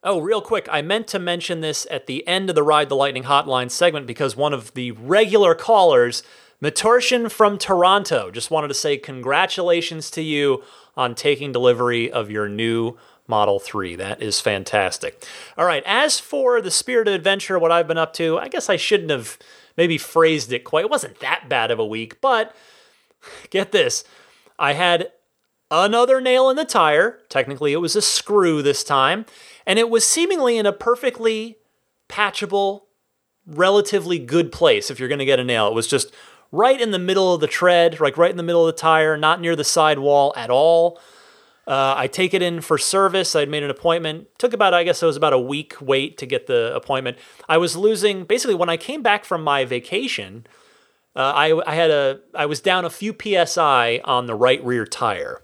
Oh, 0.09 0.21
real 0.21 0.41
quick, 0.41 0.69
I 0.71 0.83
meant 0.83 1.09
to 1.09 1.19
mention 1.19 1.63
this 1.63 1.85
at 1.91 2.07
the 2.07 2.25
end 2.29 2.49
of 2.49 2.55
the 2.55 2.63
Ride 2.63 2.89
the 2.89 2.95
Lightning 2.95 3.25
Hotline 3.25 3.73
segment 3.73 4.07
because 4.07 4.37
one 4.37 4.55
of 4.55 4.73
the 4.75 4.93
regular 4.93 5.53
callers, 5.53 6.23
Matorshan 6.63 7.29
from 7.29 7.59
Toronto, 7.59 8.31
just 8.31 8.49
wanted 8.49 8.69
to 8.69 8.75
say 8.75 8.99
congratulations 8.99 10.09
to 10.13 10.23
you 10.23 10.63
on 10.97 11.17
taking 11.17 11.51
delivery 11.51 12.09
of 12.09 12.31
your 12.31 12.49
new 12.49 12.97
Model 13.27 13.59
3. 13.59 13.97
That 13.97 14.23
is 14.23 14.41
fantastic. 14.41 15.27
All 15.59 15.67
right, 15.67 15.83
as 15.85 16.21
for 16.21 16.61
the 16.61 16.71
Spirit 16.71 17.09
of 17.09 17.15
Adventure, 17.15 17.59
what 17.59 17.73
I've 17.73 17.89
been 17.89 17.99
up 17.99 18.13
to, 18.13 18.39
I 18.39 18.47
guess 18.47 18.71
I 18.71 18.77
shouldn't 18.77 19.11
have 19.11 19.37
maybe 19.77 19.99
phrased 19.99 20.53
it 20.53 20.63
quite. 20.63 20.85
It 20.85 20.91
wasn't 20.91 21.19
that 21.19 21.49
bad 21.49 21.73
of 21.73 21.81
a 21.81 21.85
week, 21.85 22.21
but 22.21 22.55
get 23.51 23.73
this. 23.73 24.05
I 24.57 24.75
had 24.75 25.11
another 25.71 26.21
nail 26.21 26.49
in 26.51 26.57
the 26.57 26.65
tire. 26.65 27.21
Technically, 27.29 27.73
it 27.73 27.79
was 27.79 27.97
a 27.97 28.03
screw 28.03 28.63
this 28.63 28.85
time 28.85 29.27
and 29.67 29.79
it 29.79 29.91
was 29.91 30.07
seemingly 30.07 30.59
in 30.59 30.67
a 30.67 30.73
perfectly 30.73 31.59
patchable, 32.09 32.87
relatively 33.47 34.19
good 34.19 34.53
place 34.53 34.91
if 34.91 34.99
you're 34.99 35.09
going 35.09 35.19
to 35.19 35.25
get 35.25 35.41
a 35.41 35.45
nail. 35.45 35.69
It 35.69 35.75
was 35.75 35.89
just 35.89 36.13
right 36.53 36.81
in 36.81 36.93
the 36.93 36.99
middle 36.99 37.35
of 37.35 37.41
the 37.41 37.47
tread, 37.47 38.01
like 38.01 38.17
right 38.17 38.31
in 38.31 38.37
the 38.37 38.43
middle 38.43 38.67
of 38.67 38.75
the 38.75 38.81
tire, 38.81 39.17
not 39.17 39.41
near 39.41 39.57
the 39.57 39.65
sidewall 39.65 40.33
at 40.37 40.51
all. 40.51 41.01
Uh, 41.67 41.95
I 41.97 42.07
take 42.07 42.33
it 42.33 42.43
in 42.43 42.61
for 42.61 42.79
service. 42.79 43.35
I'd 43.35 43.49
made 43.49 43.65
an 43.65 43.71
appointment. 43.71 44.29
Took 44.39 44.53
about, 44.53 44.73
I 44.73 44.85
guess 44.85 45.03
it 45.03 45.07
was 45.07 45.17
about 45.17 45.33
a 45.33 45.39
week 45.39 45.75
wait 45.81 46.17
to 46.19 46.27
get 46.27 46.47
the 46.47 46.73
appointment. 46.75 47.19
I 47.49 47.59
was 47.59 47.77
losing, 47.77 48.25
basically, 48.25 48.55
when 48.55 48.69
I 48.69 48.77
came 48.77 49.03
back 49.03 49.25
from 49.25 49.43
my 49.43 49.65
vacation, 49.65 50.47
uh, 51.17 51.33
I, 51.35 51.61
I 51.67 51.75
had 51.75 51.91
a, 51.91 52.21
I 52.35 52.47
was 52.47 52.61
down 52.61 52.85
a 52.85 52.91
few 52.91 53.17
psi 53.19 54.01
on 54.05 54.27
the 54.27 54.35
right 54.35 54.63
rear 54.63 54.85
tire. 54.85 55.43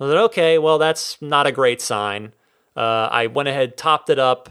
I 0.00 0.04
thought, 0.04 0.16
okay, 0.16 0.58
well, 0.58 0.78
that's 0.78 1.22
not 1.22 1.46
a 1.46 1.52
great 1.52 1.80
sign. 1.80 2.34
Uh, 2.76 3.08
I 3.10 3.28
went 3.28 3.48
ahead, 3.48 3.76
topped 3.76 4.10
it 4.10 4.18
up 4.18 4.50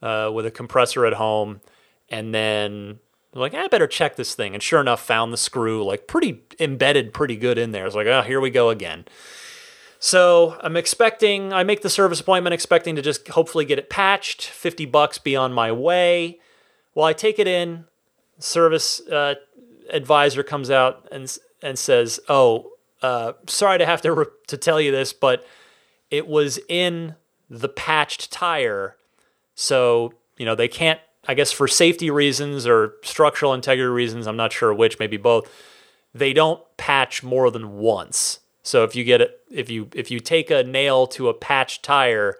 uh, 0.00 0.30
with 0.32 0.46
a 0.46 0.52
compressor 0.52 1.04
at 1.04 1.14
home, 1.14 1.60
and 2.08 2.32
then 2.32 3.00
I'm 3.32 3.40
like, 3.40 3.54
I 3.54 3.66
better 3.66 3.88
check 3.88 4.14
this 4.14 4.36
thing. 4.36 4.54
And 4.54 4.62
sure 4.62 4.80
enough, 4.80 5.04
found 5.04 5.32
the 5.32 5.36
screw 5.36 5.84
like 5.84 6.06
pretty 6.06 6.44
embedded, 6.60 7.12
pretty 7.12 7.36
good 7.36 7.58
in 7.58 7.72
there. 7.72 7.82
I 7.82 7.86
was 7.86 7.96
like, 7.96 8.06
oh, 8.06 8.22
here 8.22 8.40
we 8.40 8.50
go 8.50 8.70
again. 8.70 9.06
So 9.98 10.56
I'm 10.60 10.76
expecting, 10.76 11.52
I 11.52 11.64
make 11.64 11.80
the 11.82 11.90
service 11.90 12.20
appointment 12.20 12.54
expecting 12.54 12.94
to 12.94 13.02
just 13.02 13.26
hopefully 13.28 13.64
get 13.64 13.78
it 13.78 13.90
patched, 13.90 14.46
50 14.46 14.86
bucks 14.86 15.18
be 15.18 15.34
on 15.34 15.52
my 15.52 15.72
way. 15.72 16.38
Well, 16.94 17.06
I 17.06 17.14
take 17.14 17.38
it 17.40 17.48
in, 17.48 17.86
service 18.38 19.00
uh, 19.08 19.34
advisor 19.90 20.42
comes 20.42 20.70
out 20.70 21.08
and, 21.10 21.36
and 21.62 21.78
says, 21.78 22.20
oh, 22.28 22.70
uh, 23.02 23.32
sorry 23.46 23.78
to 23.78 23.86
have 23.86 24.02
to, 24.02 24.12
re- 24.12 24.26
to 24.46 24.56
tell 24.56 24.80
you 24.80 24.90
this, 24.90 25.12
but 25.12 25.46
it 26.10 26.26
was 26.26 26.58
in 26.68 27.16
the 27.50 27.68
patched 27.68 28.32
tire. 28.32 28.96
So, 29.54 30.14
you 30.36 30.46
know, 30.46 30.54
they 30.54 30.68
can't, 30.68 31.00
I 31.26 31.34
guess 31.34 31.52
for 31.52 31.68
safety 31.68 32.10
reasons 32.10 32.66
or 32.66 32.94
structural 33.02 33.54
integrity 33.54 33.88
reasons, 33.88 34.26
I'm 34.26 34.36
not 34.36 34.52
sure 34.52 34.72
which, 34.72 34.98
maybe 34.98 35.16
both, 35.16 35.50
they 36.14 36.32
don't 36.32 36.62
patch 36.76 37.22
more 37.22 37.50
than 37.50 37.76
once. 37.76 38.40
So 38.62 38.84
if 38.84 38.96
you 38.96 39.04
get 39.04 39.20
it, 39.20 39.40
if 39.50 39.68
you 39.68 39.88
if 39.94 40.10
you 40.10 40.20
take 40.20 40.50
a 40.50 40.62
nail 40.62 41.06
to 41.08 41.28
a 41.28 41.34
patched 41.34 41.82
tire, 41.82 42.38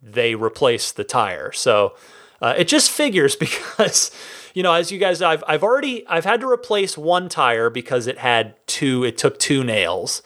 they 0.00 0.34
replace 0.34 0.92
the 0.92 1.04
tire. 1.04 1.50
So 1.52 1.96
uh, 2.40 2.54
it 2.56 2.68
just 2.68 2.90
figures 2.90 3.34
because 3.76 4.12
you 4.54 4.62
know 4.62 4.72
as 4.72 4.90
you 4.90 4.98
guys 4.98 5.22
I've 5.22 5.44
I've 5.46 5.62
already 5.62 6.06
I've 6.06 6.24
had 6.24 6.40
to 6.40 6.48
replace 6.48 6.96
one 6.98 7.28
tire 7.28 7.70
because 7.70 8.06
it 8.06 8.18
had 8.18 8.54
two 8.66 9.04
it 9.04 9.18
took 9.18 9.38
two 9.38 9.64
nails, 9.64 10.22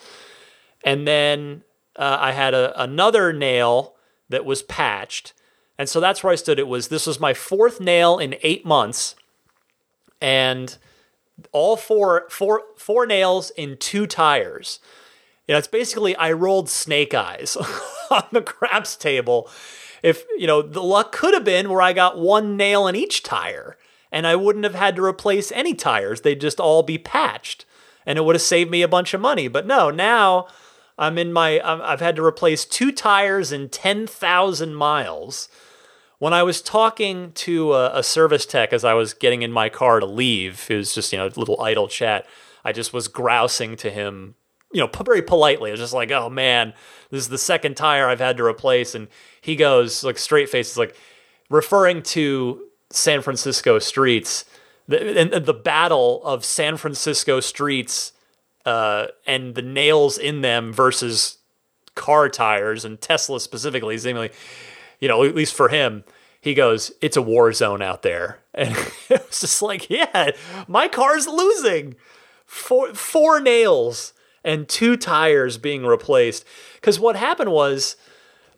and 0.85 1.07
then 1.07 1.63
uh, 1.97 2.19
I 2.21 2.33
had 2.33 2.55
a, 2.55 2.81
another 2.81 3.33
nail 3.33 3.95
that 4.29 4.45
was 4.45 4.63
patched. 4.63 5.33
And 5.79 5.89
so 5.89 6.01
that's 6.01 6.23
where 6.23 6.33
I 6.33 6.37
stood. 6.37 6.59
It 6.59 6.69
was 6.69 6.89
this 6.89 7.07
was 7.07 7.21
my 7.21 7.35
fourth 7.35 7.81
nail 7.81 8.19
in 8.19 8.37
eight 8.43 8.65
months, 8.65 9.15
and 10.21 10.77
all 11.51 11.77
four 11.77 12.27
four 12.29 12.63
four 12.77 13.07
nails 13.07 13.51
in 13.51 13.77
two 13.77 14.07
tires. 14.07 14.81
You 15.47 15.55
know, 15.55 15.59
it's 15.59 15.69
basically 15.69 16.15
I 16.17 16.33
rolled 16.33 16.69
snake 16.69 17.15
eyes 17.15 17.57
on 18.11 18.25
the 18.33 18.43
craps 18.43 18.97
table. 18.97 19.49
If 20.03 20.25
you 20.37 20.47
know, 20.47 20.63
the 20.63 20.83
luck 20.83 21.13
could 21.13 21.35
have 21.35 21.45
been 21.45 21.69
where 21.69 21.83
I 21.83 21.93
got 21.93 22.19
one 22.19 22.57
nail 22.57 22.87
in 22.87 22.97
each 22.97 23.23
tire, 23.23 23.77
and 24.13 24.27
I 24.27 24.37
wouldn't 24.37 24.65
have 24.65 24.75
had 24.75 24.95
to 24.97 25.05
replace 25.05 25.51
any 25.53 25.75
tires. 25.75 26.21
They'd 26.21 26.41
just 26.41 26.61
all 26.61 26.83
be 26.83 26.99
patched, 26.99 27.65
and 28.05 28.19
it 28.19 28.23
would 28.25 28.37
have 28.37 28.43
saved 28.43 28.71
me 28.71 28.83
a 28.83 28.89
bunch 28.89 29.15
of 29.15 29.21
money. 29.21 29.49
But 29.49 29.67
no, 29.67 29.91
now 29.91 30.47
I'm 30.99 31.17
in 31.17 31.33
my, 31.33 31.61
I've 31.61 32.01
had 32.01 32.17
to 32.17 32.25
replace 32.25 32.65
two 32.67 32.93
tires 32.93 33.51
in 33.51 33.71
10,000 33.71 34.75
miles. 34.75 35.49
When 36.19 36.33
I 36.33 36.45
was 36.45 36.63
talking 36.63 37.33
to 37.33 37.73
a, 37.73 37.99
a, 37.99 38.03
service 38.05 38.47
tech 38.47 38.73
as 38.73 38.85
I 38.85 38.95
was 38.95 39.13
getting 39.13 39.43
in 39.43 39.51
my 39.51 39.69
car 39.69 39.99
to 39.99 40.07
leave, 40.07 40.67
it 40.69 40.77
was 40.77 40.95
just, 40.95 41.13
you 41.13 41.19
know, 41.19 41.27
a 41.27 41.35
little 41.35 41.61
idle 41.61 41.89
chat. 41.89 42.27
I 42.65 42.71
just 42.71 42.93
was 42.93 43.09
grousing 43.09 43.75
to 43.79 43.91
him, 43.91 44.37
you 44.73 44.81
know, 44.81 44.89
very 45.05 45.23
politely. 45.23 45.71
I 45.71 45.73
was 45.73 45.81
just 45.81 45.95
like, 45.95 46.13
oh 46.13 46.31
man, 46.31 46.75
this 47.11 47.23
is 47.23 47.29
the 47.29 47.39
second 47.39 47.77
tire 47.77 48.09
I've 48.09 48.21
had 48.21 48.37
to 48.37 48.45
replace. 48.45 48.95
And 48.95 49.09
he 49.41 49.57
goes, 49.57 50.05
like, 50.05 50.17
straight 50.17 50.49
face, 50.49 50.71
is 50.71 50.79
like, 50.79 50.95
referring 51.51 52.03
to 52.03 52.69
San 52.95 53.23
Francisco 53.23 53.79
streets, 53.79 54.45
the, 54.89 55.19
and 55.19 55.47
the 55.47 55.55
battle 55.55 56.23
of 56.25 56.45
San 56.45 56.77
Francisco 56.77 57.41
streets 57.41 58.13
uh, 58.65 59.07
and 59.27 59.55
the 59.55 59.63
nails 59.63 60.19
in 60.19 60.41
them 60.41 60.73
versus 60.73 61.39
car 61.95 62.29
tires 62.29 62.85
and 62.85 63.01
Tesla 63.01 63.41
specifically, 63.41 63.99
seemingly, 63.99 64.31
you 65.01 65.09
know, 65.09 65.25
at 65.25 65.35
least 65.35 65.55
for 65.55 65.69
him, 65.69 66.05
he 66.41 66.55
goes, 66.55 66.93
"It's 67.01 67.17
a 67.17 67.23
war 67.23 67.53
zone 67.53 67.83
out 67.83 68.03
there," 68.03 68.41
and 68.55 68.77
it 69.09 69.27
was 69.27 69.41
just 69.41 69.63
like, 69.63 69.89
"Yeah, 69.91 70.31
my 70.69 70.89
car's 70.89 71.27
losing. 71.27 71.97
Four 72.45 72.95
four 72.95 73.41
nails 73.41 74.13
and 74.45 74.69
two 74.69 74.97
tires 74.97 75.59
being 75.59 75.87
replaced." 75.87 76.45
Because 76.75 76.99
what 76.99 77.17
happened 77.17 77.53
was, 77.53 77.97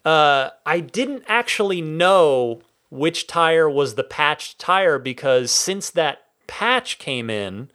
uh, 0.05 0.51
I 0.67 0.81
didn't 0.81 1.25
actually 1.29 1.81
know 1.83 2.63
which 2.95 3.27
tire 3.27 3.69
was 3.69 3.97
the 3.97 4.05
patched 4.05 4.59
tire 4.61 5.01
because 5.01 5.51
since 5.51 5.91
that 5.91 6.23
patch 6.47 6.99
came 6.99 7.29
in, 7.29 7.69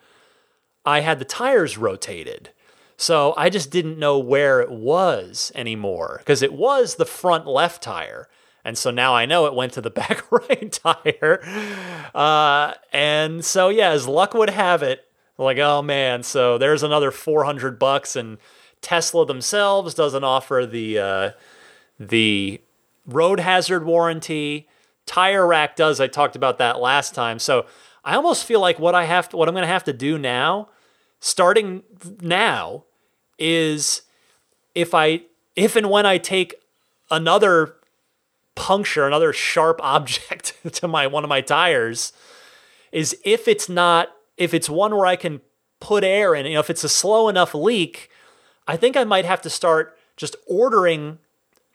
I 0.86 1.02
had 1.02 1.20
the 1.20 1.26
tires 1.26 1.78
rotated. 1.78 2.52
So 2.96 3.34
I 3.36 3.50
just 3.50 3.70
didn't 3.70 4.00
know 4.00 4.18
where 4.18 4.62
it 4.62 4.72
was 4.72 5.52
anymore 5.56 6.16
because 6.20 6.42
it 6.42 6.54
was 6.54 6.96
the 6.96 7.06
front 7.06 7.46
left 7.46 7.84
tire. 7.84 8.30
And 8.64 8.78
so 8.78 8.92
now 8.92 9.14
I 9.14 9.26
know 9.26 9.46
it 9.46 9.54
went 9.54 9.74
to 9.74 9.82
the 9.82 9.90
back 10.02 10.32
right 10.32 10.72
tire. 10.72 11.42
Uh, 12.16 12.76
and 12.94 13.44
so, 13.44 13.68
yeah, 13.68 13.90
as 13.90 14.08
luck 14.08 14.34
would 14.34 14.50
have 14.50 14.82
it, 14.82 15.06
like, 15.38 15.58
oh 15.58 15.82
man, 15.82 16.24
so 16.24 16.58
there's 16.58 16.84
another 16.84 17.12
400 17.12 17.78
bucks. 17.78 18.16
And 18.16 18.38
Tesla 18.80 19.26
themselves 19.26 19.94
doesn't 19.94 20.24
offer 20.24 20.66
the, 20.66 20.98
uh, 20.98 21.32
the 22.00 22.62
road 23.06 23.42
hazard 23.42 23.86
warranty. 23.86 24.70
Tire 25.10 25.48
Rack 25.48 25.76
does. 25.76 26.00
I 26.00 26.06
talked 26.06 26.36
about 26.36 26.60
that 26.60 26.80
last 26.80 27.16
time. 27.16 27.40
So 27.40 27.66
I 28.06 28.14
almost 28.14 28.46
feel 28.46 28.60
like 28.60 28.78
what 28.78 28.94
I 28.94 29.06
have 29.06 29.28
to, 29.30 29.38
what 29.38 29.48
I'm 29.48 29.56
going 29.56 29.64
to 29.64 29.68
have 29.68 29.84
to 29.86 29.94
do 29.94 30.20
now, 30.20 30.70
starting 31.20 31.82
now, 32.22 32.84
is 33.40 34.04
if 34.76 34.94
I 34.94 35.24
if 35.56 35.76
and 35.76 35.90
when 35.90 36.06
I 36.06 36.20
take 36.20 36.54
another 37.10 37.74
puncture, 38.54 39.08
another 39.08 39.34
sharp 39.34 39.80
object 39.84 40.54
to 40.74 40.88
my 40.88 41.08
one 41.08 41.24
of 41.24 41.30
my 41.30 41.42
tires, 41.42 42.14
is 42.92 43.18
if 43.26 43.48
it's 43.48 43.68
not 43.68 44.10
if 44.38 44.54
it's 44.54 44.70
one 44.70 44.96
where 44.96 45.08
I 45.08 45.16
can 45.16 45.42
put 45.80 46.04
air 46.04 46.36
in, 46.36 46.46
you 46.46 46.54
know, 46.54 46.60
if 46.60 46.70
it's 46.70 46.84
a 46.84 46.90
slow 46.90 47.30
enough 47.30 47.56
leak, 47.56 48.12
I 48.68 48.78
think 48.78 48.96
I 48.96 49.06
might 49.06 49.26
have 49.26 49.42
to 49.42 49.50
start 49.50 49.98
just 50.18 50.36
ordering 50.46 51.18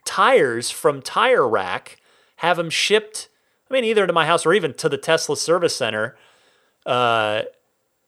tires 0.04 0.70
from 0.70 1.02
Tire 1.02 1.48
Rack, 1.48 1.98
have 2.44 2.56
them 2.56 2.70
shipped. 2.70 3.28
I 3.70 3.74
mean, 3.74 3.84
either 3.84 4.06
to 4.06 4.12
my 4.12 4.26
house 4.26 4.46
or 4.46 4.52
even 4.54 4.74
to 4.74 4.88
the 4.88 4.98
Tesla 4.98 5.36
service 5.36 5.74
center, 5.74 6.16
uh, 6.86 7.42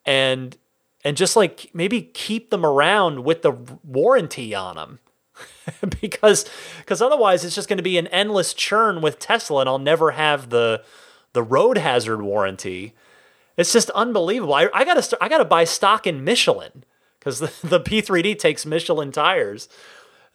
and 0.05 0.55
and 1.03 1.17
just 1.17 1.35
like 1.35 1.69
maybe 1.73 2.01
keep 2.01 2.49
them 2.49 2.65
around 2.65 3.23
with 3.23 3.41
the 3.41 3.51
warranty 3.83 4.55
on 4.55 4.75
them. 4.75 4.99
because 6.01 6.45
because 6.79 7.01
otherwise 7.01 7.45
it's 7.45 7.55
just 7.55 7.69
going 7.69 7.77
to 7.77 7.83
be 7.83 7.97
an 7.97 8.07
endless 8.07 8.53
churn 8.53 9.01
with 9.01 9.19
Tesla 9.19 9.61
and 9.61 9.69
I'll 9.69 9.77
never 9.79 10.11
have 10.11 10.49
the 10.49 10.83
the 11.33 11.43
road 11.43 11.77
hazard 11.77 12.21
warranty. 12.21 12.93
It's 13.57 13.73
just 13.73 13.89
unbelievable. 13.91 14.53
I, 14.53 14.69
I 14.73 14.85
gotta 14.85 15.01
start, 15.01 15.21
I 15.21 15.29
gotta 15.29 15.45
buy 15.45 15.63
stock 15.63 16.07
in 16.07 16.23
Michelin 16.23 16.83
because 17.19 17.39
the, 17.39 17.51
the 17.67 17.79
P3D 17.79 18.37
takes 18.39 18.65
Michelin 18.65 19.11
tires. 19.11 19.67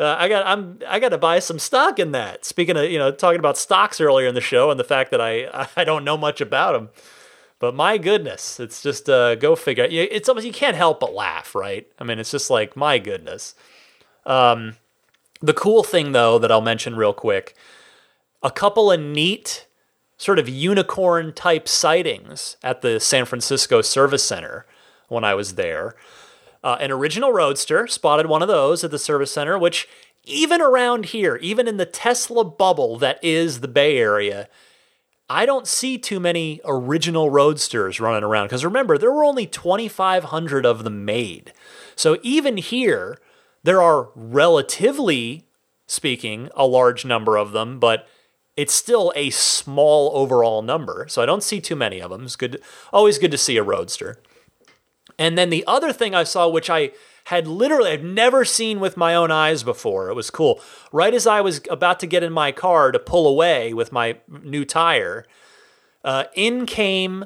Uh, 0.01 0.17
I 0.19 0.29
got 0.29 0.47
I'm 0.47 0.79
I 0.89 0.99
got 0.99 1.11
to 1.11 1.19
buy 1.19 1.39
some 1.39 1.59
stock 1.59 1.99
in 1.99 2.13
that. 2.13 2.45
Speaking 2.45 2.77
of 2.77 2.91
you 2.91 2.99
know 2.99 3.13
talking 3.13 3.39
about 3.39 3.57
stocks 3.57 4.01
earlier 4.01 4.27
in 4.27 4.35
the 4.35 4.41
show 4.41 4.71
and 4.71 4.81
the 4.81 4.85
fact 4.85 5.11
that 5.11 5.21
I 5.21 5.67
I 5.77 5.85
don't 5.85 6.05
know 6.05 6.17
much 6.17 6.41
about 6.41 6.73
them, 6.73 6.91
but 7.59 7.75
my 7.75 7.99
goodness, 7.99 8.59
it's 8.59 8.83
just 8.83 9.09
uh, 9.09 9.35
go 9.37 9.55
figure. 9.55 9.87
It's 9.89 10.29
almost 10.29 10.47
you 10.47 10.53
can't 10.53 10.77
help 10.77 11.01
but 11.01 11.15
laugh, 11.15 11.55
right? 11.55 11.87
I 11.99 12.05
mean, 12.05 12.19
it's 12.19 12.31
just 12.31 12.51
like 12.51 12.77
my 12.77 12.99
goodness. 12.99 13.55
Um, 14.27 14.77
the 15.41 15.53
cool 15.53 15.83
thing, 15.83 16.13
though, 16.13 16.39
that 16.39 16.53
I'll 16.53 16.61
mention 16.61 16.97
real 16.97 17.13
quick 17.13 17.55
a 18.43 18.51
couple 18.51 18.91
of 18.91 19.01
neat, 19.01 19.67
sort 20.17 20.39
of 20.39 20.49
unicorn 20.49 21.33
type 21.33 21.69
sightings 21.69 22.57
at 22.63 22.83
the 22.83 22.99
San 22.99 23.25
Francisco 23.25 23.83
Service 23.83 24.25
Center 24.25 24.67
when 25.09 25.25
I 25.25 25.35
was 25.35 25.55
there. 25.55 25.95
Uh, 26.63 26.77
an 26.81 26.91
original 26.93 27.33
Roadster, 27.33 27.87
spotted 27.87 28.27
one 28.27 28.43
of 28.43 28.49
those 28.49 28.85
at 28.85 28.91
the 28.91 28.99
Service 28.99 29.33
Center, 29.33 29.59
which 29.59 29.89
even 30.25 30.61
around 30.61 31.07
here, 31.07 31.37
even 31.37 31.67
in 31.67 31.77
the 31.77 31.87
Tesla 31.87 32.45
bubble 32.45 32.99
that 32.99 33.19
is 33.23 33.61
the 33.61 33.69
Bay 33.69 33.99
Area, 33.99 34.49
I 35.29 35.47
don't 35.47 35.67
see 35.67 35.99
too 35.99 36.21
many 36.21 36.61
original 36.65 37.31
Roadsters 37.31 37.99
running 38.01 38.23
around. 38.23 38.47
Because 38.47 38.65
remember, 38.65 38.99
there 38.99 39.11
were 39.11 39.25
only 39.25 39.47
2,500 39.47 40.67
of 40.67 40.85
them 40.85 41.05
made. 41.05 41.53
So 41.97 42.19
even 42.23 42.59
here, 42.59 43.19
there 43.63 43.83
are 43.83 44.11
relatively 44.15 45.47
speaking 45.87 46.49
a 46.55 46.67
large 46.67 47.05
number 47.05 47.37
of 47.37 47.53
them, 47.53 47.79
but 47.79 48.07
it's 48.57 48.75
still 48.75 49.13
a 49.17 49.31
small 49.31 50.11
overall 50.15 50.63
number. 50.63 51.07
So 51.09 51.23
I 51.23 51.27
don't 51.27 51.43
see 51.43 51.61
too 51.61 51.77
many 51.77 52.01
of 52.01 52.11
them. 52.11 52.25
It's 52.25 52.37
good, 52.37 52.61
always 52.93 53.19
good 53.19 53.31
to 53.31 53.39
see 53.39 53.57
a 53.57 53.63
roadster. 53.63 54.19
And 55.19 55.37
then 55.37 55.51
the 55.51 55.65
other 55.67 55.93
thing 55.93 56.15
I 56.15 56.25
saw, 56.25 56.49
which 56.49 56.71
I 56.71 56.93
had 57.25 57.47
literally 57.47 57.91
I've 57.91 58.03
never 58.03 58.45
seen 58.45 58.81
with 58.81 58.97
my 58.97 59.15
own 59.15 59.31
eyes 59.31 59.63
before. 59.63 60.09
It 60.09 60.15
was 60.15 60.31
cool. 60.31 60.61
Right 60.91 61.15
as 61.15 61.27
I 61.27 61.41
was 61.41 61.61
about 61.71 62.01
to 62.01 62.07
get 62.07 62.23
in 62.23 62.33
my 62.33 62.53
car 62.53 62.93
to 62.93 62.99
pull 62.99 63.29
away 63.29 63.73
with 63.73 63.93
my 63.93 64.19
new 64.29 64.65
tire, 64.65 65.25
uh, 66.05 66.25
in 66.35 66.67
came 66.67 67.25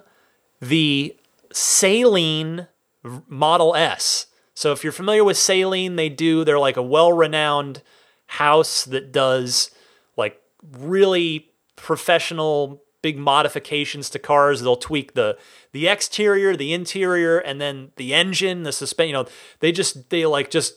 the 0.61 1.17
Saleen 1.53 2.69
Model 3.03 3.75
S. 3.75 4.27
So 4.55 4.73
if 4.73 4.83
you're 4.83 4.93
familiar 4.93 5.25
with 5.25 5.37
Saleen, 5.37 5.97
they 5.97 6.09
do, 6.09 6.45
they're 6.45 6.59
like 6.59 6.77
a 6.77 6.83
well 6.83 7.13
renowned 7.13 7.83
house 8.27 8.85
that 8.85 9.13
does 9.13 9.71
like 10.17 10.41
really 10.73 11.51
professional 11.77 12.83
big 13.07 13.17
modifications 13.17 14.11
to 14.11 14.19
cars. 14.19 14.63
They'll 14.63 14.75
tweak 14.75 15.15
the 15.15 15.39
the 15.71 15.87
exterior, 15.87 16.57
the 16.57 16.73
interior, 16.73 17.39
and 17.39 17.61
then 17.61 17.93
the 17.95 18.13
engine, 18.13 18.65
the 18.65 18.73
suspension. 18.73 19.11
You 19.11 19.23
know, 19.23 19.29
they 19.61 19.71
just 19.71 20.11
they 20.11 20.27
like 20.27 20.51
just 20.51 20.75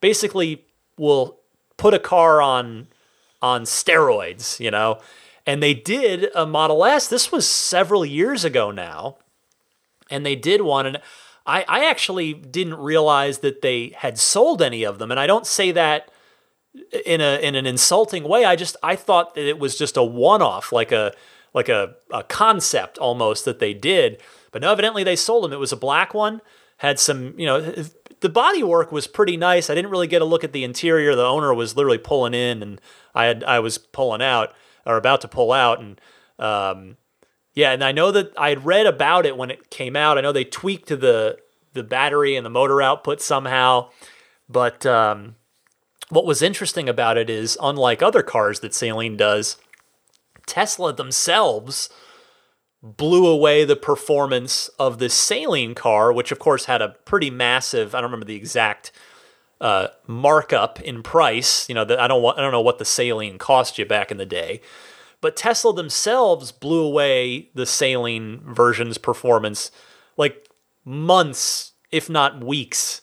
basically 0.00 0.64
will 0.96 1.40
put 1.76 1.92
a 1.92 1.98
car 1.98 2.40
on 2.40 2.88
on 3.42 3.64
steroids. 3.64 4.58
You 4.58 4.70
know, 4.70 5.00
and 5.46 5.62
they 5.62 5.74
did 5.74 6.30
a 6.34 6.46
Model 6.46 6.82
S. 6.82 7.08
This 7.08 7.30
was 7.30 7.46
several 7.46 8.06
years 8.06 8.42
ago 8.42 8.70
now, 8.70 9.18
and 10.10 10.24
they 10.24 10.34
did 10.34 10.62
one 10.62 10.86
and. 10.86 10.98
I, 11.48 11.64
I 11.68 11.88
actually 11.88 12.34
didn't 12.34 12.74
realize 12.74 13.38
that 13.38 13.62
they 13.62 13.94
had 13.96 14.18
sold 14.18 14.60
any 14.60 14.82
of 14.82 14.98
them, 14.98 15.12
and 15.12 15.20
I 15.20 15.28
don't 15.28 15.46
say 15.46 15.70
that 15.70 16.10
in 17.04 17.20
a 17.20 17.38
in 17.38 17.54
an 17.54 17.66
insulting 17.66 18.24
way. 18.24 18.44
I 18.44 18.56
just 18.56 18.76
I 18.82 18.96
thought 18.96 19.36
that 19.36 19.48
it 19.48 19.60
was 19.60 19.78
just 19.78 19.96
a 19.96 20.02
one 20.02 20.42
off, 20.42 20.72
like 20.72 20.90
a 20.90 21.12
like 21.56 21.70
a, 21.70 21.94
a 22.12 22.22
concept 22.22 22.98
almost 22.98 23.46
that 23.46 23.58
they 23.58 23.74
did. 23.74 24.22
But 24.52 24.62
no, 24.62 24.70
evidently 24.70 25.02
they 25.02 25.16
sold 25.16 25.42
them. 25.42 25.52
It 25.52 25.58
was 25.58 25.72
a 25.72 25.76
black 25.76 26.14
one, 26.14 26.40
had 26.76 27.00
some 27.00 27.34
you 27.36 27.46
know 27.46 27.74
the 28.20 28.28
body 28.28 28.62
work 28.62 28.92
was 28.92 29.06
pretty 29.06 29.36
nice. 29.36 29.68
I 29.68 29.74
didn't 29.74 29.90
really 29.90 30.06
get 30.06 30.22
a 30.22 30.26
look 30.26 30.44
at 30.44 30.52
the 30.52 30.64
interior. 30.64 31.16
The 31.16 31.24
owner 31.24 31.52
was 31.52 31.74
literally 31.74 31.98
pulling 31.98 32.34
in, 32.34 32.62
and 32.62 32.80
I 33.14 33.24
had 33.24 33.42
I 33.42 33.58
was 33.58 33.78
pulling 33.78 34.22
out 34.22 34.54
or 34.84 34.96
about 34.96 35.22
to 35.22 35.28
pull 35.28 35.52
out, 35.52 35.80
and 35.80 36.00
um, 36.38 36.98
yeah, 37.54 37.72
and 37.72 37.82
I 37.82 37.92
know 37.92 38.12
that 38.12 38.32
I 38.36 38.50
had 38.50 38.64
read 38.64 38.86
about 38.86 39.26
it 39.26 39.36
when 39.36 39.50
it 39.50 39.70
came 39.70 39.96
out. 39.96 40.18
I 40.18 40.20
know 40.20 40.32
they 40.32 40.44
tweaked 40.44 40.88
the 40.88 41.38
the 41.72 41.82
battery 41.82 42.36
and 42.36 42.44
the 42.44 42.50
motor 42.50 42.80
output 42.80 43.20
somehow, 43.20 43.90
but 44.48 44.84
um, 44.86 45.36
what 46.08 46.26
was 46.26 46.42
interesting 46.42 46.88
about 46.88 47.18
it 47.18 47.28
is, 47.28 47.58
unlike 47.62 48.02
other 48.02 48.22
cars 48.22 48.60
that 48.60 48.72
Saleen 48.72 49.16
does, 49.16 49.56
Tesla 50.46 50.92
themselves 50.92 51.90
blew 52.82 53.26
away 53.26 53.64
the 53.64 53.76
performance 53.76 54.68
of 54.78 54.98
the 54.98 55.06
Saleen 55.06 55.74
car, 55.74 56.12
which 56.12 56.30
of 56.30 56.38
course 56.38 56.66
had 56.66 56.82
a 56.82 56.90
pretty 57.04 57.30
massive. 57.30 57.94
I 57.94 58.00
don't 58.00 58.10
remember 58.10 58.26
the 58.26 58.36
exact 58.36 58.92
uh, 59.60 59.88
markup 60.06 60.80
in 60.80 61.02
price. 61.02 61.68
You 61.68 61.74
know, 61.74 61.82
I 61.82 62.06
don't 62.06 62.24
I 62.24 62.40
don't 62.40 62.52
know 62.52 62.60
what 62.60 62.78
the 62.78 62.84
Saleen 62.84 63.38
cost 63.38 63.78
you 63.78 63.84
back 63.84 64.10
in 64.10 64.18
the 64.18 64.26
day, 64.26 64.60
but 65.20 65.36
Tesla 65.36 65.74
themselves 65.74 66.52
blew 66.52 66.84
away 66.84 67.50
the 67.54 67.64
Saleen 67.64 68.40
version's 68.42 68.98
performance 68.98 69.70
like 70.16 70.48
months, 70.84 71.72
if 71.90 72.08
not 72.08 72.44
weeks, 72.44 73.02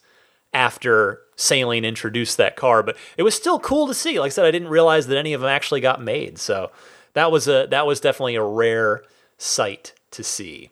after 0.53 1.19
Saleen 1.35 1.83
introduced 1.83 2.37
that 2.37 2.55
car. 2.55 2.83
But 2.83 2.97
it 3.17 3.23
was 3.23 3.35
still 3.35 3.59
cool 3.59 3.87
to 3.87 3.93
see. 3.93 4.19
Like 4.19 4.27
I 4.27 4.29
said, 4.29 4.45
I 4.45 4.51
didn't 4.51 4.69
realize 4.69 5.07
that 5.07 5.17
any 5.17 5.33
of 5.33 5.41
them 5.41 5.49
actually 5.49 5.81
got 5.81 6.01
made. 6.01 6.37
So 6.37 6.71
that 7.13 7.31
was 7.31 7.47
a 7.47 7.67
that 7.69 7.85
was 7.85 7.99
definitely 7.99 8.35
a 8.35 8.43
rare 8.43 9.03
sight 9.37 9.93
to 10.11 10.23
see. 10.23 10.69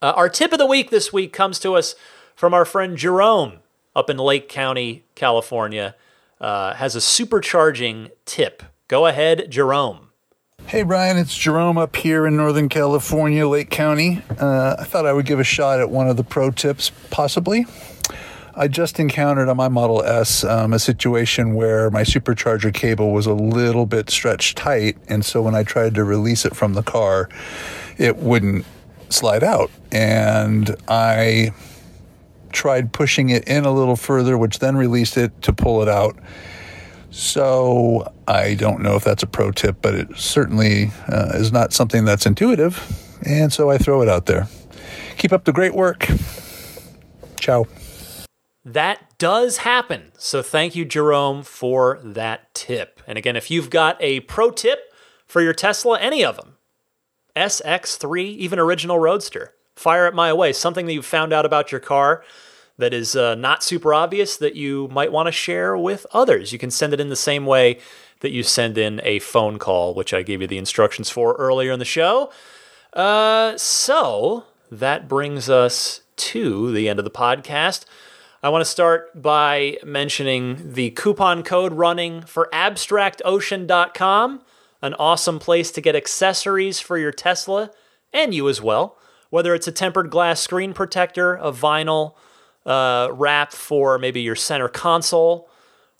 Uh, 0.00 0.12
our 0.16 0.28
tip 0.28 0.52
of 0.52 0.58
the 0.58 0.66
week 0.66 0.90
this 0.90 1.12
week 1.12 1.32
comes 1.32 1.58
to 1.60 1.74
us 1.74 1.94
from 2.36 2.54
our 2.54 2.64
friend 2.64 2.96
Jerome 2.96 3.54
up 3.96 4.08
in 4.08 4.16
Lake 4.16 4.48
County, 4.48 5.04
California. 5.14 5.94
Uh, 6.40 6.74
has 6.74 6.94
a 6.94 7.00
supercharging 7.00 8.12
tip. 8.24 8.62
Go 8.86 9.06
ahead, 9.06 9.50
Jerome. 9.50 10.10
Hey 10.66 10.82
Brian, 10.82 11.16
it's 11.16 11.36
Jerome 11.36 11.78
up 11.78 11.96
here 11.96 12.26
in 12.26 12.36
Northern 12.36 12.68
California, 12.68 13.48
Lake 13.48 13.70
County. 13.70 14.22
Uh, 14.38 14.76
I 14.78 14.84
thought 14.84 15.06
I 15.06 15.12
would 15.12 15.26
give 15.26 15.40
a 15.40 15.44
shot 15.44 15.80
at 15.80 15.90
one 15.90 16.08
of 16.08 16.16
the 16.16 16.24
pro 16.24 16.50
tips, 16.50 16.92
possibly. 17.10 17.66
I 18.58 18.66
just 18.66 18.98
encountered 18.98 19.48
on 19.48 19.56
my 19.56 19.68
Model 19.68 20.02
S 20.02 20.42
um, 20.42 20.72
a 20.72 20.80
situation 20.80 21.54
where 21.54 21.92
my 21.92 22.02
supercharger 22.02 22.74
cable 22.74 23.12
was 23.12 23.24
a 23.24 23.32
little 23.32 23.86
bit 23.86 24.10
stretched 24.10 24.58
tight, 24.58 24.98
and 25.08 25.24
so 25.24 25.40
when 25.42 25.54
I 25.54 25.62
tried 25.62 25.94
to 25.94 26.02
release 26.02 26.44
it 26.44 26.56
from 26.56 26.74
the 26.74 26.82
car, 26.82 27.28
it 27.98 28.16
wouldn't 28.16 28.66
slide 29.10 29.44
out. 29.44 29.70
And 29.92 30.74
I 30.88 31.52
tried 32.50 32.92
pushing 32.92 33.28
it 33.28 33.46
in 33.46 33.64
a 33.64 33.70
little 33.72 33.94
further, 33.94 34.36
which 34.36 34.58
then 34.58 34.76
released 34.76 35.16
it 35.16 35.40
to 35.42 35.52
pull 35.52 35.80
it 35.80 35.88
out 35.88 36.18
so 37.10 38.12
I 38.26 38.54
don't 38.54 38.82
know 38.82 38.96
if 38.96 39.04
that's 39.04 39.22
a 39.22 39.26
pro 39.26 39.52
tip, 39.52 39.76
but 39.80 39.94
it 39.94 40.16
certainly 40.16 40.90
uh, 41.06 41.30
is 41.34 41.52
not 41.52 41.72
something 41.72 42.04
that's 42.04 42.26
intuitive. 42.26 42.82
And 43.24 43.52
so 43.52 43.70
I 43.70 43.78
throw 43.78 44.02
it 44.02 44.08
out 44.08 44.26
there. 44.26 44.48
Keep 45.16 45.32
up 45.32 45.44
the 45.44 45.52
great 45.52 45.74
work. 45.74 46.08
Ciao. 47.40 47.66
That 48.68 49.16
does 49.16 49.58
happen. 49.58 50.12
So 50.18 50.42
thank 50.42 50.76
you, 50.76 50.84
Jerome, 50.84 51.42
for 51.42 51.98
that 52.04 52.52
tip. 52.52 53.00
And 53.06 53.16
again, 53.16 53.34
if 53.34 53.50
you've 53.50 53.70
got 53.70 53.96
a 53.98 54.20
pro 54.20 54.50
tip 54.50 54.92
for 55.24 55.40
your 55.40 55.54
Tesla, 55.54 55.98
any 55.98 56.22
of 56.22 56.36
them, 56.36 56.56
SX3, 57.34 58.26
even 58.26 58.58
original 58.58 58.98
Roadster, 58.98 59.54
fire 59.74 60.06
it 60.06 60.14
my 60.14 60.34
way. 60.34 60.52
Something 60.52 60.84
that 60.84 60.92
you 60.92 61.00
found 61.00 61.32
out 61.32 61.46
about 61.46 61.72
your 61.72 61.80
car 61.80 62.22
that 62.76 62.92
is 62.92 63.16
uh, 63.16 63.36
not 63.36 63.64
super 63.64 63.94
obvious 63.94 64.36
that 64.36 64.54
you 64.54 64.88
might 64.92 65.12
want 65.12 65.28
to 65.28 65.32
share 65.32 65.74
with 65.74 66.06
others. 66.12 66.52
You 66.52 66.58
can 66.58 66.70
send 66.70 66.92
it 66.92 67.00
in 67.00 67.08
the 67.08 67.16
same 67.16 67.46
way 67.46 67.78
that 68.20 68.32
you 68.32 68.42
send 68.42 68.76
in 68.76 69.00
a 69.02 69.18
phone 69.20 69.58
call, 69.58 69.94
which 69.94 70.12
I 70.12 70.20
gave 70.20 70.42
you 70.42 70.46
the 70.46 70.58
instructions 70.58 71.08
for 71.08 71.32
earlier 71.36 71.72
in 71.72 71.78
the 71.78 71.86
show. 71.86 72.30
Uh, 72.92 73.56
so 73.56 74.44
that 74.70 75.08
brings 75.08 75.48
us 75.48 76.02
to 76.16 76.70
the 76.70 76.86
end 76.86 76.98
of 76.98 77.06
the 77.06 77.10
podcast. 77.10 77.86
I 78.40 78.50
want 78.50 78.64
to 78.64 78.70
start 78.70 79.20
by 79.20 79.78
mentioning 79.84 80.74
the 80.74 80.90
coupon 80.90 81.42
code 81.42 81.72
running 81.72 82.22
for 82.22 82.48
abstractocean.com, 82.52 84.42
an 84.80 84.94
awesome 84.94 85.40
place 85.40 85.72
to 85.72 85.80
get 85.80 85.96
accessories 85.96 86.78
for 86.78 86.96
your 86.96 87.10
Tesla 87.10 87.72
and 88.12 88.32
you 88.32 88.48
as 88.48 88.62
well. 88.62 88.96
Whether 89.30 89.56
it's 89.56 89.66
a 89.66 89.72
tempered 89.72 90.10
glass 90.10 90.40
screen 90.40 90.72
protector, 90.72 91.34
a 91.34 91.50
vinyl 91.50 92.14
uh, 92.64 93.08
wrap 93.10 93.52
for 93.52 93.98
maybe 93.98 94.20
your 94.20 94.36
center 94.36 94.68
console, 94.68 95.50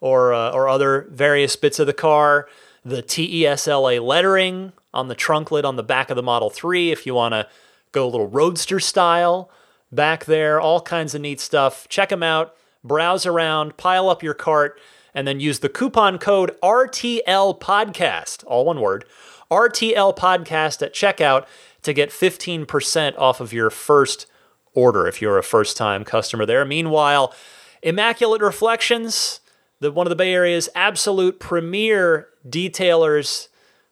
or 0.00 0.32
uh, 0.32 0.52
or 0.52 0.68
other 0.68 1.08
various 1.10 1.56
bits 1.56 1.80
of 1.80 1.88
the 1.88 1.92
car, 1.92 2.48
the 2.84 3.02
TESLA 3.02 4.00
lettering 4.00 4.72
on 4.94 5.08
the 5.08 5.16
trunk 5.16 5.50
lid 5.50 5.64
on 5.64 5.74
the 5.74 5.82
back 5.82 6.08
of 6.08 6.14
the 6.14 6.22
Model 6.22 6.50
3 6.50 6.92
if 6.92 7.04
you 7.04 7.14
want 7.14 7.32
to 7.32 7.48
go 7.90 8.06
a 8.06 8.08
little 8.08 8.28
roadster 8.28 8.78
style 8.78 9.50
back 9.90 10.24
there, 10.24 10.60
all 10.60 10.80
kinds 10.80 11.14
of 11.14 11.20
neat 11.20 11.40
stuff. 11.40 11.88
Check 11.88 12.08
them 12.10 12.22
out, 12.22 12.54
browse 12.84 13.26
around, 13.26 13.76
pile 13.76 14.08
up 14.08 14.22
your 14.22 14.34
cart, 14.34 14.80
and 15.14 15.26
then 15.26 15.40
use 15.40 15.60
the 15.60 15.68
coupon 15.68 16.18
code 16.18 16.56
RTL 16.62 17.58
Podcast, 17.58 18.44
all 18.46 18.64
one 18.64 18.80
word, 18.80 19.04
RTL 19.50 20.16
Podcast 20.16 20.82
at 20.82 20.94
checkout 20.94 21.46
to 21.82 21.92
get 21.92 22.10
15% 22.10 23.18
off 23.18 23.40
of 23.40 23.52
your 23.52 23.70
first 23.70 24.26
order 24.74 25.06
if 25.06 25.22
you're 25.22 25.38
a 25.38 25.42
first 25.42 25.76
time 25.76 26.04
customer 26.04 26.44
there. 26.44 26.64
Meanwhile, 26.64 27.34
Immaculate 27.82 28.42
Reflections, 28.42 29.40
the, 29.80 29.90
one 29.90 30.06
of 30.06 30.10
the 30.10 30.16
Bay 30.16 30.34
Area's 30.34 30.68
absolute 30.74 31.40
premier 31.40 32.28
detailers. 32.46 33.48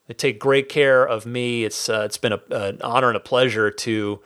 They 0.07 0.13
take 0.13 0.39
great 0.39 0.69
care 0.69 1.05
of 1.05 1.25
me. 1.25 1.65
It's 1.65 1.89
uh, 1.89 2.03
it's 2.05 2.17
been 2.17 2.33
a, 2.33 2.41
an 2.51 2.81
honor 2.81 3.07
and 3.07 3.17
a 3.17 3.21
pleasure 3.21 3.71
to 3.71 4.21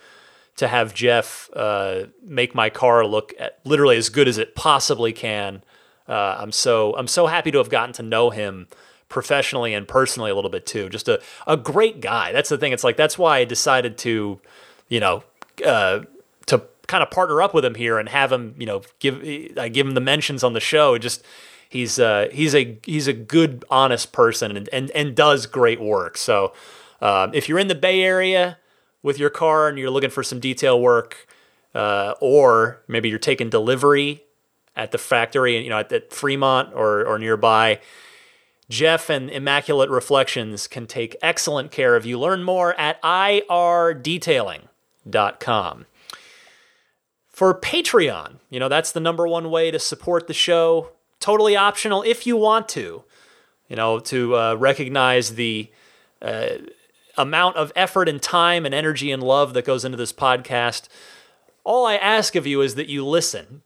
to 0.58 0.68
have 0.68 0.94
Jeff 0.94 1.50
uh, 1.56 2.06
make 2.24 2.54
my 2.54 2.70
car 2.70 3.06
look 3.06 3.34
at, 3.40 3.60
literally 3.64 3.98
as 3.98 4.10
good 4.10 4.28
as 4.28 4.38
it 4.38 4.56
possibly 4.56 5.14
can. 5.14 5.64
Uh, 6.08 6.38
I'm 6.40 6.52
so 6.52 6.96
I'm 6.98 7.08
so 7.08 7.28
happy 7.28 7.52
to 7.52 7.58
have 7.58 7.70
gotten 7.70 7.94
to 7.94 8.04
know 8.04 8.30
him 8.30 8.68
professionally 9.10 9.74
and 9.74 9.88
personally 9.88 10.32
a 10.32 10.36
little 10.36 10.50
bit 10.50 10.66
too. 10.66 10.90
Just 10.90 11.08
a 11.08 11.22
a 11.48 11.58
great 11.58 12.02
guy. 12.02 12.32
That's 12.32 12.50
the 12.50 12.58
thing. 12.58 12.74
It's 12.74 12.84
like 12.84 12.98
that's 12.98 13.18
why 13.18 13.40
I 13.40 13.46
decided 13.46 13.98
to, 14.00 14.40
you 14.88 15.00
know, 15.00 15.24
uh, 15.66 16.02
to 16.48 16.64
kind 16.88 17.04
of 17.04 17.10
partner 17.10 17.42
up 17.42 17.54
with 17.54 17.64
him 17.64 17.76
here 17.76 17.98
and 17.98 18.10
have 18.10 18.32
him, 18.32 18.56
you 18.58 18.66
know, 18.66 18.82
give 19.00 19.22
I 19.58 19.70
give 19.70 19.88
him 19.88 19.94
the 19.94 20.02
mentions 20.02 20.44
on 20.44 20.54
the 20.54 20.60
show. 20.60 20.98
Just 20.98 21.24
he's 21.70 21.98
uh, 21.98 22.28
he's 22.32 22.54
a 22.54 22.78
he's 22.86 23.08
a 23.08 23.14
good, 23.14 23.64
honest 23.70 24.12
person 24.12 24.58
and 24.58 24.70
and, 24.74 24.92
and 24.92 25.16
does 25.16 25.46
great 25.46 25.80
work. 25.80 26.18
So 26.18 26.54
um, 27.02 27.34
if 27.34 27.48
you're 27.48 27.60
in 27.60 27.68
the 27.68 27.76
Bay 27.76 28.02
Area 28.02 28.58
with 29.04 29.20
your 29.20 29.30
car 29.30 29.68
and 29.68 29.78
you're 29.78 29.90
looking 29.90 30.10
for 30.10 30.24
some 30.24 30.40
detail 30.40 30.80
work, 30.80 31.28
uh, 31.74 32.14
or 32.22 32.82
maybe 32.88 33.10
you're 33.10 33.20
taking 33.20 33.50
delivery 33.50 34.24
at 34.76 34.92
the 34.92 34.98
factory, 34.98 35.58
you 35.58 35.70
know, 35.70 35.80
at, 35.80 35.90
at 35.92 36.14
Fremont 36.14 36.74
or 36.74 37.06
or 37.06 37.20
nearby. 37.20 37.82
Jeff 38.70 39.10
and 39.10 39.30
Immaculate 39.30 39.90
Reflections 39.90 40.68
can 40.68 40.88
take 40.88 41.18
excellent 41.22 41.72
care 41.72 41.98
of 41.98 42.06
you. 42.06 42.18
Learn 42.18 42.44
more 42.44 42.74
at 42.80 43.02
irdetailing.com. 43.04 45.86
For 47.28 47.60
Patreon, 47.60 48.36
you 48.50 48.60
know, 48.60 48.70
that's 48.70 48.94
the 48.94 49.02
number 49.02 49.28
one 49.28 49.52
way 49.52 49.72
to 49.72 49.80
support 49.80 50.28
the 50.28 50.34
show. 50.34 50.92
Totally 51.20 51.56
optional 51.56 52.04
if 52.04 52.26
you 52.26 52.38
want 52.38 52.70
to, 52.70 53.04
you 53.68 53.76
know, 53.76 54.00
to 54.00 54.38
uh, 54.38 54.56
recognize 54.56 55.36
the 55.36 55.70
uh, 56.22 56.52
amount 57.18 57.58
of 57.58 57.72
effort 57.76 58.08
and 58.08 58.22
time 58.22 58.66
and 58.66 58.74
energy 58.74 59.12
and 59.12 59.22
love 59.22 59.54
that 59.54 59.66
goes 59.66 59.86
into 59.86 59.98
this 59.98 60.14
podcast. 60.14 60.88
All 61.64 61.86
I 61.86 61.96
ask 61.96 62.36
of 62.36 62.48
you 62.48 62.62
is 62.62 62.76
that 62.76 62.88
you 62.88 63.06
listen. 63.06 63.62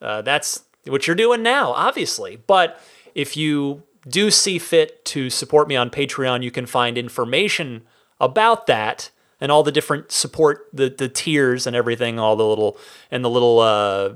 Uh, 0.00 0.22
that's 0.22 0.64
what 0.86 1.06
you're 1.06 1.16
doing 1.16 1.42
now, 1.42 1.72
obviously. 1.72 2.36
But 2.36 2.80
if 3.14 3.36
you 3.36 3.82
do 4.08 4.30
see 4.30 4.58
fit 4.58 5.04
to 5.06 5.30
support 5.30 5.68
me 5.68 5.76
on 5.76 5.90
Patreon, 5.90 6.42
you 6.42 6.50
can 6.50 6.66
find 6.66 6.96
information 6.96 7.82
about 8.20 8.66
that 8.66 9.10
and 9.40 9.52
all 9.52 9.62
the 9.62 9.72
different 9.72 10.12
support, 10.12 10.66
the 10.72 10.88
the 10.88 11.08
tiers 11.08 11.66
and 11.66 11.76
everything, 11.76 12.18
all 12.18 12.36
the 12.36 12.46
little 12.46 12.78
and 13.10 13.24
the 13.24 13.30
little 13.30 13.58
uh, 13.60 14.14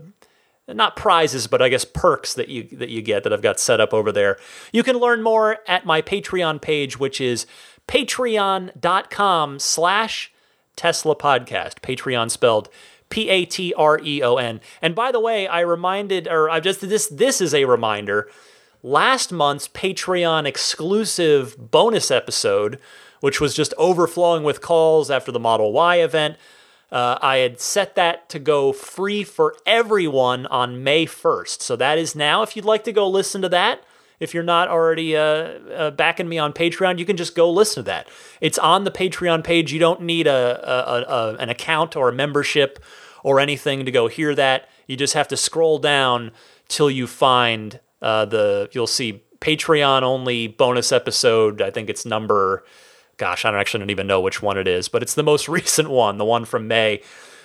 not 0.68 0.96
prizes, 0.96 1.46
but 1.46 1.60
I 1.60 1.68
guess 1.68 1.84
perks 1.84 2.34
that 2.34 2.48
you 2.48 2.64
that 2.72 2.88
you 2.88 3.02
get 3.02 3.24
that 3.24 3.32
I've 3.32 3.42
got 3.42 3.60
set 3.60 3.80
up 3.80 3.92
over 3.92 4.12
there. 4.12 4.38
You 4.72 4.82
can 4.82 4.96
learn 4.96 5.22
more 5.22 5.58
at 5.66 5.84
my 5.84 6.00
Patreon 6.02 6.60
page, 6.62 6.98
which 6.98 7.20
is 7.20 7.46
patreon.com 7.90 9.58
slash 9.58 10.32
Tesla 10.76 11.16
Podcast. 11.16 11.80
Patreon 11.80 12.30
spelled 12.30 12.68
P-A-T-R-E-O-N. 13.08 14.60
And 14.80 14.94
by 14.94 15.10
the 15.10 15.18
way, 15.18 15.48
I 15.48 15.60
reminded 15.60 16.28
or 16.28 16.48
I 16.48 16.60
just 16.60 16.80
this 16.80 17.08
this 17.08 17.40
is 17.40 17.52
a 17.52 17.64
reminder. 17.64 18.30
Last 18.84 19.32
month's 19.32 19.66
Patreon 19.66 20.46
exclusive 20.46 21.70
bonus 21.70 22.12
episode 22.12 22.80
which 23.20 23.40
was 23.40 23.54
just 23.54 23.74
overflowing 23.78 24.42
with 24.42 24.60
calls 24.60 25.10
after 25.10 25.30
the 25.30 25.38
Model 25.38 25.72
Y 25.72 25.96
event. 25.96 26.36
Uh, 26.90 27.18
I 27.22 27.38
had 27.38 27.60
set 27.60 27.94
that 27.94 28.28
to 28.30 28.38
go 28.38 28.72
free 28.72 29.22
for 29.22 29.54
everyone 29.64 30.46
on 30.46 30.82
May 30.82 31.06
1st. 31.06 31.60
So 31.60 31.76
that 31.76 31.98
is 31.98 32.16
now. 32.16 32.42
If 32.42 32.56
you'd 32.56 32.64
like 32.64 32.82
to 32.84 32.92
go 32.92 33.08
listen 33.08 33.42
to 33.42 33.48
that, 33.50 33.84
if 34.20 34.34
you're 34.34 34.42
not 34.42 34.68
already 34.68 35.16
uh, 35.16 35.22
uh, 35.22 35.90
backing 35.90 36.28
me 36.28 36.38
on 36.38 36.52
Patreon, 36.52 36.98
you 36.98 37.04
can 37.04 37.16
just 37.16 37.34
go 37.34 37.50
listen 37.50 37.82
to 37.82 37.86
that. 37.86 38.08
It's 38.40 38.58
on 38.58 38.84
the 38.84 38.90
Patreon 38.90 39.42
page. 39.42 39.72
You 39.72 39.80
don't 39.80 40.02
need 40.02 40.26
a, 40.26 40.70
a, 40.70 41.12
a 41.12 41.34
an 41.36 41.48
account 41.48 41.96
or 41.96 42.10
a 42.10 42.12
membership 42.12 42.78
or 43.24 43.40
anything 43.40 43.84
to 43.84 43.90
go 43.90 44.08
hear 44.08 44.34
that. 44.34 44.68
You 44.86 44.96
just 44.96 45.14
have 45.14 45.28
to 45.28 45.36
scroll 45.36 45.78
down 45.78 46.32
till 46.68 46.90
you 46.90 47.06
find 47.06 47.80
uh, 48.02 48.26
the. 48.26 48.68
You'll 48.72 48.86
see 48.86 49.24
Patreon 49.40 50.02
only 50.02 50.46
bonus 50.46 50.92
episode. 50.92 51.62
I 51.62 51.70
think 51.70 51.90
it's 51.90 52.04
number 52.04 52.64
gosh, 53.16 53.44
I 53.44 53.50
don't 53.50 53.60
actually 53.60 53.80
don't 53.80 53.90
even 53.90 54.06
know 54.06 54.22
which 54.22 54.40
one 54.40 54.56
it 54.56 54.66
is, 54.66 54.88
but 54.88 55.02
it's 55.02 55.14
the 55.14 55.22
most 55.22 55.46
recent 55.60 55.90
one, 55.90 56.16
the 56.16 56.24
one 56.24 56.46
from 56.46 56.66
May. 56.66 57.02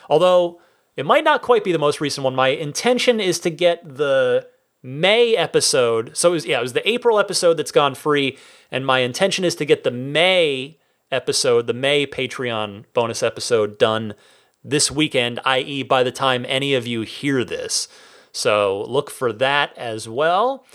Although 0.10 0.61
it 0.95 1.06
might 1.06 1.23
not 1.23 1.41
quite 1.41 1.64
be 1.64 1.72
the 1.72 1.80
most 1.80 1.99
recent 1.99 2.23
one. 2.23 2.35
My 2.35 2.47
intention 2.47 3.19
is 3.19 3.39
to 3.39 3.49
get 3.49 3.97
the 3.97 4.47
May 4.86 5.36
episode. 5.36 6.16
So 6.16 6.30
it 6.30 6.34
was, 6.34 6.45
yeah, 6.45 6.60
it 6.60 6.62
was 6.62 6.74
the 6.74 6.88
April 6.88 7.18
episode 7.20 7.56
that's 7.56 7.72
gone 7.72 7.95
free, 7.95 8.38
and 8.70 8.86
my 8.86 8.99
intention 8.99 9.44
is 9.44 9.56
to 9.56 9.66
get 9.66 9.84
the 9.84 9.90
May 9.90 10.78
episode, 11.12 11.66
the 11.66 11.74
May 11.74 12.06
Patreon 12.06 12.86
bonus 12.94 13.24
episode 13.24 13.80
done 13.80 14.14
this 14.64 14.91
weekend, 14.91 15.40
i.e., 15.44 15.82
by 15.82 16.03
the 16.03 16.12
time 16.12 16.45
any 16.48 16.76
of 16.76 16.86
you 16.86 17.02
hear 17.02 17.44
this. 17.44 17.88
So 18.32 18.84
look 18.88 19.10
for 19.10 19.34
that 19.34 19.76
as 19.76 20.07
well. 20.07 20.66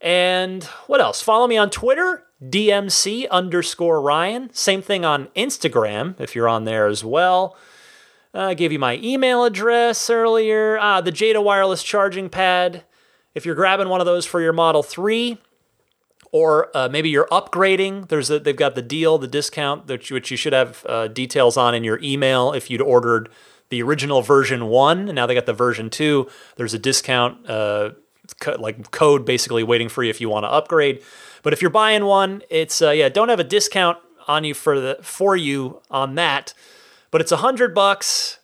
And 0.00 0.64
what 0.86 1.00
else? 1.00 1.22
Follow 1.22 1.46
me 1.46 1.56
on 1.56 1.70
Twitter 1.70 2.24
DMC 2.42 3.30
underscore 3.30 4.02
Ryan. 4.02 4.52
Same 4.52 4.82
thing 4.82 5.06
on 5.06 5.28
Instagram 5.36 6.20
if 6.20 6.34
you're 6.34 6.48
on 6.48 6.64
there 6.64 6.86
as 6.86 7.02
well. 7.02 7.56
Uh, 8.34 8.48
I 8.48 8.54
gave 8.54 8.72
you 8.72 8.78
my 8.78 8.96
email 9.02 9.44
address 9.44 10.10
earlier. 10.10 10.78
Ah, 10.78 11.00
the 11.00 11.12
Jeda 11.12 11.42
wireless 11.42 11.82
charging 11.82 12.28
pad. 12.28 12.84
If 13.38 13.46
you're 13.46 13.54
grabbing 13.54 13.88
one 13.88 14.00
of 14.00 14.04
those 14.04 14.26
for 14.26 14.40
your 14.40 14.52
Model 14.52 14.82
3, 14.82 15.38
or 16.32 16.76
uh, 16.76 16.88
maybe 16.88 17.08
you're 17.08 17.28
upgrading, 17.28 18.08
there's 18.08 18.30
a, 18.30 18.40
they've 18.40 18.56
got 18.56 18.74
the 18.74 18.82
deal, 18.82 19.16
the 19.16 19.28
discount, 19.28 19.86
that, 19.86 20.10
which 20.10 20.32
you 20.32 20.36
should 20.36 20.52
have 20.52 20.84
uh, 20.86 21.06
details 21.06 21.56
on 21.56 21.72
in 21.72 21.84
your 21.84 22.00
email 22.02 22.52
if 22.52 22.68
you'd 22.68 22.82
ordered 22.82 23.28
the 23.68 23.80
original 23.80 24.22
version 24.22 24.66
1, 24.66 25.08
and 25.08 25.14
now 25.14 25.24
they 25.24 25.36
got 25.36 25.46
the 25.46 25.52
version 25.52 25.88
2. 25.88 26.26
There's 26.56 26.74
a 26.74 26.80
discount, 26.80 27.48
uh, 27.48 27.90
co- 28.40 28.56
like 28.58 28.90
code 28.90 29.24
basically 29.24 29.62
waiting 29.62 29.88
for 29.88 30.02
you 30.02 30.10
if 30.10 30.20
you 30.20 30.28
want 30.28 30.42
to 30.42 30.50
upgrade. 30.50 31.00
But 31.44 31.52
if 31.52 31.62
you're 31.62 31.70
buying 31.70 32.06
one, 32.06 32.42
it's 32.50 32.82
uh, 32.82 32.90
yeah, 32.90 33.08
don't 33.08 33.28
have 33.28 33.38
a 33.38 33.44
discount 33.44 33.98
on 34.26 34.42
you 34.42 34.52
for 34.52 34.80
the 34.80 34.98
for 35.00 35.36
you 35.36 35.80
on 35.92 36.16
that. 36.16 36.54
But 37.12 37.20
it's 37.20 37.30
a 37.30 37.36
hundred 37.36 37.72
bucks, 37.72 38.40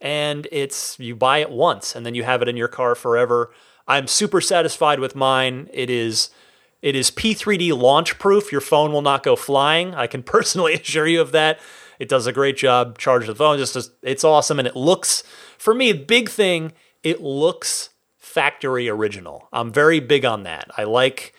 and 0.00 0.46
it's 0.52 1.00
you 1.00 1.16
buy 1.16 1.38
it 1.38 1.50
once, 1.50 1.96
and 1.96 2.06
then 2.06 2.14
you 2.14 2.22
have 2.22 2.42
it 2.42 2.48
in 2.48 2.56
your 2.56 2.68
car 2.68 2.94
forever. 2.94 3.50
I'm 3.88 4.06
super 4.06 4.40
satisfied 4.40 5.00
with 5.00 5.14
mine. 5.14 5.68
It 5.72 5.90
is 5.90 6.30
it 6.82 6.94
is 6.94 7.10
P3D 7.10 7.76
launch 7.76 8.18
proof. 8.18 8.52
Your 8.52 8.60
phone 8.60 8.92
will 8.92 9.02
not 9.02 9.22
go 9.22 9.36
flying. 9.36 9.94
I 9.94 10.06
can 10.06 10.22
personally 10.34 10.74
assure 10.74 11.06
you 11.06 11.20
of 11.20 11.32
that. 11.32 11.60
It 11.98 12.08
does 12.08 12.26
a 12.26 12.32
great 12.32 12.56
job 12.56 12.98
charging 12.98 13.28
the 13.28 13.34
phone. 13.34 13.58
Just 13.58 13.90
it's 14.02 14.24
awesome, 14.24 14.58
and 14.58 14.68
it 14.68 14.76
looks 14.76 15.22
for 15.58 15.74
me 15.74 15.92
big 15.92 16.28
thing. 16.28 16.72
It 17.02 17.22
looks 17.22 17.90
factory 18.18 18.88
original. 18.88 19.48
I'm 19.52 19.72
very 19.72 20.00
big 20.00 20.24
on 20.24 20.42
that. 20.42 20.70
I 20.76 20.84
like 20.84 21.32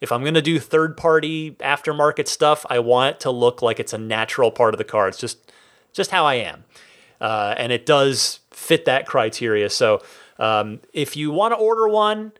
if 0.00 0.12
I'm 0.12 0.22
going 0.22 0.34
to 0.34 0.42
do 0.42 0.58
third 0.58 0.96
party 0.96 1.52
aftermarket 1.60 2.28
stuff, 2.28 2.64
I 2.70 2.78
want 2.78 3.16
it 3.16 3.20
to 3.20 3.30
look 3.30 3.62
like 3.62 3.80
it's 3.80 3.92
a 3.92 3.98
natural 3.98 4.50
part 4.50 4.72
of 4.72 4.78
the 4.78 4.84
car. 4.84 5.08
It's 5.08 5.18
just 5.18 5.52
just 5.92 6.10
how 6.10 6.24
I 6.24 6.34
am. 6.34 6.64
Uh, 7.20 7.54
and 7.56 7.72
it 7.72 7.84
does 7.84 8.40
fit 8.50 8.84
that 8.84 9.06
criteria. 9.06 9.68
So 9.68 10.00
um, 10.38 10.80
if 10.92 11.16
you 11.16 11.30
want 11.30 11.52
to 11.52 11.56
order 11.58 11.88
one, 11.88 12.32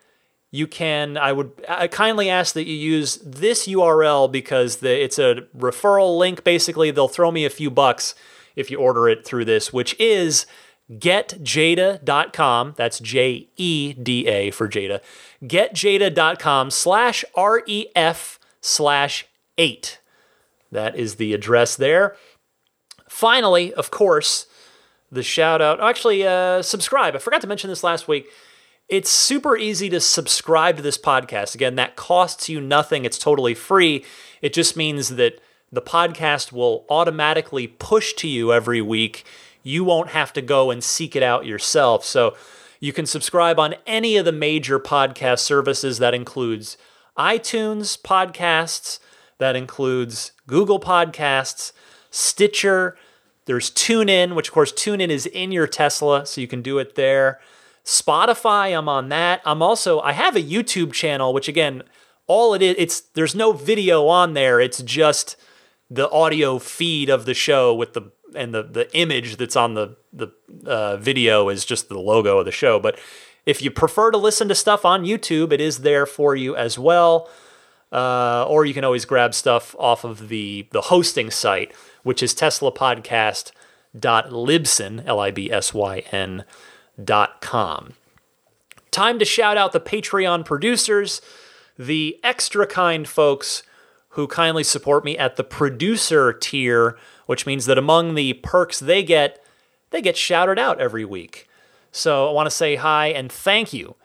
you 0.50 0.66
can. 0.66 1.16
I 1.16 1.32
would 1.32 1.52
I 1.68 1.88
kindly 1.88 2.30
ask 2.30 2.54
that 2.54 2.66
you 2.66 2.74
use 2.74 3.16
this 3.24 3.66
URL 3.66 4.30
because 4.30 4.76
the, 4.76 5.02
it's 5.02 5.18
a 5.18 5.46
referral 5.56 6.16
link. 6.18 6.44
Basically, 6.44 6.90
they'll 6.90 7.08
throw 7.08 7.30
me 7.30 7.44
a 7.44 7.50
few 7.50 7.70
bucks 7.70 8.14
if 8.56 8.70
you 8.70 8.78
order 8.78 9.08
it 9.08 9.24
through 9.24 9.44
this, 9.44 9.72
which 9.72 9.98
is 10.00 10.46
getjeda.com. 10.90 12.74
That's 12.76 12.98
J 12.98 13.48
E 13.56 13.92
D 13.92 14.26
A 14.26 14.50
for 14.50 14.68
Jeda. 14.68 15.00
Getjeda.com 15.42 16.70
slash 16.70 17.24
REF 17.36 18.40
slash 18.60 19.26
8. 19.58 20.00
That 20.70 20.96
is 20.96 21.16
the 21.16 21.34
address 21.34 21.76
there. 21.76 22.16
Finally, 23.08 23.72
of 23.74 23.90
course, 23.90 24.46
the 25.10 25.22
shout 25.22 25.62
out. 25.62 25.80
Actually, 25.80 26.26
uh, 26.26 26.62
subscribe. 26.62 27.14
I 27.14 27.18
forgot 27.18 27.40
to 27.42 27.46
mention 27.46 27.70
this 27.70 27.84
last 27.84 28.08
week. 28.08 28.28
It's 28.88 29.10
super 29.10 29.56
easy 29.56 29.90
to 29.90 30.00
subscribe 30.00 30.76
to 30.76 30.82
this 30.82 30.96
podcast. 30.96 31.54
Again, 31.54 31.74
that 31.74 31.96
costs 31.96 32.48
you 32.48 32.60
nothing, 32.60 33.04
it's 33.04 33.18
totally 33.18 33.54
free. 33.54 34.04
It 34.40 34.54
just 34.54 34.76
means 34.76 35.10
that 35.10 35.40
the 35.70 35.82
podcast 35.82 36.52
will 36.52 36.86
automatically 36.88 37.66
push 37.66 38.14
to 38.14 38.28
you 38.28 38.52
every 38.52 38.80
week. 38.80 39.24
You 39.62 39.84
won't 39.84 40.10
have 40.10 40.32
to 40.32 40.40
go 40.40 40.70
and 40.70 40.82
seek 40.82 41.14
it 41.14 41.22
out 41.22 41.44
yourself. 41.44 42.04
So 42.04 42.34
you 42.80 42.94
can 42.94 43.04
subscribe 43.04 43.58
on 43.58 43.74
any 43.86 44.16
of 44.16 44.24
the 44.24 44.32
major 44.32 44.78
podcast 44.78 45.40
services. 45.40 45.98
That 45.98 46.14
includes 46.14 46.78
iTunes 47.18 48.00
podcasts, 48.00 49.00
that 49.38 49.56
includes 49.56 50.32
Google 50.46 50.80
Podcasts, 50.80 51.72
Stitcher. 52.10 52.96
There's 53.48 53.70
TuneIn, 53.70 54.34
which 54.34 54.48
of 54.48 54.54
course 54.54 54.72
TuneIn 54.74 55.08
is 55.08 55.24
in 55.24 55.52
your 55.52 55.66
Tesla, 55.66 56.26
so 56.26 56.42
you 56.42 56.46
can 56.46 56.60
do 56.60 56.78
it 56.78 56.96
there. 56.96 57.40
Spotify, 57.82 58.76
I'm 58.76 58.90
on 58.90 59.08
that. 59.08 59.40
I'm 59.46 59.62
also 59.62 60.00
I 60.00 60.12
have 60.12 60.36
a 60.36 60.42
YouTube 60.42 60.92
channel, 60.92 61.32
which 61.32 61.48
again, 61.48 61.82
all 62.26 62.52
it 62.52 62.60
is, 62.60 62.74
it's 62.76 63.00
there's 63.00 63.34
no 63.34 63.52
video 63.52 64.06
on 64.06 64.34
there. 64.34 64.60
It's 64.60 64.82
just 64.82 65.36
the 65.88 66.10
audio 66.10 66.58
feed 66.58 67.08
of 67.08 67.24
the 67.24 67.32
show 67.32 67.74
with 67.74 67.94
the 67.94 68.12
and 68.34 68.52
the 68.52 68.62
the 68.64 68.94
image 68.94 69.38
that's 69.38 69.56
on 69.56 69.72
the 69.72 69.96
the 70.12 70.28
uh, 70.66 70.98
video 70.98 71.48
is 71.48 71.64
just 71.64 71.88
the 71.88 71.98
logo 71.98 72.40
of 72.40 72.44
the 72.44 72.52
show. 72.52 72.78
But 72.78 73.00
if 73.46 73.62
you 73.62 73.70
prefer 73.70 74.10
to 74.10 74.18
listen 74.18 74.48
to 74.48 74.54
stuff 74.54 74.84
on 74.84 75.06
YouTube, 75.06 75.52
it 75.52 75.60
is 75.62 75.78
there 75.78 76.04
for 76.04 76.36
you 76.36 76.54
as 76.54 76.78
well. 76.78 77.30
Uh, 77.90 78.44
or 78.46 78.66
you 78.66 78.74
can 78.74 78.84
always 78.84 79.06
grab 79.06 79.32
stuff 79.32 79.74
off 79.78 80.04
of 80.04 80.28
the 80.28 80.68
the 80.72 80.82
hosting 80.82 81.30
site, 81.30 81.72
which 82.08 82.22
is 82.22 82.34
teslapodcast.libsyn, 82.34 85.06
L-I-B-S-Y-N 85.06 86.44
dot 87.04 87.40
com. 87.42 87.92
Time 88.90 89.18
to 89.18 89.26
shout 89.26 89.58
out 89.58 89.72
the 89.72 89.80
Patreon 89.80 90.46
producers, 90.46 91.20
the 91.78 92.18
extra 92.24 92.66
kind 92.66 93.06
folks 93.06 93.62
who 94.12 94.26
kindly 94.26 94.64
support 94.64 95.04
me 95.04 95.18
at 95.18 95.36
the 95.36 95.44
producer 95.44 96.32
tier, 96.32 96.96
which 97.26 97.44
means 97.44 97.66
that 97.66 97.76
among 97.76 98.14
the 98.14 98.32
perks 98.32 98.80
they 98.80 99.02
get, 99.02 99.44
they 99.90 100.00
get 100.00 100.16
shouted 100.16 100.58
out 100.58 100.80
every 100.80 101.04
week. 101.04 101.46
So 101.92 102.26
I 102.26 102.32
want 102.32 102.46
to 102.46 102.50
say 102.50 102.76
hi 102.76 103.08
and 103.08 103.30
thank 103.30 103.74
you 103.74 103.96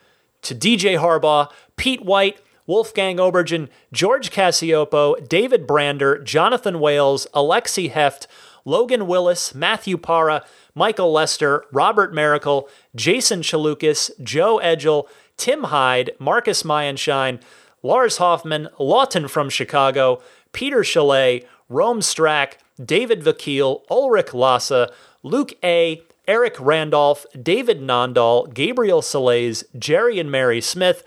to 0.41 0.53
DJ 0.53 0.99
Harbaugh, 0.99 1.49
Pete 1.77 2.03
White, 2.03 2.41
Wolfgang 2.65 3.17
Obergen, 3.17 3.69
George 3.91 4.31
Cassiopo, 4.31 5.15
David 5.27 5.67
Brander, 5.67 6.17
Jonathan 6.19 6.79
Wales, 6.79 7.27
Alexi 7.33 7.91
Heft, 7.91 8.27
Logan 8.65 9.07
Willis, 9.07 9.53
Matthew 9.53 9.97
Para, 9.97 10.45
Michael 10.73 11.11
Lester, 11.11 11.65
Robert 11.71 12.13
Miracle, 12.13 12.69
Jason 12.95 13.41
Chalukas, 13.41 14.11
Joe 14.23 14.59
Edgel, 14.59 15.09
Tim 15.35 15.65
Hyde, 15.65 16.11
Marcus 16.19 16.63
Mayenshine, 16.63 17.41
Lars 17.81 18.17
Hoffman, 18.17 18.69
Lawton 18.79 19.27
from 19.27 19.49
Chicago, 19.49 20.21
Peter 20.53 20.83
Chalet, 20.83 21.45
Rome 21.67 21.99
Strack, 21.99 22.53
David 22.83 23.21
Vakil, 23.21 23.81
Ulrich 23.89 24.33
Lassa, 24.33 24.91
Luke 25.21 25.53
A., 25.63 26.01
Eric 26.25 26.55
Randolph, 26.57 27.25
David 27.41 27.81
Nondal, 27.81 28.53
Gabriel 28.53 29.01
Salays, 29.01 29.65
Jerry 29.77 30.19
and 30.19 30.31
Mary 30.31 30.61
Smith, 30.61 31.03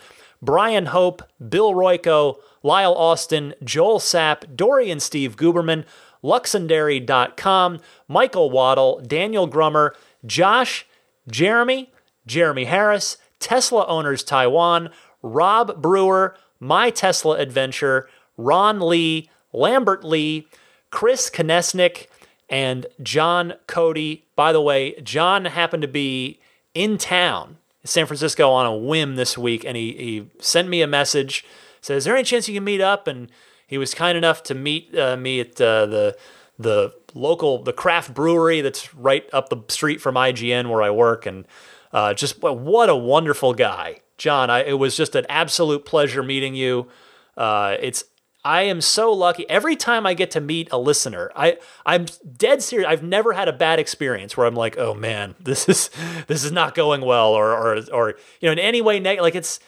Brian 0.46 0.86
Hope, 0.86 1.24
Bill 1.46 1.72
Royko, 1.74 2.36
Lyle 2.62 2.94
Austin, 2.94 3.52
Joel 3.64 3.98
Sapp, 3.98 4.56
Dorian 4.56 5.00
Steve 5.00 5.36
Guberman, 5.36 5.84
Luxendary.com, 6.22 7.80
Michael 8.06 8.50
Waddle, 8.50 9.02
Daniel 9.04 9.48
Grummer, 9.48 9.94
Josh, 10.24 10.86
Jeremy, 11.28 11.92
Jeremy 12.26 12.64
Harris, 12.64 13.18
Tesla 13.40 13.86
Owners 13.86 14.22
Taiwan, 14.22 14.90
Rob 15.20 15.82
Brewer, 15.82 16.36
My 16.60 16.90
Tesla 16.90 17.38
Adventure, 17.38 18.08
Ron 18.36 18.80
Lee, 18.80 19.28
Lambert 19.52 20.04
Lee, 20.04 20.46
Chris 20.90 21.28
Konesnik, 21.28 22.06
and 22.48 22.86
John 23.02 23.54
Cody. 23.66 24.26
By 24.36 24.52
the 24.52 24.60
way, 24.60 25.00
John 25.02 25.46
happened 25.46 25.82
to 25.82 25.88
be 25.88 26.38
in 26.72 26.98
town, 26.98 27.58
San 27.86 28.06
Francisco, 28.06 28.50
on 28.50 28.66
a 28.66 28.76
whim 28.76 29.16
this 29.16 29.38
week, 29.38 29.64
and 29.64 29.76
he, 29.76 29.92
he 29.92 30.30
sent 30.40 30.68
me 30.68 30.82
a 30.82 30.86
message. 30.86 31.44
Said, 31.80 31.96
"Is 31.96 32.04
there 32.04 32.14
any 32.14 32.24
chance 32.24 32.48
you 32.48 32.54
can 32.54 32.64
meet 32.64 32.80
up?" 32.80 33.06
And 33.06 33.30
he 33.66 33.78
was 33.78 33.94
kind 33.94 34.16
enough 34.16 34.42
to 34.44 34.54
meet 34.54 34.96
uh, 34.96 35.16
me 35.16 35.40
at 35.40 35.60
uh, 35.60 35.86
the 35.86 36.16
the 36.58 36.94
local 37.14 37.62
the 37.62 37.72
craft 37.72 38.14
brewery 38.14 38.60
that's 38.60 38.94
right 38.94 39.28
up 39.32 39.48
the 39.48 39.58
street 39.68 40.00
from 40.00 40.14
IGN 40.14 40.68
where 40.70 40.82
I 40.82 40.90
work, 40.90 41.26
and 41.26 41.46
uh, 41.92 42.14
just 42.14 42.42
what 42.42 42.88
a 42.88 42.96
wonderful 42.96 43.54
guy, 43.54 44.00
John. 44.18 44.50
I, 44.50 44.64
it 44.64 44.78
was 44.78 44.96
just 44.96 45.14
an 45.14 45.26
absolute 45.28 45.84
pleasure 45.84 46.22
meeting 46.22 46.54
you. 46.54 46.88
Uh, 47.36 47.76
it's 47.80 48.04
I 48.46 48.62
am 48.62 48.80
so 48.80 49.12
lucky. 49.12 49.44
Every 49.50 49.74
time 49.74 50.06
I 50.06 50.14
get 50.14 50.30
to 50.30 50.40
meet 50.40 50.68
a 50.70 50.78
listener, 50.78 51.32
I 51.34 51.58
I'm 51.84 52.06
dead 52.36 52.62
serious. 52.62 52.88
I've 52.88 53.02
never 53.02 53.32
had 53.32 53.48
a 53.48 53.52
bad 53.52 53.80
experience 53.80 54.36
where 54.36 54.46
I'm 54.46 54.54
like, 54.54 54.78
oh 54.78 54.94
man, 54.94 55.34
this 55.40 55.68
is 55.68 55.90
this 56.28 56.44
is 56.44 56.52
not 56.52 56.76
going 56.76 57.00
well, 57.00 57.34
or 57.34 57.50
or 57.50 57.82
or 57.92 58.08
you 58.40 58.46
know, 58.46 58.52
in 58.52 58.60
any 58.60 58.80
way 58.80 59.00
negative. 59.00 59.24
Like 59.24 59.34
it's 59.34 59.58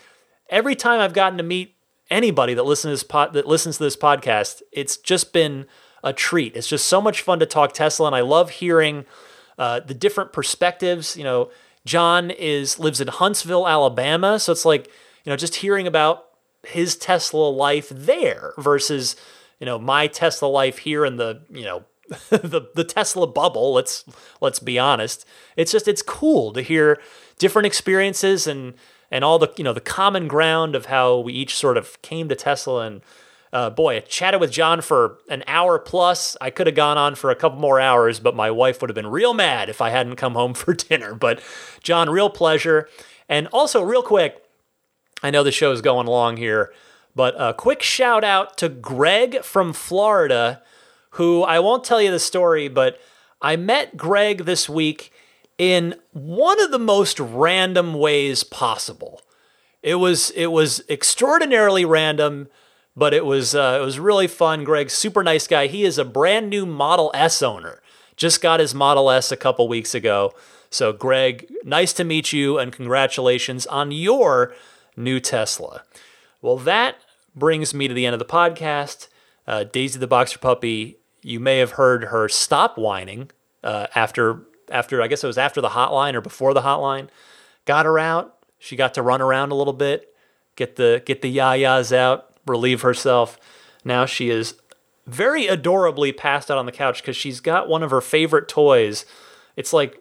every 0.49 0.77
time 0.77 1.01
I've 1.01 1.13
gotten 1.13 1.39
to 1.39 1.45
meet 1.45 1.75
anybody 2.09 2.55
that 2.55 2.63
listens 2.63 2.91
to 2.91 2.93
this 2.93 3.03
pod, 3.03 3.33
that 3.33 3.49
listens 3.49 3.79
to 3.79 3.83
this 3.83 3.97
podcast, 3.97 4.63
it's 4.71 4.97
just 4.97 5.33
been 5.33 5.67
a 6.05 6.13
treat. 6.13 6.55
It's 6.55 6.69
just 6.69 6.87
so 6.87 7.01
much 7.01 7.23
fun 7.23 7.41
to 7.41 7.47
talk 7.47 7.73
Tesla, 7.73 8.07
and 8.07 8.15
I 8.15 8.21
love 8.21 8.51
hearing 8.51 9.07
uh, 9.59 9.81
the 9.81 9.93
different 9.93 10.33
perspectives. 10.33 11.17
You 11.17 11.25
know, 11.25 11.51
John 11.85 12.31
is 12.31 12.79
lives 12.79 13.01
in 13.01 13.09
Huntsville, 13.09 13.67
Alabama, 13.67 14.39
so 14.39 14.53
it's 14.53 14.65
like 14.65 14.87
you 15.25 15.31
know 15.31 15.37
just 15.37 15.57
hearing 15.57 15.89
about 15.89 16.28
his 16.69 16.97
Tesla 16.97 17.49
life 17.49 17.89
there 17.89 18.53
versus 18.59 19.17
you 19.59 19.67
know 19.67 19.79
my 19.79 20.07
Tesla 20.07 20.47
life 20.47 20.79
here 20.79 21.05
in 21.05 21.17
the 21.17 21.43
you 21.51 21.65
know 21.65 21.85
the 22.31 22.69
the 22.75 22.85
Tesla 22.85 23.27
bubble. 23.27 23.73
Let's 23.73 24.05
let's 24.41 24.59
be 24.59 24.79
honest. 24.79 25.27
It's 25.57 25.73
just 25.73 25.89
it's 25.89 26.03
cool 26.03 26.53
to 26.53 26.63
hear 26.63 27.01
different 27.39 27.67
experiences 27.67 28.47
and 28.47 28.75
and 29.11 29.25
all 29.25 29.39
the 29.39 29.53
you 29.57 29.65
know 29.65 29.73
the 29.73 29.81
common 29.81 30.29
ground 30.29 30.75
of 30.75 30.87
how 30.87 31.19
we 31.19 31.33
each 31.33 31.57
sort 31.57 31.77
of 31.77 32.01
came 32.03 32.29
to 32.29 32.35
Tesla 32.35 32.87
and 32.87 33.03
uh, 33.53 33.71
boy, 33.71 33.97
I 33.97 34.01
chatted 34.01 34.41
with 34.41 34.53
John 34.53 34.81
for 34.81 35.19
an 35.29 35.43
hour 35.47 35.79
plus. 35.79 36.37
I 36.41 36.51
could 36.51 36.67
have 36.67 36.77
gone 36.77 36.99
on 36.99 37.15
for 37.15 37.31
a 37.31 37.35
couple 37.35 37.59
more 37.59 37.81
hours, 37.81 38.21
but 38.21 38.37
my 38.37 38.51
wife 38.51 38.81
would 38.81 38.91
have 38.91 38.95
been 38.95 39.07
real 39.07 39.33
mad 39.33 39.69
if 39.69 39.81
I 39.81 39.91
hadn't 39.91 40.17
come 40.17 40.35
home 40.35 40.55
for 40.55 40.75
dinner. 40.75 41.15
But 41.15 41.41
John, 41.83 42.11
real 42.11 42.31
pleasure. 42.31 42.89
And 43.29 43.47
also, 43.49 43.83
real 43.83 44.03
quick, 44.03 44.43
I 45.23 45.31
know 45.31 45.43
the 45.43 45.53
show 45.53 45.73
is 45.73 45.81
going 45.81 46.07
along 46.07 46.37
here, 46.37 46.73
but 47.15 47.35
a 47.39 47.55
quick 47.55 47.83
shout 47.83 48.25
out 48.25 48.57
to 48.59 48.69
Greg 48.69 49.43
from 49.43 49.73
Florida, 49.73 50.63
who 51.13 51.43
I 51.43 51.59
won't 51.59 51.85
tell 51.85 52.01
you 52.01 52.11
the 52.11 52.19
story, 52.19 52.69
but 52.69 53.01
I 53.43 53.57
met 53.57 53.97
Greg 53.97 54.45
this 54.45 54.69
week 54.69 55.13
in 55.57 55.95
one 56.13 56.61
of 56.61 56.71
the 56.71 56.79
most 56.79 57.19
random 57.19 57.95
ways 57.95 58.45
possible. 58.45 59.23
It 59.83 59.97
was 59.97 60.31
it 60.31 60.49
was 60.49 60.83
extraordinarily 60.89 61.85
random 61.85 62.49
but 62.99 63.15
it 63.15 63.25
was 63.25 63.55
uh, 63.55 63.79
it 63.81 63.85
was 63.85 64.01
really 64.01 64.27
fun. 64.27 64.65
Greg, 64.65 64.91
super 64.91 65.23
nice 65.23 65.47
guy. 65.47 65.69
He 65.69 65.85
is 65.85 65.99
a 65.99 66.05
brand 66.05 66.51
new 66.51 66.67
Model 66.67 67.13
S 67.15 67.43
owner. 67.43 67.81
Just 68.17 68.43
got 68.43 68.59
his 68.59 68.75
Model 68.75 69.09
S 69.09 69.31
a 69.31 69.37
couple 69.37 69.69
weeks 69.69 69.95
ago. 69.95 70.35
So, 70.69 70.93
Greg, 70.93 71.51
nice 71.65 71.93
to 71.95 72.05
meet 72.05 72.33
you, 72.33 72.59
and 72.59 72.73
congratulations 72.73 73.67
on 73.67 73.93
your 73.93 74.53
new 74.99 75.21
Tesla. 75.21 75.83
Well, 76.43 76.59
that 76.59 76.97
brings 77.35 77.73
me 77.73 77.89
to 77.89 77.95
the 77.95 78.05
end 78.05 78.15
of 78.15 78.19
the 78.19 78.25
podcast. 78.25 79.09
Uh, 79.47 79.65
Daisy 79.65 79.99
the 79.99 80.07
Boxer 80.07 80.39
Puppy, 80.39 80.99
you 81.23 81.41
may 81.41 81.59
have 81.59 81.73
heard 81.73 82.05
her 82.05 82.29
stop 82.29 82.77
whining 82.77 83.31
uh, 83.65 83.87
after 83.95 84.43
after 84.71 85.01
I 85.01 85.07
guess 85.07 85.25
it 85.25 85.27
was 85.27 85.39
after 85.39 85.61
the 85.61 85.71
hotline 85.71 86.15
or 86.15 86.21
before 86.21 86.53
the 86.53 86.63
hotline. 86.63 87.09
Got 87.65 87.87
her 87.87 87.99
out. 87.99 88.37
She 88.59 88.77
got 88.77 88.95
to 88.95 89.03
run 89.03 89.23
around 89.23 89.51
a 89.51 89.55
little 89.55 89.73
bit, 89.73 90.15
get 90.57 90.77
the 90.77 91.03
get 91.07 91.23
the 91.23 91.35
yayas 91.35 91.97
out, 91.97 92.35
relieve 92.47 92.83
herself. 92.83 93.39
Now 93.85 94.05
she 94.05 94.31
is 94.31 94.55
very 95.07 95.47
adorably 95.47 96.13
passed 96.13 96.51
out 96.51 96.59
on 96.59 96.67
the 96.67 96.73
couch 96.73 97.01
because 97.01 97.17
she's 97.17 97.41
got 97.41 97.69
one 97.69 97.83
of 97.83 97.91
her 97.91 98.01
favorite 98.01 98.49
toys. 98.49 99.07
It's 99.57 99.73
like 99.73 99.97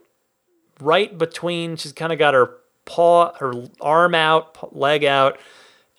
right 0.82 1.18
between, 1.18 1.78
she's 1.78 1.94
kind 1.94 2.12
of 2.12 2.20
got 2.20 2.34
her 2.34 2.58
paw, 2.88 3.34
her 3.36 3.54
arm 3.80 4.16
out, 4.16 4.76
leg 4.76 5.04
out, 5.04 5.38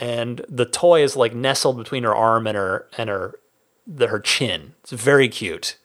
and 0.00 0.44
the 0.48 0.64
toy 0.64 1.02
is 1.02 1.14
like 1.14 1.34
nestled 1.34 1.76
between 1.76 2.02
her 2.02 2.14
arm 2.14 2.48
and 2.48 2.56
her 2.56 2.88
and 2.96 3.08
her 3.08 3.38
the, 3.86 4.08
her 4.08 4.18
chin. 4.18 4.74
It's 4.82 4.92
very 4.92 5.28
cute. 5.28 5.76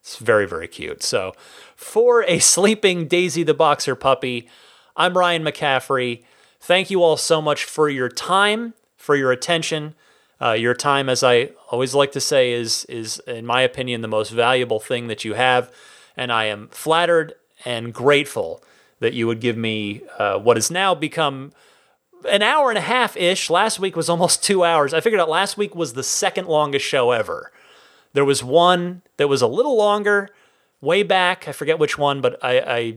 It's 0.00 0.16
very, 0.16 0.46
very 0.46 0.68
cute. 0.68 1.02
So, 1.02 1.32
for 1.74 2.24
a 2.24 2.38
sleeping 2.38 3.08
Daisy 3.08 3.42
the 3.42 3.54
Boxer 3.54 3.94
puppy, 3.94 4.48
I'm 4.96 5.16
Ryan 5.16 5.44
McCaffrey. 5.44 6.24
Thank 6.60 6.90
you 6.90 7.02
all 7.02 7.16
so 7.16 7.40
much 7.40 7.64
for 7.64 7.88
your 7.88 8.08
time, 8.08 8.74
for 8.96 9.16
your 9.16 9.32
attention. 9.32 9.94
Uh, 10.40 10.52
your 10.52 10.74
time, 10.74 11.08
as 11.08 11.24
I 11.24 11.50
always 11.70 11.94
like 11.94 12.12
to 12.12 12.20
say, 12.20 12.52
is 12.52 12.84
is 12.86 13.18
in 13.26 13.44
my 13.46 13.62
opinion 13.62 14.02
the 14.02 14.08
most 14.08 14.30
valuable 14.30 14.80
thing 14.80 15.08
that 15.08 15.24
you 15.24 15.34
have, 15.34 15.70
and 16.16 16.32
I 16.32 16.44
am 16.44 16.68
flattered 16.68 17.34
and 17.64 17.92
grateful 17.92 18.62
that 19.00 19.14
you 19.14 19.26
would 19.26 19.40
give 19.40 19.56
me 19.56 20.02
uh, 20.18 20.38
what 20.38 20.56
has 20.56 20.70
now 20.70 20.94
become 20.94 21.52
an 22.28 22.42
hour 22.42 22.68
and 22.68 22.78
a 22.78 22.82
half 22.82 23.16
ish. 23.16 23.50
Last 23.50 23.78
week 23.78 23.96
was 23.96 24.08
almost 24.08 24.42
two 24.44 24.64
hours. 24.64 24.92
I 24.92 25.00
figured 25.00 25.20
out 25.20 25.28
last 25.28 25.56
week 25.56 25.74
was 25.74 25.92
the 25.92 26.02
second 26.02 26.46
longest 26.46 26.84
show 26.84 27.10
ever. 27.10 27.52
There 28.12 28.24
was 28.24 28.42
one 28.42 29.02
that 29.16 29.28
was 29.28 29.42
a 29.42 29.46
little 29.46 29.76
longer, 29.76 30.30
way 30.80 31.02
back. 31.02 31.46
I 31.46 31.52
forget 31.52 31.78
which 31.78 31.98
one, 31.98 32.20
but 32.20 32.42
I, 32.42 32.58
I 32.60 32.96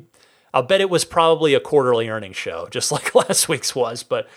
I'll 0.54 0.64
bet 0.64 0.82
it 0.82 0.90
was 0.90 1.06
probably 1.06 1.54
a 1.54 1.60
quarterly 1.60 2.10
earnings 2.10 2.38
show, 2.38 2.68
just 2.72 2.92
like 2.92 3.14
last 3.16 3.50
week's 3.50 3.76
was. 3.76 4.04
But 4.04 4.28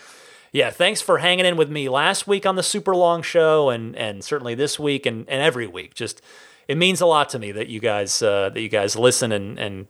yeah, 0.51 0.69
thanks 0.69 1.01
for 1.01 1.17
hanging 1.17 1.45
in 1.45 1.57
with 1.57 1.69
me 1.69 1.89
last 1.89 2.27
week 2.27 2.45
on 2.45 2.55
the 2.55 2.63
super 2.63 2.95
long 2.95 3.21
show, 3.21 3.69
and 3.69 3.95
and 3.95 4.23
certainly 4.23 4.55
this 4.55 4.79
week 4.79 5.05
and, 5.05 5.27
and 5.29 5.41
every 5.41 5.67
week. 5.67 5.93
Just 5.93 6.21
it 6.67 6.77
means 6.77 7.01
a 7.01 7.05
lot 7.05 7.29
to 7.29 7.39
me 7.39 7.51
that 7.51 7.67
you 7.67 7.79
guys 7.79 8.21
uh, 8.21 8.49
that 8.49 8.61
you 8.61 8.69
guys 8.69 8.95
listen 8.95 9.31
and 9.31 9.59
and 9.59 9.87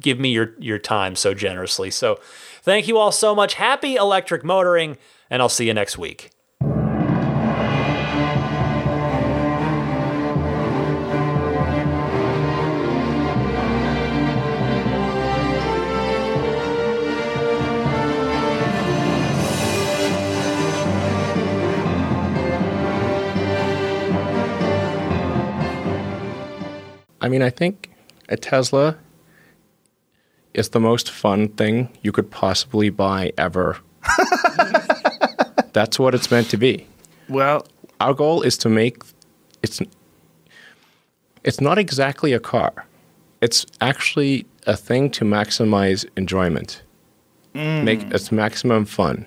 give 0.00 0.18
me 0.18 0.30
your 0.30 0.54
your 0.58 0.78
time 0.78 1.16
so 1.16 1.34
generously. 1.34 1.90
So 1.90 2.18
thank 2.62 2.88
you 2.88 2.98
all 2.98 3.12
so 3.12 3.34
much. 3.34 3.54
Happy 3.54 3.96
electric 3.96 4.44
motoring, 4.44 4.96
and 5.30 5.42
I'll 5.42 5.48
see 5.48 5.66
you 5.66 5.74
next 5.74 5.98
week. 5.98 6.30
I 27.20 27.28
mean, 27.28 27.40
I 27.40 27.48
think 27.48 27.90
a 28.28 28.36
Tesla 28.36 28.98
is 30.54 30.70
the 30.70 30.80
most 30.80 31.10
fun 31.10 31.48
thing 31.48 31.88
you 32.02 32.12
could 32.12 32.30
possibly 32.30 32.88
buy 32.88 33.32
ever. 33.36 33.78
That's 35.72 35.98
what 35.98 36.14
it's 36.14 36.30
meant 36.30 36.48
to 36.50 36.56
be. 36.56 36.86
Well, 37.28 37.66
our 38.00 38.14
goal 38.14 38.42
is 38.42 38.56
to 38.58 38.68
make 38.68 39.02
it's 39.62 39.80
it's 41.42 41.60
not 41.60 41.78
exactly 41.78 42.32
a 42.32 42.40
car. 42.40 42.86
It's 43.40 43.66
actually 43.80 44.46
a 44.66 44.76
thing 44.76 45.10
to 45.10 45.24
maximize 45.24 46.06
enjoyment. 46.16 46.82
Mm. 47.54 47.84
Make 47.84 48.02
it's 48.10 48.32
maximum 48.32 48.84
fun. 48.84 49.26